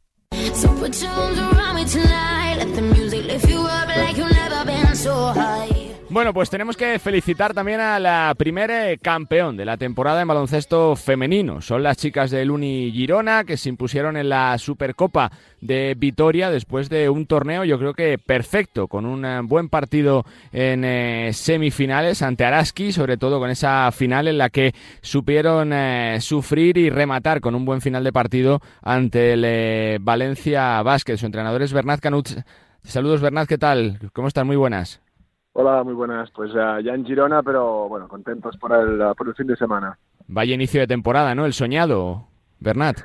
So 5.04 5.73
Bueno, 6.14 6.32
pues 6.32 6.48
tenemos 6.48 6.76
que 6.76 7.00
felicitar 7.00 7.54
también 7.54 7.80
a 7.80 7.98
la 7.98 8.32
primera 8.38 8.88
eh, 8.88 8.98
campeón 8.98 9.56
de 9.56 9.64
la 9.64 9.76
temporada 9.76 10.22
en 10.22 10.28
baloncesto 10.28 10.94
femenino. 10.94 11.60
Son 11.60 11.82
las 11.82 11.96
chicas 11.96 12.30
del 12.30 12.52
Uni 12.52 12.92
Girona 12.92 13.42
que 13.42 13.56
se 13.56 13.68
impusieron 13.68 14.16
en 14.16 14.28
la 14.28 14.56
Supercopa 14.58 15.32
de 15.60 15.96
Vitoria 15.98 16.50
después 16.50 16.88
de 16.88 17.08
un 17.08 17.26
torneo 17.26 17.64
yo 17.64 17.80
creo 17.80 17.94
que 17.94 18.16
perfecto, 18.16 18.86
con 18.86 19.06
un 19.06 19.24
eh, 19.24 19.40
buen 19.42 19.68
partido 19.68 20.24
en 20.52 20.84
eh, 20.84 21.32
semifinales 21.32 22.22
ante 22.22 22.44
Araski, 22.44 22.92
sobre 22.92 23.16
todo 23.16 23.40
con 23.40 23.50
esa 23.50 23.90
final 23.90 24.28
en 24.28 24.38
la 24.38 24.50
que 24.50 24.72
supieron 25.00 25.72
eh, 25.72 26.18
sufrir 26.20 26.78
y 26.78 26.90
rematar 26.90 27.40
con 27.40 27.56
un 27.56 27.64
buen 27.64 27.80
final 27.80 28.04
de 28.04 28.12
partido 28.12 28.60
ante 28.82 29.32
el 29.32 29.42
eh, 29.44 29.98
Valencia 30.00 30.80
Basket. 30.82 31.16
Su 31.16 31.26
entrenador 31.26 31.62
es 31.62 31.72
Bernat 31.72 31.98
Canut. 31.98 32.28
Saludos 32.84 33.20
Bernat, 33.20 33.48
¿qué 33.48 33.58
tal? 33.58 33.98
¿Cómo 34.12 34.28
están? 34.28 34.46
Muy 34.46 34.54
buenas. 34.54 35.03
Hola, 35.56 35.84
muy 35.84 35.94
buenas. 35.94 36.30
Pues 36.32 36.52
ya, 36.52 36.80
ya 36.80 36.94
en 36.94 37.06
Girona, 37.06 37.40
pero 37.42 37.88
bueno, 37.88 38.08
contentos 38.08 38.56
por 38.56 38.72
el, 38.72 39.00
por 39.16 39.28
el 39.28 39.34
fin 39.34 39.46
de 39.46 39.56
semana. 39.56 39.96
Vaya 40.26 40.52
inicio 40.52 40.80
de 40.80 40.88
temporada, 40.88 41.32
¿no? 41.36 41.46
El 41.46 41.52
soñado, 41.52 42.26
Bernat. 42.58 42.98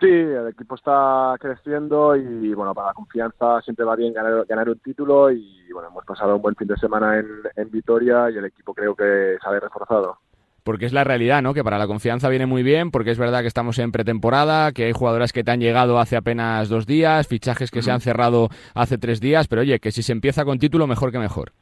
Sí, 0.00 0.08
el 0.08 0.48
equipo 0.48 0.76
está 0.76 1.34
creciendo 1.38 2.16
y 2.16 2.54
bueno, 2.54 2.74
para 2.74 2.88
la 2.88 2.94
confianza 2.94 3.60
siempre 3.60 3.84
va 3.84 3.96
bien 3.96 4.14
ganar, 4.14 4.46
ganar 4.46 4.68
un 4.70 4.78
título 4.78 5.30
y 5.30 5.70
bueno, 5.72 5.88
hemos 5.90 6.04
pasado 6.06 6.36
un 6.36 6.42
buen 6.42 6.56
fin 6.56 6.68
de 6.68 6.76
semana 6.78 7.18
en, 7.18 7.28
en 7.54 7.70
Vitoria 7.70 8.30
y 8.30 8.38
el 8.38 8.46
equipo 8.46 8.72
creo 8.72 8.94
que 8.94 9.36
sale 9.42 9.60
reforzado. 9.60 10.16
Porque 10.62 10.86
es 10.86 10.94
la 10.94 11.04
realidad, 11.04 11.42
¿no? 11.42 11.52
Que 11.52 11.62
para 11.62 11.76
la 11.76 11.86
confianza 11.86 12.30
viene 12.30 12.46
muy 12.46 12.62
bien, 12.62 12.90
porque 12.90 13.10
es 13.10 13.18
verdad 13.18 13.42
que 13.42 13.48
estamos 13.48 13.78
en 13.78 13.92
pretemporada, 13.92 14.72
que 14.72 14.86
hay 14.86 14.92
jugadoras 14.92 15.34
que 15.34 15.44
te 15.44 15.50
han 15.50 15.60
llegado 15.60 15.98
hace 15.98 16.16
apenas 16.16 16.70
dos 16.70 16.86
días, 16.86 17.28
fichajes 17.28 17.70
que 17.70 17.82
se 17.82 17.90
han 17.90 18.00
cerrado 18.00 18.48
hace 18.74 18.96
tres 18.96 19.20
días, 19.20 19.48
pero 19.48 19.60
oye, 19.60 19.78
que 19.80 19.92
si 19.92 20.02
se 20.02 20.12
empieza 20.12 20.46
con 20.46 20.58
título, 20.58 20.86
mejor 20.86 21.12
que 21.12 21.18
mejor. 21.18 21.52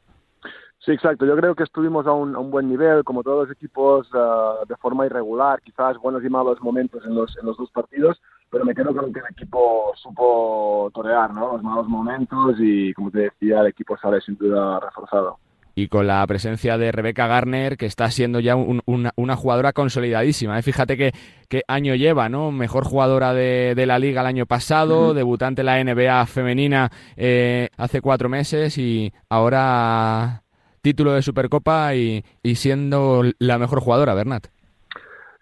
Sí, 0.85 0.91
exacto. 0.91 1.25
Yo 1.25 1.35
creo 1.37 1.55
que 1.55 1.63
estuvimos 1.63 2.05
a 2.07 2.11
un, 2.11 2.35
a 2.35 2.39
un 2.39 2.51
buen 2.51 2.67
nivel, 2.67 3.03
como 3.05 3.23
todos 3.23 3.47
los 3.47 3.55
equipos, 3.55 4.05
eh, 4.13 4.65
de 4.67 4.75
forma 4.77 5.05
irregular, 5.05 5.61
quizás 5.61 5.97
buenos 5.97 6.23
y 6.25 6.29
malos 6.29 6.61
momentos 6.61 7.01
en 7.05 7.15
los, 7.15 7.37
en 7.37 7.45
los 7.45 7.55
dos 7.57 7.71
partidos, 7.71 8.19
pero 8.49 8.65
me 8.65 8.75
quedo 8.75 8.93
con 8.93 9.13
que 9.13 9.19
el 9.19 9.25
equipo 9.31 9.93
supo 9.95 10.91
torear 10.93 11.33
¿no? 11.33 11.53
los 11.53 11.63
malos 11.63 11.87
momentos 11.87 12.55
y, 12.59 12.93
como 12.93 13.11
te 13.11 13.19
decía, 13.19 13.61
el 13.61 13.67
equipo 13.67 13.95
sale 13.97 14.19
sin 14.21 14.35
duda 14.37 14.79
reforzado. 14.81 15.37
Y 15.75 15.87
con 15.87 16.05
la 16.05 16.27
presencia 16.27 16.77
de 16.77 16.91
Rebeca 16.91 17.25
Garner, 17.27 17.77
que 17.77 17.87
está 17.87 18.11
siendo 18.11 18.39
ya 18.41 18.55
un- 18.55 18.81
una, 18.85 19.11
una 19.15 19.35
jugadora 19.35 19.71
consolidadísima. 19.73 20.59
¿eh? 20.59 20.61
Fíjate 20.61 20.97
que, 20.97 21.13
qué 21.49 21.63
año 21.67 21.95
lleva, 21.95 22.29
¿no? 22.29 22.51
Mejor 22.51 22.83
jugadora 22.83 23.33
de, 23.33 23.73
de 23.73 23.85
la 23.87 23.97
liga 23.97 24.21
el 24.21 24.27
año 24.27 24.45
pasado, 24.45 25.15
debutante 25.15 25.61
en 25.61 25.65
la 25.65 25.83
NBA 25.83 26.25
femenina 26.27 26.91
eh, 27.15 27.69
hace 27.77 28.01
cuatro 28.01 28.29
meses 28.29 28.77
y 28.77 29.11
ahora 29.29 30.42
título 30.83 31.13
de 31.13 31.21
Supercopa 31.23 31.95
y, 31.95 32.23
y 32.43 32.55
siendo 32.55 33.23
la 33.39 33.57
mejor 33.57 33.79
jugadora, 33.79 34.13
Bernat. 34.13 34.47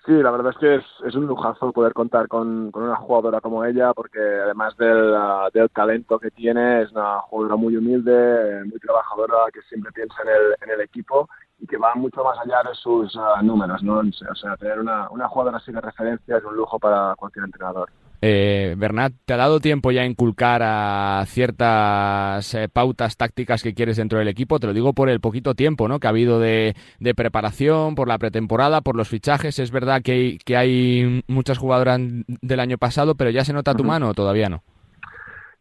Sí, 0.06 0.14
la 0.14 0.32
verdad 0.32 0.52
es 0.52 0.58
que 0.58 1.08
es, 1.08 1.16
un 1.16 1.28
lujazo 1.28 1.72
poder 1.72 1.94
contar 1.94 2.28
con, 2.28 2.72
con 2.72 2.84
una 2.84 2.96
jugadora 2.96 3.40
como 3.40 3.64
ella, 3.66 3.94
porque 3.94 4.20
además 4.20 4.76
del, 4.78 5.16
del 5.54 5.70
talento 5.70 6.18
que 6.18 6.32
tiene, 6.32 6.84
es 6.84 6.92
una 6.92 7.20
jugadora 7.20 7.56
muy 7.56 7.76
humilde, 7.76 8.64
muy 8.66 8.80
trabajadora, 8.80 9.36
que 9.54 9.62
siempre 9.64 9.92
piensa 9.92 10.16
en 10.24 10.30
el, 10.30 10.56
en 10.62 10.70
el 10.72 10.82
equipo 10.82 11.30
y 11.60 11.68
que 11.68 11.78
va 11.78 11.94
mucho 11.94 12.24
más 12.24 12.38
allá 12.40 12.68
de 12.68 12.74
sus 12.74 13.16
ah, 13.16 13.42
números, 13.44 13.84
¿no? 13.84 14.00
O 14.00 14.36
sea, 14.36 14.58
tener 14.58 14.80
una, 14.80 15.08
una 15.12 15.28
jugadora 15.28 15.58
así 15.58 15.72
de 15.72 15.82
referencia 15.82 16.38
es 16.38 16.44
un 16.44 16.56
lujo 16.56 16.80
para 16.80 17.14
cualquier 17.16 17.46
entrenador. 17.46 17.90
Eh, 18.24 18.76
Bernat, 18.78 19.14
¿te 19.26 19.34
ha 19.34 19.38
dado 19.38 19.60
tiempo 19.60 19.92
ya 19.92 20.02
a 20.02 20.06
inculcar 20.06 20.62
a 20.64 21.24
ciertas 21.26 22.54
eh, 22.54 22.70
pautas 22.70 23.18
tácticas 23.18 23.64
que 23.64 23.74
quieres 23.74 23.98
dentro 23.98 24.20
del 24.20 24.28
equipo? 24.28 24.60
Te 24.60 24.68
lo 24.68 24.74
digo 24.74 24.94
por 24.94 25.10
el 25.10 25.20
poquito 25.20 25.56
tiempo 25.56 25.88
¿no? 25.88 26.00
que 26.00 26.06
ha 26.06 26.12
habido 26.12 26.40
de, 26.40 26.76
de 27.00 27.16
preparación, 27.16 27.96
por 27.96 28.08
la 28.08 28.20
pretemporada, 28.20 28.82
por 28.82 28.96
los 28.96 29.10
fichajes. 29.10 29.58
Es 29.58 29.72
verdad 29.72 30.04
que 30.04 30.12
hay, 30.12 30.38
que 30.38 30.56
hay 30.56 31.24
muchas 31.28 31.58
jugadoras 31.58 32.00
del 32.00 32.60
año 32.60 32.78
pasado, 32.78 33.16
pero 33.16 33.32
ya 33.32 33.44
se 33.44 33.54
nota 33.54 33.74
tu 33.74 33.84
mano 33.84 34.10
o 34.10 34.14
todavía 34.14 34.50
no. 34.50 34.62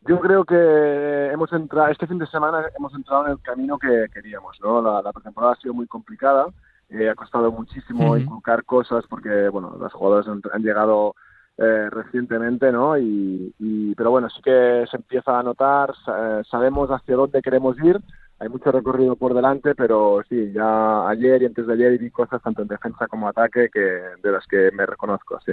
Yo 0.07 0.19
creo 0.21 0.45
que 0.45 1.31
hemos 1.33 1.51
entrado, 1.55 1.89
este 1.89 2.07
fin 2.07 2.19
de 2.19 2.27
semana 2.27 2.65
hemos 2.79 2.93
entrado 2.95 3.27
en 3.27 3.33
el 3.33 3.41
camino 3.41 3.79
que 3.79 4.07
queríamos, 4.13 4.59
¿no? 4.63 4.83
La, 4.83 5.01
la 5.01 5.13
pretemporada 5.13 5.55
ha 5.55 5.61
sido 5.61 5.73
muy 5.73 5.87
complicada, 5.87 6.47
eh, 6.91 7.09
ha 7.09 7.15
costado 7.15 7.53
muchísimo 7.53 8.17
inculcar 8.17 8.65
cosas 8.65 9.05
porque, 9.09 9.49
bueno, 9.51 9.77
las 9.81 9.93
jugadoras 9.93 10.27
han, 10.27 10.43
han 10.53 10.63
llegado 10.63 11.15
eh, 11.61 11.91
recientemente, 11.91 12.73
¿no? 12.73 12.97
Y, 12.99 13.53
y- 13.59 13.95
pero 13.95 14.11
bueno, 14.11 14.29
sí 14.31 14.41
que 14.43 14.85
se 14.91 14.97
empieza 14.97 15.39
a 15.39 15.43
notar, 15.43 15.91
eh, 16.09 16.43
sabemos 16.51 16.89
hacia 16.91 17.17
dónde 17.17 17.43
queremos 17.43 17.77
ir, 17.85 18.01
hay 18.39 18.49
mucho 18.49 18.73
recorrido 18.73 19.17
por 19.17 19.35
delante, 19.35 19.75
pero 19.75 20.23
sí, 20.27 20.51
ya 20.55 21.07
ayer 21.07 21.43
y 21.43 21.47
antes 21.47 21.67
de 21.67 21.75
ayer 21.75 21.99
vi 21.99 22.11
cosas 22.11 22.41
tanto 22.43 22.63
en 22.63 22.69
defensa 22.69 23.07
como 23.07 23.29
ataque 23.29 23.69
que 23.71 23.81
de 23.81 24.33
las 24.33 24.47
que 24.47 24.71
me 24.73 24.87
reconozco, 24.87 25.39
sí. 25.45 25.53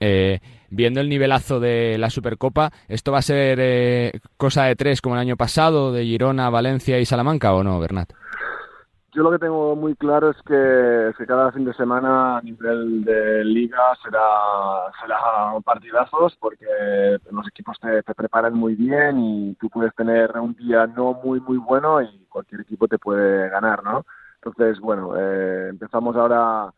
Eh, 0.00 0.40
viendo 0.68 1.00
el 1.00 1.08
nivelazo 1.08 1.60
de 1.60 1.96
la 1.98 2.10
Supercopa, 2.10 2.72
¿esto 2.88 3.12
va 3.12 3.18
a 3.18 3.22
ser 3.22 3.58
eh, 3.60 4.12
cosa 4.36 4.64
de 4.64 4.74
tres 4.74 5.00
como 5.00 5.14
el 5.14 5.20
año 5.20 5.36
pasado, 5.36 5.92
de 5.92 6.02
Girona, 6.04 6.50
Valencia 6.50 6.98
y 6.98 7.04
Salamanca 7.06 7.54
o 7.54 7.62
no, 7.62 7.78
Bernat? 7.78 8.12
Yo 9.16 9.22
lo 9.22 9.30
que 9.30 9.38
tengo 9.38 9.74
muy 9.74 9.94
claro 9.94 10.28
es 10.28 10.36
que, 10.42 11.24
cada 11.24 11.50
fin 11.50 11.64
de 11.64 11.72
semana 11.72 12.36
a 12.36 12.42
nivel 12.42 13.02
de 13.02 13.42
liga 13.46 13.78
será, 14.04 14.20
será 15.00 15.58
partidazos 15.64 16.36
porque 16.38 16.66
los 17.30 17.48
equipos 17.48 17.78
te, 17.80 18.02
preparan 18.12 18.52
muy 18.52 18.74
bien 18.74 19.18
y 19.18 19.54
tú 19.54 19.70
puedes 19.70 19.94
tener 19.94 20.38
un 20.38 20.54
día 20.56 20.86
no 20.86 21.14
muy 21.14 21.40
muy 21.40 21.56
bueno 21.56 22.02
y 22.02 22.26
cualquier 22.28 22.60
equipo 22.60 22.88
te 22.88 22.98
puede 22.98 23.48
ganar, 23.48 23.82
¿no? 23.82 24.04
Entonces, 24.42 24.78
bueno, 24.80 25.14
eh, 25.16 25.68
empezamos 25.70 26.14
ahora 26.14 26.70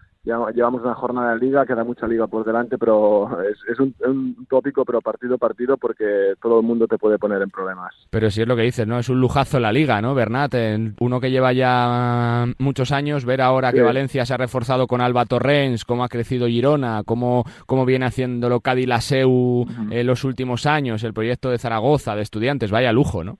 Llevamos 0.54 0.82
una 0.82 0.94
jornada 0.94 1.34
de 1.34 1.40
liga, 1.40 1.64
queda 1.64 1.84
mucha 1.84 2.06
liga 2.06 2.26
por 2.26 2.44
delante, 2.44 2.76
pero 2.76 3.28
es, 3.42 3.56
es 3.70 3.80
un, 3.80 3.94
un 4.06 4.46
tópico, 4.48 4.84
pero 4.84 5.00
partido 5.00 5.36
a 5.36 5.38
partido, 5.38 5.76
porque 5.78 6.34
todo 6.42 6.60
el 6.60 6.66
mundo 6.66 6.86
te 6.86 6.98
puede 6.98 7.18
poner 7.18 7.40
en 7.42 7.50
problemas. 7.50 7.94
Pero 8.10 8.30
si 8.30 8.42
es 8.42 8.46
lo 8.48 8.54
que 8.54 8.62
dices, 8.62 8.86
¿no? 8.86 8.98
Es 8.98 9.08
un 9.08 9.20
lujazo 9.20 9.58
la 9.58 9.72
liga, 9.72 10.02
¿no, 10.02 10.14
Bernat? 10.14 10.52
En- 10.54 10.96
Uno 11.00 11.20
que 11.20 11.30
lleva 11.30 11.52
ya 11.54 12.44
muchos 12.58 12.92
años, 12.92 13.24
ver 13.24 13.40
ahora 13.40 13.72
que 13.72 13.78
Sí. 13.78 13.84
Valencia 13.84 14.26
se 14.26 14.34
ha 14.34 14.36
reforzado 14.36 14.86
con 14.86 15.00
Alba 15.00 15.24
Torrens, 15.24 15.84
cómo 15.84 16.04
ha 16.04 16.08
crecido 16.08 16.46
Girona, 16.46 17.02
cómo, 17.06 17.44
cómo 17.66 17.86
viene 17.86 18.04
haciéndolo 18.06 18.60
Cadilaseu 18.60 19.64
en 19.90 20.06
los 20.06 20.24
últimos 20.24 20.66
años, 20.66 21.04
el 21.04 21.14
proyecto 21.14 21.50
de 21.50 21.58
Zaragoza, 21.58 22.14
de 22.14 22.22
estudiantes, 22.22 22.70
vaya 22.70 22.92
lujo, 22.92 23.24
¿no? 23.24 23.38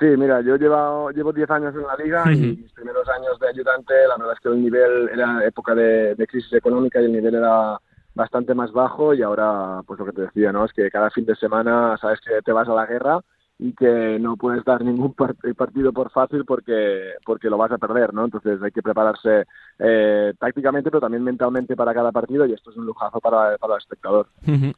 Sí, 0.00 0.06
mira, 0.16 0.40
yo 0.40 0.56
llevo, 0.56 1.10
llevo 1.10 1.30
10 1.32 1.50
años 1.50 1.74
en 1.74 1.82
la 1.82 1.94
liga 1.96 2.24
y 2.32 2.56
mis 2.62 2.72
primeros 2.72 3.06
años 3.08 3.38
de 3.38 3.48
ayudante, 3.48 3.92
la 4.08 4.16
verdad 4.16 4.32
es 4.32 4.40
que 4.40 4.48
el 4.48 4.62
nivel 4.62 5.10
era 5.12 5.44
época 5.46 5.74
de, 5.74 6.14
de 6.14 6.26
crisis 6.26 6.52
económica 6.54 7.00
y 7.00 7.04
el 7.04 7.12
nivel 7.12 7.34
era 7.34 7.78
bastante 8.14 8.54
más 8.54 8.72
bajo 8.72 9.12
y 9.14 9.22
ahora, 9.22 9.82
pues 9.86 10.00
lo 10.00 10.06
que 10.06 10.12
te 10.12 10.22
decía, 10.22 10.52
¿no? 10.52 10.64
Es 10.64 10.72
que 10.72 10.90
cada 10.90 11.10
fin 11.10 11.26
de 11.26 11.36
semana 11.36 11.98
sabes 12.00 12.18
que 12.20 12.40
te 12.42 12.50
vas 12.52 12.66
a 12.68 12.74
la 12.74 12.86
guerra 12.86 13.20
y 13.58 13.74
que 13.74 14.18
no 14.18 14.36
puedes 14.36 14.64
dar 14.64 14.82
ningún 14.82 15.12
par- 15.12 15.36
partido 15.54 15.92
por 15.92 16.10
fácil 16.10 16.46
porque 16.46 17.10
porque 17.26 17.50
lo 17.50 17.58
vas 17.58 17.70
a 17.70 17.76
perder, 17.76 18.14
¿no? 18.14 18.24
Entonces 18.24 18.58
hay 18.62 18.70
que 18.70 18.82
prepararse 18.82 19.44
eh, 19.78 20.32
tácticamente, 20.38 20.90
pero 20.90 21.02
también 21.02 21.22
mentalmente 21.22 21.76
para 21.76 21.92
cada 21.92 22.10
partido 22.10 22.46
y 22.46 22.54
esto 22.54 22.70
es 22.70 22.76
un 22.78 22.86
lujazo 22.86 23.20
para, 23.20 23.58
para 23.58 23.74
el 23.74 23.80
espectador. 23.80 24.28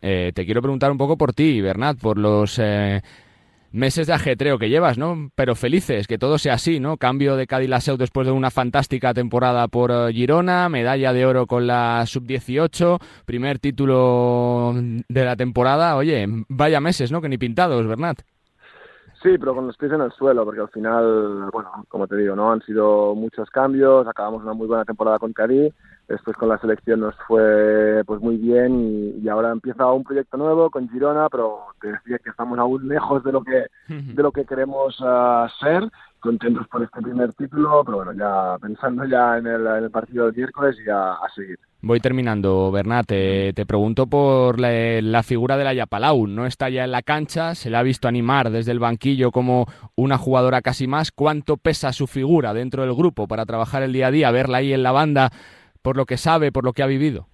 Eh, 0.03 0.33
te 0.35 0.45
quiero 0.45 0.61
preguntar 0.61 0.91
un 0.91 0.99
poco 0.99 1.17
por 1.17 1.33
ti, 1.33 1.61
Bernat, 1.61 1.99
por 2.01 2.19
los 2.19 2.59
eh, 2.59 3.01
meses 3.73 4.07
de 4.07 4.13
ajetreo 4.13 4.59
que 4.59 4.69
llevas, 4.69 4.99
¿no? 4.99 5.31
Pero 5.35 5.55
felices, 5.55 6.07
que 6.07 6.19
todo 6.19 6.39
sea 6.39 6.55
así, 6.55 6.81
¿no? 6.81 6.97
Cambio 6.97 7.37
de 7.37 7.47
Cadilaseu 7.47 7.97
después 7.97 8.27
de 8.27 8.33
una 8.33 8.51
fantástica 8.51 9.15
temporada 9.15 9.69
por 9.69 9.91
eh, 9.91 10.13
Girona, 10.13 10.69
medalla 10.69 11.13
de 11.13 11.27
oro 11.27 11.47
con 11.47 11.67
la 11.67 12.05
sub-18, 12.07 12.99
primer 13.25 13.59
título 13.59 14.75
de 14.75 15.25
la 15.25 15.37
temporada. 15.37 15.97
Oye, 15.97 16.27
vaya 16.49 16.81
meses, 16.81 17.11
¿no? 17.11 17.21
Que 17.21 17.29
ni 17.29 17.39
pintados, 17.39 17.87
Bernat. 17.87 18.23
Sí, 19.23 19.39
pero 19.39 19.55
con 19.55 19.69
los 19.69 19.77
pies 19.77 19.93
en 19.93 20.01
el 20.01 20.11
suelo, 20.11 20.45
porque 20.45 20.61
al 20.61 20.69
final, 20.71 21.49
bueno, 21.53 21.71
como 21.89 22.09
te 22.09 22.17
digo, 22.17 22.35
no 22.35 22.51
han 22.51 22.61
sido 22.63 23.15
muchos 23.15 23.49
cambios. 23.51 24.07
Acabamos 24.09 24.43
una 24.43 24.53
muy 24.53 24.67
buena 24.67 24.85
temporada 24.85 25.21
con 25.21 25.33
Cádiz, 25.33 25.73
después 26.09 26.37
con 26.37 26.49
la 26.49 26.59
selección 26.59 27.01
nos 27.01 27.15
fue 27.27 28.03
pues 28.07 28.21
muy 28.21 28.37
bien 28.37 28.81
y, 28.81 29.25
y 29.25 29.29
ahora 29.29 29.51
empieza 29.51 29.91
un 29.93 30.05
proyecto 30.05 30.37
nuevo 30.37 30.71
con 30.71 30.89
Girona, 30.89 31.29
pero 31.31 31.61
te 31.81 31.89
decía 31.89 32.19
que 32.19 32.31
estamos 32.31 32.59
aún 32.59 32.89
lejos 32.89 33.23
de 33.25 33.33
lo 33.33 33.43
que 33.43 33.67
de 33.89 34.23
lo 34.23 34.33
que 34.33 34.45
queremos 34.45 34.97
ah, 35.01 35.49
ser. 35.61 35.89
Contentos 36.21 36.69
por 36.69 36.85
este 36.85 37.03
primer 37.03 37.33
título, 37.33 37.83
pero 37.85 37.97
bueno, 37.97 38.13
ya 38.13 38.57
pensando 38.61 39.05
ya 39.05 39.39
en 39.39 39.47
el, 39.49 39.67
en 39.67 39.85
el 39.85 39.91
partido 39.91 40.27
del 40.27 40.37
miércoles 40.37 40.77
y 40.87 40.89
a, 40.89 41.15
a 41.15 41.29
seguir. 41.35 41.59
Voy 41.81 41.99
terminando, 41.99 42.71
Bernat. 42.71 43.07
Te, 43.07 43.53
te 43.55 43.67
pregunto 43.67 44.07
por 44.07 44.61
la, 44.61 44.71
la 45.03 45.25
figura 45.25 45.57
de 45.57 45.65
la 45.65 45.75
Yapalau. 45.75 46.29
No 46.29 46.47
está 46.47 46.69
ya 46.69 46.85
en 46.85 46.93
la 46.93 47.03
cancha, 47.03 47.57
se 47.57 47.71
le 47.71 47.77
ha 47.77 47.83
visto 47.83 48.07
animar 48.07 48.51
desde 48.51 48.71
el 48.71 48.79
banquillo 48.79 49.33
como 49.33 49.67
una 49.97 50.17
jugadora 50.17 50.63
casi 50.63 50.87
más. 50.87 51.11
¿Cuánto 51.11 51.57
pesa 51.57 51.93
su 51.93 52.07
figura 52.07 52.55
dentro 52.55 52.85
del 52.85 52.95
grupo 52.95 53.27
para 53.27 53.45
trabajar 53.45 53.83
el 53.83 53.93
día 53.93 54.07
a 54.07 54.13
día, 54.13 54.31
verla 54.31 54.59
ahí 54.59 54.73
en 54.73 54.85
la 54.85 54.93
banda 54.93 55.33
por 55.83 55.97
lo 55.97 56.07
que 56.07 56.17
sabe, 56.17 56.53
por 56.53 56.65
lo 56.65 56.73
que 56.73 56.83
ha 56.83 56.87
vivido? 56.87 57.27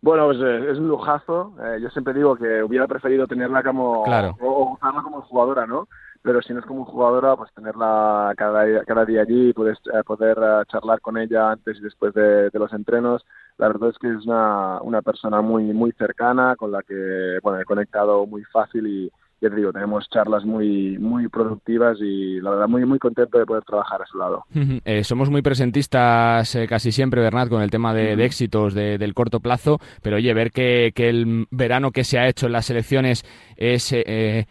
Bueno, 0.00 0.26
pues 0.26 0.38
eh, 0.40 0.70
es 0.72 0.78
un 0.78 0.88
lujazo. 0.88 1.54
Eh, 1.64 1.78
yo 1.80 1.88
siempre 1.90 2.12
digo 2.14 2.34
que 2.34 2.62
hubiera 2.62 2.88
preferido 2.88 3.26
tenerla 3.26 3.62
como 3.62 4.02
Claro. 4.02 4.36
o, 4.40 4.48
o 4.48 4.72
usarla 4.74 5.02
como 5.02 5.22
jugadora, 5.22 5.66
¿no? 5.66 5.86
Pero 6.22 6.40
si 6.42 6.52
no 6.52 6.60
es 6.60 6.66
como 6.66 6.84
jugadora, 6.84 7.36
pues 7.36 7.52
tenerla 7.52 8.32
cada 8.36 8.64
día, 8.64 8.84
cada 8.84 9.04
día 9.04 9.22
allí, 9.22 9.52
puedes 9.52 9.78
eh, 9.92 10.02
poder 10.04 10.38
eh, 10.40 10.62
charlar 10.68 11.00
con 11.00 11.18
ella 11.18 11.50
antes 11.52 11.78
y 11.78 11.82
después 11.82 12.14
de, 12.14 12.50
de 12.50 12.58
los 12.58 12.72
entrenos. 12.72 13.24
La 13.58 13.68
verdad 13.68 13.90
es 13.90 13.98
que 13.98 14.08
es 14.08 14.24
una, 14.26 14.80
una 14.82 15.02
persona 15.02 15.40
muy 15.40 15.64
muy 15.72 15.92
cercana 15.92 16.56
con 16.56 16.72
la 16.72 16.82
que 16.82 17.38
bueno 17.42 17.60
he 17.60 17.64
conectado 17.64 18.26
muy 18.26 18.42
fácil 18.44 18.86
y 18.86 19.12
ya 19.42 19.50
te 19.50 19.56
digo 19.56 19.72
tenemos 19.72 20.08
charlas 20.08 20.44
muy 20.44 20.96
muy 20.98 21.28
productivas 21.28 21.98
y 22.00 22.40
la 22.40 22.50
verdad 22.50 22.68
muy 22.68 22.86
muy 22.86 22.98
contento 22.98 23.38
de 23.38 23.44
poder 23.44 23.64
trabajar 23.64 24.00
a 24.00 24.06
su 24.06 24.16
lado. 24.16 24.44
Eh, 24.84 25.04
somos 25.04 25.28
muy 25.30 25.42
presentistas 25.42 26.54
eh, 26.54 26.66
casi 26.68 26.92
siempre, 26.92 27.20
Bernat, 27.20 27.48
con 27.48 27.60
el 27.62 27.70
tema 27.70 27.92
de, 27.92 28.16
de 28.16 28.24
éxitos 28.24 28.72
de- 28.74 28.98
del 28.98 29.14
corto 29.14 29.40
plazo, 29.40 29.80
pero 30.02 30.16
oye, 30.16 30.32
ver 30.32 30.50
que, 30.52 30.92
que 30.94 31.08
el 31.08 31.46
verano 31.50 31.90
que 31.90 32.04
se 32.04 32.18
ha 32.18 32.28
hecho 32.28 32.46
en 32.46 32.52
las 32.52 32.66
selecciones 32.66 33.24
es 33.56 33.92
eh, 33.92 34.04
eh, 34.06 34.46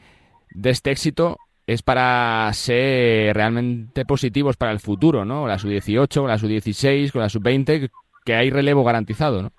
de 0.53 0.69
este 0.69 0.91
éxito 0.91 1.37
es 1.67 1.83
para 1.83 2.51
ser 2.53 3.33
realmente 3.35 4.03
positivos 4.05 4.57
para 4.57 4.71
el 4.73 4.79
futuro, 4.79 5.23
¿no? 5.23 5.47
La 5.47 5.57
sub-18, 5.57 6.19
con 6.19 6.27
la 6.27 6.37
sub-16, 6.37 7.11
con 7.13 7.21
la 7.21 7.29
sub-20, 7.29 7.89
que 8.25 8.35
hay 8.35 8.49
relevo 8.49 8.83
garantizado, 8.83 9.41
¿no? 9.41 9.51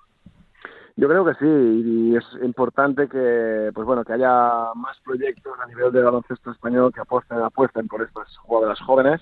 Yo 0.95 1.07
creo 1.07 1.25
que 1.25 1.33
sí, 1.33 1.45
y 1.45 2.15
es 2.15 2.23
importante 2.43 3.07
que, 3.07 3.71
pues 3.73 3.85
bueno, 3.85 4.05
que 4.05 4.13
haya 4.13 4.73
más 4.75 4.99
proyectos 5.03 5.53
a 5.59 5.65
nivel 5.65 5.91
de 5.91 6.03
baloncesto 6.03 6.51
español 6.51 6.93
que 6.93 7.01
apuesten, 7.01 7.39
apuesten 7.39 7.87
por 7.87 8.03
estas 8.03 8.37
jugadoras 8.37 8.79
jóvenes, 8.81 9.21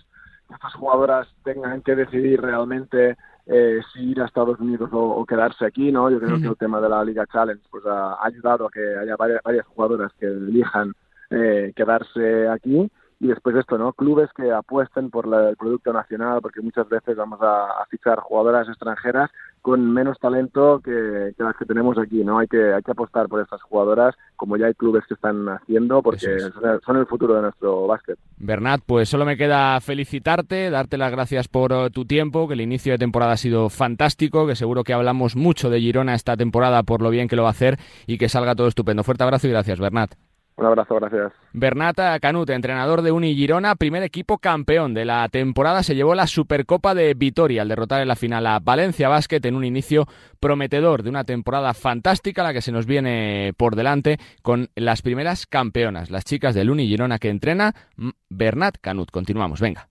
que 0.50 0.56
estas 0.56 0.74
jugadoras 0.74 1.30
tengan 1.44 1.82
que 1.82 1.96
decidir 1.96 2.42
realmente 2.42 3.16
eh, 3.46 3.80
si 3.94 4.12
ir 4.12 4.22
a 4.22 4.26
Estados 4.26 4.60
Unidos 4.60 4.90
o, 4.92 5.00
o 5.00 5.26
quedarse 5.26 5.66
aquí, 5.66 5.94
¿no? 5.94 6.10
Yo 6.10 6.20
creo 6.20 6.42
que 6.42 6.48
el 6.48 6.58
tema 6.58 6.82
de 6.82 6.90
la 6.90 7.06
Liga 7.06 7.26
Challenge 7.28 7.64
pues 7.72 7.86
ha 7.86 8.18
ayudado 8.22 8.68
a 8.68 8.70
que 8.70 8.98
haya 8.98 9.16
varias, 9.16 9.42
varias 9.42 9.66
jugadoras 9.68 10.12
que 10.20 10.26
elijan 10.26 10.94
eh, 11.30 11.72
quedarse 11.74 12.50
aquí 12.50 12.92
y 13.24 13.28
después 13.28 13.56
esto, 13.56 13.78
¿no? 13.78 13.94
Clubes 13.94 14.30
que 14.36 14.52
apuesten 14.52 15.10
por 15.12 15.28
la- 15.28 15.50
el 15.50 15.56
producto 15.56 15.94
nacional, 15.94 16.40
porque 16.42 16.60
muchas 16.60 16.90
veces 16.90 17.16
vamos 17.16 17.40
a, 17.42 17.66
a 17.82 17.86
fichar 17.90 18.20
jugadoras 18.20 18.68
extranjeras 18.68 19.30
con 19.62 19.94
menos 19.94 20.18
talento 20.20 20.82
que, 20.84 21.34
que 21.38 21.44
las 21.44 21.56
que 21.56 21.66
tenemos 21.66 21.96
aquí, 22.00 22.24
¿no? 22.24 22.40
Hay 22.40 22.48
que, 22.48 22.74
hay 22.74 22.82
que 22.82 22.92
apostar 22.92 23.28
por 23.28 23.40
estas 23.42 23.62
jugadoras, 23.62 24.16
como 24.36 24.58
ya 24.58 24.66
hay 24.66 24.74
clubes 24.74 25.04
que 25.08 25.14
están 25.14 25.48
haciendo, 25.50 26.02
porque 26.02 26.40
son, 26.52 26.66
el, 26.68 26.82
son 26.82 26.98
el 26.98 27.06
futuro 27.06 27.36
de 27.36 27.44
nuestro 27.44 27.86
básquet. 27.86 28.18
Bernat, 28.38 28.82
pues 28.84 29.08
solo 29.08 29.24
me 29.24 29.38
queda 29.38 29.80
felicitarte, 29.82 30.72
darte 30.72 30.98
las 30.98 31.12
gracias 31.12 31.48
por 31.48 31.74
eh, 31.74 31.90
tu 31.92 32.06
tiempo, 32.06 32.48
que 32.48 32.56
el 32.56 32.62
inicio 32.62 32.94
de 32.94 32.98
temporada 32.98 33.34
ha 33.34 33.38
sido 33.38 33.70
fantástico, 33.70 34.48
que 34.48 34.56
seguro 34.56 34.84
que 34.84 34.94
hablamos 34.94 35.36
mucho 35.36 35.70
de 35.70 35.80
Girona 35.80 36.16
esta 36.16 36.36
temporada 36.36 36.82
por 36.82 37.04
lo 37.04 37.12
bien 37.12 37.28
que 37.28 37.36
lo 37.36 37.44
va 37.44 37.50
a 37.50 37.52
hacer 37.52 37.78
y 38.08 38.18
que 38.18 38.30
salga 38.30 38.56
todo 38.56 38.66
estupendo. 38.68 39.04
Fuerte 39.04 39.24
abrazo 39.24 39.48
y 39.48 39.52
gracias, 39.52 39.80
Bernat. 39.80 40.16
Un 40.62 40.68
abrazo, 40.68 40.94
gracias. 40.94 41.34
Bernat 41.54 41.98
Canut, 42.22 42.48
entrenador 42.52 43.02
de 43.02 43.12
Uni 43.12 43.34
Girona, 43.34 43.74
primer 43.74 44.04
equipo 44.04 44.38
campeón 44.38 44.94
de 44.94 45.06
la 45.06 45.28
temporada, 45.28 45.82
se 45.82 45.96
llevó 45.96 46.14
la 46.14 46.28
Supercopa 46.28 46.94
de 46.94 47.16
Vitoria 47.16 47.64
al 47.64 47.68
derrotar 47.68 48.00
en 48.00 48.08
la 48.08 48.16
final 48.16 48.46
a 48.46 48.60
Valencia 48.60 49.10
Basket 49.10 49.44
en 49.44 49.56
un 49.56 49.66
inicio 49.66 50.06
prometedor 50.40 51.02
de 51.02 51.10
una 51.10 51.24
temporada 51.24 51.74
fantástica 51.74 52.44
la 52.44 52.54
que 52.54 52.62
se 52.62 52.72
nos 52.72 52.86
viene 52.86 53.54
por 53.58 53.76
delante 53.76 54.20
con 54.44 54.70
las 54.76 55.02
primeras 55.02 55.48
campeonas, 55.48 56.12
las 56.12 56.26
chicas 56.26 56.54
del 56.54 56.70
Uni 56.70 56.88
Girona 56.88 57.18
que 57.18 57.30
entrena 57.30 57.74
mm, 57.96 58.10
Bernat 58.30 58.78
Canut. 58.80 59.10
Continuamos, 59.10 59.62
venga. 59.62 59.88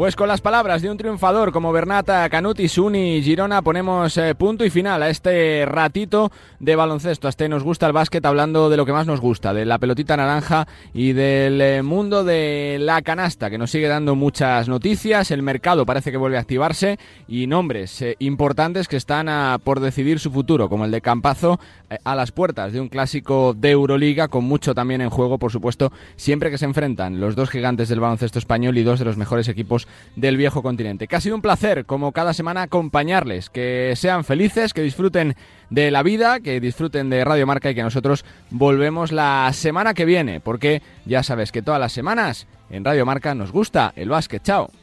Pues 0.00 0.16
con 0.16 0.28
las 0.28 0.40
palabras 0.40 0.80
de 0.80 0.90
un 0.90 0.96
triunfador 0.96 1.52
como 1.52 1.72
Bernata 1.72 2.26
Canut 2.30 2.58
y 2.58 2.68
Suni 2.68 3.20
Girona 3.22 3.60
ponemos 3.60 4.16
eh, 4.16 4.34
punto 4.34 4.64
y 4.64 4.70
final 4.70 5.02
a 5.02 5.10
este 5.10 5.66
ratito 5.66 6.32
de 6.58 6.74
baloncesto. 6.74 7.26
A 7.26 7.28
este 7.28 7.50
nos 7.50 7.62
gusta 7.62 7.86
el 7.86 7.92
básquet 7.92 8.24
hablando 8.24 8.70
de 8.70 8.78
lo 8.78 8.86
que 8.86 8.94
más 8.94 9.06
nos 9.06 9.20
gusta, 9.20 9.52
de 9.52 9.66
la 9.66 9.76
pelotita 9.76 10.16
naranja 10.16 10.66
y 10.94 11.12
del 11.12 11.60
eh, 11.60 11.82
mundo 11.82 12.24
de 12.24 12.78
la 12.80 13.02
canasta, 13.02 13.50
que 13.50 13.58
nos 13.58 13.72
sigue 13.72 13.88
dando 13.88 14.14
muchas 14.14 14.70
noticias. 14.70 15.30
El 15.32 15.42
mercado 15.42 15.84
parece 15.84 16.10
que 16.10 16.16
vuelve 16.16 16.38
a 16.38 16.40
activarse 16.40 16.98
y 17.28 17.46
nombres 17.46 18.00
eh, 18.00 18.16
importantes 18.20 18.88
que 18.88 18.96
están 18.96 19.28
a, 19.28 19.58
por 19.62 19.80
decidir 19.80 20.18
su 20.18 20.30
futuro, 20.30 20.70
como 20.70 20.86
el 20.86 20.92
de 20.92 21.02
Campazo 21.02 21.60
a 22.04 22.14
las 22.14 22.32
puertas 22.32 22.72
de 22.72 22.80
un 22.80 22.88
clásico 22.88 23.52
de 23.52 23.72
Euroliga, 23.72 24.28
con 24.28 24.44
mucho 24.44 24.74
también 24.74 25.02
en 25.02 25.10
juego, 25.10 25.36
por 25.36 25.52
supuesto, 25.52 25.92
siempre 26.16 26.50
que 26.50 26.56
se 26.56 26.64
enfrentan 26.64 27.20
los 27.20 27.36
dos 27.36 27.50
gigantes 27.50 27.90
del 27.90 28.00
baloncesto 28.00 28.38
español 28.38 28.78
y 28.78 28.82
dos 28.82 28.98
de 28.98 29.04
los 29.04 29.18
mejores 29.18 29.48
equipos 29.48 29.88
del 30.16 30.36
viejo 30.36 30.62
continente. 30.62 31.08
Que 31.08 31.16
ha 31.16 31.20
sido 31.20 31.36
un 31.36 31.42
placer, 31.42 31.86
como 31.86 32.12
cada 32.12 32.34
semana, 32.34 32.62
acompañarles, 32.62 33.50
que 33.50 33.92
sean 33.96 34.24
felices, 34.24 34.72
que 34.74 34.82
disfruten 34.82 35.36
de 35.70 35.90
la 35.90 36.02
vida, 36.02 36.40
que 36.40 36.60
disfruten 36.60 37.10
de 37.10 37.24
Radio 37.24 37.46
Marca 37.46 37.70
y 37.70 37.74
que 37.74 37.82
nosotros 37.82 38.24
volvemos 38.50 39.12
la 39.12 39.50
semana 39.52 39.94
que 39.94 40.04
viene, 40.04 40.40
porque 40.40 40.82
ya 41.04 41.22
sabes 41.22 41.52
que 41.52 41.62
todas 41.62 41.80
las 41.80 41.92
semanas 41.92 42.46
en 42.70 42.84
Radio 42.84 43.06
Marca 43.06 43.34
nos 43.34 43.52
gusta 43.52 43.92
el 43.96 44.08
básquet. 44.08 44.42
Chao. 44.42 44.79